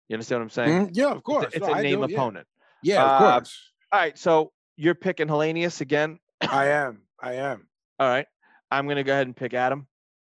You 0.08 0.16
understand 0.16 0.40
what 0.42 0.44
I'm 0.46 0.50
saying? 0.50 0.88
Mhm, 0.88 0.90
Yeah, 0.94 1.12
of 1.12 1.24
course. 1.24 1.46
a, 1.46 1.48
it's 1.58 1.60
No, 1.60 1.74
a 1.74 1.78
I 1.78 1.82
name 1.84 2.02
do, 2.02 2.08
yeah. 2.10 2.16
opponent. 2.18 2.48
Yeah, 2.82 3.04
of 3.04 3.12
Uh, 3.12 3.32
course. 3.40 3.72
All 3.92 4.00
right, 4.00 4.18
so 4.18 4.52
you're 4.80 4.96
picking 4.96 5.28
Helenius 5.28 5.82
again. 5.82 6.20
I 6.42 6.68
am. 6.68 7.02
I 7.22 7.34
am. 7.34 7.68
All 8.00 8.08
right, 8.08 8.26
I'm 8.72 8.88
gonna 8.88 9.04
go 9.04 9.12
ahead 9.14 9.28
and 9.28 9.36
pick 9.36 9.54
Adam. 9.54 9.88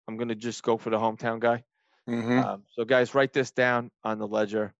I'm 0.08 0.16
gonna 0.16 0.34
just 0.34 0.62
go 0.62 0.76
for 0.78 0.90
the 0.90 0.98
hometown 0.98 1.38
guy. 1.40 1.62
Mhm. 2.08 2.42
Um, 2.44 2.62
so 2.74 2.84
guys, 2.84 3.14
write 3.14 3.32
this 3.32 3.50
down 3.50 3.90
on 4.02 4.18
the 4.18 4.26
ledger. 4.26 4.72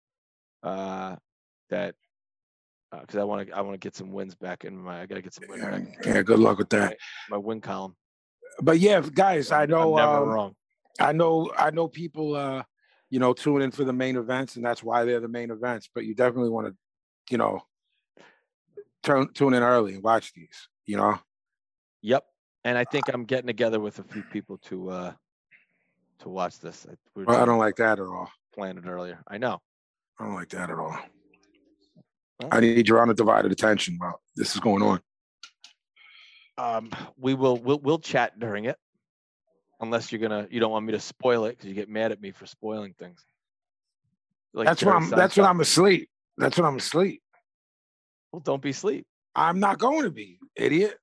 Uh, 0.63 1.17
that 1.69 1.95
because 2.91 3.17
I 3.17 3.25
want 3.25 3.47
to 3.49 3.55
I 3.57 3.61
want 3.61 3.75
to 3.75 3.79
get 3.87 3.95
some 3.95 4.11
wins 4.13 4.35
back 4.35 4.65
in 4.65 4.77
my 4.77 5.03
I 5.03 5.07
gotta 5.07 5.23
get 5.23 5.35
some 5.35 5.45
wins 5.49 5.63
Yeah, 5.63 5.71
back 5.71 6.07
yeah, 6.07 6.23
good 6.23 6.39
luck 6.41 6.59
with 6.59 6.71
that. 6.71 6.93
in 6.93 6.99
my 7.31 7.37
win 7.37 7.61
column. 7.61 7.95
But 8.61 8.79
yeah, 8.79 9.01
guys, 9.15 9.53
I 9.53 9.61
I'm- 9.61 9.71
know. 9.71 9.97
I'm 9.99 10.11
never 10.11 10.23
um, 10.25 10.29
wrong. 10.31 10.55
I 10.99 11.13
know. 11.13 11.53
I 11.57 11.71
know 11.71 11.87
people. 11.87 12.35
Uh, 12.35 12.63
you 13.11 13.19
know, 13.19 13.33
tune 13.33 13.61
in 13.61 13.73
for 13.73 13.83
the 13.85 13.93
main 13.93 14.17
events, 14.17 14.55
and 14.57 14.65
that's 14.65 14.83
why 14.85 15.05
they're 15.05 15.19
the 15.21 15.27
main 15.29 15.51
events. 15.51 15.89
But 15.93 16.05
you 16.05 16.15
definitely 16.15 16.51
want 16.51 16.69
to, 16.69 16.75
you 17.29 17.39
know, 17.39 17.61
turn 19.03 19.33
tune 19.33 19.55
in 19.55 19.63
early 19.63 19.95
and 19.95 20.03
watch 20.03 20.33
these. 20.33 20.69
You 20.87 20.97
know. 20.97 21.19
Yep. 22.03 22.25
And 22.65 22.77
I 22.77 22.85
think 22.85 23.09
I'm 23.13 23.25
getting 23.25 23.47
together 23.47 23.81
with 23.81 23.99
a 23.99 24.03
few 24.05 24.23
people 24.23 24.59
to 24.65 24.91
uh 24.91 25.13
to 26.21 26.29
watch 26.29 26.59
this. 26.61 26.87
I, 26.91 26.95
we 27.15 27.25
Well, 27.25 27.41
I 27.41 27.45
don't 27.45 27.59
like 27.59 27.77
that 27.77 27.99
at 27.99 28.05
all. 28.05 28.31
Planned 28.55 28.79
it 28.79 28.87
earlier. 28.87 29.23
I 29.29 29.39
know. 29.39 29.61
I 30.19 30.25
don't 30.25 30.35
like 30.35 30.51
that 30.51 30.71
at 30.71 30.79
all. 30.79 30.99
Well- 32.41 32.49
I 32.53 32.61
need 32.61 32.89
your 32.89 33.03
undivided 33.03 33.53
attention 33.53 33.97
while 33.99 34.21
this 34.37 34.55
is 34.55 34.61
going 34.61 34.83
on. 34.83 35.01
Um, 36.59 36.91
we 37.17 37.33
will 37.35 37.57
we'll 37.57 37.79
we'll 37.79 37.99
chat 37.99 38.39
during 38.39 38.67
it, 38.67 38.77
unless 39.81 40.13
you're 40.13 40.21
gonna 40.21 40.47
you 40.51 40.61
don't 40.61 40.71
want 40.71 40.85
me 40.85 40.93
to 40.93 41.01
spoil 41.01 41.47
it 41.47 41.53
because 41.53 41.69
you 41.69 41.75
get 41.75 41.89
mad 41.89 42.13
at 42.13 42.21
me 42.21 42.33
for 42.33 42.45
spoiling 42.45 42.93
things. 42.99 43.25
Like 44.53 44.67
that's 44.67 44.83
when 44.83 44.93
Jerry 44.93 45.05
I'm. 45.05 45.11
That's 45.11 45.37
when 45.39 45.47
I'm 45.47 45.61
asleep. 45.61 46.11
That's 46.37 46.59
when 46.59 46.67
I'm 46.67 46.77
asleep. 46.77 47.23
Well, 48.33 48.41
don't 48.41 48.63
be 48.63 48.71
asleep. 48.71 49.07
I'm 49.35 49.61
not 49.61 49.79
going 49.79 50.03
to 50.05 50.11
be, 50.11 50.39
idiot. 50.57 50.99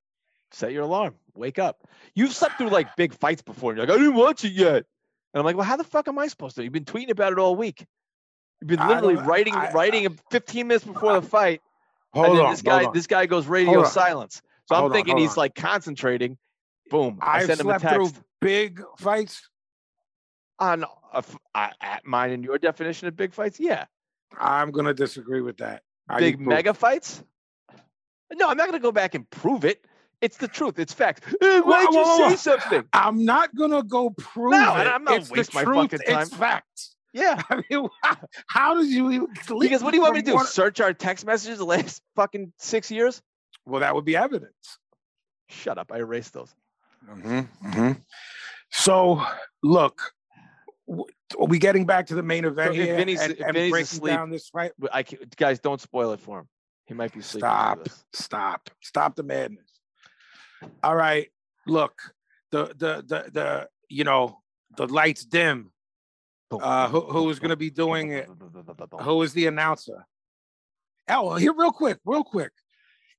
Set 0.52 0.72
your 0.72 0.84
alarm. 0.84 1.16
Wake 1.36 1.60
up. 1.60 1.84
You've 2.16 2.34
slept 2.34 2.58
through 2.58 2.70
like 2.70 2.96
big 2.96 3.14
fights 3.14 3.42
before, 3.42 3.72
and 3.72 3.78
you're 3.78 3.88
like, 3.88 3.96
I 3.96 4.00
didn't 4.00 4.16
watch 4.16 4.46
it 4.46 4.54
yet. 4.54 4.76
And 5.34 5.40
I'm 5.42 5.44
like, 5.46 5.56
well, 5.58 5.66
how 5.66 5.76
the 5.76 5.84
fuck 5.84 6.08
am 6.08 6.18
I 6.20 6.28
supposed 6.28 6.56
to? 6.56 6.64
You've 6.64 6.74
been 6.74 6.86
tweeting 6.86 7.10
about 7.12 7.34
it 7.34 7.40
all 7.40 7.56
week. 7.56 7.86
You've 8.62 8.70
been 8.70 8.88
literally 8.88 9.16
writing 9.16 9.54
I- 9.56 9.72
writing 9.72 10.06
it 10.06 10.14
15 10.32 10.68
minutes 10.68 10.86
before 10.86 11.14
the 11.14 11.22
fight, 11.22 11.62
Hold 12.14 12.28
and 12.28 12.38
then 12.38 12.46
on. 12.46 12.52
this 12.52 12.62
guy 12.62 12.86
on. 12.86 12.94
this 12.94 13.08
guy 13.08 13.26
goes 13.26 13.46
radio 13.46 13.84
silence. 13.84 14.42
So 14.66 14.76
I'm 14.76 14.86
on, 14.86 14.92
thinking 14.92 15.18
he's 15.18 15.32
on. 15.32 15.36
like 15.38 15.56
concentrating. 15.56 16.38
Boom. 16.90 17.20
I 17.22 17.40
I've 17.40 17.46
send 17.46 17.60
him 17.60 17.70
a 17.70 17.80
slept 17.80 17.94
through 17.96 18.12
big 18.42 18.82
fights. 18.98 19.50
on 20.60 20.84
a 21.14 21.18
f- 21.18 21.38
uh, 21.54 21.70
at 21.82 22.06
mine 22.06 22.32
and 22.32 22.44
your 22.44 22.58
definition 22.58 23.08
of 23.08 23.16
big 23.16 23.34
fights. 23.34 23.60
Yeah, 23.60 23.86
I'm 24.38 24.72
gonna 24.72 24.94
disagree 24.94 25.42
with 25.42 25.58
that. 25.58 25.84
Big 26.18 26.40
mega 26.40 26.74
fights. 26.74 27.22
No, 28.34 28.48
I'm 28.50 28.58
not 28.58 28.68
gonna 28.68 28.80
go 28.80 28.92
back 28.92 29.16
and 29.16 29.30
prove 29.30 29.66
it. 29.66 29.84
It's 30.22 30.38
the 30.38 30.48
truth. 30.48 30.80
It's 30.80 30.94
fact. 30.94 31.24
Eh, 31.42 31.60
Why'd 31.60 31.88
Whoa, 31.92 32.30
you 32.30 32.38
say 32.38 32.56
whoa. 32.58 32.76
not 32.78 32.86
I'm 32.94 33.24
not 33.26 33.56
gonna 33.56 33.84
go 33.84 34.10
prove 34.12 34.52
No, 34.52 34.76
it. 34.76 34.88
I'm 34.88 35.04
not 35.04 35.18
it's 35.18 35.30
waste 35.30 35.52
the 35.52 35.56
my 35.60 35.64
truth. 35.64 35.92
fucking 35.92 36.00
It's 36.06 36.30
time. 36.32 36.40
facts. 36.40 36.96
Yeah. 37.14 37.42
I 37.50 37.62
mean, 37.70 37.88
how, 38.48 38.76
did 38.82 38.88
you 38.90 39.12
even? 39.12 39.28
Because 39.60 39.84
what 39.84 39.92
do 39.92 39.98
you 39.98 40.02
want 40.04 40.16
me 40.16 40.22
to 40.22 40.26
do? 40.26 40.36
one- 40.36 40.46
Search 40.48 40.80
our 40.82 40.94
text 40.94 41.26
messages 41.26 41.58
the 41.60 41.66
last 41.66 42.02
fucking 42.16 42.52
six 42.58 42.90
years? 42.92 43.22
Well, 43.66 43.82
that 43.82 43.94
would 43.96 44.06
be 44.06 44.16
evidence. 44.18 44.54
Shut 45.50 45.78
up. 45.78 45.92
I 45.92 45.98
erased 45.98 46.34
those. 46.34 46.54
Mm-hmm, 47.10 47.92
So, 48.72 49.24
look, 49.64 50.12
are 51.40 51.46
we 51.46 51.60
getting 51.60 51.86
back 51.86 52.08
to 52.08 52.16
the 52.16 52.24
main 52.24 52.46
event 52.46 52.76
if 52.76 52.84
here 52.86 52.96
Vinnie's- 52.98 53.22
and, 53.22 53.34
if 53.34 53.40
and 53.42 53.54
Vinnie's 53.54 53.72
breaking 53.72 53.84
asleep, 53.84 54.14
down 54.14 54.30
this 54.30 54.50
fight? 54.50 54.72
I 54.92 55.04
can, 55.04 55.20
guys, 55.36 55.60
don't 55.60 55.82
spoil 55.82 56.12
it 56.14 56.20
for 56.20 56.40
him. 56.40 56.48
He 56.86 56.94
might 56.94 57.14
be 57.14 57.22
sleeping. 57.22 57.50
Stop. 57.50 57.90
Stop. 58.14 58.70
Stop 58.82 59.16
the 59.16 59.24
madness. 59.24 59.70
All 60.84 60.96
right. 60.96 61.30
Look, 61.66 62.00
the 62.52 62.68
the 62.68 63.04
the 63.06 63.30
the 63.32 63.70
you 63.90 64.04
know 64.06 64.40
the 64.78 64.88
lights 64.88 65.26
dim. 65.26 65.72
Uh, 66.50 66.88
who- 66.88 67.02
boom, 67.02 67.12
who's 67.12 67.40
gonna 67.40 67.58
be 67.58 67.70
doing 67.70 68.12
it? 68.12 68.30
Who 69.02 69.22
is 69.22 69.34
the 69.34 69.48
announcer? 69.48 70.06
Oh, 71.10 71.36
here, 71.36 71.54
real 71.54 71.72
quick, 71.74 72.00
real 72.06 72.24
quick. 72.24 72.52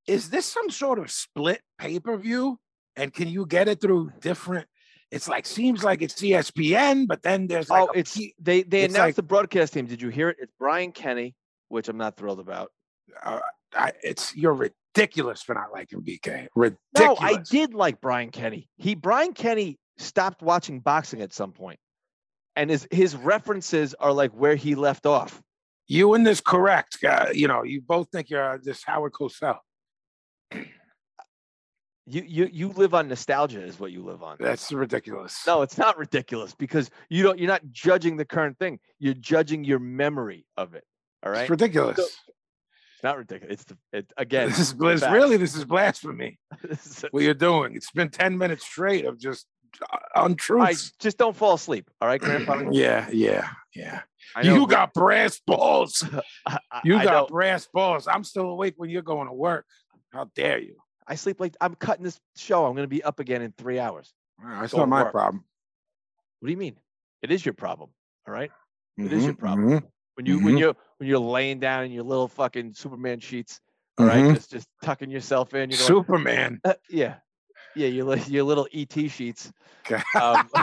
Is 0.07 0.31
this 0.31 0.47
some 0.47 0.71
sort 0.71 0.99
of 0.99 1.11
split 1.11 1.61
pay 1.79 2.01
per 2.01 2.17
view? 2.17 2.59
And 2.97 3.13
can 3.13 3.29
you 3.29 3.47
get 3.47 3.69
it 3.69 3.81
through 3.81 4.13
different? 4.21 4.67
It's 5.11 5.29
like 5.29 5.47
seems 5.47 5.83
like 5.83 6.03
it's 6.03 6.15
ESPN, 6.21 7.07
but 7.07 7.23
then 7.23 7.47
there's 7.47 7.71
like 7.71 7.89
oh, 7.89 7.93
a 7.95 7.99
it's 7.99 8.15
they 8.39 8.63
they 8.63 8.83
it's 8.83 8.95
announced 8.95 9.09
like- 9.09 9.15
the 9.15 9.23
broadcast 9.23 9.73
team. 9.73 9.87
Did 9.87 10.03
you 10.03 10.11
hear 10.11 10.29
it? 10.29 10.37
It's 10.41 10.53
Brian 10.59 10.93
Kenny, 10.93 11.35
which 11.69 11.89
I'm 11.89 11.97
not 11.97 12.17
thrilled 12.17 12.41
about. 12.41 12.71
uh, 13.23 13.41
I, 13.75 13.93
it's 14.03 14.35
you're 14.35 14.55
ridiculous 14.55 15.43
for 15.43 15.55
not 15.55 15.73
liking 15.73 16.01
BK. 16.03 16.49
Ridiculous. 16.55 16.79
No, 16.99 17.17
I 17.21 17.37
did 17.37 17.75
like 17.75 18.01
Brian 18.01 18.31
Kenny. 18.31 18.69
He 18.77 18.95
Brian 18.95 19.33
Kenny 19.33 19.79
stopped 19.97 20.43
watching 20.43 20.81
boxing 20.81 21.23
at 21.23 21.33
some 21.33 21.53
point, 21.53 21.79
and 22.57 22.69
his 22.71 22.87
his 22.91 23.17
references 23.17 23.95
are 23.95 24.13
like 24.13 24.33
where 24.33 24.57
he 24.57 24.75
left 24.75 25.07
off. 25.07 25.41
You 25.87 26.13
and 26.15 26.27
this 26.27 26.41
correct. 26.43 26.99
Uh, 27.03 27.29
you 27.33 27.49
know, 27.49 27.63
you 27.63 27.81
both 27.81 28.09
think 28.11 28.29
you're 28.29 28.55
uh, 28.55 28.59
this 28.63 28.85
Howard 28.85 29.13
Cosell. 29.13 29.59
You 32.09 32.23
you 32.27 32.49
you 32.53 32.69
live 32.71 32.95
on 32.95 33.09
nostalgia, 33.09 33.63
is 33.63 33.79
what 33.79 33.93
you 33.93 34.03
live 34.03 34.23
on. 34.23 34.37
That's 34.41 34.73
ridiculous. 34.73 35.43
No, 35.47 35.63
it's 35.63 35.77
not 35.79 35.99
ridiculous 35.99 36.55
because 36.55 36.91
you 37.11 37.23
don't. 37.23 37.39
You're 37.39 37.49
not 37.49 37.63
judging 37.71 38.17
the 38.17 38.25
current 38.25 38.59
thing. 38.59 38.79
You're 38.99 39.15
judging 39.15 39.65
your 39.65 39.79
memory 39.79 40.47
of 40.57 40.75
it. 40.75 40.85
All 41.25 41.33
right, 41.33 41.43
it's 41.43 41.51
ridiculous. 41.51 41.99
it's 41.99 43.03
not 43.03 43.19
ridiculous. 43.19 43.53
It's 43.55 43.65
the 43.65 43.77
it, 43.93 44.13
again. 44.17 44.49
this 44.49 44.59
is 44.59 44.75
really 44.75 45.37
this 45.37 45.55
is 45.55 45.65
blasphemy. 45.65 46.39
this 46.63 46.87
is- 46.87 47.05
What 47.11 47.23
you're 47.23 47.35
doing? 47.35 47.75
It's 47.77 47.91
been 47.91 48.09
ten 48.09 48.39
minutes 48.39 48.65
straight 48.65 49.05
of 49.05 49.19
just 49.19 49.47
uh, 49.83 49.87
all 49.93 50.23
right, 50.23 50.31
untruths. 50.31 50.93
just 50.99 51.19
don't 51.19 51.37
fall 51.37 51.55
asleep. 51.55 51.91
All 52.01 52.09
right, 52.09 52.21
Grandpa. 52.21 52.63
Yeah, 52.73 53.09
yeah, 53.13 53.49
yeah. 53.75 54.01
Know, 54.43 54.55
You 54.55 54.67
got 54.67 54.95
brass 54.95 55.41
balls. 55.47 56.05
I, 56.47 56.59
I- 56.71 56.81
You 56.85 57.03
got 57.03 57.29
brass 57.29 57.69
balls. 57.73 58.09
I'm 58.09 58.25
still 58.25 58.49
awake 58.51 58.75
when 58.79 58.89
you're 58.91 59.03
going 59.03 59.27
to 59.29 59.35
work. 59.35 59.67
How 60.13 60.31
dare 60.35 60.59
you? 60.59 60.77
I 61.09 61.15
sleep 61.17 61.41
like 61.41 61.57
I'm 61.61 61.75
cutting 61.75 62.05
this 62.05 62.21
show. 62.37 62.67
I'm 62.67 62.75
going 62.75 62.85
to 62.85 62.89
be 62.89 63.03
up 63.03 63.19
again 63.19 63.43
in 63.43 63.53
three 63.53 63.79
hours. 63.81 64.13
That's 64.61 64.73
Go 64.73 64.79
not 64.79 64.89
my 64.89 65.05
work. 65.05 65.13
problem. 65.13 65.45
What 66.41 66.47
do 66.49 66.53
you 66.53 66.59
mean? 66.59 66.77
It 67.23 67.33
is 67.33 67.45
your 67.45 67.55
problem. 67.55 67.91
All 68.27 68.35
right. 68.35 68.53
It 68.99 69.13
is 69.13 69.25
your 69.27 69.35
Mhm, 69.35 69.39
problem. 69.39 69.81
mhm, 69.81 69.91
When 70.15 70.27
you 70.27 70.39
when 70.41 70.55
Mhm. 70.55 70.61
you 70.61 70.77
when 70.99 71.09
you're 71.09 71.19
laying 71.19 71.61
down 71.61 71.85
in 71.85 71.93
your 71.93 72.05
little 72.05 72.29
fucking 72.29 72.75
Superman 72.75 73.21
sheets, 73.21 73.61
all 73.99 74.07
right, 74.07 74.25
mhm. 74.25 74.35
just 74.35 74.51
just 74.51 74.69
tucking 74.83 75.11
yourself 75.11 75.55
in. 75.55 75.71
You're 75.71 75.79
going, 75.79 75.89
Superman. 75.89 76.61
uh, 76.65 76.75
yeah, 76.89 77.17
yeah, 77.75 77.87
your 77.89 78.17
your 78.17 78.45
little 78.45 78.69
ET 78.73 79.09
sheets. 79.09 79.53
Um, 80.21 80.49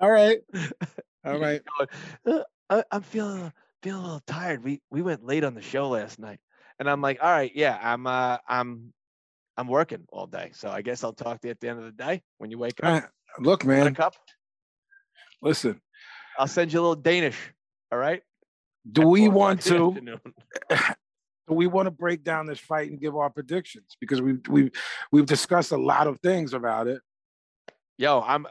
All 0.00 0.10
right. 0.10 0.40
All 1.24 1.38
going, 1.38 1.88
"Uh, 2.26 2.42
I, 2.70 2.84
I'm 2.90 3.02
feeling 3.02 3.52
feeling 3.82 4.00
a 4.00 4.04
little 4.04 4.20
tired. 4.26 4.64
We 4.64 4.80
we 4.90 5.02
went 5.02 5.24
late 5.24 5.44
on 5.44 5.54
the 5.54 5.62
show 5.62 5.88
last 5.88 6.18
night, 6.18 6.40
and 6.78 6.88
I'm 6.90 7.00
like, 7.00 7.18
all 7.22 7.30
right, 7.30 7.52
yeah, 7.54 7.78
I'm 7.82 8.06
uh 8.06 8.38
I'm 8.48 8.92
I'm 9.56 9.68
working 9.68 10.04
all 10.10 10.26
day, 10.26 10.50
so 10.54 10.68
I 10.70 10.82
guess 10.82 11.04
I'll 11.04 11.12
talk 11.12 11.40
to 11.40 11.48
you 11.48 11.52
at 11.52 11.60
the 11.60 11.68
end 11.68 11.78
of 11.78 11.84
the 11.84 11.92
day 11.92 12.22
when 12.38 12.50
you 12.50 12.58
wake 12.58 12.82
up. 12.82 13.04
Uh, 13.04 13.06
Look, 13.40 13.64
Want 13.64 13.80
a 13.80 13.84
man. 13.84 13.94
cup? 13.94 14.14
Listen. 15.42 15.80
I'll 16.38 16.46
send 16.48 16.72
you 16.72 16.80
a 16.80 16.82
little 16.82 16.94
Danish. 16.96 17.36
All 17.92 17.98
right. 17.98 18.22
Do 18.90 19.02
At 19.02 19.08
we 19.08 19.28
want 19.28 19.66
o'clock 19.66 19.96
in 19.98 20.04
the 20.04 20.20
to? 20.70 20.94
Do 21.48 21.54
we 21.54 21.66
want 21.66 21.86
to 21.86 21.90
break 21.90 22.24
down 22.24 22.46
this 22.46 22.58
fight 22.58 22.90
and 22.90 22.98
give 22.98 23.14
our 23.16 23.28
predictions? 23.30 23.96
Because 24.00 24.22
we've 24.22 24.40
we've 24.48 24.70
we've 25.12 25.26
discussed 25.26 25.72
a 25.72 25.76
lot 25.76 26.06
of 26.06 26.18
things 26.20 26.54
about 26.54 26.86
it. 26.88 27.00
Yo, 27.98 28.20
I'm. 28.20 28.46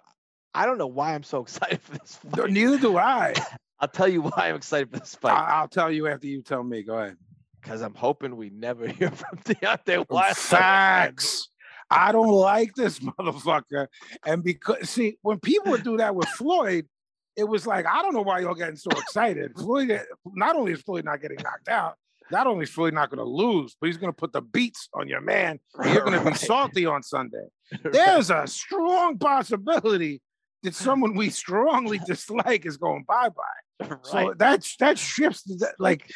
I 0.54 0.66
don't 0.68 0.78
know 0.78 0.88
why 0.88 1.16
I'm 1.16 1.24
so 1.24 1.42
excited 1.44 1.82
for 1.82 1.98
this 1.98 2.20
fight. 2.32 2.52
Neither 2.52 2.78
do 2.78 2.98
I. 2.98 3.34
I'll 3.80 3.88
tell 3.88 4.08
you 4.08 4.22
why 4.22 4.50
I'm 4.50 4.56
excited 4.56 4.92
for 4.92 5.00
this 5.00 5.16
fight. 5.16 5.34
I- 5.34 5.60
I'll 5.60 5.68
tell 5.68 5.92
you 5.92 6.08
after 6.08 6.28
you 6.28 6.42
tell 6.42 6.64
me. 6.64 6.84
Go 6.84 6.98
ahead. 6.98 7.18
Because 7.64 7.82
I'm 7.82 7.94
hoping 7.96 8.36
we 8.36 8.50
never 8.50 8.88
hear 9.00 9.10
from 9.12 9.38
Deontay 9.40 10.10
Wilder. 10.10 10.36
Facts. 10.36 11.48
I 11.90 12.12
don't 12.12 12.32
like 12.32 12.74
this 12.76 13.00
motherfucker. 13.20 13.88
And 14.26 14.44
because 14.44 14.90
see, 14.90 15.18
when 15.22 15.40
people 15.40 15.72
would 15.72 15.84
do 15.84 15.98
that 15.98 16.16
with 16.16 16.28
Floyd, 16.30 16.88
it 17.36 17.46
was 17.46 17.66
like, 17.66 17.86
I 17.88 18.02
don't 18.02 18.14
know 18.14 18.22
why 18.22 18.40
y'all 18.40 18.54
getting 18.56 18.76
so 18.76 18.92
excited. 18.92 19.54
Floyd, 19.58 20.02
not 20.26 20.56
only 20.56 20.74
is 20.74 20.82
Floyd 20.82 21.06
not 21.06 21.22
getting 21.22 21.38
knocked 21.44 21.70
out, 21.70 21.96
not 22.32 22.48
only 22.48 22.64
is 22.64 22.70
Floyd 22.70 22.94
not 22.94 23.10
gonna 23.10 23.24
lose, 23.24 23.76
but 23.80 23.88
he's 23.88 23.98
gonna 23.98 24.14
put 24.14 24.34
the 24.34 24.42
beats 24.42 24.88
on 24.94 25.08
your 25.08 25.22
man. 25.22 25.60
You're 25.86 26.04
gonna 26.04 26.24
be 26.24 26.36
salty 26.36 26.86
on 26.86 27.04
Sunday. 27.04 27.46
Right. 27.84 27.94
There's 27.94 28.30
a 28.30 28.48
strong 28.48 29.18
possibility 29.18 30.22
that 30.64 30.74
someone 30.74 31.16
we 31.16 31.30
strongly 31.30 32.00
dislike 32.08 32.66
is 32.66 32.78
going 32.78 33.04
bye-bye. 33.08 33.98
So 34.04 34.28
Right. 34.30 34.38
that 34.38 34.66
that 34.80 34.98
shifts 34.98 35.44
like 35.80 36.10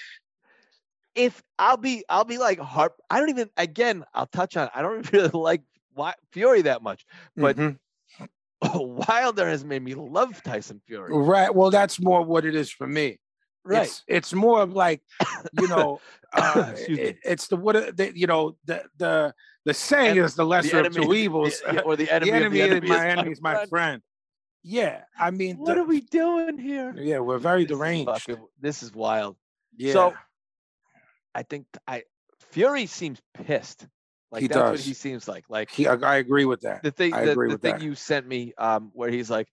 if 1.17 1.41
I'll 1.59 1.77
be, 1.77 2.03
I'll 2.07 2.23
be 2.25 2.37
like 2.37 2.59
harp. 2.59 2.95
I 3.09 3.19
don't 3.19 3.29
even. 3.29 3.49
Again, 3.57 4.05
I'll 4.13 4.27
touch 4.27 4.55
on. 4.55 4.69
I 4.73 4.81
don't 4.81 5.11
really 5.11 5.29
like 5.33 5.63
Fury 6.31 6.61
that 6.63 6.81
much, 6.83 7.05
but 7.35 7.57
mhm. 7.57 7.77
Wilder 8.73 9.47
has 9.47 9.63
made 9.65 9.83
me 9.83 9.93
love 9.95 10.41
Tyson 10.43 10.81
Fury. 10.87 11.11
right. 11.15 11.53
Well, 11.53 11.69
that's 11.71 11.99
more 12.01 12.23
what 12.23 12.45
it 12.45 12.55
is 12.55 12.69
for 12.71 12.87
me. 12.87 13.19
Right. 13.63 13.83
It's, 13.83 14.03
it's 14.07 14.33
more 14.33 14.61
of 14.61 14.73
like, 14.73 15.01
you 15.59 15.67
know, 15.67 15.99
uh, 16.33 16.71
it- 16.75 17.17
it's 17.23 17.47
the 17.47 17.57
what 17.57 17.97
the, 17.97 18.11
you 18.15 18.27
know 18.27 18.55
the 18.65 18.83
the 18.97 19.33
the 19.65 19.73
saying 19.73 20.17
En- 20.17 20.23
is 20.23 20.35
the 20.35 20.45
lesser 20.45 20.79
of 20.85 20.93
two 20.95 21.01
the- 21.01 21.11
evils. 21.13 21.61
yeah, 21.65 21.81
or 21.81 21.95
the 21.97 22.09
enemy, 22.09 22.31
the 22.31 22.37
enemy, 22.37 22.61
of 22.61 22.69
the 22.69 22.83
is 22.85 22.89
my 22.89 23.07
enemy 23.09 23.31
is 23.31 23.41
my 23.41 23.53
friend. 23.55 23.69
friend. 23.69 24.01
Yeah, 24.63 25.01
I 25.19 25.31
mean, 25.31 25.57
What 25.57 25.75
the- 25.75 25.81
are 25.81 25.85
we 25.85 26.01
doing 26.01 26.57
here? 26.57 26.93
yeah, 26.97 27.19
we're 27.19 27.37
very 27.39 27.63
This 27.65 27.71
is 27.71 27.77
deranged. 27.77 28.09
fucking- 28.09 28.47
This 28.59 28.83
is 28.83 28.93
wild. 28.93 29.35
Yeah, 29.75 29.93
So 29.93 30.13
I 31.37 31.43
think 31.43 31.65
I 31.87 32.03
Fury 32.51 32.87
seems 32.87 33.21
pissed. 33.33 33.85
Like 34.31 34.41
He 34.41 34.47
that's 34.47 34.57
what 34.59 34.71
does. 34.71 34.85
he 34.85 34.93
seems 34.93 35.27
like. 35.27 35.45
Like 35.49 35.69
he, 35.71 35.87
I, 35.87 35.93
I 35.95 36.15
agree 36.17 36.45
with 36.45 36.61
that. 36.61 36.81
the 36.83 36.91
thing 36.91 37.13
I 37.13 37.25
the, 37.25 37.35
the 37.35 37.57
thing 37.57 37.73
that. 37.73 37.81
you 37.81 37.93
sent 37.95 38.27
me 38.27 38.53
um 38.57 38.89
where 38.93 39.09
he's 39.11 39.29
like 39.29 39.47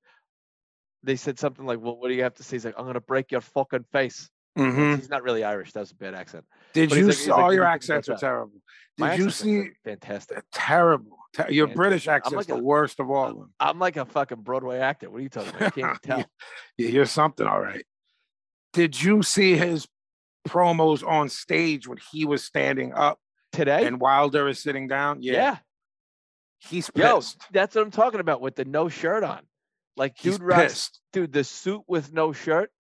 they 1.02 1.16
said 1.16 1.38
something 1.38 1.66
like 1.66 1.78
well 1.80 1.96
what 1.98 2.08
do 2.08 2.14
you 2.14 2.22
have 2.22 2.34
to 2.36 2.42
say 2.42 2.56
he's 2.56 2.64
like 2.64 2.74
i'm 2.78 2.86
gonna 2.86 3.00
break 3.00 3.30
your 3.30 3.42
fucking 3.42 3.84
face 3.92 4.30
Mhm. 4.56 4.96
He's 4.98 5.10
not 5.10 5.24
really 5.24 5.42
Irish. 5.42 5.72
That's 5.72 5.90
a 5.90 5.96
bad 5.96 6.14
accent. 6.14 6.44
Did 6.74 6.90
But 6.90 6.98
you 6.98 7.06
like- 7.08 7.16
see 7.16 7.30
like, 7.32 7.52
your 7.54 7.64
accents 7.64 8.08
are 8.08 8.12
that." 8.12 8.20
terrible? 8.20 8.62
My 8.98 9.16
Did 9.16 9.24
you 9.24 9.30
see 9.30 9.70
fantastic? 9.84 10.44
terrible? 10.52 11.18
Te- 11.34 11.52
Your 11.52 11.66
Fantastic. 11.66 11.76
British 11.76 12.06
accent's 12.08 12.36
like 12.36 12.46
the 12.46 12.54
a- 12.54 12.62
worst 12.62 13.00
of 13.00 13.10
all 13.10 13.26
of 13.30 13.36
them. 13.36 13.52
I'm 13.58 13.80
like 13.80 13.96
a 13.96 14.04
fucking 14.04 14.42
Broadway 14.42 14.78
actor. 14.78 15.10
What 15.10 15.18
are 15.18 15.22
you 15.22 15.28
talking 15.28 15.56
about? 15.56 15.76
You 15.76 15.82
can't 15.82 16.02
tell. 16.04 16.24
Yeah, 16.78 16.88
You're 16.88 17.04
something, 17.06 17.44
all 17.48 17.60
right. 17.60 17.84
Did 18.74 19.02
you 19.02 19.24
see 19.24 19.56
his 19.56 19.88
promos 20.46 21.06
on 21.06 21.28
stage 21.28 21.86
when 21.88 21.98
he 22.12 22.24
was 22.24 22.42
standing 22.44 22.92
up 22.92 23.18
Today? 23.52 23.86
and 23.86 24.00
Wilder 24.00 24.48
is 24.48 24.60
sitting 24.62 24.88
down? 24.88 25.22
yeah. 25.22 25.58
he's 26.58 26.90
Yo, 26.94 27.16
pissed. 27.16 27.40
that's 27.52 27.74
what 27.74 27.82
I'm 27.82 27.90
talking 27.90 28.20
about 28.20 28.40
with 28.40 28.56
the 28.56 28.64
no 28.64 28.88
shirt 28.88 29.22
on. 29.24 29.40
Like, 29.96 30.14
He's 30.18 30.38
dude, 30.38 30.42
rocks, 30.46 30.62
pissed. 30.62 31.00
dude, 31.12 31.32
the 31.32 31.44
suit 31.44 31.82
with 31.86 32.12
no 32.12 32.32
shirt. 32.32 32.70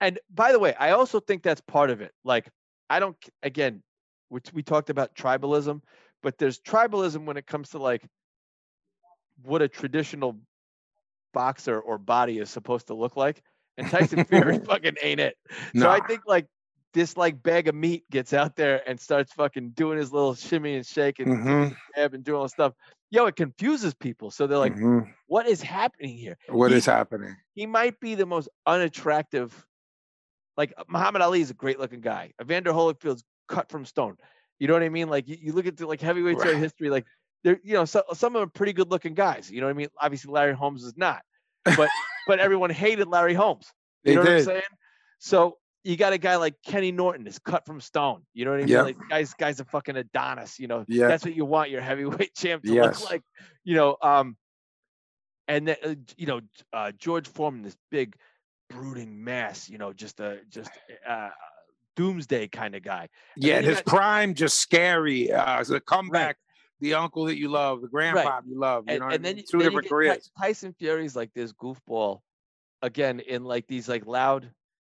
And 0.00 0.18
by 0.32 0.52
the 0.52 0.58
way, 0.58 0.74
I 0.74 0.90
also 0.90 1.20
think 1.20 1.42
that's 1.42 1.60
part 1.60 1.90
of 1.90 2.00
it. 2.00 2.12
Like, 2.24 2.48
I 2.88 2.98
don't, 3.00 3.16
again, 3.42 3.82
we, 4.30 4.40
we 4.54 4.62
talked 4.62 4.88
about 4.90 5.14
tribalism, 5.14 5.82
but 6.22 6.38
there's 6.38 6.58
tribalism 6.60 7.24
when 7.26 7.36
it 7.36 7.46
comes 7.46 7.70
to 7.70 7.78
like 7.78 8.02
what 9.42 9.60
a 9.62 9.68
traditional 9.68 10.38
boxer 11.34 11.78
or 11.78 11.98
body 11.98 12.38
is 12.38 12.48
supposed 12.50 12.86
to 12.86 12.94
look 12.94 13.16
like. 13.16 13.42
And 13.76 13.88
Tyson 13.90 14.24
Fury 14.24 14.58
fucking 14.64 14.96
ain't 15.02 15.20
it. 15.20 15.36
So 15.76 15.90
I 15.90 16.00
think 16.06 16.22
like 16.26 16.46
this 16.96 17.14
like 17.14 17.42
bag 17.42 17.68
of 17.68 17.74
meat 17.74 18.04
gets 18.10 18.32
out 18.32 18.56
there 18.56 18.82
and 18.88 18.98
starts 18.98 19.30
fucking 19.34 19.70
doing 19.72 19.98
his 19.98 20.14
little 20.14 20.34
shimmy 20.34 20.76
and 20.76 20.86
shake 20.86 21.18
and 21.18 21.28
Mhm, 21.28 21.76
jab 21.94 22.14
and 22.14 22.24
doing 22.24 22.36
all 22.38 22.44
this 22.44 22.52
stuff. 22.52 22.72
Yo, 23.10 23.26
it 23.26 23.36
confuses 23.36 23.92
people. 23.92 24.30
So 24.30 24.46
they're 24.46 24.56
like, 24.56 24.74
mhm. 24.74 25.06
what 25.26 25.46
is 25.46 25.60
happening 25.60 26.16
here? 26.16 26.38
What 26.48 26.70
he- 26.70 26.78
is 26.78 26.86
happening? 26.86 27.36
He 27.54 27.66
might 27.66 28.00
be 28.00 28.14
the 28.14 28.24
most 28.24 28.48
unattractive. 28.66 29.66
Like 30.56 30.72
Muhammad 30.88 31.20
Ali 31.20 31.42
is 31.42 31.50
a 31.50 31.54
great 31.54 31.78
looking 31.78 32.00
guy. 32.00 32.32
Evander 32.40 32.72
Holyfield's 32.72 33.24
cut 33.46 33.70
from 33.70 33.84
stone. 33.84 34.16
You 34.58 34.66
know 34.66 34.72
what 34.72 34.82
I 34.82 34.88
mean? 34.88 35.10
Like 35.10 35.28
you, 35.28 35.36
you 35.38 35.52
look 35.52 35.66
at 35.66 35.76
the 35.76 35.86
like 35.86 36.00
heavyweight 36.00 36.38
Right. 36.38 36.56
history, 36.56 36.88
like 36.88 37.04
they're 37.44 37.60
you 37.62 37.74
know 37.74 37.84
so, 37.84 38.02
some 38.14 38.34
of 38.34 38.40
them 38.40 38.48
are 38.48 38.50
pretty 38.50 38.72
good 38.72 38.90
looking 38.90 39.12
guys. 39.12 39.50
You 39.50 39.60
know 39.60 39.66
what 39.66 39.74
I 39.74 39.76
mean? 39.76 39.88
Obviously 40.00 40.32
Larry 40.32 40.54
Holmes 40.54 40.82
is 40.82 40.96
not, 40.96 41.20
but 41.76 41.90
but 42.26 42.38
everyone 42.38 42.70
hated 42.70 43.06
Larry 43.06 43.34
Holmes. 43.34 43.70
You 44.02 44.12
They 44.12 44.14
know 44.16 44.22
what 44.22 44.30
I'm 44.30 44.36
did. 44.38 44.44
saying? 44.46 44.62
So 45.18 45.58
you 45.86 45.96
got 45.96 46.12
a 46.12 46.18
guy 46.18 46.36
like 46.36 46.54
Kenny 46.64 46.90
Norton 46.90 47.26
is 47.26 47.38
cut 47.38 47.64
from 47.64 47.80
stone. 47.80 48.22
You 48.34 48.44
know 48.44 48.50
what 48.50 48.56
I 48.60 48.64
mean? 48.64 48.68
Yep. 48.68 48.84
Like 48.84 48.96
guys, 49.08 49.34
guys 49.34 49.60
a 49.60 49.64
fucking 49.64 49.96
Adonis. 49.96 50.58
You 50.58 50.66
know, 50.66 50.84
Yeah. 50.88 51.06
that's 51.06 51.24
what 51.24 51.34
you 51.36 51.44
want 51.44 51.70
your 51.70 51.80
heavyweight 51.80 52.34
champ 52.36 52.64
to 52.64 52.72
Yes. 52.72 53.00
look 53.00 53.10
like. 53.10 53.22
You 53.64 53.76
know, 53.76 53.96
um, 54.02 54.36
and 55.48 55.68
then 55.68 55.76
uh, 55.84 55.94
you 56.16 56.26
know 56.26 56.40
uh, 56.72 56.90
George 56.98 57.28
Foreman, 57.28 57.62
this 57.62 57.76
big 57.90 58.16
brooding 58.68 59.22
mass. 59.22 59.68
You 59.68 59.78
know, 59.78 59.92
just 59.92 60.18
a 60.20 60.40
just 60.50 60.70
uh, 61.08 61.30
doomsday 61.94 62.48
kind 62.48 62.74
of 62.74 62.82
guy. 62.82 63.08
Yeah, 63.36 63.60
his 63.60 63.76
got- 63.76 63.86
prime 63.86 64.34
just 64.34 64.58
scary. 64.58 65.30
Uh, 65.32 65.62
the 65.62 65.80
comeback, 65.80 66.36
the 66.80 66.94
uncle 66.94 67.26
that 67.26 67.38
you 67.38 67.48
love, 67.48 67.80
the 67.80 67.88
grandpa 67.88 68.40
you 68.44 68.58
love. 68.58 68.84
You 68.88 68.94
and, 68.94 69.00
know, 69.02 69.08
and 69.08 69.24
then 69.24 69.36
two 69.36 69.44
then 69.52 69.60
you 69.60 69.64
different 69.66 69.88
careers. 69.88 70.30
Tyson 70.38 70.74
Fury's 70.78 71.14
like 71.14 71.30
this 71.32 71.52
goofball, 71.52 72.20
again 72.82 73.20
in 73.20 73.44
like 73.44 73.68
these 73.68 73.88
like 73.88 74.04
loud, 74.04 74.50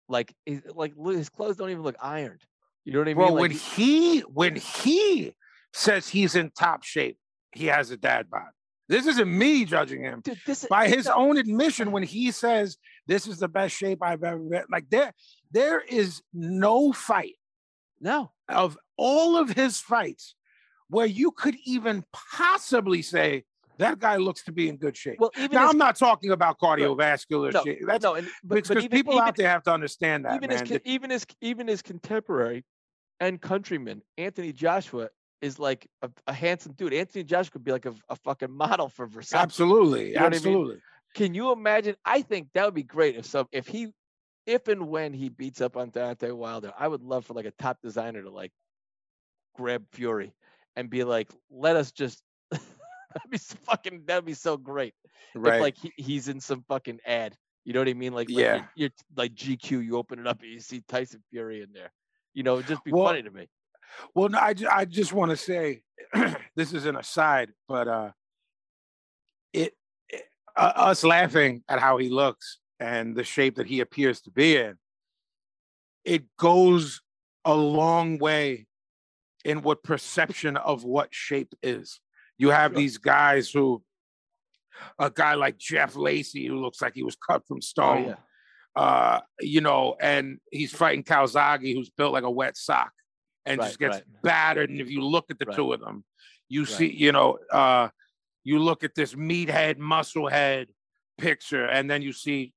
like 0.09 0.35
he's- 0.45 0.63
like 0.75 0.95
his 1.07 1.29
clothes 1.29 1.57
don't 1.57 1.71
even 1.71 1.83
look 1.83 1.97
ironed. 2.01 2.43
You 2.85 2.93
know 2.93 2.99
what 3.01 3.09
I 3.09 3.15
mean? 3.15 3.17
Well, 3.19 3.33
Like, 3.35 3.41
when 3.41 3.51
he- 3.51 3.59
he 3.59 4.21
when 4.21 4.57
he 4.57 5.35
says 5.73 6.09
he's 6.09 6.35
in 6.35 6.51
top 6.51 6.85
shape, 6.85 7.19
he 7.53 7.67
has 7.67 7.91
a 7.91 7.97
dad 7.97 8.29
bod. 8.31 8.51
This 8.89 9.07
isn't 9.07 9.39
me 9.39 9.65
judging 9.65 10.03
him. 10.03 10.21
dude, 10.21 10.39
By 10.69 10.89
his 10.89 11.07
own 11.07 11.39
admission, 11.39 11.91
when 11.91 12.03
he 12.03 12.31
says 12.31 12.77
this 13.07 13.27
is 13.27 13.39
the 13.39 13.49
best 13.49 13.75
shape 13.75 14.03
I've 14.03 14.23
ever 14.23 14.39
been, 14.39 14.65
like 14.71 14.91
there, 14.91 15.15
there 15.51 15.81
is 15.81 16.23
no 16.35 16.93
fight 16.93 17.37
no, 18.01 18.33
of 18.49 18.77
all 18.99 19.37
of 19.39 19.49
his 19.51 19.81
fights 19.81 20.35
where 20.89 21.07
you 21.07 21.31
could 21.31 21.57
even 21.65 22.05
possibly 22.13 23.01
say 23.01 23.45
that 23.79 23.99
guy 23.99 24.17
looks 24.17 24.43
to 24.45 24.53
be 24.53 24.69
in 24.69 24.77
good 24.77 24.97
shape. 24.97 25.17
well 25.19 25.31
even 25.37 25.53
now, 25.53 25.63
his, 25.63 25.71
I'm 25.71 25.79
not 25.79 25.97
talking 25.97 26.31
about 26.31 26.59
cardiovascular 26.59 27.53
no, 27.53 27.63
shit. 27.65 27.79
That's 27.87 28.03
no, 28.03 28.15
and, 28.15 28.29
but, 28.43 28.57
because 28.57 28.69
but 28.69 28.79
even, 28.79 28.91
people 28.91 29.15
even, 29.15 29.27
out 29.27 29.37
there 29.37 29.49
have 29.49 29.63
to 29.65 29.73
understand 29.73 30.25
that, 30.25 30.37
even 30.37 30.51
man. 30.51 30.67
his 30.67 30.81
even 30.85 31.11
his 31.11 31.27
even 31.41 31.69
his 31.69 31.83
contemporary 31.83 32.65
and 33.21 33.41
countryman 33.41 34.03
Anthony 34.19 34.53
Joshua 34.53 35.09
is 35.41 35.59
like 35.59 35.87
a, 36.03 36.11
a 36.27 36.33
handsome 36.33 36.73
dude. 36.73 36.95
Anthony 36.95 37.25
Joshua 37.25 37.53
could 37.53 37.65
be 37.65 37.73
like 37.73 37.87
a, 37.87 37.95
a 38.09 38.17
fucking 38.17 38.51
model 38.51 38.89
for 38.89 39.07
Versace. 39.07 39.35
absolutely, 39.35 40.09
You 40.09 40.15
know 40.15 40.23
what 40.23 40.27
I 40.27 40.31
mean? 40.31 40.37
absolutely. 40.37 40.77
Can 41.15 41.35
you 41.35 41.53
imagine? 41.53 41.97
I 42.05 42.23
think 42.23 42.49
that 42.55 42.65
would 42.65 42.75
be 42.75 42.83
great 42.83 43.17
if 43.17 43.27
some 43.27 43.47
if 43.53 43.67
he 43.67 43.93
if 44.47 44.69
and 44.69 44.89
when 44.89 45.13
he 45.13 45.29
beats 45.29 45.61
up 45.61 45.77
on 45.77 45.91
Deontay 45.91 46.33
Wilder, 46.33 46.73
I 46.79 46.89
would 46.89 47.03
love 47.03 47.25
for 47.25 47.35
like 47.35 47.47
a 47.47 47.53
top 47.53 47.79
designer 47.83 48.23
to 48.23 48.31
like 48.31 48.53
grab 49.55 49.85
Fury 49.93 50.33
and 50.77 50.91
be 50.91 51.05
like, 51.05 51.31
let 51.51 51.77
us 51.77 51.93
just 51.93 52.23
that'd 53.15 53.31
be 53.31 53.37
s- 53.37 53.57
fucking 53.65 54.03
that'd 54.07 54.25
be 54.25 54.35
so 54.35 54.57
great. 54.57 54.95
Right. 55.35 55.57
If 55.57 55.61
like 55.63 55.79
he, 55.79 55.93
he's 55.97 56.29
in 56.29 56.41
some 56.41 56.65
fucking 56.69 57.01
ad. 57.07 57.37
You 57.65 57.73
know 57.73 57.81
what 57.81 57.89
I 57.89 57.95
mean? 57.95 58.13
Like, 58.13 58.29
like 58.29 58.39
Yeah. 58.39 58.55
you're, 58.57 58.69
you're 58.75 58.91
like 59.17 59.35
GQ, 59.35 59.85
you 59.85 59.97
open 59.97 60.19
it 60.19 60.27
up 60.27 60.43
and 60.43 60.51
you 60.51 60.61
see 60.61 60.83
Tyson 60.87 61.23
Fury 61.31 61.63
in 61.63 61.73
there. 61.73 61.93
You 62.35 62.43
know, 62.43 62.55
it'd 62.57 62.67
just 62.67 62.85
be 62.85 62.93
Well, 62.93 63.07
funny 63.07 63.23
to 63.23 63.31
me. 63.31 63.49
Well, 64.15 64.29
no, 64.29 64.39
I, 64.39 64.55
I 64.71 64.85
just 64.85 65.13
want 65.13 65.31
to 65.31 65.37
say 65.37 65.83
this 66.57 66.73
is 66.75 66.85
an 66.85 66.97
aside, 66.97 67.53
but 67.69 67.89
uh, 67.89 68.11
it, 69.53 69.73
it 70.09 70.25
uh, 70.57 70.73
us 70.77 71.05
laughing 71.05 71.63
at 71.69 71.79
how 71.79 71.97
he 71.99 72.09
looks 72.11 72.59
and 72.81 73.15
the 73.17 73.25
shape 73.25 73.57
that 73.57 73.67
he 73.67 73.81
appears 73.81 74.21
to 74.23 74.31
be 74.31 74.57
in, 74.57 74.75
it 76.05 76.25
goes 76.37 77.01
a 77.45 77.55
long 77.55 78.19
way 78.19 78.67
in 79.45 79.63
what 79.63 79.83
perception 79.83 80.57
of 80.57 80.85
what 80.85 81.15
shape 81.15 81.55
is. 81.63 82.01
You 82.39 82.51
have 82.51 82.73
Sure. 82.73 82.79
these 82.79 82.99
guys 82.99 83.51
who, 83.51 83.83
a 84.99 85.11
guy 85.11 85.35
like 85.35 85.57
Jeff 85.59 85.97
Lacy, 85.97 86.47
who 86.47 86.57
looks 86.61 86.83
like 86.83 86.95
he 86.95 87.03
was 87.03 87.17
cut 87.17 87.47
from 87.47 87.59
Oh 87.59 87.61
stone, 87.61 88.05
yeah. 88.07 88.83
uh, 88.83 89.21
you 89.41 89.61
know, 89.61 89.97
and 90.01 90.39
he's 90.51 90.73
fighting 90.73 91.05
Calzaghe, 91.05 91.75
who's 91.75 91.91
built 91.91 92.13
like 92.13 92.25
a 92.25 92.31
wet 92.31 92.57
sock 92.57 92.93
and 93.47 93.59
Right, 93.59 93.67
just 93.67 93.79
gets 93.79 93.97
right. 93.97 94.05
battered. 94.23 94.71
And 94.71 94.81
if 94.81 94.91
you 94.91 95.03
look 95.03 95.27
at 95.31 95.39
the 95.39 95.47
Right. 95.47 95.57
two 95.57 95.73
of 95.73 95.81
them, 95.81 96.05
you 96.49 96.67
see, 96.67 96.91
you 96.93 97.13
know, 97.13 97.39
uh, 97.53 97.89
you 98.43 98.59
look 98.59 98.85
at 98.85 98.95
this 98.95 99.15
meathead, 99.15 99.77
musclehead 99.79 100.67
picture, 101.19 101.65
and 101.67 101.91
then 101.91 102.03
you 102.03 102.13
see 102.13 102.53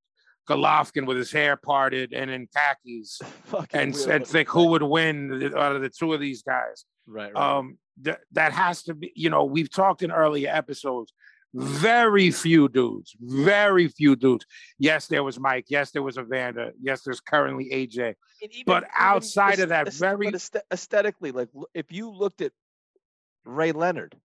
Golovkin 0.49 1.05
with 1.05 1.17
his 1.17 1.31
hair 1.31 1.55
parted 1.55 2.13
and 2.13 2.31
in 2.31 2.47
khakis, 2.47 3.21
and, 3.73 3.93
weird 3.93 4.09
and 4.09 4.27
think 4.27 4.49
who 4.49 4.67
would 4.67 4.83
win 4.83 5.53
out 5.55 5.75
of 5.75 5.81
the 5.81 5.89
two 5.89 6.13
of 6.13 6.19
these 6.19 6.41
guys. 6.41 6.85
Right. 7.05 7.33
right. 7.33 7.57
Um, 7.57 7.77
th- 8.03 8.17
that 8.31 8.53
has 8.53 8.83
to 8.83 8.93
be, 8.93 9.11
you 9.15 9.29
know, 9.29 9.45
we've 9.45 9.69
talked 9.71 10.03
in 10.03 10.11
earlier 10.11 10.49
episodes. 10.53 11.13
Very 11.53 12.29
few 12.29 12.67
dudes, 12.67 13.15
very 13.19 13.87
few 13.87 14.15
dudes. 14.15 14.45
Yes, 14.77 15.07
there 15.07 15.23
was 15.23 15.39
Mike. 15.39 15.65
Yes, 15.69 15.91
there 15.91 16.03
was 16.03 16.17
Evander. 16.17 16.71
Yes, 16.79 17.01
there's 17.03 17.21
currently 17.21 17.69
AJ. 17.71 18.15
Even- 18.41 18.63
but 18.65 18.83
even 18.83 18.89
outside 18.93 19.59
of 19.59 19.69
that 19.69 19.91
very- 19.93 20.29
but 20.29 20.63
aesthetically, 20.71 21.31
like 21.31 21.49
if 21.73 21.91
you 21.91 22.09
looked 22.11 22.41
at 22.41 22.51
Ray 23.45 23.71
Leonard, 23.71 24.15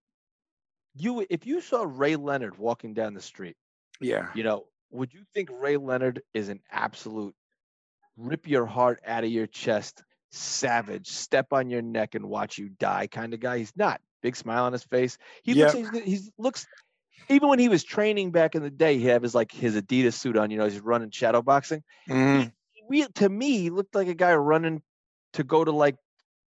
you 0.95 1.25
if 1.31 1.47
you 1.47 1.61
saw 1.61 1.85
Ray 1.89 2.17
Leonard 2.17 2.59
walking 2.59 2.93
down 2.93 3.15
the 3.15 3.23
street, 3.23 3.57
Yeah. 4.01 4.31
you 4.35 4.43
know, 4.43 4.67
would 4.91 5.15
you 5.15 5.23
think 5.33 5.49
Ray 5.53 5.77
Leonard 5.77 6.23
is 6.35 6.49
an 6.49 6.61
absolute 6.71 7.35
rip 8.17 8.47
your 8.49 8.67
heart 8.67 9.01
out 9.07 9.25
of 9.25 9.31
your 9.31 9.47
chest, 9.47 10.03
savage, 10.33 11.09
step 11.09 11.53
on 11.53 11.71
your 11.71 11.83
neck 11.83 12.15
and 12.15 12.27
watch 12.29 12.59
you 12.59 12.69
die 12.71 13.07
kind 13.07 13.35
of 13.35 13.41
guy? 13.41 13.59
He's 13.59 13.77
not. 13.77 14.01
Big 14.23 14.37
smile 14.37 14.65
on 14.65 14.73
his 14.73 14.85
face. 14.85 15.19
He 15.43 15.55
looks 15.55 15.73
Yep. 15.73 15.93
he's, 15.93 16.05
he's 16.05 16.33
looks 16.39 16.67
even 17.29 17.49
when 17.49 17.59
he 17.59 17.69
was 17.69 17.85
training 17.85 18.33
back 18.33 18.55
in 18.55 18.63
the 18.63 18.71
day, 18.71 18.99
he'd 18.99 19.07
have 19.09 19.23
his 19.23 19.35
like 19.35 19.53
his 19.53 19.77
Adidas 19.77 20.15
suit 20.15 20.37
on, 20.37 20.51
you 20.51 20.59
know, 20.59 20.65
he's 20.65 20.81
running 20.81 21.11
shadow 21.11 21.43
boxing 21.43 21.83
Mhm. 22.09 22.53
real 22.89 23.09
to 23.15 23.29
me 23.29 23.59
he 23.59 23.71
looked 23.71 23.95
like 23.95 24.09
a 24.09 24.15
guy 24.15 24.35
running 24.35 24.83
to 25.35 25.45
go 25.45 25.65
to 25.65 25.73
like 25.73 25.97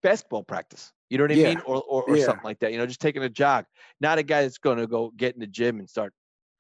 basketball 0.02 0.44
practice. 0.44 0.92
You 1.10 1.18
know 1.18 1.26
what 1.26 1.32
I 1.32 1.36
Yeah. 1.36 1.46
mean? 1.50 1.60
Or 1.62 1.82
or, 1.84 2.04
or 2.04 2.18
Yeah. 2.18 2.26
something 2.26 2.44
like 2.44 2.60
that. 2.60 2.72
You 2.72 2.78
know, 2.78 2.86
just 2.86 3.00
taking 3.02 3.24
a 3.24 3.30
jog. 3.30 3.66
Not 4.00 4.18
a 4.18 4.24
guy 4.24 4.42
that's 4.44 4.58
going 4.58 4.78
to 4.78 4.88
go 4.88 5.12
get 5.16 5.36
in 5.36 5.40
the 5.40 5.48
gym 5.48 5.80
and 5.80 5.90
start 5.90 6.14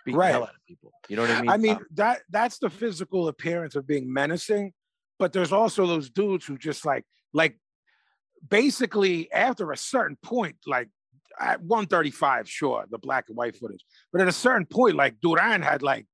beating 0.06 0.20
the 0.20 0.28
hell 0.28 0.44
out 0.44 0.56
of 0.56 0.66
people. 0.68 0.94
You 1.10 1.16
know 1.16 1.24
what 1.24 1.32
I 1.32 1.42
mean? 1.42 1.52
I 1.52 1.58
mean, 1.58 1.76
Um, 1.78 1.86
that 1.96 2.22
that's 2.30 2.60
the 2.60 2.70
physical 2.70 3.28
appearance 3.28 3.76
of 3.76 3.88
being 3.88 4.12
menacing, 4.12 4.74
but 5.20 5.34
there's 5.34 5.52
also 5.52 5.86
those 5.88 6.10
dudes 6.10 6.46
who 6.46 6.58
just 6.58 6.86
like 6.86 7.06
like 7.34 7.58
basically 8.50 9.32
after 9.32 9.72
a 9.72 9.78
certain 9.78 10.18
point, 10.22 10.58
like 10.68 10.90
at 11.40 11.62
135, 11.62 12.50
sure, 12.50 12.86
the 12.90 12.98
black 12.98 13.26
and 13.28 13.38
white 13.38 13.56
footage, 13.56 13.84
but 14.12 14.22
at 14.22 14.28
a 14.28 14.32
certain 14.34 14.66
point, 14.66 14.96
like 14.96 15.20
Duran 15.22 15.62
had 15.62 15.82
like 15.82 16.06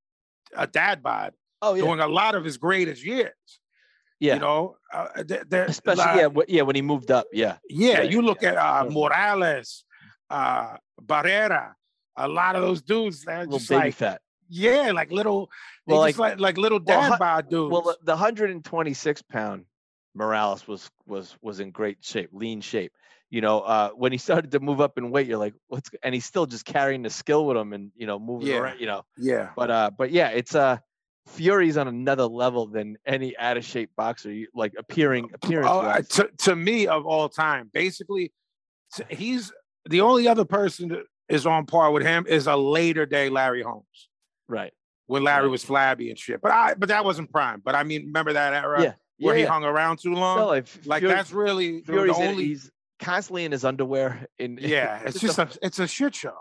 a 0.56 0.66
dad 0.68 1.04
bod 1.04 1.34
oh 1.62 1.74
yeah, 1.74 1.84
during 1.84 2.00
a 2.00 2.08
lot 2.08 2.36
of 2.36 2.44
his 2.44 2.58
greatest 2.58 3.04
years. 3.06 3.34
yeah. 4.20 4.34
You 4.36 4.40
know, 4.42 4.76
uh, 4.94 5.24
there- 5.26 5.44
there- 5.48 5.66
Especially 5.66 6.04
like- 6.04 6.18
yeah, 6.20 6.28
wh- 6.30 6.50
yeah, 6.50 6.62
when 6.64 6.76
he 6.76 6.82
moved 6.82 7.10
up. 7.12 7.26
Yeah, 7.32 7.58
yeah, 7.70 7.94
Yeah, 7.94 8.02
you 8.04 8.22
look 8.22 8.44
at 8.44 8.58
uh. 8.58 8.86
Morales, 8.90 9.86
uh, 10.30 10.78
Barrera, 11.02 11.74
a 12.18 12.28
lot 12.28 12.56
of 12.56 12.62
those 12.62 12.82
dudes, 12.82 13.24
they're 13.24 13.46
just 13.46 13.70
baby 13.70 13.80
like, 13.86 13.96
fat. 13.96 14.22
Yeah, 14.50 14.92
like 14.94 15.12
little, 15.12 15.50
Well, 15.86 16.06
just 16.06 16.20
like, 16.20 16.40
like 16.40 16.58
little 16.58 16.80
dad 16.80 17.14
hu- 17.14 17.18
bod 17.18 17.50
dudes. 17.50 17.72
Well, 17.72 17.82
the- 17.84 17.98
the 18.04 18.12
126 18.14 19.22
pound 19.24 19.66
Morales 20.16 20.68
was 20.68 20.90
was 21.06 21.38
was 21.42 21.60
in 21.60 21.72
great 21.72 21.98
shape, 22.04 22.30
lean 22.34 22.62
shape. 22.62 22.92
You 23.30 23.42
know, 23.42 23.60
uh, 23.62 23.90
when 23.92 24.12
he 24.12 24.18
started 24.18 24.52
to 24.52 24.60
move 24.60 24.82
up 24.82 24.98
in 24.98 25.12
weight, 25.12 25.28
you're 25.28 25.38
like, 25.38 25.54
what's? 25.68 25.90
And 26.04 26.16
he's 26.16 26.26
still 26.26 26.48
just 26.48 26.66
carrying 26.66 27.04
the 27.04 27.12
skill 27.12 27.46
with 27.46 27.56
him, 27.58 27.74
and 27.74 27.92
you 27.96 28.08
know, 28.08 28.18
moving 28.20 28.48
Yeah. 28.48 28.58
around. 28.58 28.80
You 28.80 28.88
know, 28.88 29.04
Yeah. 29.18 29.50
but 29.56 29.70
uh, 29.70 29.92
but 29.96 30.12
yeah, 30.12 30.30
it's 30.30 30.56
uh, 30.56 30.78
Fury's 31.28 31.78
on 31.78 31.88
another 31.88 32.26
level 32.26 32.66
than 32.66 32.98
any 33.06 33.38
out 33.38 33.56
of 33.58 33.64
shape 33.64 33.92
boxer. 33.96 34.32
You 34.34 34.48
like 34.56 34.74
appearing 34.80 35.30
appearance. 35.32 35.70
Oh, 35.72 36.02
to, 36.24 36.30
to 36.46 36.56
me 36.56 36.88
of 36.88 37.06
all 37.06 37.30
time, 37.30 37.70
basically, 37.72 38.34
he's 39.10 39.54
the 39.88 40.02
only 40.02 40.28
other 40.28 40.44
person 40.46 40.90
that 40.90 41.04
is 41.30 41.46
on 41.46 41.68
par 41.68 41.92
with 41.92 42.02
him 42.04 42.26
is 42.28 42.48
a 42.48 42.56
later 42.56 43.06
day 43.06 43.30
Larry 43.30 43.62
Holmes 43.62 44.10
right. 44.50 44.74
when 45.08 45.24
Larry 45.24 45.44
Right. 45.46 45.52
was 45.52 45.64
flabby 45.64 46.10
and 46.10 46.20
shit. 46.20 46.42
But 46.42 46.52
I, 46.52 46.74
but 46.74 46.90
that 46.90 47.06
wasn't 47.06 47.32
prime. 47.32 47.62
But 47.64 47.76
I 47.76 47.84
mean, 47.84 48.08
remember 48.08 48.34
that 48.34 48.54
era 48.54 48.82
Yeah. 48.84 48.94
where 49.20 49.36
yeah, 49.36 49.38
he 49.40 49.44
yeah. 49.46 49.50
hung 49.52 49.64
around 49.64 50.00
too 50.00 50.14
long? 50.14 50.40
No, 50.40 50.48
like, 50.48 50.68
like 50.86 51.00
Fury- 51.02 51.14
that's 51.16 51.32
really 51.32 51.80
the, 51.80 51.86
the 51.86 51.92
Fury's 51.94 52.18
in- 52.20 52.28
only. 52.28 52.46
he's 52.46 52.70
constantly 53.00 53.46
in 53.46 53.52
his 53.54 53.64
underwear. 53.64 54.28
In 54.38 54.58
yeah, 54.62 55.00
it's 55.06 55.20
just 55.22 55.40
a, 55.40 55.48
it's 55.62 55.80
a 55.80 55.88
shit 55.88 56.14
show. 56.16 56.36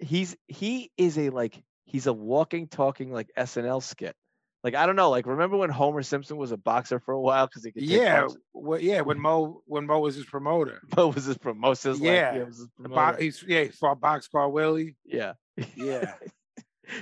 he's 0.00 0.36
he 0.48 0.90
is 0.96 1.16
a 1.18 1.30
like 1.30 1.62
he's 1.84 2.06
a 2.06 2.12
walking 2.12 2.66
talking 2.68 3.12
like 3.12 3.28
SNL 3.38 3.82
skit. 3.82 4.16
Like 4.64 4.76
I 4.76 4.86
don't 4.86 4.94
know, 4.94 5.10
like 5.10 5.26
remember 5.26 5.56
when 5.56 5.70
Homer 5.70 6.02
Simpson 6.04 6.36
was 6.36 6.52
a 6.52 6.56
boxer 6.56 7.00
for 7.00 7.12
a 7.12 7.20
while 7.20 7.48
because 7.48 7.64
he 7.64 7.72
could 7.72 7.82
Yeah, 7.82 8.28
well, 8.54 8.78
yeah. 8.80 9.00
When 9.00 9.18
Moe 9.26 9.60
when 9.66 9.86
Moe 9.86 9.98
was 9.98 10.14
his 10.14 10.24
promoter, 10.24 10.80
Moe 10.96 11.08
was 11.08 11.24
his 11.24 11.36
promoter. 11.36 11.94
Yeah, 11.98 12.34
yeah, 12.36 12.44
was 12.44 12.58
his 12.58 12.68
the 12.78 12.88
bo- 12.88 13.16
he's 13.18 13.42
yeah, 13.46 13.64
he 13.64 13.68
fought 13.70 14.00
Boxcar 14.00 14.50
Willie. 14.52 14.94
yeah. 15.04 15.32
Yeah, 15.74 16.14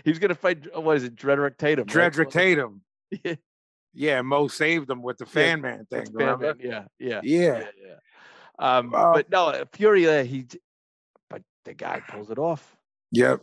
He 0.04 0.10
was 0.10 0.18
gonna 0.18 0.34
fight. 0.34 0.66
uh, 0.74 0.80
What 0.80 0.96
is 0.96 1.04
it, 1.04 1.14
Drederick 1.16 1.56
Tatum? 1.58 1.84
right? 1.84 1.92
Drederick 1.92 2.30
Tatum. 2.30 2.82
Yeah. 3.24 3.34
Yeah, 3.92 4.22
Moe 4.22 4.46
saved 4.46 4.88
him 4.88 5.02
with 5.02 5.18
the 5.18 5.26
fan 5.26 5.60
man 5.62 5.84
thing. 5.86 6.06
Fan? 6.16 6.38
Man, 6.38 6.54
Yeah, 6.60 6.84
yeah, 6.98 7.20
Yeah. 7.24 7.64
yeah. 7.84 7.94
Um, 8.58 8.94
Uh, 8.94 9.14
but 9.14 9.30
no, 9.30 9.64
Fury, 9.72 10.06
uh, 10.06 10.22
he, 10.22 10.46
but 11.28 11.42
the 11.64 11.74
guy 11.74 12.00
pulls 12.06 12.30
it 12.30 12.38
off. 12.38 12.76
Yep. 13.10 13.40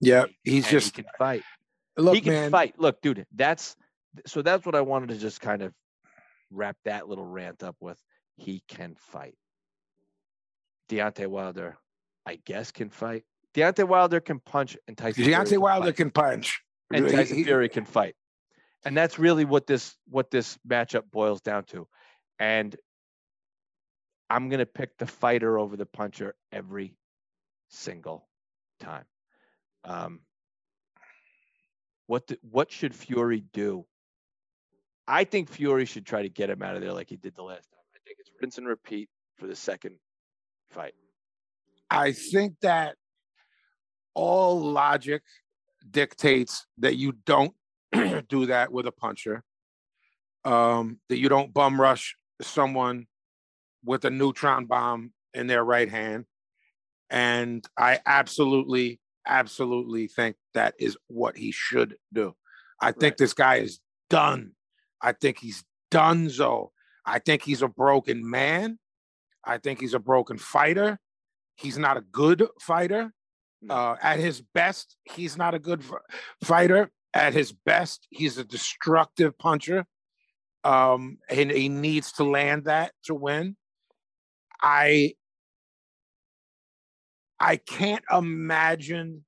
Yep. 0.00 0.30
He's 0.42 0.64
and 0.64 0.70
just 0.72 0.96
he 0.96 1.02
can 1.02 1.10
fight. 1.16 1.44
look, 1.96 2.14
he 2.16 2.20
can 2.22 2.32
man. 2.32 2.50
fight. 2.50 2.74
Look, 2.78 3.00
dude, 3.02 3.24
that's 3.36 3.76
so 4.26 4.42
that's 4.42 4.66
what 4.66 4.74
I 4.74 4.80
wanted 4.80 5.10
to 5.10 5.16
just 5.16 5.40
kind 5.40 5.62
of 5.62 5.72
wrap 6.50 6.76
that 6.86 7.08
little 7.08 7.24
rant 7.26 7.62
up 7.62 7.76
with. 7.80 7.98
He 8.36 8.64
can 8.66 8.96
fight. 8.96 9.36
Deontay 10.88 11.28
Wilder, 11.28 11.76
I 12.26 12.36
guess, 12.44 12.72
can 12.72 12.90
fight. 12.90 13.24
Deontay 13.54 13.86
Wilder 13.86 14.20
can 14.20 14.40
punch, 14.40 14.76
and 14.88 14.96
Tyson. 14.98 15.24
Fury 15.24 15.32
Deontay 15.36 15.48
can 15.50 15.60
Wilder 15.60 15.86
fight. 15.86 15.96
can 15.96 16.10
punch. 16.10 16.60
and 16.92 17.08
Tyson 17.08 17.36
he- 17.38 17.44
Fury 17.44 17.68
can 17.68 17.84
fight. 17.84 18.16
And 18.84 18.96
that's 18.96 19.18
really 19.18 19.44
what 19.46 19.66
this 19.66 19.96
what 20.08 20.30
this 20.30 20.58
matchup 20.68 21.10
boils 21.10 21.40
down 21.40 21.64
to. 21.66 21.88
And 22.38 22.76
I'm 24.28 24.48
gonna 24.50 24.66
pick 24.66 24.98
the 24.98 25.06
fighter 25.06 25.58
over 25.58 25.76
the 25.76 25.86
puncher 25.86 26.34
every 26.52 26.94
single 27.68 28.28
time. 28.80 29.04
Um, 29.84 30.20
what 32.06 32.26
the, 32.26 32.38
what 32.42 32.70
should 32.70 32.94
Fury 32.94 33.44
do? 33.52 33.86
I 35.06 35.24
think 35.24 35.50
Fury 35.50 35.84
should 35.86 36.04
try 36.06 36.22
to 36.22 36.28
get 36.28 36.50
him 36.50 36.62
out 36.62 36.76
of 36.76 36.82
there 36.82 36.92
like 36.92 37.08
he 37.08 37.16
did 37.16 37.34
the 37.34 37.42
last 37.42 37.70
time. 37.70 37.80
I 37.94 37.98
think 38.04 38.18
it's 38.20 38.30
rinse 38.40 38.58
and 38.58 38.66
repeat 38.66 39.08
for 39.36 39.46
the 39.46 39.56
second 39.56 39.96
fight. 40.70 40.94
I 41.90 42.12
think 42.12 42.54
that 42.60 42.96
all 44.14 44.60
logic 44.60 45.22
dictates 45.90 46.66
that 46.78 46.96
you 46.96 47.12
don't 47.26 47.54
do 48.28 48.46
that 48.46 48.72
with 48.72 48.86
a 48.86 48.92
puncher. 48.92 49.42
Um, 50.44 51.00
that 51.08 51.18
you 51.18 51.28
don't 51.28 51.54
bum 51.54 51.80
rush 51.80 52.16
someone 52.42 53.06
with 53.84 54.04
a 54.04 54.10
neutron 54.10 54.66
bomb 54.66 55.12
in 55.32 55.46
their 55.46 55.64
right 55.64 55.88
hand. 55.88 56.26
And 57.08 57.64
I 57.78 58.00
absolutely, 58.04 59.00
absolutely 59.26 60.06
think 60.08 60.36
that 60.52 60.74
is 60.78 60.96
what 61.06 61.36
he 61.36 61.50
should 61.50 61.96
do. 62.12 62.34
I 62.80 62.92
think 62.92 63.02
Right. 63.12 63.18
this 63.18 63.34
guy 63.34 63.56
is 63.56 63.80
done. 64.10 64.52
I 65.00 65.12
think 65.12 65.38
he's 65.38 65.64
done 65.90 66.28
so. 66.28 66.72
I 67.06 67.18
think 67.18 67.42
he's 67.42 67.62
a 67.62 67.68
broken 67.68 68.28
man. 68.28 68.78
I 69.44 69.58
think 69.58 69.80
he's 69.80 69.94
a 69.94 69.98
broken 69.98 70.38
fighter. 70.38 70.98
He's 71.56 71.78
not 71.78 71.96
a 71.96 72.00
good 72.00 72.46
fighter. 72.60 73.12
Uh, 73.68 73.96
at 74.02 74.18
his 74.18 74.42
best, 74.54 74.96
he's 75.04 75.36
not 75.36 75.54
a 75.54 75.58
good 75.58 75.82
fighter. 76.42 76.90
At 77.12 77.32
his 77.32 77.52
best, 77.52 78.06
he's 78.10 78.38
a 78.38 78.44
destructive 78.44 79.38
puncher. 79.38 79.86
Um, 80.64 81.18
and 81.28 81.50
he 81.50 81.68
needs 81.68 82.12
to 82.12 82.24
land 82.24 82.64
that 82.64 82.92
to 83.04 83.14
win. 83.14 83.56
I 84.62 85.14
I 87.38 87.56
can't 87.56 88.04
imagine 88.10 89.24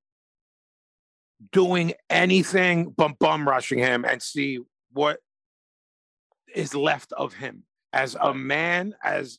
doing 1.52 1.92
anything 2.08 2.94
but 2.96 3.18
bum 3.18 3.46
rushing 3.46 3.78
him 3.78 4.04
and 4.06 4.22
see 4.22 4.60
what 4.92 5.18
is 6.54 6.74
left 6.74 7.12
of 7.12 7.34
him 7.34 7.64
as 7.92 8.16
a 8.18 8.32
man, 8.32 8.94
as 9.04 9.38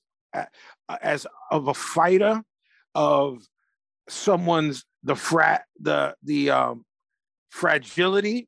as 1.01 1.25
of 1.51 1.67
a 1.67 1.73
fighter, 1.73 2.43
of 2.93 3.43
someone's 4.09 4.85
the 5.03 5.15
frat 5.15 5.63
the 5.79 6.15
the 6.23 6.49
um 6.49 6.85
fragility 7.49 8.47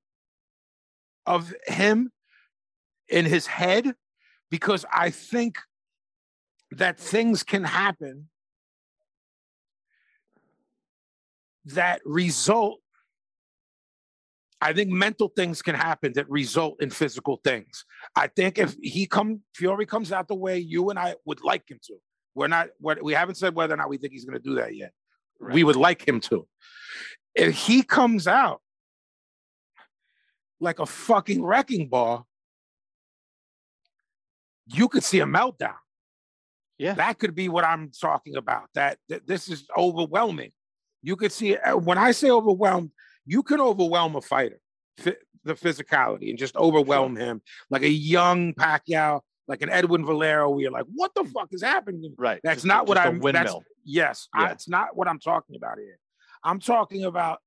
of 1.26 1.54
him 1.68 2.12
in 3.08 3.26
his 3.26 3.48
head 3.48 3.94
because 4.50 4.86
I 4.92 5.10
think 5.10 5.58
that 6.72 7.00
things 7.00 7.44
can 7.44 7.64
happen 7.64 8.30
that 11.66 12.02
result 12.06 12.80
I 14.62 14.74
think 14.74 14.90
mental 14.90 15.30
things 15.30 15.62
can 15.62 15.76
happen 15.76 16.12
that 16.14 16.30
result 16.30 16.82
in 16.82 16.90
physical 16.90 17.40
things. 17.46 17.86
I 18.16 18.28
think 18.28 18.58
if 18.58 18.76
he 18.82 19.06
come 19.06 19.42
Fury 19.56 19.86
comes 19.86 20.12
out 20.12 20.28
the 20.28 20.36
way 20.36 20.60
you 20.60 20.90
and 20.90 21.00
I 21.00 21.16
would 21.26 21.42
like 21.44 21.70
him 21.70 21.80
to. 21.84 21.96
We're 22.36 22.48
not 22.48 22.68
what 22.80 23.02
we 23.02 23.14
haven't 23.14 23.36
said 23.36 23.56
whether 23.56 23.74
or 23.74 23.78
not 23.78 23.90
we 23.90 23.98
think 23.98 24.14
he's 24.14 24.26
going 24.26 24.38
to 24.38 24.44
do 24.44 24.56
that 24.56 24.76
yet. 24.76 24.92
We 25.40 25.64
would 25.64 25.76
like 25.76 26.08
him 26.08 26.20
to. 26.22 26.48
If 27.36 27.56
he 27.56 27.84
comes 27.84 28.28
out 28.28 28.62
like 30.60 30.80
a 30.80 30.86
fucking 30.86 31.44
wrecking 31.44 31.88
ball, 31.88 32.28
you 34.68 34.88
could 34.88 35.04
see 35.04 35.20
a 35.20 35.26
meltdown. 35.26 35.76
Yeah. 36.78 36.94
That 36.94 37.20
could 37.20 37.36
be 37.36 37.50
what 37.50 37.64
I'm 37.66 37.92
talking 37.92 38.36
about. 38.38 38.64
That, 38.76 38.98
that 39.10 39.28
this 39.28 39.50
is 39.50 39.66
overwhelming. 39.78 40.52
You 41.02 41.16
could 41.16 41.32
see 41.32 41.56
uh, 41.58 41.78
when 41.78 41.98
I 41.98 42.12
say 42.12 42.30
overwhelmed, 42.30 42.92
you 43.26 43.44
can 43.44 43.60
overwhelm 43.62 44.16
a 44.16 44.22
fighter, 44.22 44.60
phy- 44.98 45.16
the 45.44 45.54
physicality, 45.56 46.30
and 46.30 46.38
just 46.38 46.56
overwhelm 46.56 47.16
him 47.16 47.42
like 47.70 47.84
a 47.84 47.90
young 47.90 48.54
Pacquiao, 48.54 49.22
like 49.48 49.62
an 49.62 49.70
Edwin 49.70 50.06
Valero. 50.06 50.50
Where 50.50 50.62
you're 50.62 50.72
like, 50.72 50.86
what 50.94 51.12
the 51.16 51.24
fuck 51.26 51.50
is 51.52 51.64
happening? 51.64 52.14
Right. 52.18 52.40
That's 52.44 52.58
just 52.58 52.66
not 52.66 52.88
what 52.88 52.98
I'm- 52.98 53.20
that's- 53.20 53.24
Windmill. 53.54 53.64
Yes, 53.90 54.28
I- 54.34 54.46
it's 54.52 54.70
not 54.70 54.96
what 54.96 55.08
I'm 55.08 55.20
talking 55.20 55.56
about 55.56 55.78
here. 55.80 55.98
I'm 56.44 56.60
talking 56.60 57.04
about 57.06 57.40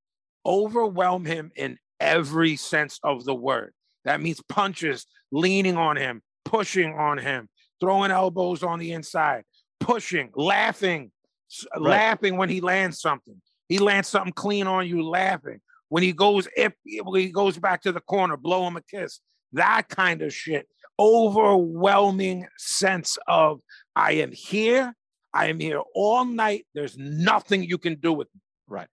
overwhelm 0.44 1.24
him 1.24 1.52
in 1.54 1.78
every 2.00 2.56
sense 2.56 2.98
of 3.04 3.24
the 3.24 3.34
word. 3.34 3.72
That 4.04 4.20
means 4.20 4.42
punches, 4.48 5.06
leaning 5.30 5.76
on 5.76 5.96
him, 5.96 6.22
pushing 6.44 6.94
on 6.94 7.18
him, 7.18 7.48
throwing 7.80 8.10
elbows 8.10 8.62
on 8.64 8.80
the 8.80 8.92
inside, 8.92 9.44
pushing, 9.78 10.30
laughing, 10.34 11.12
s- 11.50 11.64
laughing 11.76 12.36
when 12.36 12.48
he 12.48 12.60
lands 12.60 13.00
something. 13.00 13.40
He 13.68 13.78
lands 13.78 14.08
something 14.08 14.32
clean 14.32 14.66
on 14.66 14.86
you, 14.88 15.06
laughing. 15.08 15.60
When 15.88 16.02
he 16.02 16.12
goes, 16.12 16.48
if 16.56 16.72
when 17.04 17.20
he 17.20 17.30
goes 17.30 17.56
back 17.58 17.82
to 17.82 17.92
the 17.92 18.00
corner, 18.00 18.36
blow 18.36 18.66
him 18.66 18.76
a 18.76 18.82
kiss. 18.82 19.20
That 19.52 19.88
kind 19.88 20.22
of 20.22 20.34
shit. 20.34 20.66
Overwhelming 20.98 22.46
sense 22.58 23.18
of 23.26 23.60
I 23.94 24.12
am 24.12 24.32
here. 24.32 24.94
I 25.34 25.46
am 25.46 25.58
here 25.60 25.80
all 25.94 26.24
night. 26.24 26.66
There's 26.74 26.96
nothing 26.98 27.62
you 27.64 27.78
can 27.78 27.96
do 27.96 28.12
with 28.12 28.28
me. 28.34 28.40
Right. 28.68 28.88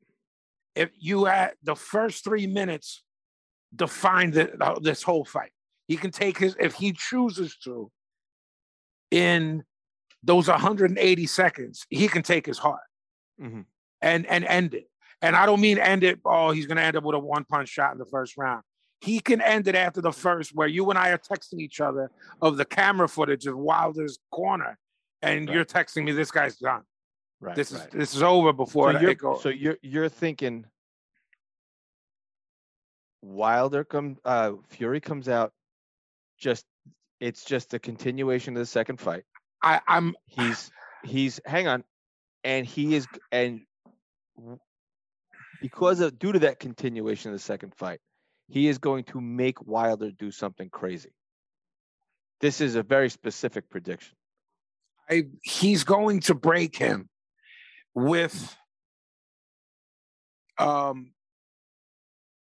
If 0.76 0.90
you 0.98 1.26
had 1.26 1.54
the 1.64 1.76
first 1.76 2.24
three 2.24 2.48
minutes 2.48 3.04
define 3.76 4.32
the, 4.32 4.78
this 4.82 5.04
whole 5.04 5.26
fight, 5.26 5.52
he 5.88 5.98
can 5.98 6.12
take 6.12 6.38
his 6.38 6.56
if 6.60 6.76
he 6.76 6.94
chooses 6.94 7.58
to. 7.64 7.92
In 9.12 9.64
those 10.24 10.48
180 10.48 11.26
seconds, 11.26 11.86
he 11.90 12.08
can 12.08 12.22
take 12.22 12.46
his 12.46 12.58
heart 12.60 12.84
Mhm. 13.42 13.66
and 14.02 14.26
and 14.28 14.46
end 14.46 14.74
it. 14.76 14.90
And 15.22 15.36
I 15.36 15.46
don't 15.46 15.60
mean 15.62 15.78
end 15.80 16.04
it. 16.04 16.20
Oh, 16.24 16.52
he's 16.52 16.68
going 16.68 16.78
to 16.78 16.84
end 16.84 16.96
up 16.96 17.04
with 17.04 17.16
a 17.16 17.20
one 17.20 17.44
punch 17.44 17.70
shot 17.70 17.92
in 17.92 17.98
the 17.98 18.06
first 18.06 18.38
round. 18.38 18.64
He 19.02 19.20
can 19.20 19.42
end 19.42 19.68
it 19.68 19.76
after 19.76 20.02
the 20.02 20.12
first, 20.14 20.54
where 20.54 20.68
you 20.68 20.90
and 20.90 21.00
I 21.00 21.10
are 21.10 21.18
texting 21.18 21.60
each 21.60 21.82
other 21.82 22.12
of 22.42 22.58
the 22.58 22.66
camera 22.66 23.08
footage 23.10 23.48
of 23.48 23.58
Wilder's 23.58 24.20
corner, 24.32 24.78
and 25.22 25.48
Right. 25.48 25.56
you're 25.56 25.66
texting 25.66 26.04
me, 26.06 26.12
"This 26.12 26.32
guy's 26.32 26.58
done. 26.58 26.84
Right. 27.42 27.56
this 27.56 27.72
right. 27.72 27.88
is 27.88 27.90
this 27.92 28.16
is 28.16 28.24
over 28.24 28.52
before 28.54 28.92
so 28.92 28.98
it 28.98 29.02
you're, 29.02 29.16
goes." 29.16 29.42
so 29.44 29.50
you're 29.50 29.78
you're 29.82 30.10
thinking 30.10 30.66
Wilder 33.22 33.84
come 33.84 34.18
uh 34.26 34.54
Fury 34.70 35.02
comes 35.02 35.28
out 35.30 35.54
just 36.38 36.66
It's 37.20 37.44
just 37.44 37.74
a 37.74 37.80
continuation 37.80 38.56
of 38.56 38.60
the 38.60 38.66
second 38.66 39.00
fight. 39.00 39.24
I, 39.62 39.82
I'm 39.88 40.16
He's 40.26 40.72
he's 41.04 41.40
hang 41.46 41.68
on, 41.68 41.84
and 42.44 42.66
he 42.66 42.96
is 42.96 43.08
and 43.32 43.62
because 45.62 46.00
of 46.00 46.18
due 46.18 46.32
to 46.32 46.40
that 46.40 46.60
continuation 46.60 47.32
of 47.32 47.36
the 47.36 47.44
second 47.44 47.76
fight, 47.76 48.00
he 48.48 48.70
is 48.70 48.78
going 48.78 49.04
to 49.06 49.20
make 49.20 49.62
Wilder 49.68 50.12
do 50.12 50.32
something 50.32 50.70
crazy. 50.70 51.12
This 52.40 52.62
is 52.62 52.76
a 52.76 52.84
very 52.84 53.10
specific 53.10 53.70
prediction. 53.70 54.16
I 55.10 55.24
he's 55.44 55.84
going 55.84 56.22
to 56.22 56.34
break 56.34 56.76
him 56.76 57.10
with 57.94 58.56
um 60.58 61.12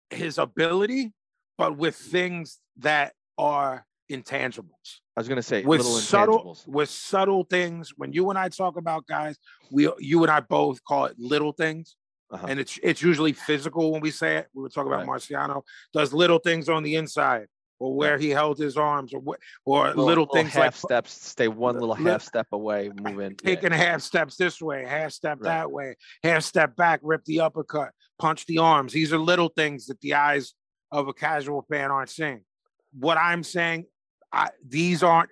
his 0.09 0.37
ability, 0.37 1.13
but 1.57 1.77
with 1.77 1.95
things 1.95 2.59
that 2.77 3.13
are 3.37 3.85
intangibles. 4.11 4.99
I 5.17 5.21
was 5.21 5.27
going 5.27 5.37
to 5.37 5.43
say 5.43 5.63
With 5.63 5.81
little 5.81 5.97
subtle 5.97 6.57
with 6.67 6.89
subtle 6.89 7.43
things. 7.43 7.93
When 7.95 8.13
you 8.13 8.29
and 8.29 8.37
I 8.37 8.49
talk 8.49 8.77
about 8.77 9.07
guys, 9.07 9.37
we 9.71 9.89
you 9.99 10.23
and 10.23 10.31
I 10.31 10.41
both 10.41 10.83
call 10.83 11.05
it 11.05 11.15
little 11.17 11.51
things. 11.51 11.95
Uh-huh. 12.31 12.47
And 12.49 12.59
it's 12.59 12.79
it's 12.83 13.01
usually 13.01 13.33
physical 13.33 13.91
when 13.91 14.01
we 14.01 14.11
say 14.11 14.37
it. 14.37 14.47
We 14.53 14.61
were 14.63 14.69
talking 14.69 14.91
about 14.91 15.07
Right. 15.07 15.21
Marciano 15.21 15.63
does 15.93 16.13
little 16.13 16.39
things 16.39 16.69
on 16.69 16.83
the 16.83 16.95
inside, 16.95 17.47
or 17.79 17.93
where 17.93 18.17
he 18.17 18.29
held 18.29 18.57
his 18.57 18.77
arms, 18.77 19.13
or 19.13 19.19
what, 19.19 19.39
or 19.65 19.93
little, 19.93 20.25
things 20.25 20.53
half 20.53 20.63
like 20.63 20.75
steps, 20.75 21.11
stay 21.11 21.47
one 21.47 21.75
little 21.77 21.95
li- 21.95 22.03
half 22.11 22.21
step 22.21 22.47
away, 22.51 22.89
move 23.01 23.19
in. 23.19 23.31
yeah. 23.43 23.55
taking 23.55 23.71
half 23.71 24.01
steps 24.01 24.37
this 24.37 24.61
way, 24.61 24.85
half 24.85 25.11
step 25.11 25.37
Right. 25.41 25.49
that 25.49 25.71
way, 25.71 25.95
half 26.23 26.43
step 26.43 26.75
back, 26.75 26.99
rip 27.03 27.23
the 27.25 27.41
uppercut, 27.41 27.91
punch 28.17 28.45
the 28.45 28.59
arms. 28.59 28.93
These 28.93 29.11
are 29.13 29.17
little 29.17 29.49
things 29.49 29.87
that 29.87 29.99
the 30.01 30.13
eyes 30.13 30.53
of 30.91 31.07
a 31.07 31.13
casual 31.13 31.63
fan 31.69 31.91
aren't 31.91 32.09
seeing. 32.09 32.43
What 32.97 33.17
I'm 33.17 33.43
saying, 33.43 33.85
I, 34.31 34.49
these 34.65 35.03
aren't 35.03 35.29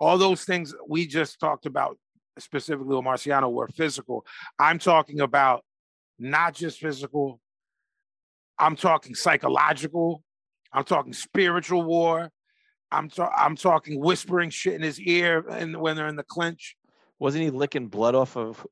all 0.00 0.16
those 0.18 0.44
things 0.44 0.74
we 0.88 1.06
just 1.06 1.38
talked 1.40 1.66
about 1.66 1.98
specifically 2.38 2.94
with 2.96 3.04
Marciano 3.04 3.50
were 3.52 3.68
physical. 3.68 4.24
I'm 4.58 4.78
talking 4.78 5.20
about 5.20 5.64
not 6.18 6.54
just 6.54 6.78
physical. 6.78 7.40
I'm 8.58 8.76
talking 8.76 9.14
psychological. 9.14 10.22
I'm 10.72 10.84
talking 10.84 11.12
spiritual 11.12 11.82
war. 11.84 12.30
I'm 12.90 13.08
ta- 13.10 13.32
I'm 13.36 13.56
talking 13.56 14.00
whispering 14.00 14.50
shit 14.50 14.74
in 14.74 14.82
his 14.82 15.00
ear 15.00 15.44
and 15.48 15.76
when 15.76 15.96
they're 15.96 16.08
in 16.08 16.16
the 16.16 16.22
clinch. 16.22 16.76
Wasn't 17.18 17.42
he 17.42 17.50
licking 17.50 17.88
blood 17.88 18.14
off 18.14 18.36
of 18.36 18.64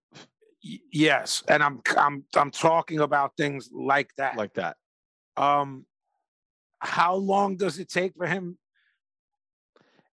yes 0.93 1.45
and 1.49 1.63
i'm 1.63 1.81
i'm 1.97 2.25
i'm 2.35 2.51
talking 2.51 2.99
about 2.99 3.37
things 3.37 3.71
like 3.73 4.11
that 4.17 4.37
like 4.37 4.53
that? 4.55 4.77
um 5.37 5.87
how 6.81 7.15
long 7.15 7.57
does 7.57 7.79
it 7.79 7.89
take 7.89 8.13
for 8.17 8.27
him 8.27 8.59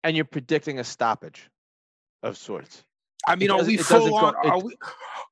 And 0.04 0.16
you're 0.16 0.24
predicting 0.24 0.78
a 0.78 0.84
stoppage 0.84 1.50
of 2.22 2.38
sorts. 2.38 2.84
i 3.26 3.34
mean 3.36 3.50
are 3.50 3.62
we 3.62 3.74
it 3.74 3.84
full 3.84 4.08
go- 4.08 4.14
on 4.16 4.34
are 4.36 4.60
we 4.62 4.74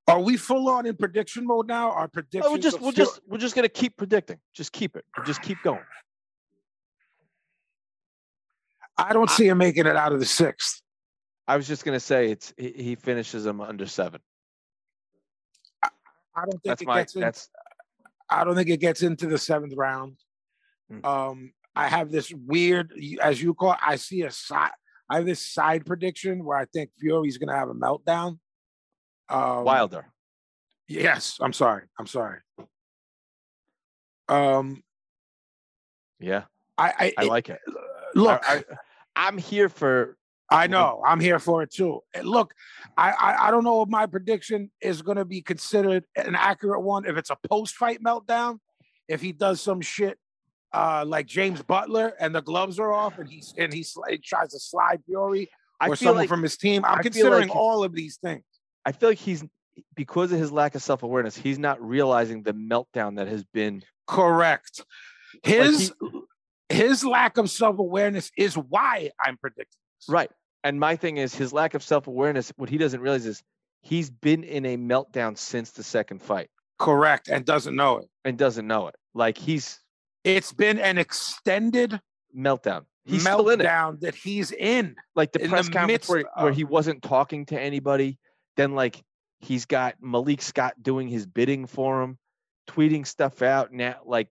are 0.08 0.20
we 0.20 0.36
full 0.36 0.68
on 0.68 0.84
in 0.86 0.96
prediction 0.96 1.46
mode 1.46 1.66
now 1.66 1.90
our 1.92 2.08
predictions 2.08 2.44
Oh, 2.46 2.52
we're 2.52 2.58
just 2.58 2.80
we're 2.80 2.92
just 2.92 3.20
we're 3.26 3.38
just 3.38 3.54
gonna 3.54 3.68
keep 3.68 3.96
predicting. 3.96 4.38
Just 4.54 4.72
keep 4.72 4.96
it. 4.96 5.04
Just 5.24 5.40
keep 5.40 5.56
going. 5.62 5.80
I 8.98 9.12
don't 9.12 9.30
see 9.30 9.46
him 9.48 9.58
making 9.58 9.86
it 9.86 9.96
out 9.96 10.12
of 10.12 10.20
the 10.20 10.26
sixth 10.26 10.82
I 11.48 11.56
was 11.56 11.68
just 11.68 11.84
gonna 11.84 12.00
say 12.00 12.30
it's 12.32 12.52
he, 12.56 12.72
he 12.76 12.94
finishes 12.96 13.46
him 13.46 13.60
under 13.60 13.86
seven. 13.86 14.20
i 15.82 15.88
don't 16.40 16.50
think 16.50 16.62
That's 16.64 16.82
it 16.82 16.88
my 16.88 16.98
gets 17.00 17.14
in, 17.14 17.20
that's 17.20 17.48
i 18.28 18.42
don't 18.44 18.56
think 18.56 18.68
it 18.68 18.80
gets 18.80 19.02
into 19.02 19.26
the 19.26 19.38
seventh 19.38 19.74
round 19.76 20.16
Mm. 20.92 21.04
um 21.04 21.52
i 21.74 21.88
have 21.88 22.12
this 22.12 22.32
weird 22.32 22.92
as 23.20 23.42
you 23.42 23.54
call 23.54 23.72
it, 23.72 23.78
i 23.84 23.96
see 23.96 24.22
a 24.22 24.30
side 24.30 24.70
i 25.10 25.16
have 25.16 25.26
this 25.26 25.42
side 25.44 25.84
prediction 25.84 26.44
where 26.44 26.56
i 26.56 26.64
think 26.66 26.90
fury's 27.00 27.38
gonna 27.38 27.56
have 27.56 27.68
a 27.68 27.74
meltdown 27.74 28.38
um, 29.28 29.64
Wilder. 29.64 30.06
Yes, 30.86 31.38
I'm 31.40 31.52
sorry. 31.52 31.82
I'm 31.98 32.06
sorry. 32.06 32.38
Um, 34.28 34.84
Yeah, 36.20 36.44
I, 36.78 36.86
I, 36.88 37.12
I 37.18 37.22
it- 37.24 37.28
like 37.28 37.48
it. 37.48 37.60
look. 38.14 38.40
I, 38.48 38.58
I, 38.58 38.64
am 39.16 39.38
here 39.38 39.68
for 39.68 40.16
I 40.50 40.68
know. 40.68 41.02
I'm 41.04 41.18
here 41.18 41.38
for 41.40 41.62
it 41.62 41.72
too. 41.72 42.00
And 42.14 42.28
Look, 42.28 42.54
I, 42.96 43.10
I, 43.10 43.48
I 43.48 43.50
don't 43.50 43.64
know 43.64 43.82
if 43.82 43.88
my 43.88 44.06
prediction 44.06 44.70
is 44.80 45.02
going 45.02 45.16
to 45.16 45.24
be 45.24 45.42
considered 45.42 46.04
an 46.14 46.36
accurate 46.36 46.82
one. 46.82 47.04
If 47.04 47.16
it's 47.16 47.30
a 47.30 47.36
post-fight 47.48 48.00
meltdown, 48.00 48.58
if 49.08 49.20
he 49.20 49.32
does 49.32 49.60
some 49.60 49.80
shit 49.80 50.18
uh, 50.72 51.04
like 51.06 51.26
James 51.26 51.62
Butler 51.62 52.14
and 52.20 52.34
the 52.34 52.42
gloves 52.42 52.78
are 52.78 52.92
off 52.92 53.18
and 53.18 53.28
he's 53.28 53.54
and 53.58 53.72
he, 53.72 53.84
he 54.08 54.18
tries 54.18 54.52
to 54.52 54.60
slide 54.60 55.00
Fury 55.06 55.48
I 55.80 55.88
or 55.88 55.96
someone 55.96 56.16
like 56.18 56.28
from 56.28 56.42
his 56.42 56.56
team, 56.56 56.84
I'm 56.84 56.98
I 56.98 57.02
considering 57.02 57.48
like- 57.48 57.56
all 57.56 57.82
of 57.82 57.92
these 57.92 58.18
things. 58.22 58.44
I 58.84 58.92
feel 58.92 59.08
like 59.08 59.18
he's 59.18 59.44
because 59.96 60.30
of 60.32 60.38
his 60.38 60.52
lack 60.52 60.74
of 60.74 60.82
self 60.82 61.02
awareness. 61.02 61.36
He's 61.36 61.58
not 61.58 61.82
realizing 61.82 62.42
the 62.42 62.52
meltdown 62.54 63.16
that 63.16 63.26
has 63.26 63.44
been. 63.52 63.82
Correct. 64.06 64.84
he- 65.44 65.90
His 66.68 67.04
lack 67.04 67.38
of 67.38 67.48
self-awareness 67.50 68.30
is 68.36 68.56
why 68.56 69.10
I'm 69.24 69.36
predicting. 69.36 69.78
this. 70.00 70.08
Right. 70.08 70.30
And 70.64 70.80
my 70.80 70.96
thing 70.96 71.16
is 71.16 71.34
his 71.34 71.52
lack 71.52 71.74
of 71.74 71.82
self 71.82 72.06
awareness. 72.08 72.52
What 72.56 72.68
he 72.68 72.76
doesn't 72.78 73.00
realize 73.00 73.24
is 73.24 73.42
he's 73.82 74.10
been 74.10 74.42
in 74.42 74.66
a 74.66 74.76
meltdown 74.76 75.38
since 75.38 75.70
the 75.70 75.84
second 75.84 76.20
fight 76.20 76.50
Correct, 76.78 77.28
and 77.28 77.44
doesn't 77.44 77.76
know 77.76 77.98
it. 77.98 78.08
and 78.24 78.36
doesn't 78.36 78.66
know 78.66 78.88
it. 78.88 78.96
Like 79.14 79.38
he's 79.38 79.78
It's 80.24 80.52
been 80.52 80.78
an 80.78 80.98
extended 80.98 82.00
meltdown. 82.36 82.84
He's 83.04 83.22
still 83.22 83.48
in 83.50 83.60
it. 83.60 83.64
meltdown 83.64 84.00
that 84.00 84.16
he's 84.16 84.50
in. 84.50 84.96
Like 85.14 85.30
the 85.30 85.44
in 85.44 85.50
press 85.50 85.66
the 85.66 85.72
conference 85.72 86.08
where, 86.08 86.18
midst 86.18 86.36
where 86.36 86.52
he 86.52 86.64
wasn't 86.64 87.02
talking 87.02 87.46
to 87.46 87.60
anybody. 87.60 88.18
Then 88.56 88.74
like 88.74 89.00
he's 89.38 89.66
got 89.66 89.94
Malik 90.00 90.42
Scott 90.42 90.74
doing 90.82 91.06
his 91.06 91.26
bidding 91.26 91.66
for 91.68 92.02
him, 92.02 92.18
tweeting 92.68 93.06
stuff 93.06 93.40
out 93.42 93.72
now. 93.72 94.00
Like 94.04 94.28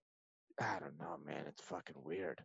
I 0.59 0.79
don't 0.79 0.97
know, 0.99 1.17
man. 1.25 1.45
It's 1.47 1.61
fucking 1.63 1.95
weird. 2.03 2.41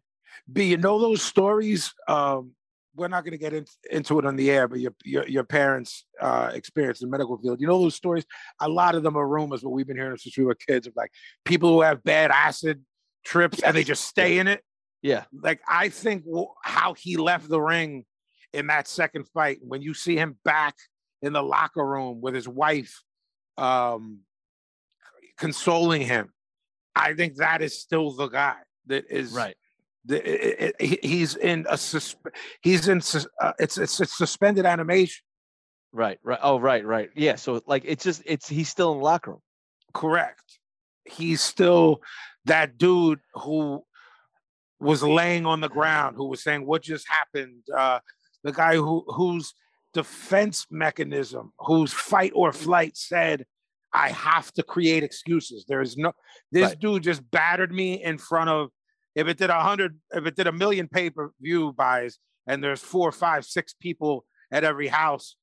B, 0.53 0.65
you 0.65 0.77
know 0.77 0.99
those 0.99 1.23
stories. 1.23 1.93
Um, 2.09 2.53
we're 2.97 3.09
not 3.09 3.25
going 3.25 3.33
to 3.33 3.39
get 3.39 3.53
in, 3.53 3.67
into 3.91 4.19
it 4.19 4.27
on 4.27 4.37
the 4.37 4.51
air, 4.51 4.67
but 4.67 4.81
your 4.81 4.93
your, 5.05 5.27
your 5.29 5.45
parents' 5.45 6.07
uh, 6.21 6.51
experience 6.53 7.03
in 7.03 7.09
the 7.09 7.11
medical 7.11 7.39
field. 7.39 7.61
You 7.61 7.67
know 7.67 7.81
those 7.81 7.95
stories. 7.95 8.25
A 8.61 8.69
lot 8.69 8.95
of 8.95 9.03
them 9.03 9.17
are 9.17 9.27
rumors, 9.27 9.63
but 9.63 9.71
we've 9.71 9.87
been 9.87 9.97
hearing 9.97 10.17
since 10.17 10.37
we 10.37 10.45
were 10.45 10.55
kids 10.55 10.87
of 10.87 10.95
like 10.97 11.11
people 11.45 11.71
who 11.71 11.83
have 11.83 12.03
bad 12.03 12.31
acid 12.31 12.85
trips 13.25 13.63
and 13.63 13.77
they 13.77 13.85
just 13.85 14.05
stay 14.05 14.39
in 14.39 14.49
it. 14.49 14.63
Yeah. 15.03 15.25
Like 15.33 15.61
I 15.69 15.89
think 15.89 16.25
w- 16.25 16.49
how 16.65 16.95
he 16.95 17.17
left 17.17 17.49
the 17.49 17.61
ring 17.61 18.05
in 18.53 18.67
that 18.67 18.89
second 18.89 19.29
fight 19.29 19.59
when 19.63 19.83
you 19.83 19.95
see 19.95 20.17
him 20.17 20.37
back 20.45 20.75
in 21.23 21.33
the 21.33 21.43
locker 21.43 21.85
room 21.85 22.21
with 22.21 22.35
his 22.35 22.49
wife, 22.49 23.01
um, 23.57 24.21
consoling 25.39 26.03
him. 26.03 26.33
I 26.95 27.15
think 27.15 27.37
that 27.37 27.63
is 27.63 27.79
still 27.79 28.11
the 28.13 28.29
guy 28.29 28.57
that 28.87 29.05
is 29.11 29.33
the, 30.07 30.17
it, 30.69 30.75
it- 30.79 31.05
he's 31.05 31.37
in 31.37 31.67
a 31.69 31.75
susp- 31.75 32.35
he's 32.63 32.89
in 32.89 33.01
uh, 33.41 33.53
it's 33.59 33.79
it's 33.79 34.01
a 34.01 34.07
suspended 34.07 34.67
animation 34.67 35.23
Right. 35.93 36.21
Right. 36.23 36.39
Oh, 36.41 36.61
right. 36.61 36.85
Right. 36.85 37.11
Yeah. 37.17 37.35
So 37.35 37.61
like 37.67 37.83
it's 37.85 38.05
just 38.05 38.23
it's 38.25 38.49
he's 38.49 38.69
still 38.69 38.93
in 38.93 38.99
the 38.99 39.05
locker 39.05 39.33
room. 39.33 39.41
correct 39.93 40.59
he's 41.05 41.41
still 41.41 42.01
that 42.45 42.79
dude 42.79 43.19
who 43.35 43.83
was 44.79 45.03
laying 45.03 45.47
on 45.47 45.61
the 45.61 45.69
ground 45.69 46.15
who 46.17 46.27
was 46.29 46.43
saying 46.43 46.65
what 46.65 46.83
just 46.83 47.07
happened 47.09 47.63
uh 47.77 47.99
the 48.45 48.53
guy 48.53 48.77
who 48.77 49.05
whose 49.09 49.53
defense 49.93 50.67
mechanism 50.71 51.53
whose 51.59 51.93
fight 51.93 52.31
or 52.37 52.53
flight 52.53 52.97
said 52.97 53.45
i 53.93 54.09
have 54.11 54.53
to 54.53 54.63
create 54.63 55.03
excuses. 55.03 55.65
There's 55.69 55.97
no 55.97 56.13
this 56.53 56.69
Right. 56.71 56.81
dude 56.81 57.03
just 57.03 57.29
battered 57.31 57.73
me 57.73 58.03
in 58.03 58.19
front 58.19 58.51
of 58.51 58.69
if 59.15 59.27
it 59.29 59.37
did 59.39 59.51
a 59.51 59.61
hundred 59.61 59.99
if 60.13 60.27
it 60.27 60.37
did 60.37 60.47
a 60.47 60.53
million 60.53 60.89
pay-per-view 60.89 61.73
buys 61.73 62.19
and 62.47 62.63
there's 62.63 62.81
four 62.81 63.11
five 63.13 63.45
six 63.45 63.75
people 63.75 64.25
at 64.53 64.65
every 64.65 64.89
house 64.89 65.37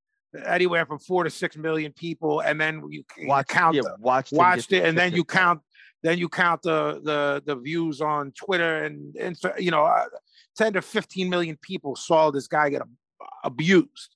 anywhere 0.45 0.86
from 0.86 0.99
four 0.99 1.24
to 1.24 1.30
six 1.30 1.57
million 1.57 1.91
people 1.94 2.40
and 2.41 2.60
then 2.60 2.82
you, 2.90 3.03
Watch 3.24 3.48
count 3.48 3.76
yeah, 3.76 3.82
the- 3.84 3.95
watched 3.99 4.34
watched 4.34 4.72
it 4.74 4.84
and 4.86 4.98
then 4.98 5.14
you 5.14 5.24
count 5.24 5.61
then 6.03 6.18
you 6.18 6.30
count 6.30 6.61
the 6.61 7.02
the 7.03 7.44
the 7.45 7.56
views 7.56 8.02
on 8.02 8.32
twitter 8.32 8.84
and 8.86 9.14
Insta, 9.15 9.60
you 9.60 9.72
know 9.72 9.84
uh, 9.84 10.06
10 10.57 10.74
to 10.74 10.82
15 10.82 11.30
million 11.30 11.57
people 11.61 11.95
saw 11.95 12.32
this 12.32 12.48
guy 12.48 12.69
get 12.69 12.82
ab- 12.82 12.90
abused. 13.44 14.15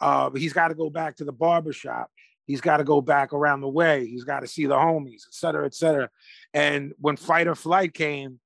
Uh 0.00 0.30
he's 0.30 0.52
got 0.52 0.68
to 0.68 0.74
go 0.74 0.88
back 0.90 1.16
to 1.16 1.24
the 1.24 1.32
barber 1.32 1.72
shop 1.72 2.10
he's 2.50 2.60
got 2.60 2.78
to 2.78 2.84
go 2.84 3.00
back 3.00 3.32
around 3.32 3.60
the 3.60 3.68
way 3.68 4.06
he's 4.06 4.24
got 4.24 4.40
to 4.40 4.48
see 4.48 4.66
the 4.66 4.74
homies 4.74 5.26
et 5.26 5.34
cetera 5.34 5.64
et 5.64 5.74
cetera 5.74 6.08
and 6.54 6.92
when 6.98 7.16
fight 7.16 7.46
or 7.46 7.54
flight 7.54 7.94
came 7.94 8.40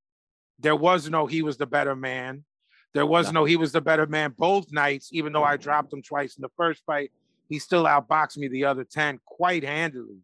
there 0.59 0.77
was 0.77 1.09
no 1.09 1.27
he 1.27 1.43
was 1.43 1.57
the 1.57 1.67
better 1.67 1.97
man 1.97 2.45
there 2.93 3.07
was 3.07 3.33
no 3.33 3.45
he 3.45 3.57
was 3.57 3.73
the 3.73 3.81
better 3.81 4.07
man 4.07 4.33
both 4.37 4.71
nights 4.73 5.09
even 5.13 5.33
though 5.33 5.45
i 5.45 5.57
dropped 5.57 5.93
him 5.93 6.03
twice 6.03 6.37
in 6.37 6.43
the 6.43 6.51
first 6.57 6.83
fight 6.85 7.11
he 7.49 7.59
still 7.59 7.85
outboxed 7.85 8.37
me 8.37 8.49
the 8.49 8.65
other 8.65 8.85
10 8.85 9.21
quite 9.25 9.65
handily 9.65 10.23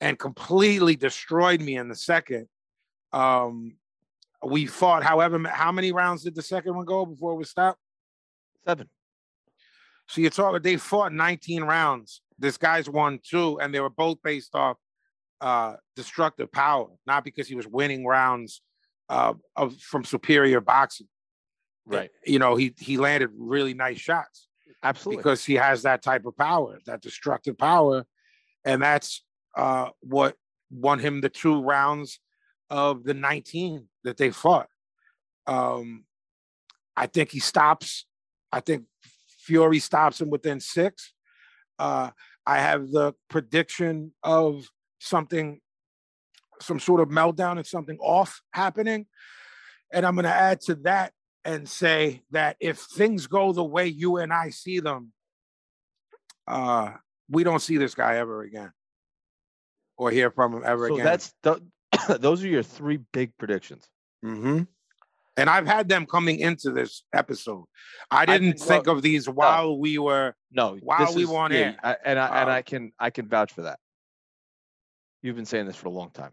and 0.00 0.18
completely 0.18 0.96
destroyed 0.96 1.60
me 1.60 1.76
in 1.76 1.88
the 1.88 1.94
second. 1.94 2.48
Um, 3.12 3.76
we 4.44 4.66
fought 4.66 5.02
however 5.02 5.40
how 5.48 5.72
many 5.72 5.92
rounds 5.92 6.22
did 6.22 6.34
the 6.34 6.42
second 6.42 6.74
one 6.76 6.84
go 6.84 7.06
before 7.06 7.32
it 7.32 7.36
was 7.36 7.50
stopped? 7.50 7.80
Seven. 8.66 8.88
So 10.08 10.20
you're 10.20 10.30
talking 10.30 10.62
they 10.62 10.76
fought 10.76 11.12
19 11.12 11.64
rounds. 11.64 12.20
This 12.38 12.56
guy's 12.58 12.88
won 12.88 13.18
two, 13.22 13.58
and 13.60 13.74
they 13.74 13.80
were 13.80 13.90
both 13.90 14.22
based 14.22 14.54
off 14.54 14.76
uh 15.40 15.74
destructive 15.94 16.50
power, 16.50 16.88
not 17.06 17.24
because 17.24 17.46
he 17.46 17.54
was 17.54 17.66
winning 17.66 18.06
rounds 18.06 18.62
uh 19.08 19.34
of 19.54 19.76
from 19.78 20.04
superior 20.04 20.60
boxing. 20.60 21.08
Right. 21.86 22.10
You 22.24 22.38
know, 22.38 22.56
he 22.56 22.74
he 22.78 22.96
landed 22.96 23.30
really 23.36 23.74
nice 23.74 23.98
shots 23.98 24.48
Absolutely. 24.82 25.18
because 25.18 25.44
he 25.44 25.54
has 25.54 25.82
that 25.82 26.02
type 26.02 26.26
of 26.26 26.36
power, 26.36 26.78
that 26.86 27.02
destructive 27.02 27.56
power, 27.58 28.04
and 28.64 28.82
that's 28.82 29.22
uh 29.56 29.90
what 30.00 30.36
won 30.70 30.98
him 30.98 31.20
the 31.20 31.28
two 31.28 31.62
rounds 31.62 32.18
of 32.68 33.04
the 33.04 33.14
19 33.14 33.86
that 34.04 34.16
they 34.16 34.30
fought. 34.30 34.68
Um 35.46 36.04
I 36.96 37.06
think 37.06 37.30
he 37.30 37.40
stops. 37.40 38.06
I 38.50 38.60
think 38.60 38.84
Fury 39.40 39.78
stops 39.78 40.20
him 40.20 40.30
within 40.30 40.60
six. 40.60 41.12
Uh, 41.78 42.10
I 42.46 42.58
have 42.58 42.90
the 42.90 43.14
prediction 43.28 44.12
of 44.22 44.66
something, 44.98 45.60
some 46.60 46.80
sort 46.80 47.00
of 47.00 47.08
meltdown 47.08 47.56
and 47.58 47.66
something 47.66 47.98
off 48.00 48.40
happening. 48.52 49.06
And 49.92 50.06
I'm 50.06 50.14
going 50.14 50.24
to 50.24 50.30
add 50.30 50.60
to 50.62 50.76
that 50.76 51.12
and 51.44 51.68
say 51.68 52.22
that 52.32 52.56
if 52.60 52.78
things 52.78 53.26
go 53.26 53.52
the 53.52 53.64
way 53.64 53.86
you 53.86 54.16
and 54.16 54.32
I 54.32 54.50
see 54.50 54.80
them, 54.80 55.12
uh, 56.46 56.92
we 57.28 57.44
don't 57.44 57.60
see 57.60 57.76
this 57.76 57.94
guy 57.94 58.16
ever 58.16 58.42
again 58.42 58.72
or 59.96 60.10
hear 60.10 60.30
from 60.30 60.54
him 60.54 60.62
ever 60.64 60.88
so 60.88 60.94
again. 60.94 61.04
that's 61.04 61.34
th- 61.42 61.58
those 62.20 62.44
are 62.44 62.48
your 62.48 62.62
three 62.62 62.98
big 63.12 63.36
predictions. 63.38 63.88
hmm 64.22 64.62
And 65.38 65.50
I've 65.50 65.66
had 65.66 65.88
them 65.88 66.06
coming 66.06 66.38
into 66.40 66.70
this 66.72 67.04
episode. 67.12 67.66
I 68.10 68.24
didn't 68.24 68.54
think- 68.54 68.60
think 68.68 68.86
well, 68.86 68.96
of 68.96 69.02
these 69.02 69.28
while 69.28 69.78
we 69.78 69.98
were. 69.98 70.34
No, 70.50 70.76
While 70.80 71.14
we 71.14 71.24
is- 71.24 71.28
were 71.28 71.36
on 71.38 71.52
yeah, 71.52 71.58
air. 71.58 71.76
I, 71.82 71.96
and 72.04 72.18
I 72.18 72.40
and 72.40 72.50
Uh, 72.50 72.52
I 72.54 72.62
can 72.62 72.92
I 72.98 73.10
can 73.10 73.28
vouch 73.28 73.52
for 73.52 73.62
that. 73.62 73.78
You've 75.22 75.36
been 75.36 75.44
saying 75.46 75.66
this 75.66 75.76
for 75.76 75.88
a 75.88 75.92
long 75.92 76.10
time. 76.10 76.32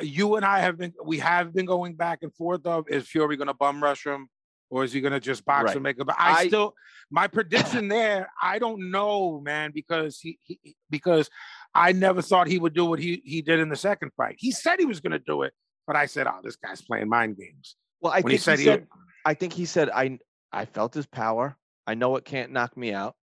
You 0.00 0.36
and 0.36 0.44
I 0.46 0.60
have 0.60 0.78
been. 0.78 0.94
We 1.04 1.18
have 1.18 1.52
been 1.52 1.66
going 1.66 1.94
back 1.94 2.20
and 2.22 2.34
forth 2.34 2.64
of 2.66 2.88
is 2.88 3.06
Fury 3.06 3.36
going 3.36 3.48
to 3.48 3.54
bum 3.54 3.82
rush 3.82 4.06
him, 4.06 4.28
or 4.70 4.84
is 4.84 4.92
he 4.92 5.02
going 5.02 5.12
to 5.12 5.20
just 5.20 5.44
box 5.44 5.64
Right. 5.66 5.74
and 5.74 5.82
make 5.82 6.00
a? 6.00 6.04
But 6.06 6.16
I, 6.18 6.32
I- 6.32 6.46
still, 6.46 6.74
my 7.10 7.26
prediction 7.36 7.88
there. 7.88 8.30
I 8.40 8.58
don't 8.58 8.90
know, 8.90 9.40
man, 9.40 9.72
because 9.74 10.18
he, 10.18 10.38
he 10.42 10.76
because 10.88 11.28
I 11.74 11.92
never 11.92 12.22
thought 12.22 12.46
he 12.46 12.58
would 12.58 12.72
do 12.72 12.86
what 12.86 12.98
he 13.00 13.20
he 13.26 13.42
did 13.42 13.58
in 13.60 13.68
the 13.68 13.76
second 13.76 14.12
fight. 14.16 14.36
He 14.38 14.50
said 14.52 14.78
he 14.78 14.86
was 14.86 15.00
going 15.00 15.12
to 15.12 15.18
do 15.18 15.42
it, 15.42 15.52
but 15.86 15.96
I 15.96 16.06
said, 16.06 16.26
oh, 16.26 16.40
this 16.42 16.56
guy's 16.56 16.80
playing 16.80 17.10
mind 17.10 17.36
games. 17.36 17.76
Well, 18.02 18.12
I 18.12 18.20
when 18.20 18.32
he 18.32 18.36
think 18.36 18.42
said 18.42 18.58
he 18.58 18.64
he, 18.64 18.70
said 18.70 18.86
I 19.24 19.34
think 19.34 19.52
he 19.54 19.64
said 19.64 19.88
I 19.88 20.18
I 20.52 20.66
felt 20.66 20.92
his 20.92 21.06
power. 21.06 21.56
I 21.86 21.94
know 21.94 22.16
it 22.16 22.24
can't 22.26 22.52
knock 22.52 22.76
me 22.76 22.92
out. 22.92 23.14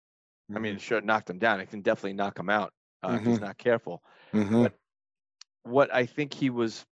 I 0.51 0.55
Mm-hmm. 0.55 0.63
mean, 0.63 0.75
it 0.77 0.81
should 0.81 1.05
knock 1.05 1.29
him 1.29 1.39
down. 1.39 1.61
It 1.61 1.69
can 1.69 1.83
definitely 1.83 2.15
knock 2.15 2.39
him 2.39 2.49
out 2.49 2.73
uh, 3.03 3.19
if 3.21 3.27
he's 3.27 3.41
not 3.41 3.59
careful. 3.59 4.03
Mhm. 4.33 4.63
but- 4.63 4.79
What 5.65 5.93
I 5.95 6.07
think 6.07 6.33
he 6.33 6.49
was, 6.49 6.87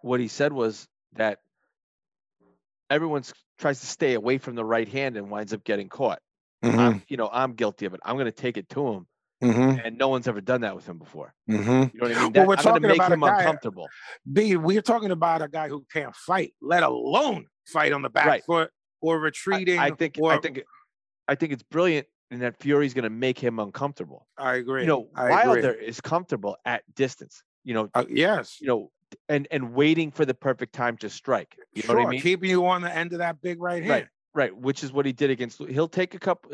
what 0.00 0.20
he 0.20 0.28
said 0.28 0.54
was 0.54 0.88
that 1.12 1.40
everyone 2.88 3.22
tries 3.58 3.80
to 3.80 3.86
stay 3.86 4.14
away 4.14 4.38
from 4.38 4.54
the 4.54 4.64
right 4.64 4.88
hand 4.88 5.18
and 5.18 5.30
winds 5.30 5.52
up 5.52 5.64
getting 5.64 5.90
caught. 5.90 6.20
Mhm. 6.64 6.78
I'm, 6.78 7.02
you 7.08 7.18
know, 7.18 7.28
I'm 7.30 7.52
guilty 7.54 7.84
of 7.86 7.92
it. 7.94 8.00
I'm 8.04 8.16
going 8.16 8.24
to 8.26 8.32
take 8.32 8.56
it 8.56 8.68
to 8.70 8.88
him, 8.88 9.06
Mhm. 9.42 9.80
and 9.84 9.98
no 9.98 10.08
one's 10.08 10.28
ever 10.28 10.40
done 10.40 10.60
that 10.62 10.74
with 10.74 10.86
him 10.86 10.98
before. 10.98 11.34
Mm-hmm. 11.50 11.70
You 11.70 11.74
know 11.74 11.88
what 11.98 12.16
I 12.16 12.22
mean? 12.22 12.32
Well, 12.34 12.46
we're 12.46 12.54
I'm 12.56 12.62
talking 12.62 12.82
make 12.88 12.94
about 12.96 13.10
a 13.10 13.14
him 13.14 13.20
guy- 13.20 13.38
uncomfortable. 13.38 13.88
B, 14.32 14.56
we're 14.56 14.82
talking 14.82 15.10
about 15.10 15.42
a 15.42 15.48
guy 15.48 15.68
who 15.68 15.84
can't 15.92 16.14
fight, 16.14 16.54
let 16.60 16.82
alone 16.82 17.46
fight 17.66 17.92
on 17.92 18.02
the 18.02 18.10
back 18.10 18.26
Right. 18.26 18.44
foot 18.44 18.70
or 19.00 19.18
retreating. 19.18 19.78
I, 19.78 19.90
think 19.90 20.16
or, 20.20 20.32
I 20.32 20.38
think 20.38 20.62
I 21.28 21.34
think 21.34 21.52
it's 21.52 21.62
brilliant 21.62 22.06
and 22.30 22.40
that 22.42 22.56
Fury's 22.62 22.94
going 22.94 23.04
to 23.04 23.10
make 23.10 23.38
him 23.38 23.58
uncomfortable. 23.58 24.26
I 24.38 24.54
agree. 24.54 24.82
You 24.82 24.86
know, 24.88 25.08
I 25.14 25.30
Wilder 25.30 25.72
agree. 25.72 25.86
is 25.86 26.00
comfortable 26.00 26.56
at 26.64 26.82
distance. 26.94 27.42
You 27.64 27.74
know, 27.74 27.88
Uh, 27.94 28.04
yes. 28.08 28.60
you 28.60 28.66
know, 28.68 28.90
and 29.28 29.46
and 29.50 29.74
waiting 29.74 30.10
for 30.10 30.24
the 30.24 30.34
perfect 30.34 30.72
time 30.72 30.96
to 30.98 31.10
strike. 31.10 31.56
You 31.74 31.82
know 31.86 31.94
what 31.94 32.06
I 32.06 32.10
mean? 32.10 32.20
Keeping 32.22 32.48
you 32.50 32.66
on 32.66 32.80
the 32.82 32.94
end 32.94 33.12
of 33.12 33.18
that 33.18 33.40
big 33.42 33.60
right 33.60 33.82
hand. 33.82 33.90
Right. 33.90 34.06
Right, 34.34 34.56
which 34.56 34.82
is 34.82 34.90
what 34.94 35.04
he 35.04 35.12
did 35.12 35.28
against. 35.28 35.58
He'll 35.58 35.88
take 35.88 36.14
a 36.14 36.18
couple, 36.18 36.52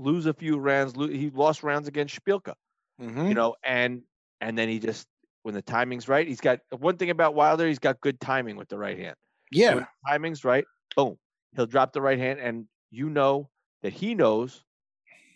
lose 0.00 0.26
a 0.26 0.34
few 0.34 0.58
rounds. 0.58 0.96
Lo- 0.96 1.08
he 1.08 1.30
lost 1.30 1.62
rounds 1.62 1.88
against 1.88 2.22
Szpilka. 2.24 2.54
Mhm. 3.00 3.28
You 3.28 3.34
know, 3.34 3.56
and 3.62 4.02
and 4.40 4.56
then 4.56 4.68
he 4.68 4.78
just 4.78 5.06
when 5.42 5.54
the 5.54 5.62
timing's 5.62 6.08
right, 6.08 6.26
he's 6.28 6.40
got 6.40 6.60
one 6.78 6.96
thing 6.96 7.10
about 7.10 7.34
Wilder. 7.34 7.66
He's 7.66 7.78
got 7.78 8.00
good 8.00 8.20
timing 8.20 8.56
with 8.56 8.68
the 8.68 8.76
right 8.78 8.98
hand. 8.98 9.16
yeah. 9.50 9.74
When 9.74 9.82
the 9.84 9.88
timing's 10.10 10.44
right, 10.44 10.64
boom, 10.96 11.18
he'll 11.56 11.66
drop 11.66 11.92
the 11.92 12.00
right 12.02 12.18
hand, 12.18 12.40
and 12.40 12.66
you 12.90 13.08
know 13.08 13.48
that 13.82 13.92
he 13.92 14.14
knows 14.14 14.62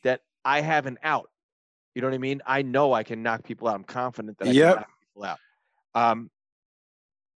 that 0.03 0.21
I 0.45 0.61
have 0.61 0.87
an 0.87 0.99
out. 1.03 1.31
You 1.95 2.03
know 2.03 2.09
what 2.09 2.15
I 2.15 2.19
mean? 2.19 2.43
I 2.45 2.63
know 2.63 2.93
I 2.93 3.03
can 3.03 3.23
knock 3.23 3.45
people 3.45 3.67
out. 3.69 3.77
I'm 3.77 3.85
confident 3.85 4.37
that 4.39 4.49
I 4.49 4.51
Yep. 4.53 4.75
can 4.75 4.81
knock 4.81 4.91
people 5.01 5.25
out. 5.25 5.39
Um, 5.95 6.31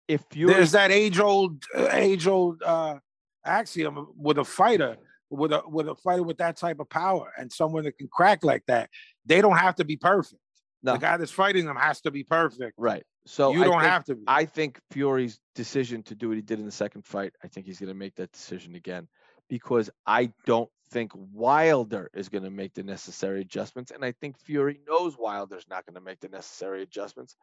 if 0.09 0.23
you 0.35 0.47
There's 0.49 0.73
that 0.73 0.91
age 0.91 1.19
old, 1.19 1.65
age 1.93 2.27
old 2.27 2.63
uh, 2.63 2.99
axiom 3.45 4.13
with 4.17 4.39
a 4.39 4.45
fighter, 4.45 4.97
with 5.31 5.53
a 5.53 5.63
with 5.67 5.89
a 5.89 5.95
fighter 5.97 6.23
with 6.23 6.39
that 6.39 6.57
type 6.57 6.81
of 6.81 6.89
power 6.89 7.33
and 7.39 7.53
someone 7.53 7.85
that 7.85 7.99
can 7.99 8.09
crack 8.09 8.45
like 8.45 8.65
that. 8.67 8.91
They 9.27 9.41
don't 9.41 9.57
have 9.59 9.75
to 9.77 9.85
be 9.85 9.97
perfect. 9.97 10.41
No. 10.83 10.93
The 10.93 10.99
guy 10.99 11.17
that's 11.17 11.33
fighting 11.33 11.67
them 11.67 11.77
has 11.77 12.01
to 12.03 12.11
be 12.13 12.23
perfect. 12.23 12.75
right, 12.79 13.05
so 13.27 13.53
you 13.53 13.63
I 13.63 13.65
don't 13.65 13.81
think- 13.81 13.91
have 13.91 14.05
to 14.05 14.15
be. 14.15 14.23
I 14.29 14.45
think 14.45 14.81
Fury's 14.93 15.41
decision 15.57 16.03
to 16.05 16.15
do 16.15 16.29
what 16.29 16.37
he 16.37 16.43
did 16.43 16.61
in 16.61 16.65
the 16.67 16.71
second 16.71 17.05
fight, 17.05 17.33
I 17.43 17.49
think 17.49 17.67
he's 17.67 17.81
going 17.81 17.89
to 17.89 17.95
make 17.95 18.15
that 18.15 18.31
decision 18.33 18.77
again 18.77 19.09
because 19.49 19.91
I 20.07 20.33
don't 20.47 20.71
think 20.91 21.11
Wilder 21.15 22.09
is 22.15 22.29
going 22.29 22.45
to 22.45 22.51
make 22.51 22.75
the 22.75 22.85
necessary 22.85 23.41
adjustments. 23.41 23.91
And 23.91 24.05
I 24.05 24.13
think 24.13 24.39
Fury 24.39 24.81
knows 24.87 25.19
Wilder's 25.19 25.67
not 25.69 25.85
going 25.85 25.97
to 25.97 26.01
make 26.01 26.21
the 26.21 26.29
necessary 26.29 26.83
adjustments 26.83 27.35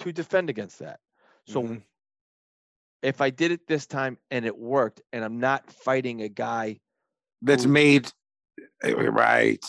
to 0.00 0.12
defend 0.12 0.48
against 0.50 0.78
that. 0.78 1.00
So 1.46 1.62
Mhm. 1.62 1.82
If 3.02 3.20
I 3.20 3.30
did 3.30 3.50
it 3.52 3.66
this 3.66 3.86
time 3.86 4.18
and 4.30 4.44
it 4.44 4.56
worked, 4.56 5.00
and 5.12 5.24
I'm 5.24 5.38
not 5.40 5.70
fighting 5.70 6.22
a 6.22 6.28
guy, 6.28 6.80
that's 7.42 7.64
who- 7.64 7.70
made 7.70 8.10
eh, 8.82 8.92
right. 8.92 9.64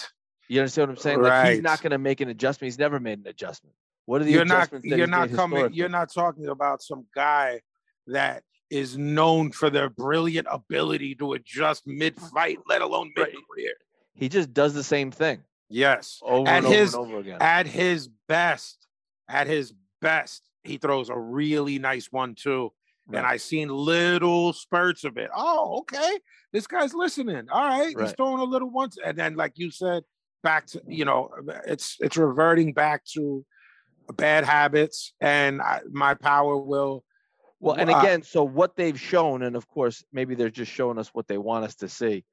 you 0.48 0.60
understand 0.60 0.90
what 0.90 0.98
I'm 0.98 1.02
saying? 1.02 1.22
Like 1.22 1.54
he's 1.54 1.62
not 1.62 1.82
going 1.82 1.92
to 1.92 1.98
make 2.00 2.22
an 2.22 2.30
adjustment. 2.30 2.68
He's 2.68 2.80
never 2.80 3.00
made 3.00 3.20
an 3.20 3.28
adjustment. 3.28 3.76
What 4.06 4.22
are 4.22 4.26
the 4.26 4.32
you're 4.32 4.46
not 4.46 4.70
you're 4.84 5.06
not 5.06 5.32
coming 5.32 5.70
you're 5.74 5.90
not 5.90 6.12
talking 6.12 6.48
about 6.48 6.82
some 6.82 7.06
guy 7.14 7.62
that 8.08 8.44
is 8.72 8.98
known 8.98 9.52
for 9.52 9.70
their 9.70 9.90
brilliant 9.90 10.48
ability 10.50 11.14
to 11.16 11.34
adjust 11.34 11.86
mid-fight 11.86 12.58
let 12.68 12.82
alone 12.82 13.12
mid-career 13.16 13.74
He 14.16 14.28
just 14.30 14.52
does 14.54 14.74
the 14.74 14.84
same 14.84 15.12
thing 15.12 15.44
yes 15.70 16.20
over 16.24 16.50
At 16.50 16.58
and 16.58 16.66
over 16.66 16.76
his- 16.76 16.94
and 16.96 17.04
over 17.06 17.18
again. 17.20 17.38
at 17.40 17.68
his 17.68 18.10
best 18.28 18.88
at 19.28 19.46
his 19.46 19.74
best 20.02 20.42
he 20.64 20.78
throws 20.78 21.10
a 21.10 21.18
really 21.20 21.78
nice 21.78 22.12
one 22.12 22.34
too 22.34 22.72
and 23.18 23.26
i 23.26 23.38
seen 23.38 23.70
little 23.70 24.54
spurts 24.54 25.04
of 25.04 25.18
it 25.18 25.30
oh 25.36 25.80
okay 25.80 26.20
this 26.54 26.68
guy's 26.68 26.94
listening 26.94 27.48
all 27.52 27.68
right, 27.68 27.96
he's 28.00 28.14
throwing 28.14 28.40
a 28.40 28.44
little 28.44 28.70
once 28.70 28.98
and 29.04 29.18
then 29.18 29.36
like 29.36 29.54
you 29.56 29.72
said 29.72 30.04
back 30.44 30.66
to 30.66 30.82
you 30.88 31.06
know 31.06 31.30
it's 31.66 31.98
it's 32.00 32.18
reverting 32.18 32.74
back 32.74 33.04
to 33.06 33.46
bad 34.16 34.44
habits 34.44 35.14
and 35.22 35.62
I, 35.62 35.82
my 35.92 36.14
power 36.14 36.58
will 36.58 37.04
Well, 37.60 37.76
and 37.76 37.90
Wow. 37.90 38.00
again, 38.00 38.24
so 38.24 38.44
what 38.44 38.76
they've 38.76 39.00
shown, 39.00 39.44
and 39.44 39.56
of 39.56 39.68
course, 39.68 40.04
maybe 40.14 40.34
they're 40.34 40.50
just 40.50 40.72
showing 40.72 40.98
us 40.98 41.10
what 41.10 41.28
they 41.28 41.38
want 41.38 41.66
us 41.66 41.76
to 41.76 41.90
see. 41.90 42.24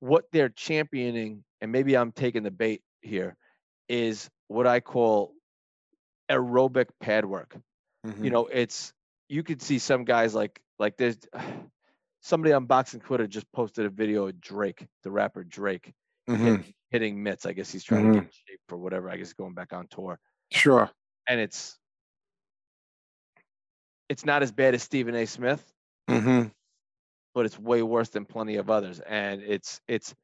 What 0.00 0.24
they're 0.32 0.48
championing, 0.48 1.44
and 1.60 1.70
maybe 1.70 1.94
I'm 1.94 2.10
taking 2.10 2.42
the 2.42 2.50
bait 2.50 2.82
here, 3.02 3.36
is 3.88 4.30
what 4.48 4.66
I 4.66 4.80
call 4.80 5.34
aerobic 6.30 6.86
pad 7.00 7.26
work. 7.26 7.54
Mm-hmm. 8.06 8.24
You 8.24 8.30
know, 8.30 8.46
it's 8.46 8.94
you 9.32 9.42
could 9.42 9.62
see 9.62 9.78
some 9.78 10.04
guys 10.04 10.34
like 10.34 10.60
like 10.78 10.96
there's 10.98 11.16
somebody 12.20 12.52
on 12.52 12.66
Boxing 12.66 13.00
Twitter 13.00 13.26
just 13.26 13.50
posted 13.52 13.86
a 13.86 13.88
video 13.88 14.28
of 14.28 14.38
Drake, 14.40 14.86
the 15.02 15.10
rapper 15.10 15.42
Drake, 15.42 15.94
Mhm. 16.28 16.38
hitting, 16.38 16.74
hitting 16.90 17.22
mitts. 17.22 17.46
I 17.46 17.52
guess 17.54 17.72
he's 17.72 17.82
trying 17.82 18.04
Mhm. 18.04 18.12
to 18.12 18.18
get 18.20 18.24
in 18.24 18.30
shape 18.30 18.60
for 18.68 18.76
whatever. 18.76 19.08
I 19.10 19.16
guess 19.16 19.32
going 19.32 19.54
back 19.54 19.72
on 19.72 19.88
tour, 19.88 20.20
sure 20.50 20.90
and 21.26 21.40
it's 21.40 21.78
it's 24.10 24.24
not 24.26 24.42
as 24.42 24.52
bad 24.52 24.74
as 24.74 24.82
Stephen 24.82 25.14
A. 25.14 25.24
Smith, 25.26 25.72
hmm 26.08 26.42
but 27.34 27.46
it's 27.46 27.58
way 27.58 27.82
worse 27.82 28.10
than 28.10 28.26
plenty 28.26 28.56
of 28.56 28.68
others. 28.68 29.00
And 29.00 29.40
it's 29.40 29.80
it's 29.88 30.14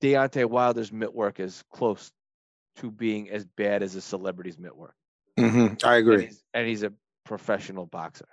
Deontay 0.00 0.48
Wilder's 0.48 0.90
mitt 0.90 1.12
work 1.12 1.38
is 1.38 1.62
close 1.70 2.10
to 2.76 2.90
being 2.90 3.28
as 3.28 3.44
bad 3.44 3.82
as 3.82 3.94
a 3.94 4.00
celebrity's 4.00 4.58
mitt 4.58 4.74
work. 4.74 4.96
hmm 5.38 5.66
i 5.84 5.96
And 5.96 5.98
agree 5.98 6.26
he's, 6.26 6.42
and 6.54 6.66
he's 6.66 6.82
a 6.82 6.92
professional 7.24 7.86
boxer. 7.86 8.28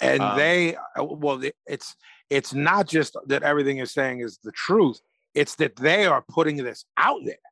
and 0.00 0.20
Um, 0.22 0.36
they 0.36 0.74
uh, 0.76 1.04
well 1.04 1.40
it's 1.66 1.94
it's 2.30 2.52
not 2.52 2.86
just 2.88 3.16
that 3.26 3.42
everything 3.42 3.78
is 3.78 3.92
saying 3.92 4.20
is 4.20 4.38
the 4.42 4.52
truth 4.52 4.98
it's 5.34 5.54
that 5.56 5.76
they 5.76 6.04
are 6.06 6.22
putting 6.28 6.56
this 6.56 6.84
out 6.96 7.20
there 7.24 7.46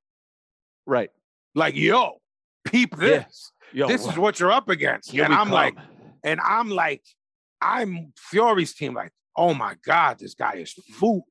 Right. 0.87 1.11
like 1.55 1.75
yo 1.77 2.21
peep 2.65 2.91
Yeah. 2.93 3.25
this 3.25 3.53
Yo, 3.73 3.87
this 3.89 4.05
is 4.07 4.19
what 4.19 4.39
you're 4.41 4.53
up 4.53 4.69
against 4.69 5.15
and 5.15 5.33
i'm 5.33 5.51
like. 5.51 5.77
And 6.25 6.39
I'm 6.41 6.69
like, 6.71 7.03
I'm 7.61 8.13
Fury's 8.17 8.75
team, 8.75 8.95
like, 8.95 9.11
oh 9.37 9.55
my 9.55 9.75
God, 9.85 10.21
this 10.21 10.35
guy 10.35 10.55
is 10.65 10.71
food. 10.73 11.25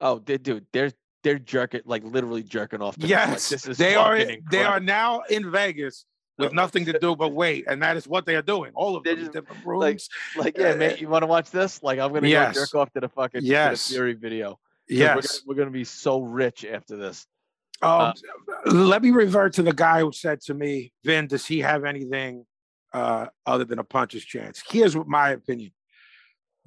Oh, 0.00 0.18
they 0.18 0.36
dude, 0.38 0.66
they're 0.72 0.90
they're 1.22 1.38
jerking 1.38 1.82
like 1.84 2.02
literally 2.02 2.42
jerking 2.42 2.82
off. 2.82 2.94
to 2.96 3.00
this, 3.02 3.10
like, 3.10 3.28
Yes, 3.28 3.48
this 3.50 3.68
is 3.68 3.78
they 3.78 3.94
are. 3.94 4.16
fucking 4.18 4.42
They 4.50 4.64
are 4.64 4.80
now 4.80 5.20
in 5.30 5.48
Vegas 5.52 6.04
with 6.38 6.52
nothing 6.54 6.84
to 6.86 6.98
do 6.98 7.16
but 7.16 7.32
wait, 7.32 7.64
and 7.68 7.82
that 7.82 7.96
is 7.96 8.06
what 8.06 8.26
they 8.26 8.36
are 8.36 8.42
doing. 8.42 8.72
All 8.74 8.96
of 8.96 9.04
them, 9.04 9.18
just, 9.18 9.32
different 9.32 9.66
like, 9.66 9.66
rooms. 9.66 10.08
Like, 10.36 10.58
yeah, 10.58 10.74
mate, 10.74 11.00
you 11.00 11.08
want 11.08 11.22
to 11.22 11.26
watch 11.26 11.50
this? 11.50 11.82
Like, 11.82 11.98
I'm 11.98 12.12
gonna 12.12 12.28
Yes. 12.28 12.54
go 12.54 12.60
jerk 12.60 12.74
off 12.74 12.92
to 12.92 13.00
the 13.00 13.08
fucking 13.08 13.42
the 13.42 13.46
Yes. 13.46 13.88
Fury 13.88 14.14
video. 14.14 14.58
yes. 14.88 15.14
we're 15.16 15.20
gonna, 15.22 15.28
we're 15.46 15.54
gonna 15.64 15.70
be 15.78 15.84
so 15.84 16.20
rich 16.20 16.64
after 16.64 16.96
this. 16.96 17.26
Um, 17.82 18.14
let 18.64 19.02
me 19.02 19.10
revert 19.10 19.54
to 19.54 19.62
the 19.62 19.72
guy 19.72 20.00
who 20.00 20.10
said 20.12 20.40
to 20.42 20.54
me, 20.54 20.92
Vin, 21.04 21.26
does 21.26 21.44
he 21.46 21.60
have 21.60 21.84
anything 21.84 22.46
uh, 22.94 23.26
other 23.44 23.64
than 23.64 23.78
a 23.78 23.84
puncher's 23.84 24.24
chance? 24.24 24.62
Here's 24.66 24.96
what 24.96 25.06
my 25.06 25.30
opinion. 25.30 25.72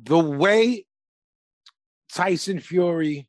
The 0.02 0.20
way 0.20 0.86
Tyson 2.14 2.60
Fury 2.60 3.28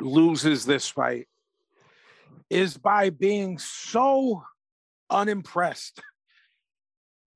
loses 0.00 0.64
this 0.64 0.88
fight 0.88 1.26
is 2.48 2.76
by 2.76 3.10
being 3.10 3.58
so 3.58 4.44
unimpressed 5.10 6.00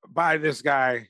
by 0.09 0.39
this 0.39 0.63
guy. 0.63 1.09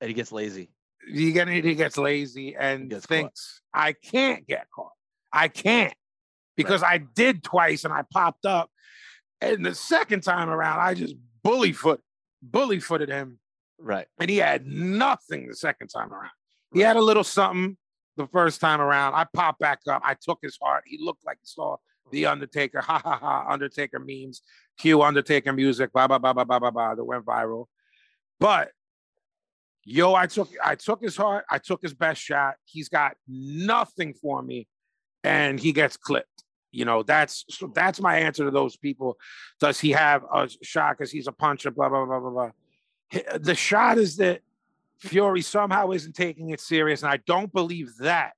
And 0.00 0.08
he 0.08 0.14
gets 0.14 0.32
lazy. 0.32 0.70
He, 1.06 1.32
get, 1.32 1.48
he 1.48 1.74
gets 1.74 1.96
lazy 1.96 2.56
and 2.56 2.90
gets 2.90 3.06
caught. 3.06 3.14
thinks, 3.14 3.60
I 3.72 3.92
can't 3.92 4.46
get 4.46 4.66
caught. 4.74 4.92
I 5.32 5.48
can't 5.48 5.94
because 6.56 6.82
I 6.82 6.98
did 6.98 7.42
twice 7.42 7.84
and 7.84 7.92
I 7.92 8.02
popped 8.12 8.46
up. 8.46 8.70
And 9.40 9.64
the 9.64 9.74
second 9.74 10.22
time 10.22 10.48
around, 10.48 10.80
I 10.80 10.94
just 10.94 11.16
bully 11.42 11.72
foot, 11.72 12.00
bully 12.42 12.78
footed 12.80 13.08
him, 13.08 13.38
Right. 13.78 14.06
and 14.20 14.30
he 14.30 14.36
had 14.36 14.66
nothing 14.66 15.48
the 15.48 15.56
second 15.56 15.88
time 15.88 16.12
around. 16.12 16.30
He 16.72 16.80
had 16.80 16.96
a 16.96 17.00
little 17.00 17.24
something 17.24 17.76
the 18.16 18.26
first 18.28 18.60
time 18.60 18.80
around. 18.80 19.14
I 19.14 19.26
popped 19.34 19.58
back 19.58 19.80
up. 19.88 20.02
I 20.04 20.14
took 20.20 20.38
his 20.42 20.58
heart. 20.62 20.84
He 20.86 20.98
looked 21.00 21.26
like 21.26 21.38
he 21.40 21.46
saw 21.46 21.76
the 22.12 22.26
Undertaker. 22.26 22.80
Ha 22.80 23.00
ha 23.02 23.18
ha! 23.18 23.46
Undertaker 23.48 23.98
memes. 23.98 24.42
Cue 24.78 25.02
Undertaker 25.02 25.52
music. 25.52 25.92
Blah 25.92 26.06
blah 26.06 26.18
blah 26.18 26.32
blah 26.32 26.44
blah 26.44 26.58
blah 26.60 26.70
blah. 26.70 26.94
That 26.94 27.04
went 27.04 27.24
viral. 27.24 27.66
But 28.38 28.70
yo, 29.84 30.14
I 30.14 30.26
took 30.26 30.50
I 30.64 30.76
took 30.76 31.02
his 31.02 31.16
heart. 31.16 31.44
I 31.50 31.58
took 31.58 31.82
his 31.82 31.94
best 31.94 32.22
shot. 32.22 32.54
He's 32.64 32.88
got 32.88 33.16
nothing 33.26 34.14
for 34.14 34.40
me, 34.42 34.68
and 35.24 35.58
he 35.58 35.72
gets 35.72 35.96
clipped. 35.96 36.28
You 36.70 36.84
know, 36.84 37.02
that's 37.02 37.44
so 37.50 37.70
that's 37.74 38.00
my 38.00 38.18
answer 38.18 38.44
to 38.44 38.50
those 38.50 38.76
people. 38.76 39.18
Does 39.60 39.78
he 39.80 39.90
have 39.90 40.22
a 40.32 40.48
shot 40.62 40.96
because 40.96 41.10
he's 41.10 41.26
a 41.26 41.32
puncher? 41.32 41.70
Blah 41.70 41.88
blah 41.88 42.06
blah 42.06 42.20
blah 42.20 42.30
blah. 42.30 42.50
The 43.38 43.54
shot 43.54 43.98
is 43.98 44.16
that 44.16 44.40
Fury 44.98 45.42
somehow 45.42 45.90
isn't 45.90 46.14
taking 46.14 46.50
it 46.50 46.60
serious, 46.60 47.02
and 47.02 47.12
I 47.12 47.18
don't 47.26 47.52
believe 47.52 47.90
that. 47.98 48.32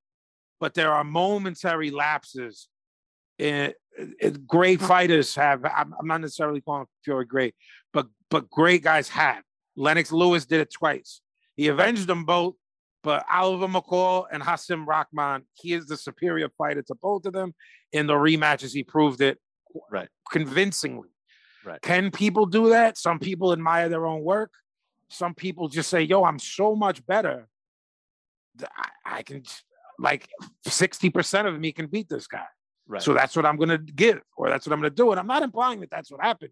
But 0.59 0.75
there 0.75 0.93
are 0.93 1.05
momentary 1.05 1.91
lapses. 1.91 2.69
In, 3.39 3.73
in- 4.21 4.45
great 4.47 4.81
hmm. 4.81 4.87
fighters 4.87 5.35
have. 5.35 5.65
I'm, 5.65 5.95
I'm 5.99 6.07
not 6.07 6.21
necessarily 6.21 6.61
calling 6.61 6.87
Fury 7.05 7.25
great, 7.25 7.55
but 7.93 8.07
but 8.31 8.51
great 8.51 8.83
guys 8.83 9.09
have. 9.11 9.43
Lennox 9.77 10.13
Lewis 10.13 10.47
did 10.47 10.61
it 10.61 10.73
twice. 10.73 11.21
He 11.57 11.69
avenged 11.69 12.07
them 12.07 12.25
both, 12.25 12.55
but 13.03 13.25
Oliver 13.31 13.69
McCall 13.69 14.27
and 14.33 14.43
Hasim 14.43 14.87
Rahman, 14.87 15.43
he 15.55 15.73
is 15.73 15.87
the 15.87 15.97
superior 15.97 16.49
fighter 16.57 16.83
to 16.83 16.95
both 16.95 17.27
of 17.27 17.33
them. 17.33 17.55
In 17.93 18.07
the 18.07 18.15
rematches, 18.15 18.73
he 18.73 18.83
proved 18.83 19.21
it 19.21 19.39
Right. 19.91 20.09
convincingly. 20.31 21.11
Right. 21.65 21.81
Can 21.81 22.11
people 22.11 22.47
do 22.47 22.71
that? 22.71 22.99
Some 22.99 23.19
people 23.19 23.53
admire 23.53 23.89
their 23.89 24.07
own 24.07 24.23
work. 24.23 24.53
Some 25.09 25.35
people 25.35 25.69
just 25.69 25.91
say, 25.91 26.03
yo, 26.03 26.25
I'm 26.25 26.39
so 26.39 26.75
much 26.75 27.05
better. 27.07 27.49
I, 28.77 28.89
I 29.05 29.23
can, 29.23 29.43
like, 29.99 30.29
60% 30.67 31.47
of 31.47 31.59
me 31.59 31.73
can 31.73 31.87
beat 31.87 32.09
this 32.09 32.27
guy. 32.27 32.47
Right. 32.87 33.03
So 33.03 33.15
that's 33.15 33.35
what 33.35 33.47
I'm 33.47 33.57
going 33.57 33.71
to 33.71 33.79
give, 33.79 34.21
or 34.37 34.49
that's 34.51 34.67
what 34.67 34.73
I'm 34.75 34.81
going 34.81 34.91
to 34.91 34.95
do. 34.97 35.11
And 35.11 35.19
I'm 35.19 35.27
not 35.27 35.43
implying 35.43 35.81
that 35.81 35.91
that's 35.91 36.11
what 36.11 36.21
happened. 36.23 36.51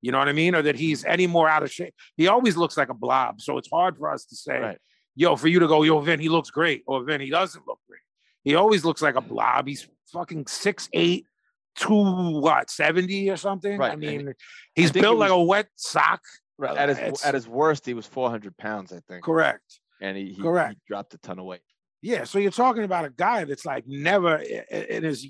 You 0.00 0.12
know 0.12 0.18
what 0.18 0.28
I 0.28 0.32
mean? 0.32 0.54
Or 0.54 0.62
that 0.62 0.76
he's 0.76 1.02
mm-hmm. 1.02 1.10
any 1.10 1.26
more 1.26 1.48
out 1.48 1.62
of 1.64 1.72
shape. 1.72 1.94
He 2.16 2.28
always 2.28 2.56
looks 2.56 2.76
like 2.76 2.88
a 2.88 2.94
blob. 2.94 3.40
So 3.40 3.58
it's 3.58 3.68
hard 3.70 3.96
for 3.96 4.10
us 4.10 4.24
to 4.26 4.36
say, 4.36 4.58
Right. 4.60 4.78
yo, 5.16 5.34
for 5.36 5.48
you 5.48 5.58
to 5.58 5.66
go, 5.66 5.82
yo, 5.82 5.98
Vin, 6.00 6.20
he 6.20 6.28
looks 6.28 6.50
great, 6.50 6.82
or 6.86 7.02
Vin, 7.02 7.20
he 7.20 7.30
doesn't 7.30 7.66
look 7.66 7.80
great. 7.88 8.00
He 8.44 8.54
always 8.54 8.84
looks 8.84 9.02
like 9.02 9.16
a 9.16 9.20
blob. 9.20 9.66
He's 9.66 9.88
fucking 10.12 10.46
six 10.46 10.88
eight, 10.92 11.26
two 11.74 12.38
what, 12.40 12.70
70 12.70 13.30
or 13.30 13.36
something? 13.36 13.76
Right, 13.78 13.90
I 13.90 13.92
and 13.94 14.00
mean, 14.00 14.34
he's 14.74 14.90
think 14.92 14.98
it 14.98 15.00
built 15.02 15.18
like 15.18 15.30
a 15.32 15.42
wet 15.42 15.66
sock. 15.74 16.20
right. 16.58 16.76
At 16.76 16.88
his 16.90 16.98
it's- 16.98 17.24
at 17.26 17.34
his 17.34 17.48
worst, 17.48 17.84
he 17.84 17.94
was 17.94 18.06
400 18.06 18.56
pounds, 18.56 18.92
I 18.92 19.00
think, 19.08 19.24
Correct. 19.24 19.80
and 20.00 20.16
he, 20.16 20.32
he, 20.34 20.40
correct. 20.42 20.74
he 20.74 20.78
dropped 20.86 21.12
a 21.14 21.18
ton 21.18 21.40
of 21.40 21.44
weight. 21.46 21.60
Yeah. 22.02 22.22
So 22.24 22.38
you're 22.38 22.52
talking 22.52 22.84
about 22.84 23.04
a 23.06 23.10
guy 23.10 23.42
that's 23.44 23.66
like 23.66 23.84
never 23.88 24.38
i- 24.38 24.64
i- 24.70 24.86
in 24.90 25.02
his, 25.02 25.26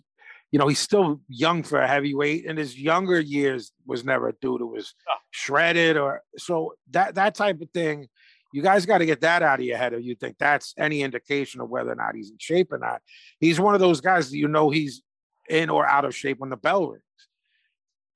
you 0.52 0.58
know, 0.58 0.68
he's 0.68 0.78
still 0.78 1.20
young 1.28 1.62
for 1.62 1.80
a 1.80 1.88
heavyweight. 1.88 2.46
and 2.46 2.58
his 2.58 2.78
younger 2.78 3.20
years, 3.20 3.72
was 3.84 4.04
never 4.04 4.28
a 4.28 4.32
dude 4.40 4.60
who 4.60 4.68
was 4.68 4.94
ah. 5.08 5.18
shredded 5.30 5.96
or 5.96 6.22
so 6.36 6.74
that 6.90 7.14
that 7.16 7.34
type 7.34 7.60
of 7.60 7.70
thing. 7.70 8.08
You 8.52 8.62
guys 8.62 8.86
got 8.86 8.98
to 8.98 9.06
get 9.06 9.20
that 9.20 9.42
out 9.42 9.58
of 9.58 9.64
your 9.66 9.76
head 9.76 9.92
if 9.92 10.02
you 10.02 10.14
think 10.14 10.36
that's 10.38 10.72
any 10.78 11.02
indication 11.02 11.60
of 11.60 11.68
whether 11.68 11.92
or 11.92 11.96
not 11.96 12.14
he's 12.14 12.30
in 12.30 12.38
shape 12.38 12.72
or 12.72 12.78
not. 12.78 13.02
He's 13.38 13.60
one 13.60 13.74
of 13.74 13.80
those 13.80 14.00
guys 14.00 14.30
that 14.30 14.38
you 14.38 14.48
know 14.48 14.70
he's 14.70 15.02
in 15.50 15.68
or 15.68 15.86
out 15.86 16.04
of 16.04 16.14
shape 16.14 16.38
when 16.38 16.50
the 16.50 16.56
bell 16.56 16.88
rings. 16.88 17.02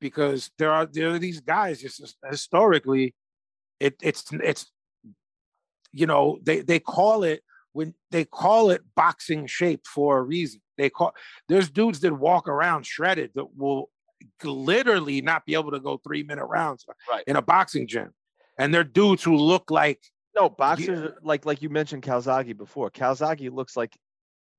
Because 0.01 0.51
there 0.57 0.73
are 0.73 0.87
there 0.87 1.11
are 1.11 1.19
these 1.19 1.41
guys 1.41 1.83
just 1.83 2.17
historically, 2.31 3.15
it 3.81 3.97
it's 4.01 4.25
it's 4.33 4.71
you 5.93 6.07
know, 6.07 6.39
they 6.43 6.61
they 6.61 6.79
call 6.79 7.25
it 7.25 7.43
when 7.73 7.95
they 8.11 8.25
call 8.25 8.71
it 8.71 8.83
boxing 8.95 9.47
shape 9.47 9.87
for 9.87 10.19
a 10.19 10.23
reason. 10.23 10.61
They 10.77 10.91
call 10.91 11.15
there's 11.49 11.71
dudes 11.71 12.01
that 12.01 12.13
walk 12.13 12.49
around 12.49 12.85
shredded 12.87 13.33
that 13.35 13.57
will 13.57 13.91
literally 14.43 15.21
not 15.23 15.47
be 15.47 15.55
able 15.55 15.71
to 15.71 15.81
go 15.81 15.97
three 15.99 16.23
minute 16.23 16.45
rounds 16.47 16.85
Right. 17.11 17.25
in 17.27 17.37
a 17.37 17.43
boxing 17.43 17.87
gym. 17.87 18.13
And 18.59 18.73
they're 18.75 18.85
dudes 18.85 19.23
who 19.23 19.37
look 19.37 19.71
like 19.71 20.01
No, 20.35 20.49
boxers 20.49 21.13
like 21.23 21.47
like 21.47 21.63
you 21.63 21.71
mentioned 21.71 22.03
Calzaghe 22.03 22.57
before. 22.57 22.91
Calzaghe 22.91 23.51
looks 23.53 23.77
like, 23.77 23.97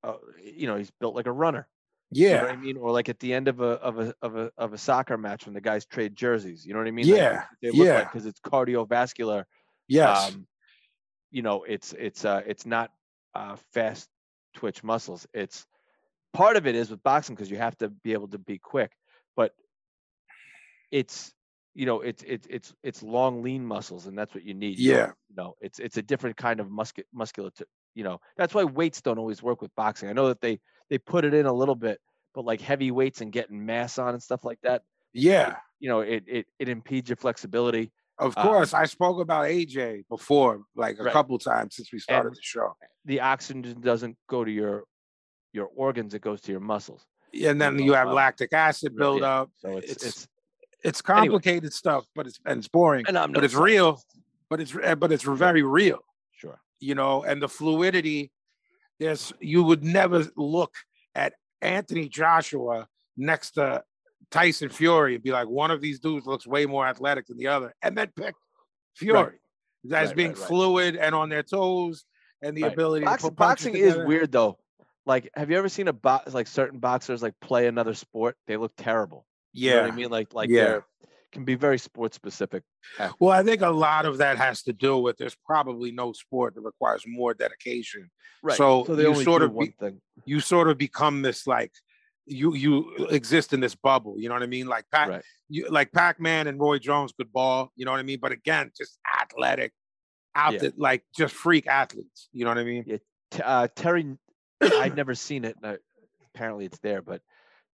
uh, 0.03 0.17
you 0.41 0.67
know, 0.67 0.77
he's 0.77 0.91
built 0.91 1.15
like 1.15 1.27
a 1.27 1.31
runner. 1.31 1.67
You 2.11 2.25
know 2.27 2.33
yeah, 2.33 2.43
I 2.45 2.55
mean? 2.57 2.75
Or 2.77 2.91
like 2.91 3.07
at 3.07 3.19
the 3.19 3.33
end 3.33 3.47
of 3.47 3.61
a 3.61 3.73
of 3.87 3.99
a 3.99 4.13
of 4.21 4.35
a 4.35 4.51
of 4.57 4.73
a 4.73 4.77
soccer 4.77 5.17
match 5.17 5.45
when 5.45 5.53
the 5.53 5.61
guys 5.61 5.85
trade 5.85 6.15
jerseys. 6.15 6.65
You 6.65 6.73
know 6.73 6.79
what 6.79 6.87
I 6.87 6.91
mean? 6.91 7.07
Like, 7.07 7.17
Yeah, 7.17 7.45
They 7.61 7.71
look 7.71 7.87
yeah. 7.87 8.03
because 8.03 8.25
it's 8.25 8.39
cardiovascular. 8.41 9.45
yes, 9.87 10.29
Um, 10.31 10.47
you 11.29 11.41
know, 11.41 11.63
it's 11.63 11.93
it's 11.93 12.25
uh 12.25 12.41
it's 12.45 12.65
not 12.65 12.91
uh 13.33 13.55
fast 13.73 14.09
twitch 14.53 14.83
muscles. 14.83 15.27
It's 15.33 15.65
part 16.33 16.57
of 16.57 16.67
it 16.67 16.75
is 16.75 16.89
with 16.89 17.03
boxing 17.03 17.35
because 17.35 17.51
you 17.51 17.57
have 17.57 17.77
to 17.77 17.89
be 17.89 18.13
able 18.13 18.29
to 18.29 18.37
be 18.37 18.57
quick, 18.57 18.91
but 19.35 19.53
it's 20.91 21.33
you 21.73 21.85
know 21.85 22.01
it's 22.01 22.23
it's 22.27 22.47
it's 22.49 22.73
it's 22.83 23.01
long 23.01 23.41
lean 23.41 23.65
muscles 23.65 24.07
and 24.07 24.17
that's 24.17 24.33
what 24.33 24.43
you 24.43 24.53
need. 24.53 24.77
Yeah. 24.77 25.11
You 25.29 25.35
know, 25.35 25.55
it's 25.61 25.79
it's 25.79 25.97
a 25.97 26.01
different 26.01 26.37
kind 26.37 26.59
of 26.59 26.67
muscu- 26.67 27.05
musculature. 27.13 27.65
You 27.95 28.03
know, 28.03 28.19
that's 28.37 28.53
why 28.53 28.63
weights 28.63 29.01
don't 29.01 29.19
always 29.19 29.43
work 29.43 29.61
with 29.61 29.75
boxing. 29.75 30.09
I 30.09 30.13
know 30.13 30.27
that 30.29 30.41
they 30.41 30.59
they 30.89 30.97
put 30.97 31.25
it 31.25 31.33
in 31.33 31.45
a 31.45 31.53
little 31.53 31.75
bit, 31.75 31.99
but 32.33 32.45
like 32.45 32.61
heavy 32.61 32.91
weights 32.91 33.21
and 33.21 33.31
getting 33.31 33.65
mass 33.65 33.97
on 33.97 34.13
and 34.13 34.21
stuff 34.23 34.43
like 34.43 34.59
that, 34.63 34.83
yeah. 35.13 35.55
you 35.79 35.89
know, 35.89 36.01
it 36.01 36.23
it 36.27 36.45
it 36.59 36.69
impedes 36.69 37.09
your 37.09 37.17
flexibility. 37.17 37.91
Of 38.21 38.37
Um, 38.37 38.45
course, 38.47 38.73
I 38.75 38.85
spoke 38.85 39.19
about 39.19 39.45
AJ 39.47 40.03
before, 40.07 40.63
like 40.75 40.99
a 40.99 41.03
Right. 41.05 41.11
couple 41.13 41.37
times 41.39 41.75
since 41.75 41.91
we 41.91 41.97
started 41.99 42.27
And- 42.27 42.35
the 42.35 42.41
show. 42.41 42.77
The 43.05 43.19
oxygen 43.19 43.81
doesn't 43.81 44.15
go 44.27 44.45
to 44.45 44.51
your 44.51 44.85
your 45.53 45.69
organs; 45.75 46.13
it 46.13 46.21
goes 46.21 46.39
to 46.41 46.51
your 46.51 46.61
muscles. 46.61 47.05
And 47.43 47.59
then 47.59 47.77
you 47.79 47.93
have 47.93 48.07
um, 48.07 48.13
lactic 48.13 48.53
acid 48.53 48.93
yeah, 48.93 48.99
buildup. 48.99 49.51
So 49.57 49.77
it's 49.77 49.91
It's- 49.91 50.05
it's, 50.07 50.27
It's 50.83 51.01
complicated 51.01 51.73
stuff, 51.73 52.05
but 52.15 52.25
it's 52.27 52.39
and 52.45 52.59
it's 52.59 52.67
boring. 52.67 53.05
and 53.07 53.17
I'm 53.17 53.31
but 53.33 53.43
it's 53.43 53.53
real. 53.55 54.01
But 54.49 54.61
it's 54.61 54.73
eh, 54.75 54.95
but 54.95 55.11
it's 55.11 55.23
very 55.23 55.63
real. 55.63 55.99
Sure. 56.31 56.61
you 56.79 56.95
know, 56.95 57.23
and 57.23 57.41
the 57.41 57.49
fluidity. 57.49 58.31
There's 58.99 59.33
you 59.39 59.63
would 59.63 59.83
never 59.83 60.27
look 60.35 60.73
at 61.15 61.33
Anthony 61.61 62.07
Joshua 62.07 62.87
next 63.17 63.51
to 63.51 63.83
Tyson 64.31 64.69
Fury 64.69 65.15
and 65.15 65.23
be 65.23 65.31
like, 65.31 65.47
one 65.47 65.71
of 65.71 65.81
these 65.81 65.99
dudes 65.99 66.25
looks 66.25 66.47
way 66.47 66.65
more 66.65 66.87
athletic 66.87 67.27
than 67.27 67.37
the 67.37 67.47
other, 67.47 67.73
and 67.81 67.97
then 67.97 68.07
pick 68.15 68.33
Fury 68.95 69.39
as 69.91 70.07
Right, 70.09 70.15
being 70.15 70.29
right, 70.31 70.37
right. 70.39 70.47
fluid 70.47 70.95
and 70.95 71.13
on 71.13 71.29
their 71.29 71.43
toes 71.43 72.05
and 72.41 72.55
the 72.55 72.63
Right. 72.63 72.73
ability 72.73 73.05
Boxing, 73.05 73.29
to 73.29 73.31
put 73.35 73.37
boxing 73.39 73.75
is 73.75 73.97
weird 73.97 74.31
though. 74.31 74.57
Like, 75.05 75.29
have 75.35 75.49
you 75.49 75.57
ever 75.57 75.69
seen 75.69 75.87
a 75.87 75.93
box 75.93 76.33
like 76.33 76.47
certain 76.47 76.79
boxers 76.79 77.21
like 77.21 77.33
play 77.41 77.67
another 77.67 77.93
sport? 77.93 78.37
They 78.47 78.57
look 78.57 78.73
terrible. 78.77 79.25
You 79.53 79.71
know 79.71 79.75
Yeah. 79.75 79.81
what 79.83 79.91
I 79.91 79.95
mean? 79.95 80.09
Like, 80.09 80.33
like 80.33 80.49
Yeah. 80.49 80.63
they're 80.65 80.85
can 81.31 81.45
be 81.45 81.55
very 81.55 81.77
sports 81.79 82.13
specific. 82.13 82.61
Well, 83.19 83.31
I 83.31 83.41
think 83.41 83.61
a 83.61 83.69
lot 83.69 84.05
of 84.05 84.17
that 84.17 84.37
has 84.37 84.63
to 84.63 84.73
do 84.73 84.97
with 84.97 85.15
there's 85.17 85.37
probably 85.45 85.91
no 85.93 86.11
sport 86.11 86.55
that 86.55 86.61
requires 86.61 87.05
more 87.07 87.33
dedication. 87.33 88.11
Right. 88.43 88.57
So 88.57 88.83
they 88.83 89.03
you 89.03 89.07
only 89.09 89.23
sort 89.23 89.39
do 89.41 89.45
of 89.45 89.53
one 89.53 89.67
be- 89.67 89.75
thing. 89.79 90.01
You 90.25 90.41
sort 90.41 90.67
of 90.69 90.77
become 90.77 91.21
this 91.21 91.47
like 91.47 91.71
you 92.25 92.53
you 92.55 93.07
exist 93.09 93.53
in 93.53 93.59
this 93.59 93.75
bubble. 93.75 94.19
You 94.19 94.29
know 94.29 94.35
what 94.35 94.43
I 94.43 94.47
mean? 94.47 94.67
Like 94.67 94.85
Pac, 94.91 95.09
Right. 95.09 95.23
you 95.49 95.67
like 95.69 95.91
Pac 95.91 96.19
Man 96.19 96.47
and 96.47 96.59
Roy 96.59 96.77
Jones 96.79 97.11
could 97.11 97.31
ball. 97.31 97.71
You 97.75 97.85
know 97.85 97.91
what 97.91 97.99
I 97.99 98.03
mean? 98.03 98.19
But 98.21 98.31
again, 98.31 98.71
just 98.77 98.99
athletic, 99.19 99.73
out 100.35 100.61
Yeah. 100.61 100.69
like 100.77 101.03
just 101.15 101.33
freak 101.33 101.67
athletes. 101.67 102.29
You 102.31 102.45
know 102.45 102.51
what 102.51 102.57
I 102.59 102.63
mean? 102.63 102.99
T- 103.31 103.41
uh, 103.43 103.67
Terry, 103.75 104.17
I'd 104.61 104.95
never 104.95 105.15
seen 105.15 105.45
it. 105.45 105.57
apparently, 106.33 106.65
it's 106.65 106.79
there. 106.79 107.01
But 107.01 107.21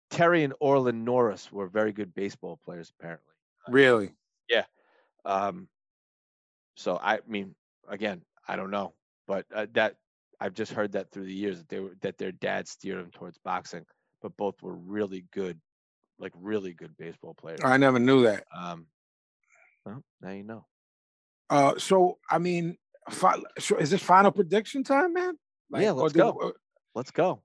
Terry 0.09 0.43
and 0.43 0.53
Orlin 0.59 1.03
Norris 1.05 1.51
were 1.51 1.67
very 1.67 1.91
good 1.91 2.13
baseball 2.13 2.59
players. 2.63 2.91
Apparently, 2.99 3.25
Really? 3.69 4.13
Yeah. 4.49 4.65
Um, 5.25 5.67
so 6.75 6.99
I 7.01 7.19
mean, 7.27 7.55
again, 7.87 8.21
I 8.47 8.55
don't 8.55 8.71
know, 8.71 8.93
but 9.27 9.45
uh, 9.53 9.67
that 9.73 9.95
I've 10.39 10.53
just 10.53 10.73
heard 10.73 10.91
that 10.93 11.11
through 11.11 11.25
the 11.25 11.33
years 11.33 11.59
that 11.59 11.69
they 11.69 11.79
were 11.79 11.95
that 12.01 12.17
their 12.17 12.31
dad 12.33 12.67
steered 12.67 12.99
them 12.99 13.11
towards 13.11 13.37
boxing, 13.37 13.85
but 14.23 14.35
both 14.37 14.55
were 14.63 14.73
really 14.73 15.25
good, 15.31 15.59
like 16.17 16.31
really 16.35 16.73
good 16.73 16.97
baseball 16.97 17.35
players. 17.35 17.59
I 17.63 17.77
never 17.77 17.99
knew 17.99 18.23
that. 18.23 18.45
Um, 18.55 18.87
well, 19.85 20.01
now 20.21 20.31
you 20.31 20.43
know. 20.43 20.65
Uh, 21.49 21.77
so 21.77 22.17
I 22.31 22.39
mean, 22.39 22.77
fi- 23.11 23.43
so 23.59 23.75
is 23.77 23.91
this 23.91 24.01
final 24.01 24.31
prediction 24.31 24.83
time, 24.83 25.13
man? 25.13 25.37
Yeah, 25.71 25.91
let's 25.91 26.13
go. 26.13 26.29
or- 26.31 26.55
Let's 26.95 27.11
go. 27.11 27.41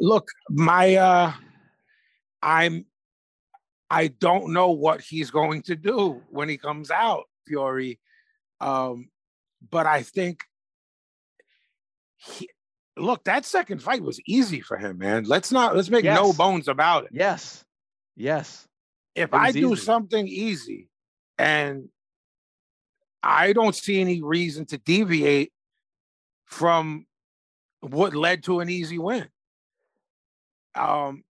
look, 0.00 0.28
my 0.50 0.94
uh 0.96 1.32
I'm 2.42 2.84
I 3.90 4.08
don't 4.08 4.52
know 4.52 4.70
what 4.70 5.00
he's 5.00 5.30
going 5.30 5.62
to 5.62 5.76
do 5.76 6.22
when 6.30 6.48
he 6.48 6.56
comes 6.56 6.90
out, 6.90 7.24
Fury. 7.46 7.98
Um, 8.60 9.08
but 9.70 9.86
I 9.86 10.02
think 10.02 10.44
he 12.16 12.48
look, 13.00 13.24
that 13.24 13.44
second 13.44 13.82
fight 13.82 14.02
was 14.02 14.20
easy 14.26 14.60
for 14.60 14.76
him, 14.76 14.98
man. 14.98 15.24
Let's 15.24 15.50
not 15.50 15.76
let's 15.76 15.90
make 15.90 16.04
no 16.04 16.32
bones 16.32 16.68
about 16.68 17.04
it. 17.04 17.10
Yes, 17.12 17.64
yes. 18.16 18.66
If 19.14 19.34
I 19.34 19.52
do 19.52 19.72
easy. 19.72 19.82
something 19.82 20.28
easy 20.28 20.88
and 21.38 21.88
I 23.22 23.52
don't 23.52 23.74
see 23.74 24.00
any 24.00 24.22
reason 24.22 24.66
to 24.66 24.78
deviate 24.78 25.52
from 26.46 27.06
what 27.80 28.14
led 28.14 28.44
to 28.44 28.60
an 28.60 28.68
easy 28.68 28.98
win. 28.98 29.28
Um, 30.74 31.24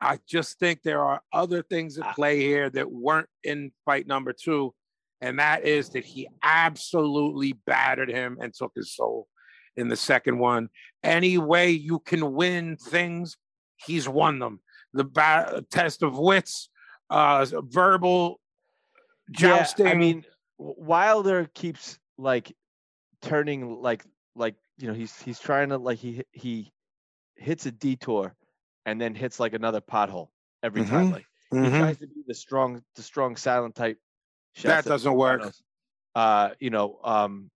I 0.00 0.18
just 0.28 0.58
think 0.58 0.82
there 0.82 1.02
are 1.02 1.22
other 1.32 1.62
things 1.62 1.96
at 1.98 2.04
Ah. 2.04 2.12
play 2.12 2.40
here 2.40 2.68
that 2.70 2.90
weren't 2.90 3.28
in 3.44 3.72
fight 3.84 4.06
number 4.06 4.32
two, 4.32 4.74
and 5.20 5.38
that 5.38 5.64
is 5.64 5.90
that 5.90 6.04
he 6.04 6.28
absolutely 6.42 7.52
battered 7.52 8.10
him 8.10 8.38
and 8.40 8.52
took 8.52 8.72
his 8.74 8.94
soul 8.94 9.28
in 9.76 9.88
the 9.88 9.96
second 9.96 10.38
one. 10.38 10.68
Any 11.02 11.38
way 11.38 11.70
you 11.70 11.98
can 12.00 12.32
win 12.32 12.76
things, 12.76 13.36
he's 13.76 14.08
won 14.08 14.38
them. 14.38 14.60
The 14.92 15.04
ba- 15.04 15.64
test 15.70 16.02
of 16.02 16.18
wits, 16.18 16.68
uh, 17.10 17.46
verbal 17.62 18.40
jousting. 19.30 19.86
Yeah, 19.86 19.92
I 19.92 19.94
mean, 19.94 20.24
Wilder 20.58 21.48
keeps 21.54 21.98
like 22.18 22.54
turning 23.22 23.80
like 23.82 24.04
like 24.34 24.54
you 24.78 24.88
know 24.88 24.94
he's 24.94 25.20
he's 25.20 25.38
trying 25.38 25.68
to 25.70 25.78
like 25.78 25.98
he 25.98 26.22
he 26.32 26.72
hits 27.36 27.66
a 27.66 27.72
detour 27.72 28.34
and 28.86 29.00
then 29.00 29.14
hits 29.14 29.38
like 29.40 29.52
another 29.52 29.80
pothole 29.80 30.28
every 30.62 30.82
time. 30.82 31.06
Mhm, 31.06 31.12
Like 31.12 31.26
he 31.50 31.56
mhm. 31.58 31.78
tries 31.78 31.98
to 31.98 32.06
be 32.06 32.22
the 32.26 32.34
strong 32.34 32.82
the 32.94 33.02
strong 33.02 33.36
silent 33.36 33.74
type. 33.74 33.98
That 34.62 34.84
doesn't 34.84 35.14
work. 35.14 35.52
Uh, 36.14 36.50
you 36.58 36.70
know, 36.70 36.98
um, 37.04 37.50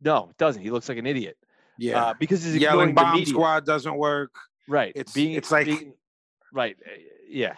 no, 0.00 0.28
it 0.30 0.36
doesn't. 0.36 0.62
He 0.62 0.70
looks 0.70 0.88
like 0.88 0.98
an 0.98 1.06
idiot. 1.06 1.36
yeah, 1.78 2.06
Uh, 2.06 2.14
because 2.18 2.42
he's 2.44 2.56
yelling 2.56 2.88
the 2.88 2.94
bomb 2.94 3.24
squad 3.26 3.66
doesn't 3.66 3.96
work. 3.96 4.30
Right. 4.68 4.92
It's- 4.96 5.14
being, 5.14 5.32
it's 5.34 5.50
like- 5.52 5.66
being- 5.66 5.94
right. 6.52 6.76
uh, 6.86 6.90
Yeah. 7.28 7.56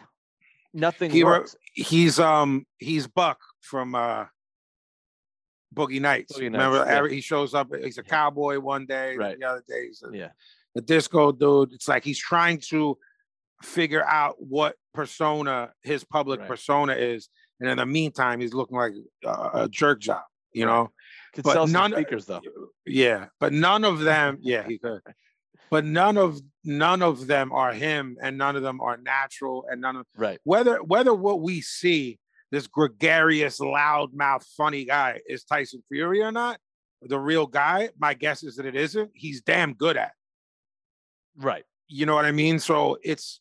Nothing 0.75 1.11
He 1.11 1.25
works. 1.25 1.57
he's 1.75 2.19
um 2.21 2.67
he's 2.79 3.07
Buck 3.07 3.39
from 3.63 3.95
uh 3.95 4.27
Boogie 5.75 6.01
Nights. 6.01 6.33
Boogie 6.37 6.43
Remember, 6.45 6.79
yeah. 6.79 6.85
every- 6.97 7.15
he 7.15 7.21
shows 7.21 7.55
up. 7.55 7.69
He's 7.75 7.99
a 7.99 8.03
cowboy 8.03 8.59
one 8.59 8.87
day, 8.87 9.17
Right. 9.17 9.39
the 9.39 9.47
other 9.47 9.65
day 9.69 9.87
he's 9.87 10.03
a, 10.03 10.11
Yeah. 10.17 10.31
a 10.77 10.81
disco 10.81 11.33
dude. 11.33 11.73
It's 11.73 11.89
like 11.89 12.05
he's 12.05 12.19
trying 12.19 12.61
to 12.71 12.99
figure 13.63 14.05
out 14.05 14.37
what 14.41 14.77
persona 14.95 15.73
his 15.83 16.05
public 16.05 16.41
Right. 16.41 16.49
persona 16.49 16.93
is, 16.95 17.29
and 17.61 17.69
in 17.69 17.79
the 17.79 17.87
meantime, 17.87 18.41
he's 18.41 18.55
looking 18.55 18.77
like 18.77 18.93
a, 19.25 19.51
a 19.65 19.69
jerk 19.69 20.01
job. 20.01 20.25
You 20.53 20.67
know, 20.67 20.93
Could 21.35 21.45
but 21.45 21.53
sell 21.53 21.67
none- 21.67 21.93
speakers 21.93 22.27
though. 22.27 22.41
yeah. 22.87 23.27
But 23.41 23.53
none 23.53 23.85
of 23.85 24.01
them, 24.01 24.39
yeah, 24.43 24.67
he 24.67 24.79
could. 24.79 25.01
But 25.71 25.85
none 25.85 26.17
of 26.17 26.41
none 26.65 27.03
of 27.03 27.27
them 27.27 27.53
are 27.53 27.73
him, 27.73 28.17
and 28.23 28.39
none 28.39 28.57
of 28.57 28.63
them 28.63 28.81
are 28.81 28.97
natural, 28.97 29.67
and 29.71 29.81
none 29.81 29.97
of 29.97 30.07
Right. 30.17 30.39
whether 30.45 30.83
whether 30.83 31.13
what 31.15 31.41
we 31.43 31.61
see 31.61 32.19
this 32.51 32.67
gregarious, 32.67 33.61
loudmouth, 33.61 34.45
funny 34.57 34.87
guy 34.87 35.21
is 35.29 35.45
Tyson 35.45 35.83
Fury 35.91 36.23
or 36.23 36.33
not, 36.33 36.59
the 37.03 37.19
real 37.19 37.47
guy, 37.47 37.91
my 37.99 38.15
guess 38.15 38.43
is 38.43 38.57
that 38.57 38.65
it 38.65 38.75
isn't. 38.75 39.11
He's 39.15 39.43
damn 39.43 39.75
good 39.75 39.99
at. 39.99 40.09
it. 40.09 41.45
Right. 41.45 41.65
You 41.89 42.07
know 42.07 42.15
what 42.15 42.25
I 42.25 42.33
mean? 42.33 42.59
So 42.59 42.97
it's 43.03 43.41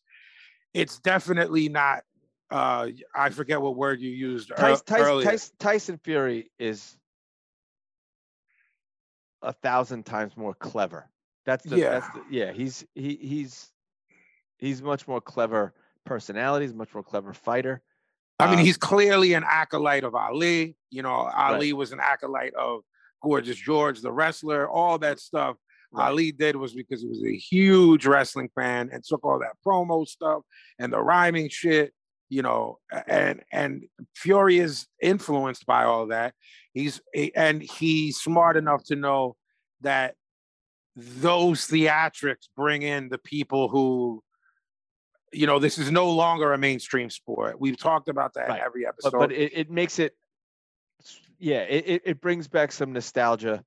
it's 0.74 0.98
definitely 0.98 1.68
not. 1.70 2.02
Uh, 2.50 2.88
I 3.14 3.30
forget 3.30 3.60
what 3.60 3.76
word 3.76 4.00
you 4.00 4.10
used 4.10 4.50
Tyson, 4.56 4.84
Tyson, 4.86 5.06
earlier. 5.06 5.24
Tyson, 5.30 5.54
Tyson 5.58 6.00
Fury 6.04 6.50
is 6.58 6.96
a 9.42 9.52
thousand 9.52 10.04
times 10.04 10.36
more 10.36 10.54
clever. 10.54 11.08
That's 11.46 11.64
the, 11.64 11.78
Yeah. 11.78 11.90
that's 11.90 12.14
the, 12.14 12.24
yeah. 12.30 12.52
He's 12.52 12.84
he 12.94 13.16
he's 13.16 13.70
he's 14.58 14.82
much 14.82 15.06
more 15.08 15.20
clever 15.20 15.74
personality. 16.04 16.66
He's 16.66 16.74
much 16.74 16.92
more 16.94 17.02
clever 17.02 17.32
fighter. 17.32 17.82
I 18.40 18.48
mean, 18.50 18.60
Um, 18.60 18.64
he's 18.64 18.76
clearly 18.76 19.34
an 19.34 19.44
acolyte 19.46 20.04
of 20.04 20.14
Ali. 20.14 20.76
You 20.90 21.02
know, 21.02 21.10
Ali 21.10 21.72
was 21.72 21.92
an 21.92 22.00
acolyte 22.00 22.54
of 22.54 22.82
Gorgeous 23.22 23.56
George, 23.56 24.00
the 24.00 24.12
wrestler. 24.12 24.68
All 24.68 24.98
that 24.98 25.18
stuff 25.20 25.56
Right. 25.90 26.08
Ali 26.08 26.32
did 26.32 26.54
was 26.54 26.74
because 26.74 27.00
he 27.00 27.08
was 27.08 27.24
a 27.24 27.34
huge 27.34 28.04
wrestling 28.06 28.50
fan 28.54 28.90
and 28.92 29.02
took 29.02 29.24
all 29.24 29.38
that 29.38 29.56
promo 29.66 30.06
stuff 30.06 30.42
and 30.78 30.92
the 30.92 31.00
rhyming 31.00 31.48
shit. 31.48 31.94
You 32.30 32.42
know, 32.42 32.78
and 33.06 33.42
and 33.50 33.84
Fury 34.14 34.58
is 34.58 34.86
influenced 35.00 35.64
by 35.64 35.84
all 35.84 36.08
that. 36.08 36.34
He's 36.78 37.00
and 37.34 37.60
he's 37.60 38.18
smart 38.18 38.56
enough 38.56 38.84
to 38.84 38.96
know 38.96 39.36
that 39.80 40.14
those 40.94 41.66
theatrics 41.66 42.48
bring 42.56 42.82
in 42.82 43.08
the 43.08 43.18
people 43.18 43.68
who 43.68 44.22
you 45.32 45.46
know 45.46 45.58
this 45.58 45.76
is 45.78 45.90
no 45.90 46.10
longer 46.10 46.52
a 46.52 46.58
mainstream 46.58 47.10
sport. 47.10 47.60
We've 47.60 47.76
talked 47.76 48.08
about 48.08 48.34
that 48.34 48.48
Right. 48.48 48.62
every 48.64 48.86
episode 48.86 49.18
but 49.18 49.32
it, 49.32 49.52
it 49.54 49.70
makes 49.70 49.98
it 49.98 50.16
yeah 51.38 51.62
it, 51.62 51.84
it, 51.86 52.02
it 52.04 52.20
brings 52.20 52.46
back 52.46 52.70
some 52.70 52.92
nostalgia 52.92 53.64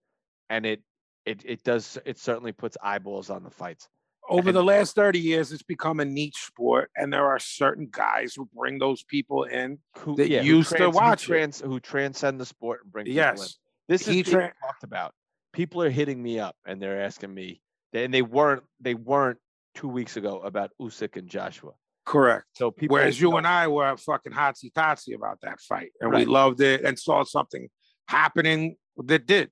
and 0.49 0.65
it 0.65 0.81
it 1.25 1.43
it 1.45 1.63
does 1.63 1.97
it 2.05 2.17
certainly 2.17 2.53
puts 2.53 2.77
eyeballs 2.81 3.29
on 3.29 3.43
the 3.43 3.51
fights 3.51 3.89
over 4.29 4.49
and- 4.49 4.55
the 4.55 4.63
last 4.63 4.95
30 4.95 5.19
years 5.19 5.51
it's 5.51 5.63
become 5.63 5.99
a 5.99 6.05
niche 6.05 6.37
sport 6.37 6.89
and 6.95 7.11
there 7.11 7.25
are 7.25 7.39
certain 7.39 7.87
guys 7.91 8.33
who 8.35 8.49
bring 8.55 8.79
those 8.79 9.03
people 9.03 9.43
in 9.43 9.79
who 9.97 10.15
That 10.15 10.29
yeah, 10.29 10.41
who 10.41 10.57
used 10.57 10.75
to 10.75 10.89
watch 10.89 11.25
who, 11.25 11.33
trans, 11.33 11.59
who 11.59 11.79
transcend 11.79 12.39
the 12.39 12.45
sport 12.45 12.81
and 12.83 12.91
bring 12.91 13.07
yes. 13.07 13.57
This 13.87 14.07
is 14.07 14.25
tra- 14.25 14.53
talked 14.61 14.83
about. 14.83 15.13
People 15.51 15.81
are 15.83 15.89
hitting 15.89 16.21
me 16.21 16.39
up 16.39 16.55
and 16.65 16.81
they're 16.81 17.01
asking 17.01 17.33
me 17.33 17.61
and 17.93 18.13
they 18.13 18.21
weren't 18.21 18.63
they 18.79 18.93
weren't 18.93 19.37
two 19.75 19.87
weeks 19.87 20.17
ago 20.17 20.39
about 20.39 20.71
Usyk 20.81 21.17
and 21.17 21.27
Joshua. 21.27 21.71
Correct. 22.05 22.45
So 22.53 22.71
people 22.71 22.95
whereas 22.95 23.19
you 23.19 23.31
know, 23.31 23.37
and 23.37 23.47
i 23.47 23.67
were 23.67 23.95
fucking 23.97 24.31
hotsy 24.31 24.71
totsy 24.71 25.15
about 25.15 25.39
that 25.41 25.59
fight 25.59 25.91
and 25.99 26.11
we 26.11 26.25
loved 26.25 26.61
it 26.61 26.83
and 26.83 26.97
saw 26.97 27.23
something 27.23 27.69
happening 28.07 28.75
that 28.97 29.25
did. 29.25 29.49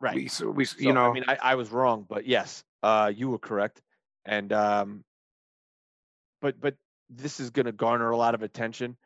Right. 0.00 0.14
We, 0.14 0.28
so 0.28 0.50
we 0.50 0.64
So, 0.64 0.76
you 0.80 0.92
know 0.92 1.10
I 1.10 1.12
mean, 1.12 1.24
I, 1.28 1.38
I 1.42 1.54
was 1.54 1.70
wrong, 1.70 2.06
but 2.08 2.26
yes, 2.26 2.64
uh, 2.82 3.12
you 3.14 3.30
were 3.30 3.38
correct. 3.38 3.80
And 4.24 4.52
um, 4.52 5.04
but 6.40 6.60
but 6.60 6.76
this 7.10 7.40
is 7.40 7.50
going 7.50 7.66
to 7.66 7.72
garner 7.72 8.10
a 8.10 8.16
lot 8.16 8.34
of 8.34 8.42
attention. 8.42 8.96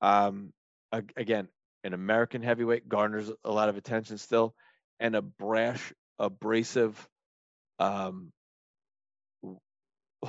Um, 0.00 0.52
ag- 0.92 1.12
again, 1.16 1.48
an 1.84 1.94
American 1.94 2.42
heavyweight 2.42 2.88
garners 2.88 3.30
a 3.44 3.50
lot 3.50 3.68
of 3.68 3.76
attention 3.76 4.18
still, 4.18 4.54
and 5.00 5.14
a 5.16 5.22
brash, 5.22 5.92
abrasive, 6.18 7.08
um, 7.78 8.32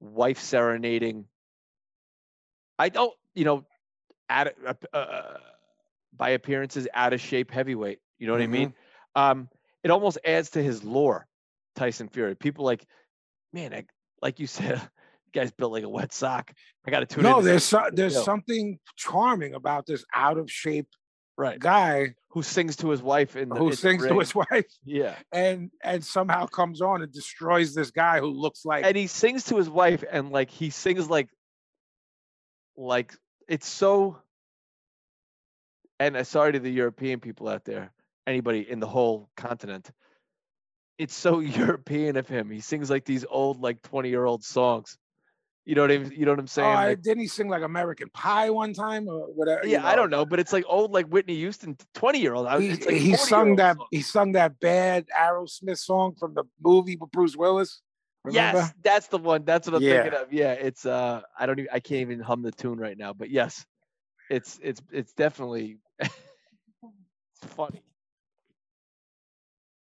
wife 0.00 0.40
serenading. 0.40 1.26
I 2.78 2.88
don't, 2.88 3.12
you 3.34 3.44
know, 3.44 3.64
uh, 4.30 4.46
uh, 4.92 5.38
by 6.16 6.30
appearances 6.30 6.88
out 6.94 7.12
of 7.12 7.20
shape 7.20 7.50
heavyweight. 7.50 8.00
You 8.18 8.26
know 8.26 8.32
what 8.32 8.42
I 8.42 8.46
mean? 8.46 8.74
Um, 9.14 9.48
it 9.84 9.90
almost 9.90 10.18
adds 10.24 10.50
to 10.50 10.62
his 10.62 10.82
lore, 10.84 11.26
Tyson 11.76 12.08
Fury. 12.08 12.34
People 12.34 12.64
like, 12.64 12.86
man, 13.52 13.74
I, 13.74 13.84
like 14.20 14.40
you 14.40 14.46
said, 14.46 14.76
you 15.26 15.40
guys 15.40 15.50
built 15.50 15.72
like 15.72 15.84
a 15.84 15.88
wet 15.88 16.12
sock. 16.12 16.52
I 16.86 16.90
got 16.90 17.00
to 17.00 17.06
tune 17.06 17.24
in. 17.24 17.30
no 17.30 17.42
there's 17.42 17.64
so, 17.64 17.88
there's 17.92 18.22
something 18.22 18.78
charming 18.96 19.54
about 19.54 19.86
this 19.86 20.04
out 20.14 20.38
of 20.38 20.50
shape 20.50 20.88
right 21.38 21.58
guy 21.58 22.14
who 22.28 22.42
sings 22.42 22.76
to 22.76 22.90
his 22.90 23.02
wife 23.02 23.36
in 23.36 23.48
the, 23.48 23.54
in 23.54 23.60
who 23.60 23.72
sings 23.72 24.06
to 24.06 24.18
his 24.18 24.34
wife 24.50 24.66
yeah, 24.84 25.14
and 25.32 25.70
and 25.82 26.04
somehow 26.04 26.46
comes 26.46 26.80
on 26.80 27.02
and 27.02 27.12
destroys 27.12 27.74
this 27.74 27.90
guy 27.90 28.20
who 28.20 28.28
looks 28.28 28.64
like 28.64 28.84
and 28.84 28.96
he 28.96 29.06
sings 29.06 29.44
to 29.44 29.56
his 29.56 29.68
wife, 29.68 30.04
and 30.10 30.30
like 30.30 30.50
he 30.50 30.70
sings 30.70 31.08
like, 31.08 31.28
like 32.76 33.14
it's 33.48 33.68
so. 33.68 34.18
and 35.98 36.16
uh, 36.16 36.24
sorry 36.24 36.52
to 36.52 36.60
the 36.60 36.70
European 36.70 37.20
people 37.20 37.48
out 37.48 37.64
there, 37.64 37.92
anybody 38.26 38.68
in 38.68 38.80
the 38.80 38.88
whole 38.88 39.30
continent. 39.36 39.90
It's 40.98 41.14
so 41.14 41.40
European 41.40 42.16
of 42.16 42.28
him. 42.28 42.50
He 42.50 42.60
sings 42.60 42.90
like 42.90 43.04
these 43.04 43.24
old, 43.28 43.60
like 43.60 43.82
twenty 43.82 44.08
year 44.10 44.24
old 44.24 44.44
songs. 44.44 44.98
You 45.64 45.76
know 45.76 45.82
what 45.82 45.92
I 45.92 45.98
mean? 45.98 46.12
You 46.16 46.24
know 46.26 46.32
what 46.32 46.40
I'm 46.40 46.46
Oh, 46.46 46.50
saying? 46.52 46.76
I- 46.76 46.88
Like, 46.88 47.02
didn't 47.02 47.20
he 47.20 47.28
sing 47.28 47.48
like 47.48 47.62
American 47.62 48.08
Pie 48.10 48.50
one 48.50 48.74
time 48.74 49.08
or 49.08 49.26
whatever? 49.32 49.64
you 49.64 49.72
yeah, 49.74 49.86
I 49.86 49.94
don't 49.94 50.10
know, 50.10 50.26
but 50.26 50.40
it's 50.40 50.52
like 50.52 50.64
old, 50.66 50.90
like 50.92 51.06
Whitney 51.06 51.36
Houston, 51.36 51.76
twenty 51.94 52.18
year 52.20 52.34
old. 52.34 52.48
He, 52.60 52.70
like 52.70 52.96
he 52.96 53.14
sung 53.14 53.56
that 53.56 53.76
songs. 53.76 53.88
he 53.92 54.02
sung 54.02 54.32
that 54.32 54.58
bad 54.58 55.06
Aerosmith 55.16 55.78
song 55.78 56.14
from 56.18 56.34
the 56.34 56.44
movie 56.60 56.96
with 56.96 57.10
Bruce 57.12 57.36
Willis. 57.36 57.80
Remember? 58.24 58.58
Yes, 58.58 58.72
that's 58.82 59.06
the 59.08 59.18
one. 59.18 59.44
That's 59.44 59.68
what 59.68 59.76
I'm 59.76 59.82
Yeah. 59.82 60.02
thinking 60.02 60.20
of. 60.20 60.32
Yeah, 60.32 60.52
it's 60.52 60.84
uh, 60.86 61.22
I 61.38 61.46
don't 61.46 61.58
even, 61.58 61.70
I 61.72 61.80
can't 61.80 62.00
even 62.02 62.20
hum 62.20 62.42
the 62.42 62.52
tune 62.52 62.78
right 62.78 62.96
now, 62.96 63.12
but 63.12 63.30
yes, 63.30 63.64
it's 64.30 64.58
it's 64.62 64.82
it's 64.90 65.12
definitely 65.12 65.78
it's 66.00 66.12
funny. 67.54 67.82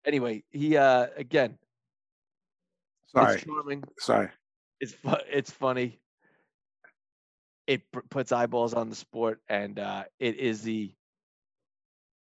Anyway, 0.06 0.44
he 0.52 0.78
uh 0.78 1.08
again, 1.18 1.58
Sorry, 3.08 3.36
it's 3.36 3.44
charming. 3.44 3.84
sorry. 4.00 4.30
It's 4.80 4.92
fu- 4.94 5.16
it's 5.32 5.52
funny. 5.52 6.00
It 7.68 7.82
p- 7.92 8.02
puts 8.10 8.32
eyeballs 8.32 8.74
on 8.74 8.90
the 8.90 8.96
sport, 8.96 9.40
and 9.50 9.80
uh, 9.80 10.04
it 10.20 10.36
is 10.38 10.62
the. 10.62 10.94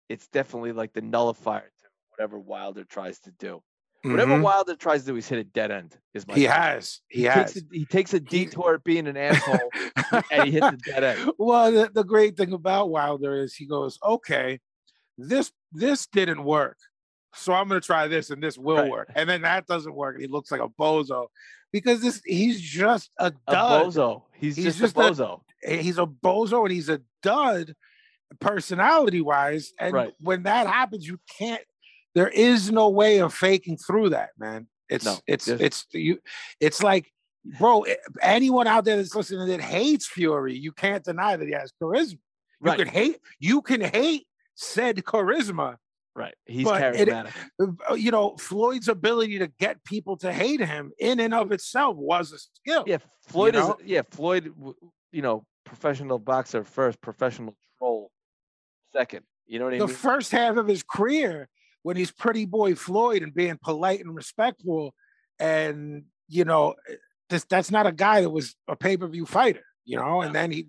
It's 0.08 0.26
definitely 0.28 0.72
like 0.72 0.92
the 0.94 1.02
nullifier 1.02 1.60
to 1.80 1.86
whatever 2.10 2.38
Wilder 2.38 2.84
tries 2.84 3.20
to 3.20 3.30
do. 3.32 3.62
Whatever 4.02 4.36
Mhm. 4.38 4.42
Wilder 4.42 4.74
tries 4.76 5.02
to 5.02 5.08
do, 5.08 5.14
he's 5.16 5.28
hit 5.28 5.38
a 5.40 5.44
dead 5.44 5.70
end. 5.70 5.96
Is 6.14 6.26
my 6.26 6.34
He 6.34 6.42
take. 6.42 6.50
has. 6.50 7.00
He, 7.08 7.22
takes 7.24 7.34
has. 7.54 7.56
a, 7.58 7.60
he 7.72 7.84
takes 7.84 8.14
a 8.14 8.20
detour 8.20 8.74
at 8.74 8.84
being 8.84 9.06
an 9.06 9.16
asshole, 9.16 9.70
and 10.32 10.44
he 10.44 10.50
hits 10.52 10.66
a 10.68 10.76
dead 10.76 11.04
end. 11.04 11.32
well, 11.38 11.70
the, 11.70 11.90
the 11.92 12.04
great 12.04 12.36
thing 12.36 12.52
about 12.52 12.90
Wilder 12.90 13.34
is 13.42 13.54
he 13.54 13.66
goes, 13.66 13.98
okay, 14.02 14.60
this 15.18 15.52
this 15.72 16.06
didn't 16.06 16.44
work, 16.44 16.78
so 17.34 17.52
I'm 17.52 17.68
gonna 17.68 17.80
try 17.80 18.08
this, 18.08 18.30
and 18.30 18.42
this 18.42 18.56
will 18.58 18.76
Right. 18.76 18.90
work, 18.90 19.10
and 19.14 19.28
then 19.28 19.42
that 19.42 19.66
doesn't 19.66 19.94
work, 19.94 20.14
and 20.16 20.22
he 20.22 20.28
looks 20.28 20.50
like 20.50 20.60
a 20.60 20.68
bozo 20.68 21.28
because 21.72 22.00
this 22.00 22.20
he's 22.24 22.60
just 22.60 23.10
a 23.18 23.26
A 23.46 23.52
bozo. 23.54 24.22
He's, 24.34 24.56
He's 24.56 24.64
just, 24.64 24.78
just 24.78 24.96
a 24.96 25.00
a- 25.00 25.10
bozo. 25.10 25.40
He's 25.62 25.98
a 25.98 26.06
bozo, 26.06 26.62
and 26.62 26.70
he's 26.72 26.88
a 26.88 27.00
dud, 27.22 27.74
personality 28.40 29.20
wise. 29.20 29.72
And 29.78 29.92
Right. 29.94 30.14
when 30.20 30.44
that 30.44 30.66
happens, 30.66 31.06
you 31.06 31.18
can't. 31.38 31.62
There 32.14 32.28
is 32.28 32.70
no 32.70 32.88
way 32.88 33.18
of 33.18 33.34
faking 33.34 33.76
through 33.78 34.10
that, 34.10 34.30
man. 34.38 34.68
It's 34.88 35.04
No, 35.04 35.18
it's 35.26 35.44
there's- 35.44 35.60
it's 35.60 35.86
you. 35.92 36.20
It's 36.60 36.82
like, 36.82 37.12
bro. 37.58 37.82
eh, 37.82 37.96
Anyone 38.22 38.66
out 38.66 38.84
there 38.84 38.96
that's 38.96 39.14
listening 39.14 39.46
that 39.48 39.60
hates 39.60 40.06
Fury, 40.08 40.56
you 40.56 40.72
can't 40.72 41.04
deny 41.04 41.36
that 41.36 41.46
he 41.46 41.52
has 41.52 41.72
charisma. 41.80 42.12
You 42.12 42.18
Right. 42.60 42.78
can 42.78 42.88
hate. 42.88 43.20
You 43.38 43.60
can 43.62 43.80
hate 43.80 44.26
said 44.54 44.96
charisma. 45.04 45.76
Right. 46.18 46.34
He's 46.46 46.64
but 46.64 46.82
charismatic. 46.82 47.32
Uh, 47.60 47.94
You 47.94 48.10
know, 48.10 48.36
Floyd's 48.38 48.88
ability 48.88 49.38
to 49.38 49.46
get 49.60 49.84
people 49.84 50.16
to 50.16 50.32
hate 50.32 50.58
him 50.58 50.90
in 50.98 51.20
and 51.20 51.32
of 51.32 51.52
itself 51.52 51.96
was 51.96 52.32
a 52.32 52.38
skill. 52.38 52.82
yeah, 52.88 52.96
Floyd 53.28 53.54
know? 53.54 53.74
is. 53.74 53.86
Yeah, 53.86 54.02
Floyd. 54.10 54.52
You 55.12 55.22
know, 55.22 55.46
professional 55.64 56.18
boxer 56.18 56.64
first, 56.64 57.00
professional 57.00 57.56
troll 57.78 58.10
second. 58.92 59.22
You 59.46 59.60
know 59.60 59.66
what 59.66 59.74
I 59.74 59.78
mean? 59.78 59.86
the 59.86 59.94
first 59.94 60.32
half 60.32 60.56
of 60.56 60.66
his 60.66 60.82
career 60.82 61.48
when 61.82 61.96
he's 61.96 62.10
pretty 62.10 62.46
boy 62.46 62.74
Floyd 62.74 63.22
and 63.22 63.32
being 63.32 63.56
polite 63.62 64.00
and 64.00 64.12
respectful, 64.12 64.94
and 65.38 66.02
you 66.26 66.44
know, 66.44 66.74
this 67.30 67.44
that's 67.44 67.70
not 67.70 67.86
a 67.86 67.92
guy 67.92 68.22
that 68.22 68.30
was 68.30 68.56
a 68.66 68.74
pay 68.74 68.96
per 68.96 69.06
view 69.06 69.24
fighter, 69.24 69.62
you 69.84 69.96
know. 69.96 70.22
And 70.22 70.34
then 70.34 70.50
he 70.50 70.66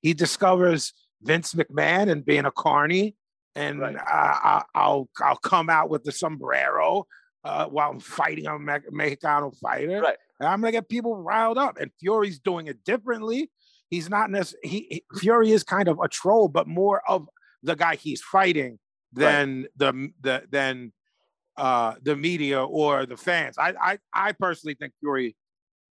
he 0.00 0.14
discovers 0.14 0.94
Vince 1.20 1.52
McMahon 1.52 2.10
and 2.10 2.24
being 2.24 2.46
a 2.46 2.50
carny, 2.50 3.14
and 3.56 3.80
Right. 3.80 3.96
I, 3.96 4.00
I, 4.02 4.62
I'll 4.80 5.08
I'll 5.20 5.36
come 5.38 5.68
out 5.68 5.90
with 5.90 6.04
the 6.04 6.12
sombrero 6.12 7.06
uh, 7.42 7.66
while 7.66 7.90
I'm 7.90 8.00
fighting 8.00 8.46
a 8.46 8.58
Me- 8.58 8.90
Mexicano 8.92 9.56
fighter, 9.58 10.00
Right. 10.00 10.16
And 10.38 10.48
I'm 10.48 10.60
gonna 10.60 10.72
get 10.72 10.88
people 10.88 11.16
riled 11.16 11.58
up, 11.58 11.78
and 11.80 11.90
Fury's 11.98 12.38
doing 12.38 12.66
it 12.68 12.84
differently. 12.84 13.50
He's 13.90 14.08
not 14.10 14.30
necessarily 14.30 14.68
he, 14.68 14.86
he- 14.90 15.04
Fury 15.18 15.50
is 15.52 15.64
kind 15.64 15.88
of 15.88 15.98
a 16.00 16.08
troll, 16.08 16.48
but 16.48 16.66
more 16.68 17.02
of 17.08 17.26
the 17.62 17.74
guy 17.74 17.96
he's 17.96 18.20
fighting 18.22 18.78
than 19.12 19.66
the 19.76 20.10
the 20.20 20.42
than 20.50 20.92
uh 21.56 21.94
the 22.02 22.14
media 22.16 22.62
or 22.62 23.06
the 23.06 23.16
fans. 23.16 23.56
I 23.58 23.72
I 23.80 23.98
I 24.12 24.32
personally 24.32 24.74
think 24.78 24.92
Fury 25.00 25.34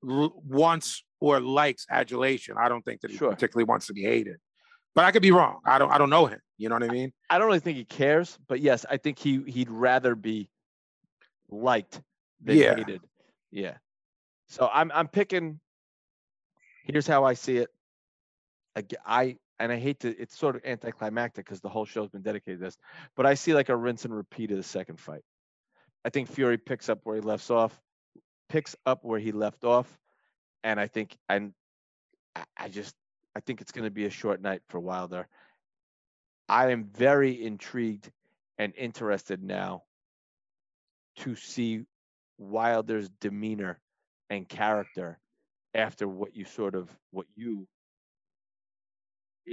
l- 0.08 0.40
wants 0.46 1.04
or 1.20 1.40
likes 1.40 1.88
adulation. 1.90 2.56
I 2.60 2.70
don't 2.70 2.84
think 2.86 3.02
that 3.02 3.10
he 3.12 3.18
Sure. 3.18 3.32
particularly 3.32 3.64
wants 3.66 3.88
to 3.88 3.94
be 3.94 4.04
hated. 4.04 4.38
But 4.96 5.04
I 5.06 5.12
could 5.12 5.22
be 5.22 5.32
wrong. 5.32 5.60
I 5.66 5.78
don't 5.78 5.92
I 5.92 5.98
don't 5.98 6.10
know 6.10 6.26
him. 6.26 6.40
You 6.58 6.70
know 6.70 6.76
what 6.76 6.84
I 6.84 6.88
mean? 6.88 7.12
I 7.30 7.38
don't 7.38 7.48
really 7.48 7.60
think 7.60 7.78
he 7.78 7.84
cares, 7.86 8.40
but 8.48 8.62
yes, 8.62 8.86
I 8.90 8.98
think 8.98 9.20
he 9.20 9.44
he'd 9.44 9.70
rather 9.70 10.16
be 10.16 10.50
liked 11.50 12.02
than 12.42 12.58
Yeah. 12.58 12.76
hated. 12.76 13.02
Yeah. 13.52 13.78
So 14.48 14.70
I'm 14.74 14.92
I'm 14.94 15.08
picking. 15.08 15.60
Here's 16.86 17.08
how 17.08 17.24
I 17.26 17.34
see 17.34 17.58
it. 17.58 17.70
Ag- 18.76 18.96
I 19.06 19.38
and 19.60 19.72
I 19.72 19.78
hate 19.78 20.00
to. 20.02 20.10
It's 20.18 20.38
sort 20.38 20.56
of 20.56 20.62
anticlimactic 20.66 21.46
because 21.46 21.60
the 21.62 21.70
whole 21.70 21.86
show's 21.86 22.10
been 22.10 22.22
dedicated 22.22 22.60
to 22.60 22.66
this, 22.66 22.78
but 23.16 23.26
I 23.26 23.34
see 23.34 23.54
like 23.54 23.70
a 23.70 23.76
rinse 23.76 24.06
and 24.06 24.16
repeat 24.16 24.52
of 24.52 24.58
the 24.58 24.64
second 24.64 25.00
fight. 25.00 25.24
I 26.06 26.10
think 26.10 26.30
Fury 26.30 26.58
picks 26.58 26.88
up 26.88 27.00
where 27.04 27.16
he 27.16 27.22
left 27.22 27.50
off, 27.50 27.78
picks 28.48 28.76
up 28.86 29.04
where 29.04 29.20
he 29.20 29.32
left 29.32 29.64
off, 29.66 29.88
and 30.64 30.80
I 30.80 30.88
think 30.88 31.18
and 31.28 31.54
I- 32.36 32.46
I 32.56 32.70
just 32.70 32.96
I 33.36 33.42
think 33.42 33.62
it's 33.62 33.72
going 33.72 33.86
to 33.86 33.92
be 33.92 34.06
a 34.06 34.10
short 34.10 34.42
night 34.42 34.62
for 34.70 34.80
Wilder. 34.80 35.28
I 36.48 36.72
am 36.72 36.86
very 36.86 37.44
intrigued 37.44 38.12
and 38.58 38.74
interested 38.78 39.44
now 39.44 39.84
to 41.18 41.36
see 41.36 41.86
Wilder's 42.38 43.10
demeanor 43.22 43.80
and 44.30 44.48
character 44.48 45.20
after 45.74 46.08
what 46.08 46.36
you 46.36 46.46
sort 46.46 46.76
of 46.76 46.90
what 47.12 47.26
you 47.36 47.68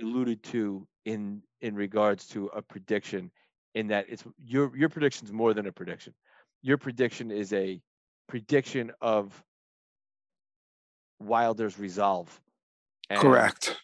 alluded 0.01 0.43
to 0.43 0.87
in 1.05 1.43
in 1.61 1.75
regards 1.75 2.27
to 2.29 2.47
a 2.47 2.63
prediction 2.63 3.31
in 3.75 3.89
that 3.89 4.07
it's 4.09 4.25
your 4.45 4.75
your 4.77 4.89
prediction's 4.89 5.33
more 5.33 5.55
than 5.55 5.67
a 5.67 5.73
prediction. 5.73 6.15
Your 6.63 6.79
prediction 6.79 7.31
is 7.31 7.53
a 7.53 7.81
prediction 8.29 8.93
of 9.01 9.43
Wilder's 11.21 11.79
resolve. 11.79 12.41
And, 13.11 13.19
Correct. 13.19 13.77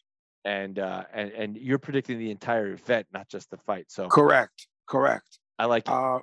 And 0.45 0.79
uh 0.79 1.05
and 1.13 1.31
and 1.33 1.57
you're 1.57 1.79
predicting 1.79 2.19
the 2.19 2.31
entire 2.31 2.73
event, 2.73 3.07
not 3.13 3.29
just 3.29 3.51
the 3.51 3.59
fight. 3.59 3.87
So 3.89 4.09
Correct. 4.09 4.67
Correct. 4.87 5.39
I 5.59 5.67
like 5.67 5.89
it. 5.89 5.93
Uh, 5.93 6.21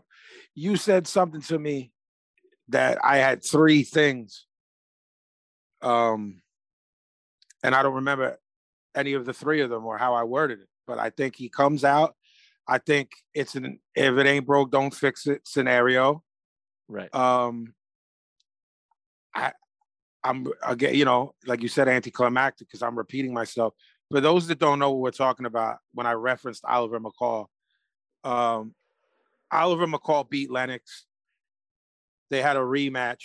you 0.56 0.78
said 0.78 1.08
something 1.08 1.42
to 1.42 1.60
me 1.60 1.92
that 2.70 2.98
I 3.04 3.18
had 3.18 3.44
three 3.44 3.84
things. 3.84 4.46
Um, 5.82 6.42
and 7.64 7.76
I 7.76 7.84
don't 7.84 7.96
remember 7.96 8.38
any 8.96 9.14
of 9.14 9.26
the 9.26 9.34
three 9.34 9.62
of 9.62 9.70
them 9.70 9.86
or 9.86 9.98
how 9.98 10.14
I 10.14 10.24
worded 10.24 10.60
it, 10.60 10.68
but 10.88 10.98
I 10.98 11.10
think 11.10 11.36
he 11.36 11.50
comes 11.50 11.84
out. 11.84 12.16
I 12.68 12.80
think 12.80 13.12
it's 13.34 13.56
an 13.56 13.80
if 13.94 14.18
it 14.18 14.26
ain't 14.26 14.48
broke, 14.48 14.72
don't 14.72 14.94
fix 14.94 15.28
it 15.28 15.42
scenario. 15.46 16.24
right. 16.88 17.14
Um, 17.14 17.74
I, 19.36 19.52
I'm 20.26 20.48
again, 20.66 20.96
you 20.96 21.06
know, 21.06 21.36
like 21.46 21.62
you 21.62 21.68
said, 21.68 21.88
anticlimactic 21.88 22.68
because 22.68 22.82
I'm 22.82 22.98
repeating 22.98 23.34
myself. 23.34 23.74
For 24.12 24.20
those 24.22 24.48
that 24.48 24.60
don't 24.60 24.80
know 24.80 24.92
what 24.92 25.00
we're 25.02 25.12
talking 25.12 25.46
about, 25.46 25.78
when 25.94 26.08
I 26.08 26.14
referenced 26.14 26.66
Oliver 26.66 27.00
McCall, 27.00 27.46
um, 28.24 28.74
Oliver 29.52 29.86
McCall 29.88 30.28
beat 30.30 30.50
Lennox. 30.52 31.06
They 32.32 32.42
had 32.42 32.56
a 32.58 32.60
rematch, 32.62 33.24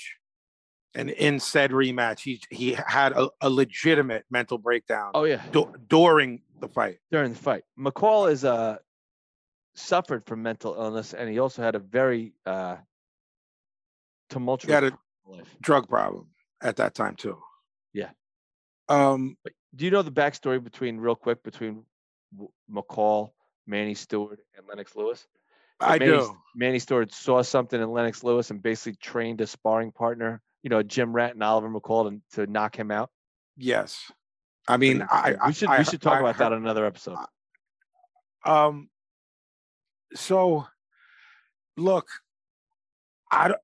and 0.94 1.08
in 1.08 1.40
said 1.40 1.70
rematch, 1.70 2.20
he 2.20 2.42
he 2.50 2.76
had 2.86 3.12
a, 3.12 3.30
a 3.40 3.48
legitimate 3.48 4.24
mental 4.30 4.58
breakdown 4.58 5.12
Oh 5.14 5.24
yeah. 5.24 5.42
du- 5.52 5.72
during 5.88 6.42
the 6.60 6.68
fight. 6.68 6.98
during 7.10 7.32
the 7.32 7.38
fight. 7.38 7.62
McCall 7.78 8.30
is 8.30 8.44
uh 8.44 8.76
suffered 9.74 10.26
from 10.26 10.42
mental 10.42 10.74
illness, 10.74 11.14
and 11.14 11.30
he 11.30 11.38
also 11.38 11.62
had 11.62 11.74
a 11.74 11.78
very 11.78 12.34
uh 12.44 12.76
tumultuous 14.28 14.72
had 14.72 14.84
a- 14.84 14.98
life. 15.26 15.56
Drug 15.62 15.88
problem 15.88 16.26
at 16.62 16.76
that 16.76 16.94
time 16.94 17.16
too. 17.16 17.38
Yeah. 17.92 18.10
Um, 18.88 19.36
do 19.74 19.84
you 19.84 19.90
know 19.90 20.02
the 20.02 20.10
backstory 20.12 20.62
between 20.62 20.98
real 20.98 21.14
quick 21.14 21.42
between 21.42 21.84
McCall, 22.70 23.30
Manny 23.66 23.94
Steward, 23.94 24.40
and 24.56 24.66
Lennox 24.68 24.96
Lewis? 24.96 25.26
So 25.80 25.86
I 25.88 25.98
Manny, 25.98 26.10
do. 26.12 26.36
Manny 26.54 26.78
Steward 26.78 27.12
saw 27.12 27.42
something 27.42 27.80
in 27.80 27.90
Lennox 27.90 28.22
Lewis 28.24 28.50
and 28.50 28.62
basically 28.62 28.96
trained 29.00 29.40
a 29.40 29.46
sparring 29.46 29.92
partner, 29.92 30.42
you 30.62 30.70
know, 30.70 30.82
Jim 30.82 31.12
Rat 31.12 31.34
and 31.34 31.42
Oliver 31.42 31.70
McCall 31.70 32.10
to, 32.32 32.44
to 32.44 32.50
knock 32.50 32.76
him 32.76 32.90
out. 32.90 33.10
Yes. 33.56 34.10
I 34.68 34.76
mean. 34.76 35.02
I 35.10 35.36
we 35.46 35.52
should 35.52 35.68
I- 35.68 35.78
we 35.78 35.84
should 35.84 36.02
talk 36.02 36.18
I 36.18 36.20
about 36.20 36.38
that 36.38 36.52
on 36.52 36.58
another 36.58 36.84
episode. 36.84 37.16
Um, 38.44 38.88
so 40.14 40.66
look, 41.76 42.08
I 43.30 43.48
don't. 43.48 43.60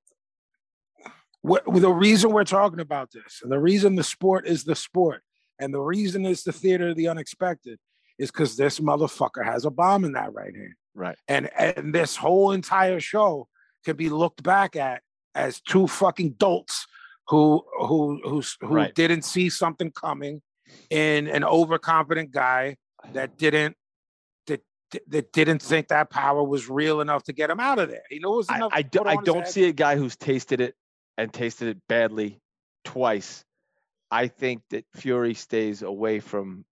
What, 1.47 1.63
the 1.65 1.89
reason 1.91 2.31
we're 2.31 2.43
talking 2.43 2.79
about 2.81 3.11
this, 3.11 3.39
and 3.41 3.51
the 3.51 3.59
reason 3.59 3.95
the 3.95 4.03
sport 4.03 4.47
is 4.47 4.63
the 4.65 4.75
sport, 4.75 5.21
and 5.59 5.73
the 5.73 5.79
reason 5.79 6.25
it's 6.25 6.43
the 6.43 6.51
theater 6.51 6.89
of 6.89 6.97
the 6.97 7.07
unexpected, 7.07 7.79
is 8.19 8.31
because 8.31 8.57
this 8.57 8.79
motherfucker 8.79 9.45
has 9.45 9.63
a 9.65 9.69
bomb 9.69 10.03
in 10.03 10.13
that 10.13 10.33
right 10.33 10.55
hand. 10.55 10.73
Right. 10.93 11.17
And 11.27 11.49
and 11.57 11.93
this 11.93 12.15
whole 12.15 12.51
entire 12.51 12.99
show 12.99 13.47
can 13.85 13.95
be 13.95 14.09
looked 14.09 14.43
back 14.43 14.75
at 14.75 15.01
as 15.35 15.61
two 15.61 15.87
fucking 15.87 16.31
dolts 16.31 16.85
who 17.27 17.63
who 17.79 18.19
who 18.23 18.41
who 18.61 18.75
Right. 18.75 18.93
didn't 18.95 19.21
see 19.23 19.49
something 19.49 19.91
coming 19.91 20.41
in 20.89 21.27
an 21.27 21.43
overconfident 21.43 22.31
guy 22.31 22.77
that 23.13 23.37
didn't 23.37 23.77
that 24.47 24.61
that 25.07 25.31
didn't 25.31 25.61
think 25.61 25.87
that 25.89 26.09
power 26.09 26.43
was 26.43 26.67
real 26.69 26.99
enough 27.01 27.23
to 27.23 27.33
get 27.33 27.49
him 27.49 27.59
out 27.59 27.77
of 27.79 27.89
there. 27.89 28.03
He 28.09 28.19
knew 28.19 28.33
it 28.33 28.37
was 28.37 28.49
I, 28.49 28.55
enough. 28.57 28.71
I, 28.73 28.81
to 28.81 28.89
do, 28.89 29.03
I 29.05 29.15
don't 29.23 29.37
head. 29.43 29.47
see 29.47 29.65
a 29.65 29.73
guy 29.73 29.95
who's 29.95 30.15
tasted 30.17 30.59
it 30.59 30.75
and 31.17 31.33
tasted 31.33 31.67
it 31.69 31.77
badly 31.87 32.39
twice. 32.85 33.43
I 34.09 34.27
think 34.27 34.61
that 34.69 34.85
Fury 34.95 35.33
stays 35.33 35.81
away 35.81 36.19
from 36.19 36.65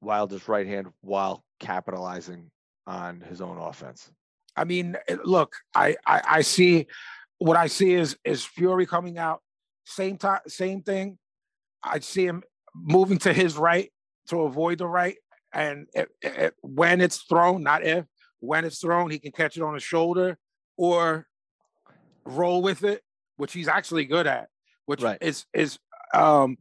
Wilder's 0.00 0.48
right 0.48 0.66
hand 0.66 0.88
while 1.00 1.44
capitalizing 1.60 2.50
on 2.86 3.20
his 3.20 3.40
own 3.40 3.58
offense. 3.58 4.10
I 4.56 4.64
mean, 4.64 4.96
look, 5.24 5.56
I, 5.74 5.96
I 6.06 6.22
I 6.26 6.40
see 6.42 6.86
what 7.38 7.56
I 7.56 7.66
see 7.66 7.94
is 7.94 8.16
is 8.24 8.44
Fury 8.44 8.86
coming 8.86 9.18
out 9.18 9.40
same 9.84 10.16
time, 10.16 10.40
same 10.46 10.82
thing. 10.82 11.18
I 11.82 12.00
see 12.00 12.26
him 12.26 12.42
moving 12.74 13.18
to 13.18 13.32
his 13.32 13.56
right 13.56 13.90
to 14.28 14.42
avoid 14.42 14.78
the 14.78 14.86
right, 14.86 15.16
and 15.52 15.86
it, 15.94 16.08
it, 16.22 16.54
when 16.60 17.00
it's 17.00 17.22
thrown, 17.22 17.62
not 17.62 17.84
if, 17.84 18.04
when 18.40 18.64
it's 18.64 18.78
thrown, 18.78 19.10
he 19.10 19.18
can 19.18 19.32
catch 19.32 19.56
it 19.56 19.62
on 19.62 19.74
his 19.74 19.82
shoulder 19.82 20.38
or 20.76 21.26
roll 22.24 22.62
with 22.62 22.84
it, 22.84 23.02
which 23.36 23.52
he's 23.52 23.68
actually 23.68 24.04
good 24.04 24.26
at. 24.26 24.48
Which 24.86 25.02
Right. 25.02 25.18
is 25.20 25.46
is 25.54 25.78
um, 26.12 26.58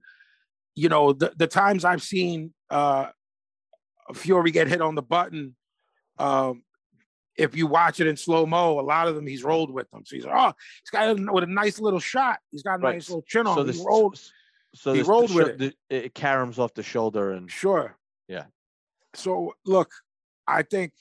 you 0.75 0.89
know, 0.89 1.13
the 1.13 1.33
the 1.35 1.47
times 1.47 1.85
I've 1.85 2.01
seen 2.01 2.53
uh 2.69 3.09
Fury 4.13 4.51
get 4.51 4.67
hit 4.67 4.81
on 4.81 4.95
the 4.95 5.01
button, 5.01 5.55
um, 6.19 6.63
if 7.35 7.55
you 7.55 7.67
watch 7.67 7.99
it 7.99 8.07
in 8.07 8.17
slow 8.17 8.45
mo, 8.45 8.79
a 8.79 8.81
lot 8.81 9.07
of 9.07 9.15
them 9.15 9.25
he's 9.27 9.43
rolled 9.43 9.71
with 9.71 9.89
them. 9.91 10.03
So 10.05 10.15
he's 10.15 10.25
like, 10.25 10.35
oh, 10.35 10.53
he's 10.83 10.89
got 10.91 11.09
a, 11.17 11.31
with 11.31 11.43
a 11.43 11.47
nice 11.47 11.79
little 11.79 11.99
shot. 11.99 12.39
He's 12.51 12.63
got 12.63 12.79
a 12.79 12.83
Right. 12.83 12.95
nice 12.95 13.09
little 13.09 13.23
chin 13.27 13.47
on. 13.47 13.55
So 13.57 13.63
this 13.63 13.77
he 13.79 13.85
rolled, 13.85 14.19
so 14.75 14.93
he 14.93 14.99
this- 14.99 15.07
rolled 15.07 15.29
the 15.29 15.35
with 15.35 15.59
sho- 15.61 15.65
it. 15.65 15.75
it 15.89 16.13
caroms 16.13 16.59
off 16.59 16.73
the 16.73 16.83
shoulder 16.83 17.31
and 17.31 17.49
sure. 17.49 17.97
Yeah. 18.27 18.45
So 19.15 19.53
look, 19.65 19.91
I 20.47 20.63
think 20.63 20.93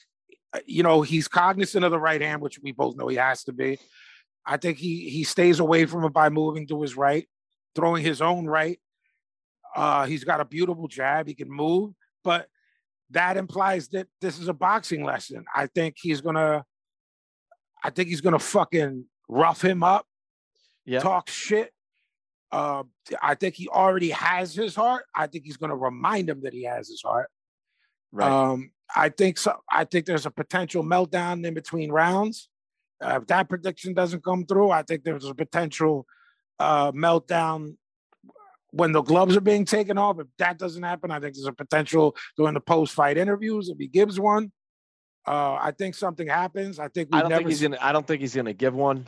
uh, 0.53 0.61
you 0.67 0.83
know 0.83 1.03
he's 1.03 1.29
cognizant 1.29 1.85
of 1.85 1.91
the 1.91 1.99
right 2.01 2.21
hand, 2.21 2.41
which 2.43 2.59
we 2.63 2.73
both 2.73 2.97
know 2.97 3.09
he 3.09 3.17
has 3.17 3.45
to 3.45 3.53
be. 3.53 3.79
I 4.45 4.57
think 4.57 4.79
he 4.79 5.09
he 5.09 5.25
stays 5.25 5.61
away 5.61 5.87
from 5.87 6.05
it 6.05 6.13
by 6.13 6.29
moving 6.29 6.67
to 6.69 6.83
his 6.83 6.97
right, 6.97 7.29
throwing 7.75 8.03
his 8.03 8.21
own 8.21 8.47
right. 8.47 8.79
Uh, 9.75 10.07
he's 10.07 10.25
got 10.25 10.41
a 10.41 10.45
beautiful 10.45 10.89
jab. 10.89 11.27
He 11.27 11.35
can 11.35 11.51
move, 11.51 11.95
but 12.25 12.49
that 13.11 13.37
implies 13.37 13.89
that 13.89 14.09
this 14.21 14.39
is 14.39 14.49
a 14.49 14.53
boxing 14.53 15.05
lesson. 15.05 15.45
I 15.55 15.67
think 15.67 15.97
he's 16.01 16.21
gonna. 16.21 16.65
I 17.85 17.91
think 17.91 18.09
he's 18.09 18.21
gonna 18.21 18.39
fucking 18.39 19.05
rough 19.29 19.63
him 19.63 19.83
up, 19.83 20.07
yeah. 20.85 21.01
talk 21.01 21.29
shit. 21.29 21.73
Uh, 22.51 22.83
I 23.23 23.35
think 23.35 23.55
he 23.55 23.69
already 23.69 24.11
has 24.11 24.55
his 24.55 24.75
heart. 24.75 25.05
I 25.15 25.27
think 25.27 25.45
he's 25.45 25.57
gonna 25.57 25.77
remind 25.77 26.29
him 26.29 26.43
that 26.43 26.53
he 26.53 26.65
has 26.65 26.89
his 26.89 27.03
heart. 27.05 27.29
right. 28.13 28.31
Um, 28.31 28.73
I 28.95 29.09
think 29.09 29.39
so. 29.39 29.59
I 29.71 29.85
think 29.85 30.07
there's 30.07 30.27
a 30.27 30.31
potential 30.31 30.85
meltdown 30.85 31.47
in 31.47 31.55
between 31.55 31.91
rounds. 31.91 32.49
Uh, 33.03 33.19
if 33.21 33.27
that 33.27 33.49
prediction 33.49 33.95
doesn't 33.95 34.25
come 34.25 34.47
through, 34.47 34.71
I 34.71 34.83
think 34.83 35.05
there's 35.05 35.25
a 35.25 35.35
potential 35.35 36.07
uh, 36.59 36.93
meltdown 36.93 37.77
when 38.71 38.93
the 38.93 39.03
gloves 39.03 39.37
are 39.37 39.41
being 39.43 39.65
taken 39.65 39.99
off. 39.99 40.19
If 40.21 40.29
that 40.39 40.59
doesn't 40.59 40.83
happen, 40.83 41.11
I 41.11 41.21
think 41.21 41.35
there's 41.35 41.47
a 41.47 41.53
potential 41.53 42.17
during 42.37 42.55
the 42.55 42.61
post-fight 42.61 43.19
interviews 43.19 43.69
if 43.69 43.79
he 43.79 43.89
gives 43.89 44.19
one. 44.21 44.53
Uh, 45.27 45.55
I 45.61 45.73
think 45.77 45.95
something 45.95 46.27
happens. 46.27 46.79
I 46.79 46.89
think 46.89 47.11
we 47.13 47.19
I 47.19 47.23
don't 47.23 47.31
never. 47.31 47.41
think 47.41 47.51
he's 47.51 47.63
gonna. 47.63 47.79
I 47.81 47.93
don't 47.93 48.07
think 48.07 48.21
he's 48.21 48.35
gonna 48.35 48.53
give 48.53 48.75
one. 48.75 49.07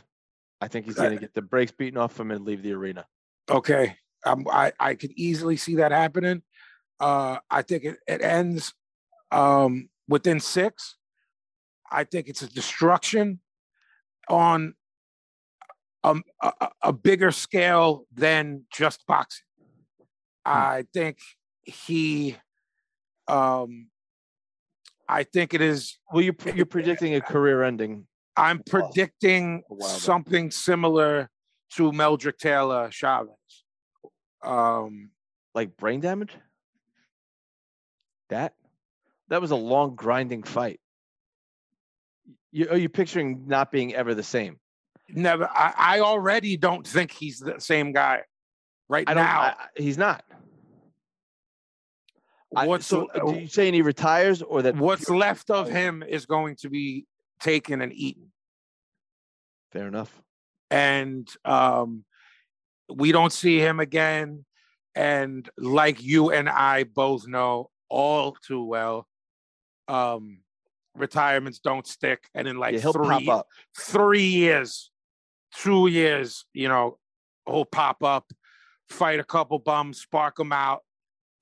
I 0.61 0.67
think 0.67 0.85
he's 0.85 0.97
Uh, 0.97 1.03
gonna 1.03 1.17
get 1.17 1.33
the 1.33 1.41
brakes 1.41 1.71
beaten 1.71 1.97
off 1.97 2.19
him 2.19 2.31
and 2.31 2.45
leave 2.45 2.63
the 2.63 2.71
arena. 2.73 3.05
Okay, 3.49 3.97
um, 4.25 4.45
I 4.49 4.71
I 4.79 4.95
could 4.95 5.11
easily 5.17 5.57
see 5.57 5.75
that 5.75 5.91
happening. 5.91 6.41
Uh, 6.99 7.39
I 7.49 7.61
think 7.63 7.83
it, 7.83 7.97
it 8.07 8.21
ends 8.21 8.73
um, 9.31 9.89
within 10.07 10.39
six. 10.39 10.95
I 11.91 12.05
think 12.05 12.29
it's 12.29 12.41
a 12.41 12.47
destruction 12.47 13.41
on 14.29 14.75
um, 16.03 16.23
a, 16.41 16.51
a, 16.61 16.69
a 16.83 16.93
bigger 16.93 17.31
scale 17.31 18.05
than 18.13 18.65
just 18.71 19.05
boxing. 19.07 19.45
I 20.45 20.85
think 20.93 21.17
he, 21.63 22.37
um, 23.27 23.87
I 25.09 25.23
think 25.23 25.53
it 25.53 25.61
is. 25.61 25.97
Well, 26.11 26.21
you're 26.21 26.35
you're 26.53 26.67
predicting 26.67 27.15
a 27.15 27.21
career 27.21 27.63
ending. 27.63 28.05
I'm 28.37 28.61
predicting 28.63 29.63
something 29.79 30.51
similar 30.51 31.29
to 31.75 31.91
Meldrick 31.91 32.37
Taylor 32.37 32.91
Chavez. 32.91 33.29
Um, 34.43 35.09
like 35.55 35.75
brain 35.77 36.01
damage? 36.01 36.35
That 38.29 38.53
that 39.29 39.41
was 39.41 39.51
a 39.51 39.55
long 39.55 39.95
grinding 39.95 40.43
fight. 40.43 40.79
You, 42.55 42.69
are 42.69 42.77
you 42.77 42.87
picturing 42.87 43.43
not 43.47 43.69
being 43.69 43.93
ever 43.93 44.15
the 44.15 44.23
same? 44.23 44.57
never. 45.09 45.45
I, 45.53 45.73
I 45.77 45.99
already 45.99 46.55
don't 46.55 46.87
think 46.87 47.11
he's 47.11 47.37
the 47.39 47.59
same 47.59 47.91
guy 47.91 48.21
right 48.87 49.03
I 49.09 49.13
now. 49.13 49.41
I, 49.41 49.55
he's 49.75 49.97
not. 49.97 50.23
I- 52.55 52.65
what's 52.65 52.87
so? 52.87 53.07
uh, 53.13 53.19
Do 53.31 53.39
you 53.41 53.47
saying 53.47 53.73
he 53.73 53.81
retires 53.81 54.41
or 54.41 54.61
that? 54.61 54.77
what's 54.77 55.09
left 55.09 55.51
of 55.51 55.67
Oh. 55.67 55.69
him 55.69 56.01
is 56.01 56.25
going 56.25 56.55
to 56.61 56.69
be 56.69 57.05
taken 57.41 57.81
and 57.81 57.91
eaten, 57.91 58.31
Fair 59.73 59.87
enough. 59.87 60.13
and 60.71 61.27
um, 61.43 62.05
we 62.89 63.11
don't 63.11 63.33
see 63.33 63.59
him 63.59 63.81
again. 63.81 64.45
And 64.95 65.49
like 65.57 66.01
you 66.01 66.31
and 66.31 66.47
I 66.47 66.85
both 66.85 67.27
know 67.27 67.69
all 67.89 68.31
too 68.47 68.63
well, 68.63 69.05
um, 69.89 70.39
retirements 70.95 71.59
don't 71.59 71.85
stick. 71.85 72.27
And 72.33 72.47
in 72.47 72.57
like 72.57 72.75
yeah, 72.75 72.91
three, 72.91 73.29
three 73.77 74.25
years, 74.25 74.91
two 75.55 75.87
years, 75.87 76.45
you 76.53 76.67
know, 76.67 76.97
he'll 77.47 77.65
pop 77.65 78.03
up, 78.03 78.25
fight 78.89 79.19
a 79.19 79.23
couple 79.23 79.59
bums, 79.59 80.01
spark 80.01 80.35
them 80.35 80.51
out, 80.51 80.81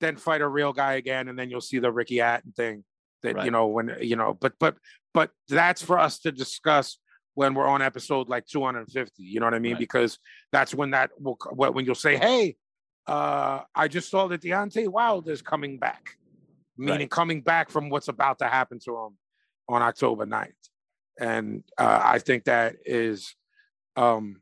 then 0.00 0.16
fight 0.16 0.40
a 0.40 0.48
real 0.48 0.72
guy 0.72 0.94
again, 0.94 1.28
and 1.28 1.38
then 1.38 1.50
you'll 1.50 1.60
see 1.60 1.78
the 1.78 1.92
Ricky 1.92 2.18
Hatton 2.18 2.52
thing. 2.52 2.84
That 3.22 3.42
you 3.46 3.50
know 3.50 3.68
when 3.68 3.96
you 4.02 4.16
know, 4.16 4.36
but 4.38 4.52
but 4.60 4.76
but 5.14 5.30
that's 5.48 5.82
for 5.82 5.98
us 5.98 6.18
to 6.20 6.32
discuss 6.32 6.98
when 7.32 7.54
we're 7.54 7.66
on 7.66 7.80
episode 7.80 8.28
like 8.28 8.46
250. 8.46 9.22
You 9.22 9.40
know 9.40 9.46
what 9.46 9.54
I 9.54 9.58
mean? 9.60 9.72
Right. 9.72 9.78
Because 9.78 10.18
that's 10.52 10.74
when 10.74 10.90
that 10.90 11.10
will 11.18 11.38
when 11.52 11.72
when 11.72 11.84
you'll 11.86 11.94
say, 11.94 12.16
"Hey, 12.18 12.56
uh, 13.06 13.62
I 13.74 13.88
just 13.88 14.10
saw 14.10 14.28
that 14.28 14.42
Deontay 14.42 14.88
Wilder's 14.88 15.40
coming 15.40 15.78
back," 15.78 16.18
meaning 16.76 17.00
Right. 17.00 17.10
coming 17.10 17.40
back 17.40 17.70
from 17.70 17.88
what's 17.88 18.08
about 18.08 18.40
to 18.40 18.46
happen 18.46 18.78
to 18.80 18.94
him 18.94 19.16
on 19.68 19.82
October 19.82 20.26
9th. 20.26 20.52
And 21.18 21.62
uh, 21.78 22.00
I 22.02 22.18
think 22.18 22.44
that 22.44 22.76
is 22.84 23.34
um, 23.96 24.40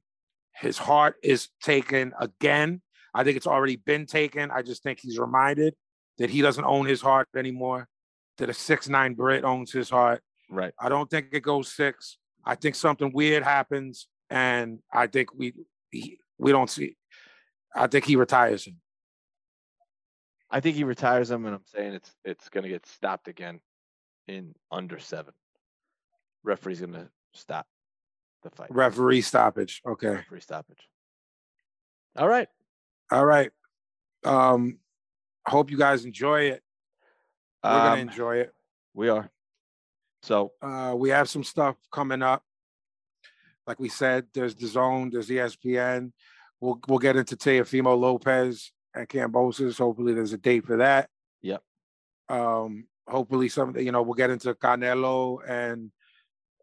his 0.55 0.79
heart 0.79 1.17
is 1.23 1.49
taken 1.63 2.13
again. 2.19 2.81
I 3.15 3.25
think 3.25 3.37
it's 3.37 3.47
already 3.47 3.77
been 3.77 4.07
taken. 4.07 4.51
I 4.51 4.63
just 4.63 4.83
think 4.83 5.01
he's 5.01 5.19
reminded 5.19 5.75
that 6.19 6.31
he 6.31 6.41
doesn't 6.41 6.65
own 6.65 6.87
his 6.87 7.01
heart 7.03 7.29
anymore, 7.37 7.89
that 8.39 8.49
a 8.49 8.55
six 8.55 8.89
nine 8.89 9.15
Brit 9.15 9.45
owns 9.45 9.73
his 9.73 9.91
heart. 9.91 10.23
Right. 10.51 10.73
I 10.79 10.89
don't 10.89 11.11
think 11.11 11.29
it 11.33 11.41
goes 11.41 11.73
six. 11.73 12.19
I 12.45 12.55
think 12.55 12.75
something 12.75 13.13
weird 13.13 13.43
happens, 13.43 14.09
and 14.31 14.81
I 14.93 15.07
think 15.07 15.35
we 15.35 15.53
he, 15.91 16.19
we 16.39 16.53
don't 16.53 16.71
see. 16.71 16.97
I 17.75 17.87
think 17.87 18.05
he 18.05 18.17
retires 18.17 18.67
him. 18.67 18.79
I 20.51 20.61
think 20.61 20.77
he 20.77 20.85
retires 20.85 21.31
him, 21.31 21.47
and 21.47 21.55
I'm 21.55 21.65
saying 21.67 21.95
it's 21.95 22.15
it's 22.25 22.49
gonna 22.49 22.69
get 22.69 22.87
stopped 22.87 23.29
again 23.29 23.61
in 24.29 24.55
under 24.71 24.99
seven. 24.99 25.35
Referee's 26.45 26.81
gonna 26.81 27.11
stop 27.35 27.67
the 28.43 28.51
fight. 28.51 28.71
Referee 28.71 29.21
stoppage. 29.23 29.81
Okay. 29.87 30.09
Referee 30.09 30.41
stoppage. 30.41 30.89
All 32.17 32.29
right. 32.29 32.49
All 33.11 33.25
right. 33.25 33.51
Um, 34.25 34.79
hope 35.47 35.71
you 35.71 35.79
guys 35.79 36.05
enjoy 36.05 36.43
it. 36.51 36.63
We're 37.65 37.71
gonna 37.71 37.93
Um, 38.03 38.09
enjoy 38.09 38.37
it. 38.39 38.55
we 38.95 39.09
are. 39.09 39.31
So 40.23 40.53
Uh, 40.61 40.95
we 40.97 41.11
have 41.11 41.29
some 41.29 41.45
stuff 41.45 41.77
coming 41.91 42.23
up. 42.23 42.45
Like 43.67 43.79
we 43.79 43.89
said, 43.89 44.27
there's 44.35 44.55
the 44.57 44.67
zone, 44.67 45.11
there's 45.11 45.29
ESPN. 45.31 46.13
We'll 46.61 46.81
we'll 46.89 46.99
get 46.99 47.17
into 47.17 47.37
Teofimo 47.37 47.99
Lopez 47.99 48.73
and 48.95 49.09
Kambosos. 49.09 49.79
Hopefully, 49.79 50.15
there's 50.15 50.33
a 50.33 50.39
date 50.39 50.65
for 50.65 50.77
that. 50.79 51.11
Yep. 51.43 51.63
Um, 52.29 52.89
hopefully, 53.09 53.49
some 53.49 53.77
you 53.77 53.93
know 53.93 54.03
we'll 54.03 54.15
get 54.15 54.31
into 54.31 54.55
Canelo 54.55 55.39
and 55.49 55.91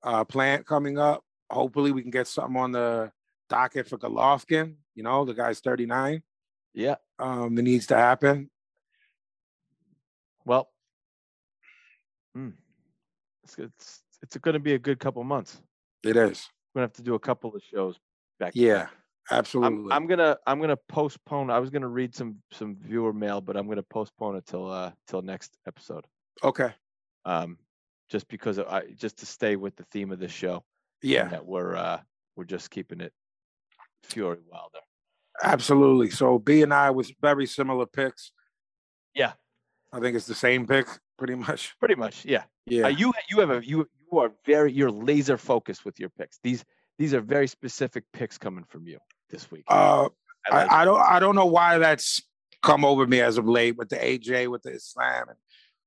uh, 0.04 0.24
Plant 0.24 0.66
coming 0.66 0.98
up. 0.98 1.24
Hopefully, 1.50 1.92
we 1.92 2.02
can 2.02 2.12
get 2.12 2.28
something 2.28 2.58
on 2.58 2.72
the 2.72 3.12
docket 3.50 3.88
for 3.88 3.98
Golovkin. 3.98 4.76
You 4.96 5.04
know, 5.04 5.26
the 5.26 5.34
guy's 5.34 5.60
39. 5.60 6.22
yeah. 6.74 6.96
Um, 7.18 7.56
that 7.56 7.64
needs 7.64 7.88
to 7.88 7.96
happen. 7.96 8.50
Well, 10.46 10.70
It's 13.44 13.58
it's, 13.58 14.04
it's 14.22 14.38
going 14.38 14.54
to 14.54 14.60
be 14.60 14.74
a 14.74 14.80
good 14.80 15.00
couple 15.00 15.24
months. 15.24 15.62
It 16.04 16.16
is. 16.16 16.48
We're 16.74 16.80
gonna 16.80 16.88
have 16.88 16.94
to 16.94 17.02
do 17.04 17.16
a 17.16 17.20
couple 17.20 17.54
of 17.56 17.62
shows 17.64 18.00
back. 18.40 18.54
Yeah, 18.56 18.84
back. 18.84 18.92
absolutely. 19.32 19.92
I'm, 19.92 20.04
I'm 20.04 20.08
gonna 20.08 20.38
I'm 20.46 20.62
gonna 20.62 20.78
postpone. 20.78 21.50
I 21.50 21.60
was 21.60 21.70
gonna 21.70 21.88
read 21.88 22.16
some 22.16 22.38
some 22.52 22.78
viewer 22.80 23.12
mail, 23.12 23.42
but 23.42 23.58
I'm 23.58 23.68
gonna 23.68 23.84
postpone 23.84 24.36
it 24.38 24.46
till 24.46 24.70
uh 24.72 24.92
till 25.08 25.22
next 25.22 25.58
episode. 25.68 26.06
Okay. 26.44 26.74
Um, 27.26 27.58
just 28.10 28.28
because 28.28 28.58
of, 28.58 28.68
I 28.68 28.88
just 28.96 29.20
to 29.20 29.26
stay 29.26 29.56
with 29.56 29.76
the 29.76 29.84
theme 29.92 30.12
of 30.12 30.20
the 30.20 30.28
show. 30.28 30.64
Yeah, 31.02 31.30
that 31.30 31.46
we're 31.46 31.76
uh 31.76 32.02
we're 32.36 32.44
just 32.44 32.72
keeping 32.72 33.00
it 33.00 33.14
Fury 34.04 34.40
Wilder. 34.52 34.80
absolutely. 35.44 36.10
So 36.10 36.40
B 36.40 36.62
and 36.62 36.74
I 36.74 36.90
was 36.90 37.14
very 37.22 37.46
similar 37.46 37.86
picks. 37.86 38.32
Yeah, 39.16 39.34
I 39.94 40.00
think 40.00 40.16
it's 40.16 40.28
the 40.28 40.36
same 40.36 40.68
pick, 40.68 40.88
pretty 41.18 41.36
much. 41.36 41.76
pretty 41.80 41.96
much. 41.96 42.26
Yeah. 42.26 42.44
Yeah. 42.66 42.86
Uh, 42.86 42.90
you 42.90 43.14
you 43.30 43.40
have 43.40 43.50
a 43.50 43.66
you 43.66 43.88
you 44.12 44.20
are 44.20 44.32
very 44.46 44.72
you're 44.72 44.92
laser 44.92 45.38
focused 45.38 45.86
with 45.86 46.00
your 46.00 46.10
picks. 46.10 46.40
These 46.44 46.64
these 46.98 47.14
are 47.14 47.22
very 47.22 47.48
specific 47.48 48.04
picks 48.14 48.38
coming 48.38 48.66
from 48.66 48.88
you 48.88 49.00
this 49.30 49.50
week. 49.52 49.64
uh, 49.68 50.10
I 50.52 50.56
like. 50.56 50.72
I, 50.72 50.82
I 50.82 50.86
don't 50.86 51.02
I 51.02 51.20
don't 51.20 51.36
know 51.36 51.46
why 51.46 51.78
that's 51.78 52.22
come 52.62 52.84
over 52.84 53.08
me 53.08 53.22
as 53.22 53.38
of 53.38 53.48
late 53.48 53.78
with 53.78 53.90
the 53.90 53.96
AJ 53.96 54.50
with 54.50 54.64
the 54.64 54.72
Islam 54.72 55.30
and 55.30 55.38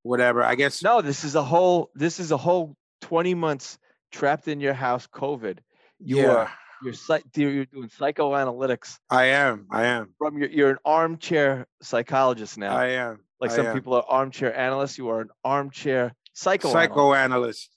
whatever. 0.03 0.43
I 0.43 0.55
guess 0.55 0.83
no, 0.83 1.01
this 1.01 1.25
is 1.25 1.35
a 1.35 1.43
whole 1.43 1.91
this 1.95 2.21
is 2.21 2.31
a 2.31 2.37
whole 2.37 2.77
20 3.03 3.35
months 3.35 3.79
trapped 4.11 4.49
in 4.49 4.61
your 4.61 4.75
house 4.75 5.07
COVID. 5.07 5.59
You 5.99 6.19
yeah, 6.19 6.29
are 6.29 6.53
you're 6.83 7.51
you're 7.51 7.65
doing 7.67 7.89
psychoanalytics 7.89 8.99
I 9.09 9.27
am. 9.27 9.67
I 9.71 9.85
am. 9.85 10.15
from 10.19 10.39
your 10.39 10.51
you're 10.51 10.71
an 10.71 10.79
armchair 10.85 11.67
psychologist 11.81 12.59
now. 12.59 12.77
I 12.77 12.89
am. 12.89 13.21
like 13.41 13.51
I 13.51 13.57
some 13.57 13.67
am. 13.67 13.75
people 13.75 13.95
are 13.95 14.05
armchair 14.09 14.57
analysts, 14.57 14.99
you 14.99 15.09
are 15.11 15.21
an 15.21 15.31
armchair 15.45 16.15
psychoanalyst. 16.35 16.91
psychoanalyst. 16.91 17.71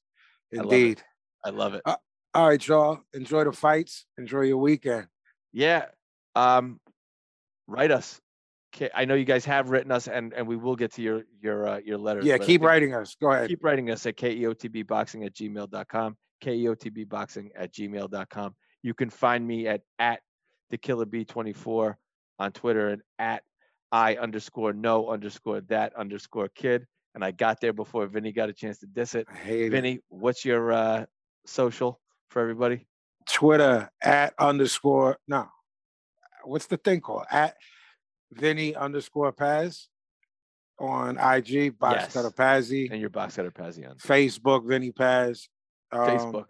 I 0.53 0.57
love 0.57 0.65
it. 0.65 0.75
Indeed. 0.75 1.03
I 1.43 1.49
love 1.49 1.73
it. 1.75 1.81
All 1.85 2.47
right, 2.47 2.67
y'all. 2.67 2.99
Enjoy 3.13 3.43
the 3.43 3.51
fights. 3.51 4.05
Enjoy 4.17 4.41
your 4.41 4.57
weekend. 4.57 5.07
Yeah. 5.53 5.85
Um, 6.35 6.79
write 7.67 7.91
us. 7.91 8.19
Okay, 8.75 8.89
I 8.93 9.05
know 9.05 9.15
you 9.15 9.23
guys 9.23 9.45
have 9.45 9.69
written 9.69 9.91
us, 9.91 10.09
and 10.09 10.33
and 10.33 10.45
we 10.45 10.57
will 10.57 10.75
get 10.75 10.91
to 10.93 11.01
your 11.01 11.23
your 11.41 11.67
uh, 11.67 11.79
your 11.85 11.97
letters. 11.97 12.25
Yeah, 12.25 12.37
keep 12.37 12.61
writing 12.61 12.93
us. 12.93 13.15
Go 13.21 13.31
ahead. 13.31 13.47
Keep 13.47 13.63
writing 13.63 13.89
us 13.89 14.05
at 14.05 14.17
keotbboxing 14.17 15.25
at 15.25 15.33
gmail.com. 15.33 16.17
keotbboxing 16.43 17.49
at 17.55 17.73
gmail.com. 17.73 18.55
You 18.83 18.93
can 18.93 19.09
find 19.09 19.47
me 19.47 19.67
at 19.67 19.81
at 19.97 20.19
the 20.71 20.77
killer 20.77 21.05
b24 21.05 21.95
on 22.39 22.51
Twitter 22.51 22.89
and 22.89 23.01
at 23.17 23.43
I 23.93 24.15
underscore 24.15 24.73
no 24.73 25.09
underscore 25.09 25.61
that 25.61 25.95
underscore 25.95 26.49
kid. 26.49 26.85
And 27.13 27.23
I 27.23 27.31
got 27.31 27.61
there 27.61 27.71
before 27.71 28.07
Vinnie 28.07 28.33
got 28.33 28.49
a 28.49 28.53
chance 28.53 28.79
to 28.79 28.87
diss 28.87 29.15
it. 29.15 29.25
I 29.31 29.35
hate 29.37 29.65
it. 29.67 29.69
Vinnie, 29.69 29.99
what's 30.09 30.43
your 30.43 30.73
uh, 30.73 31.05
social 31.45 32.01
for 32.29 32.41
everybody? 32.41 32.87
Twitter 33.25 33.89
at 34.03 34.33
underscore 34.37 35.17
no. 35.29 35.47
What's 36.43 36.65
the 36.65 36.77
thing 36.77 36.99
called? 36.99 37.23
At 37.31 37.55
Vinny 38.35 38.75
underscore 38.75 39.31
Paz 39.31 39.87
on 40.79 41.17
IG, 41.17 41.77
Box 41.77 41.95
Yes. 42.03 42.13
Cutter 42.13 42.31
Pazzi, 42.31 42.91
And 42.91 42.99
your 42.99 43.09
box 43.09 43.35
cutter 43.35 43.51
Pazzi 43.51 43.89
on 43.89 43.97
Facebook, 43.97 44.67
Vinny 44.67 44.91
Paz. 44.91 45.47
um, 45.91 46.01
Facebook, 46.01 46.49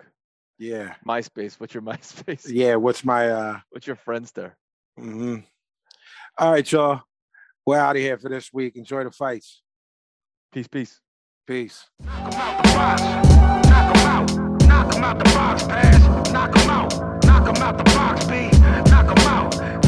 Yeah. 0.58 0.96
MySpace. 1.08 1.60
What's 1.60 1.74
your 1.74 1.84
MySpace? 1.84 2.46
Yeah. 2.50 2.76
What's 2.76 3.04
my 3.06 3.30
uh 3.30 3.60
What's 3.70 3.86
your 3.88 3.98
friends 3.98 4.32
there? 4.32 4.58
mhm. 5.00 5.44
All 6.38 6.52
right, 6.52 6.70
y'all. 6.72 7.02
We're 7.66 7.80
out 7.80 7.96
of 7.96 8.02
here 8.02 8.18
for 8.18 8.30
this 8.30 8.52
week. 8.54 8.76
Enjoy 8.76 9.04
the 9.04 9.12
fights. 9.12 9.62
Peace, 10.52 10.68
peace. 10.68 11.00
Peace. 11.48 11.86
Knock 12.00 12.34
'em 12.34 12.34
out 12.34 12.58
the 12.64 12.74
box. 12.74 13.02
Knock 13.68 13.96
'em 13.96 14.08
out. 14.08 14.32
Knock 14.68 14.96
'em 14.96 15.04
out 15.04 15.18
the 15.18 15.24
box, 15.34 15.64
pass. 15.64 16.32
Knock 16.32 16.58
'em 16.58 16.70
out. 16.70 17.26
Knock 17.26 17.48
'em 17.58 17.64
out 17.64 17.78
the 17.78 17.84
box, 17.86 18.26
B. 18.26 19.85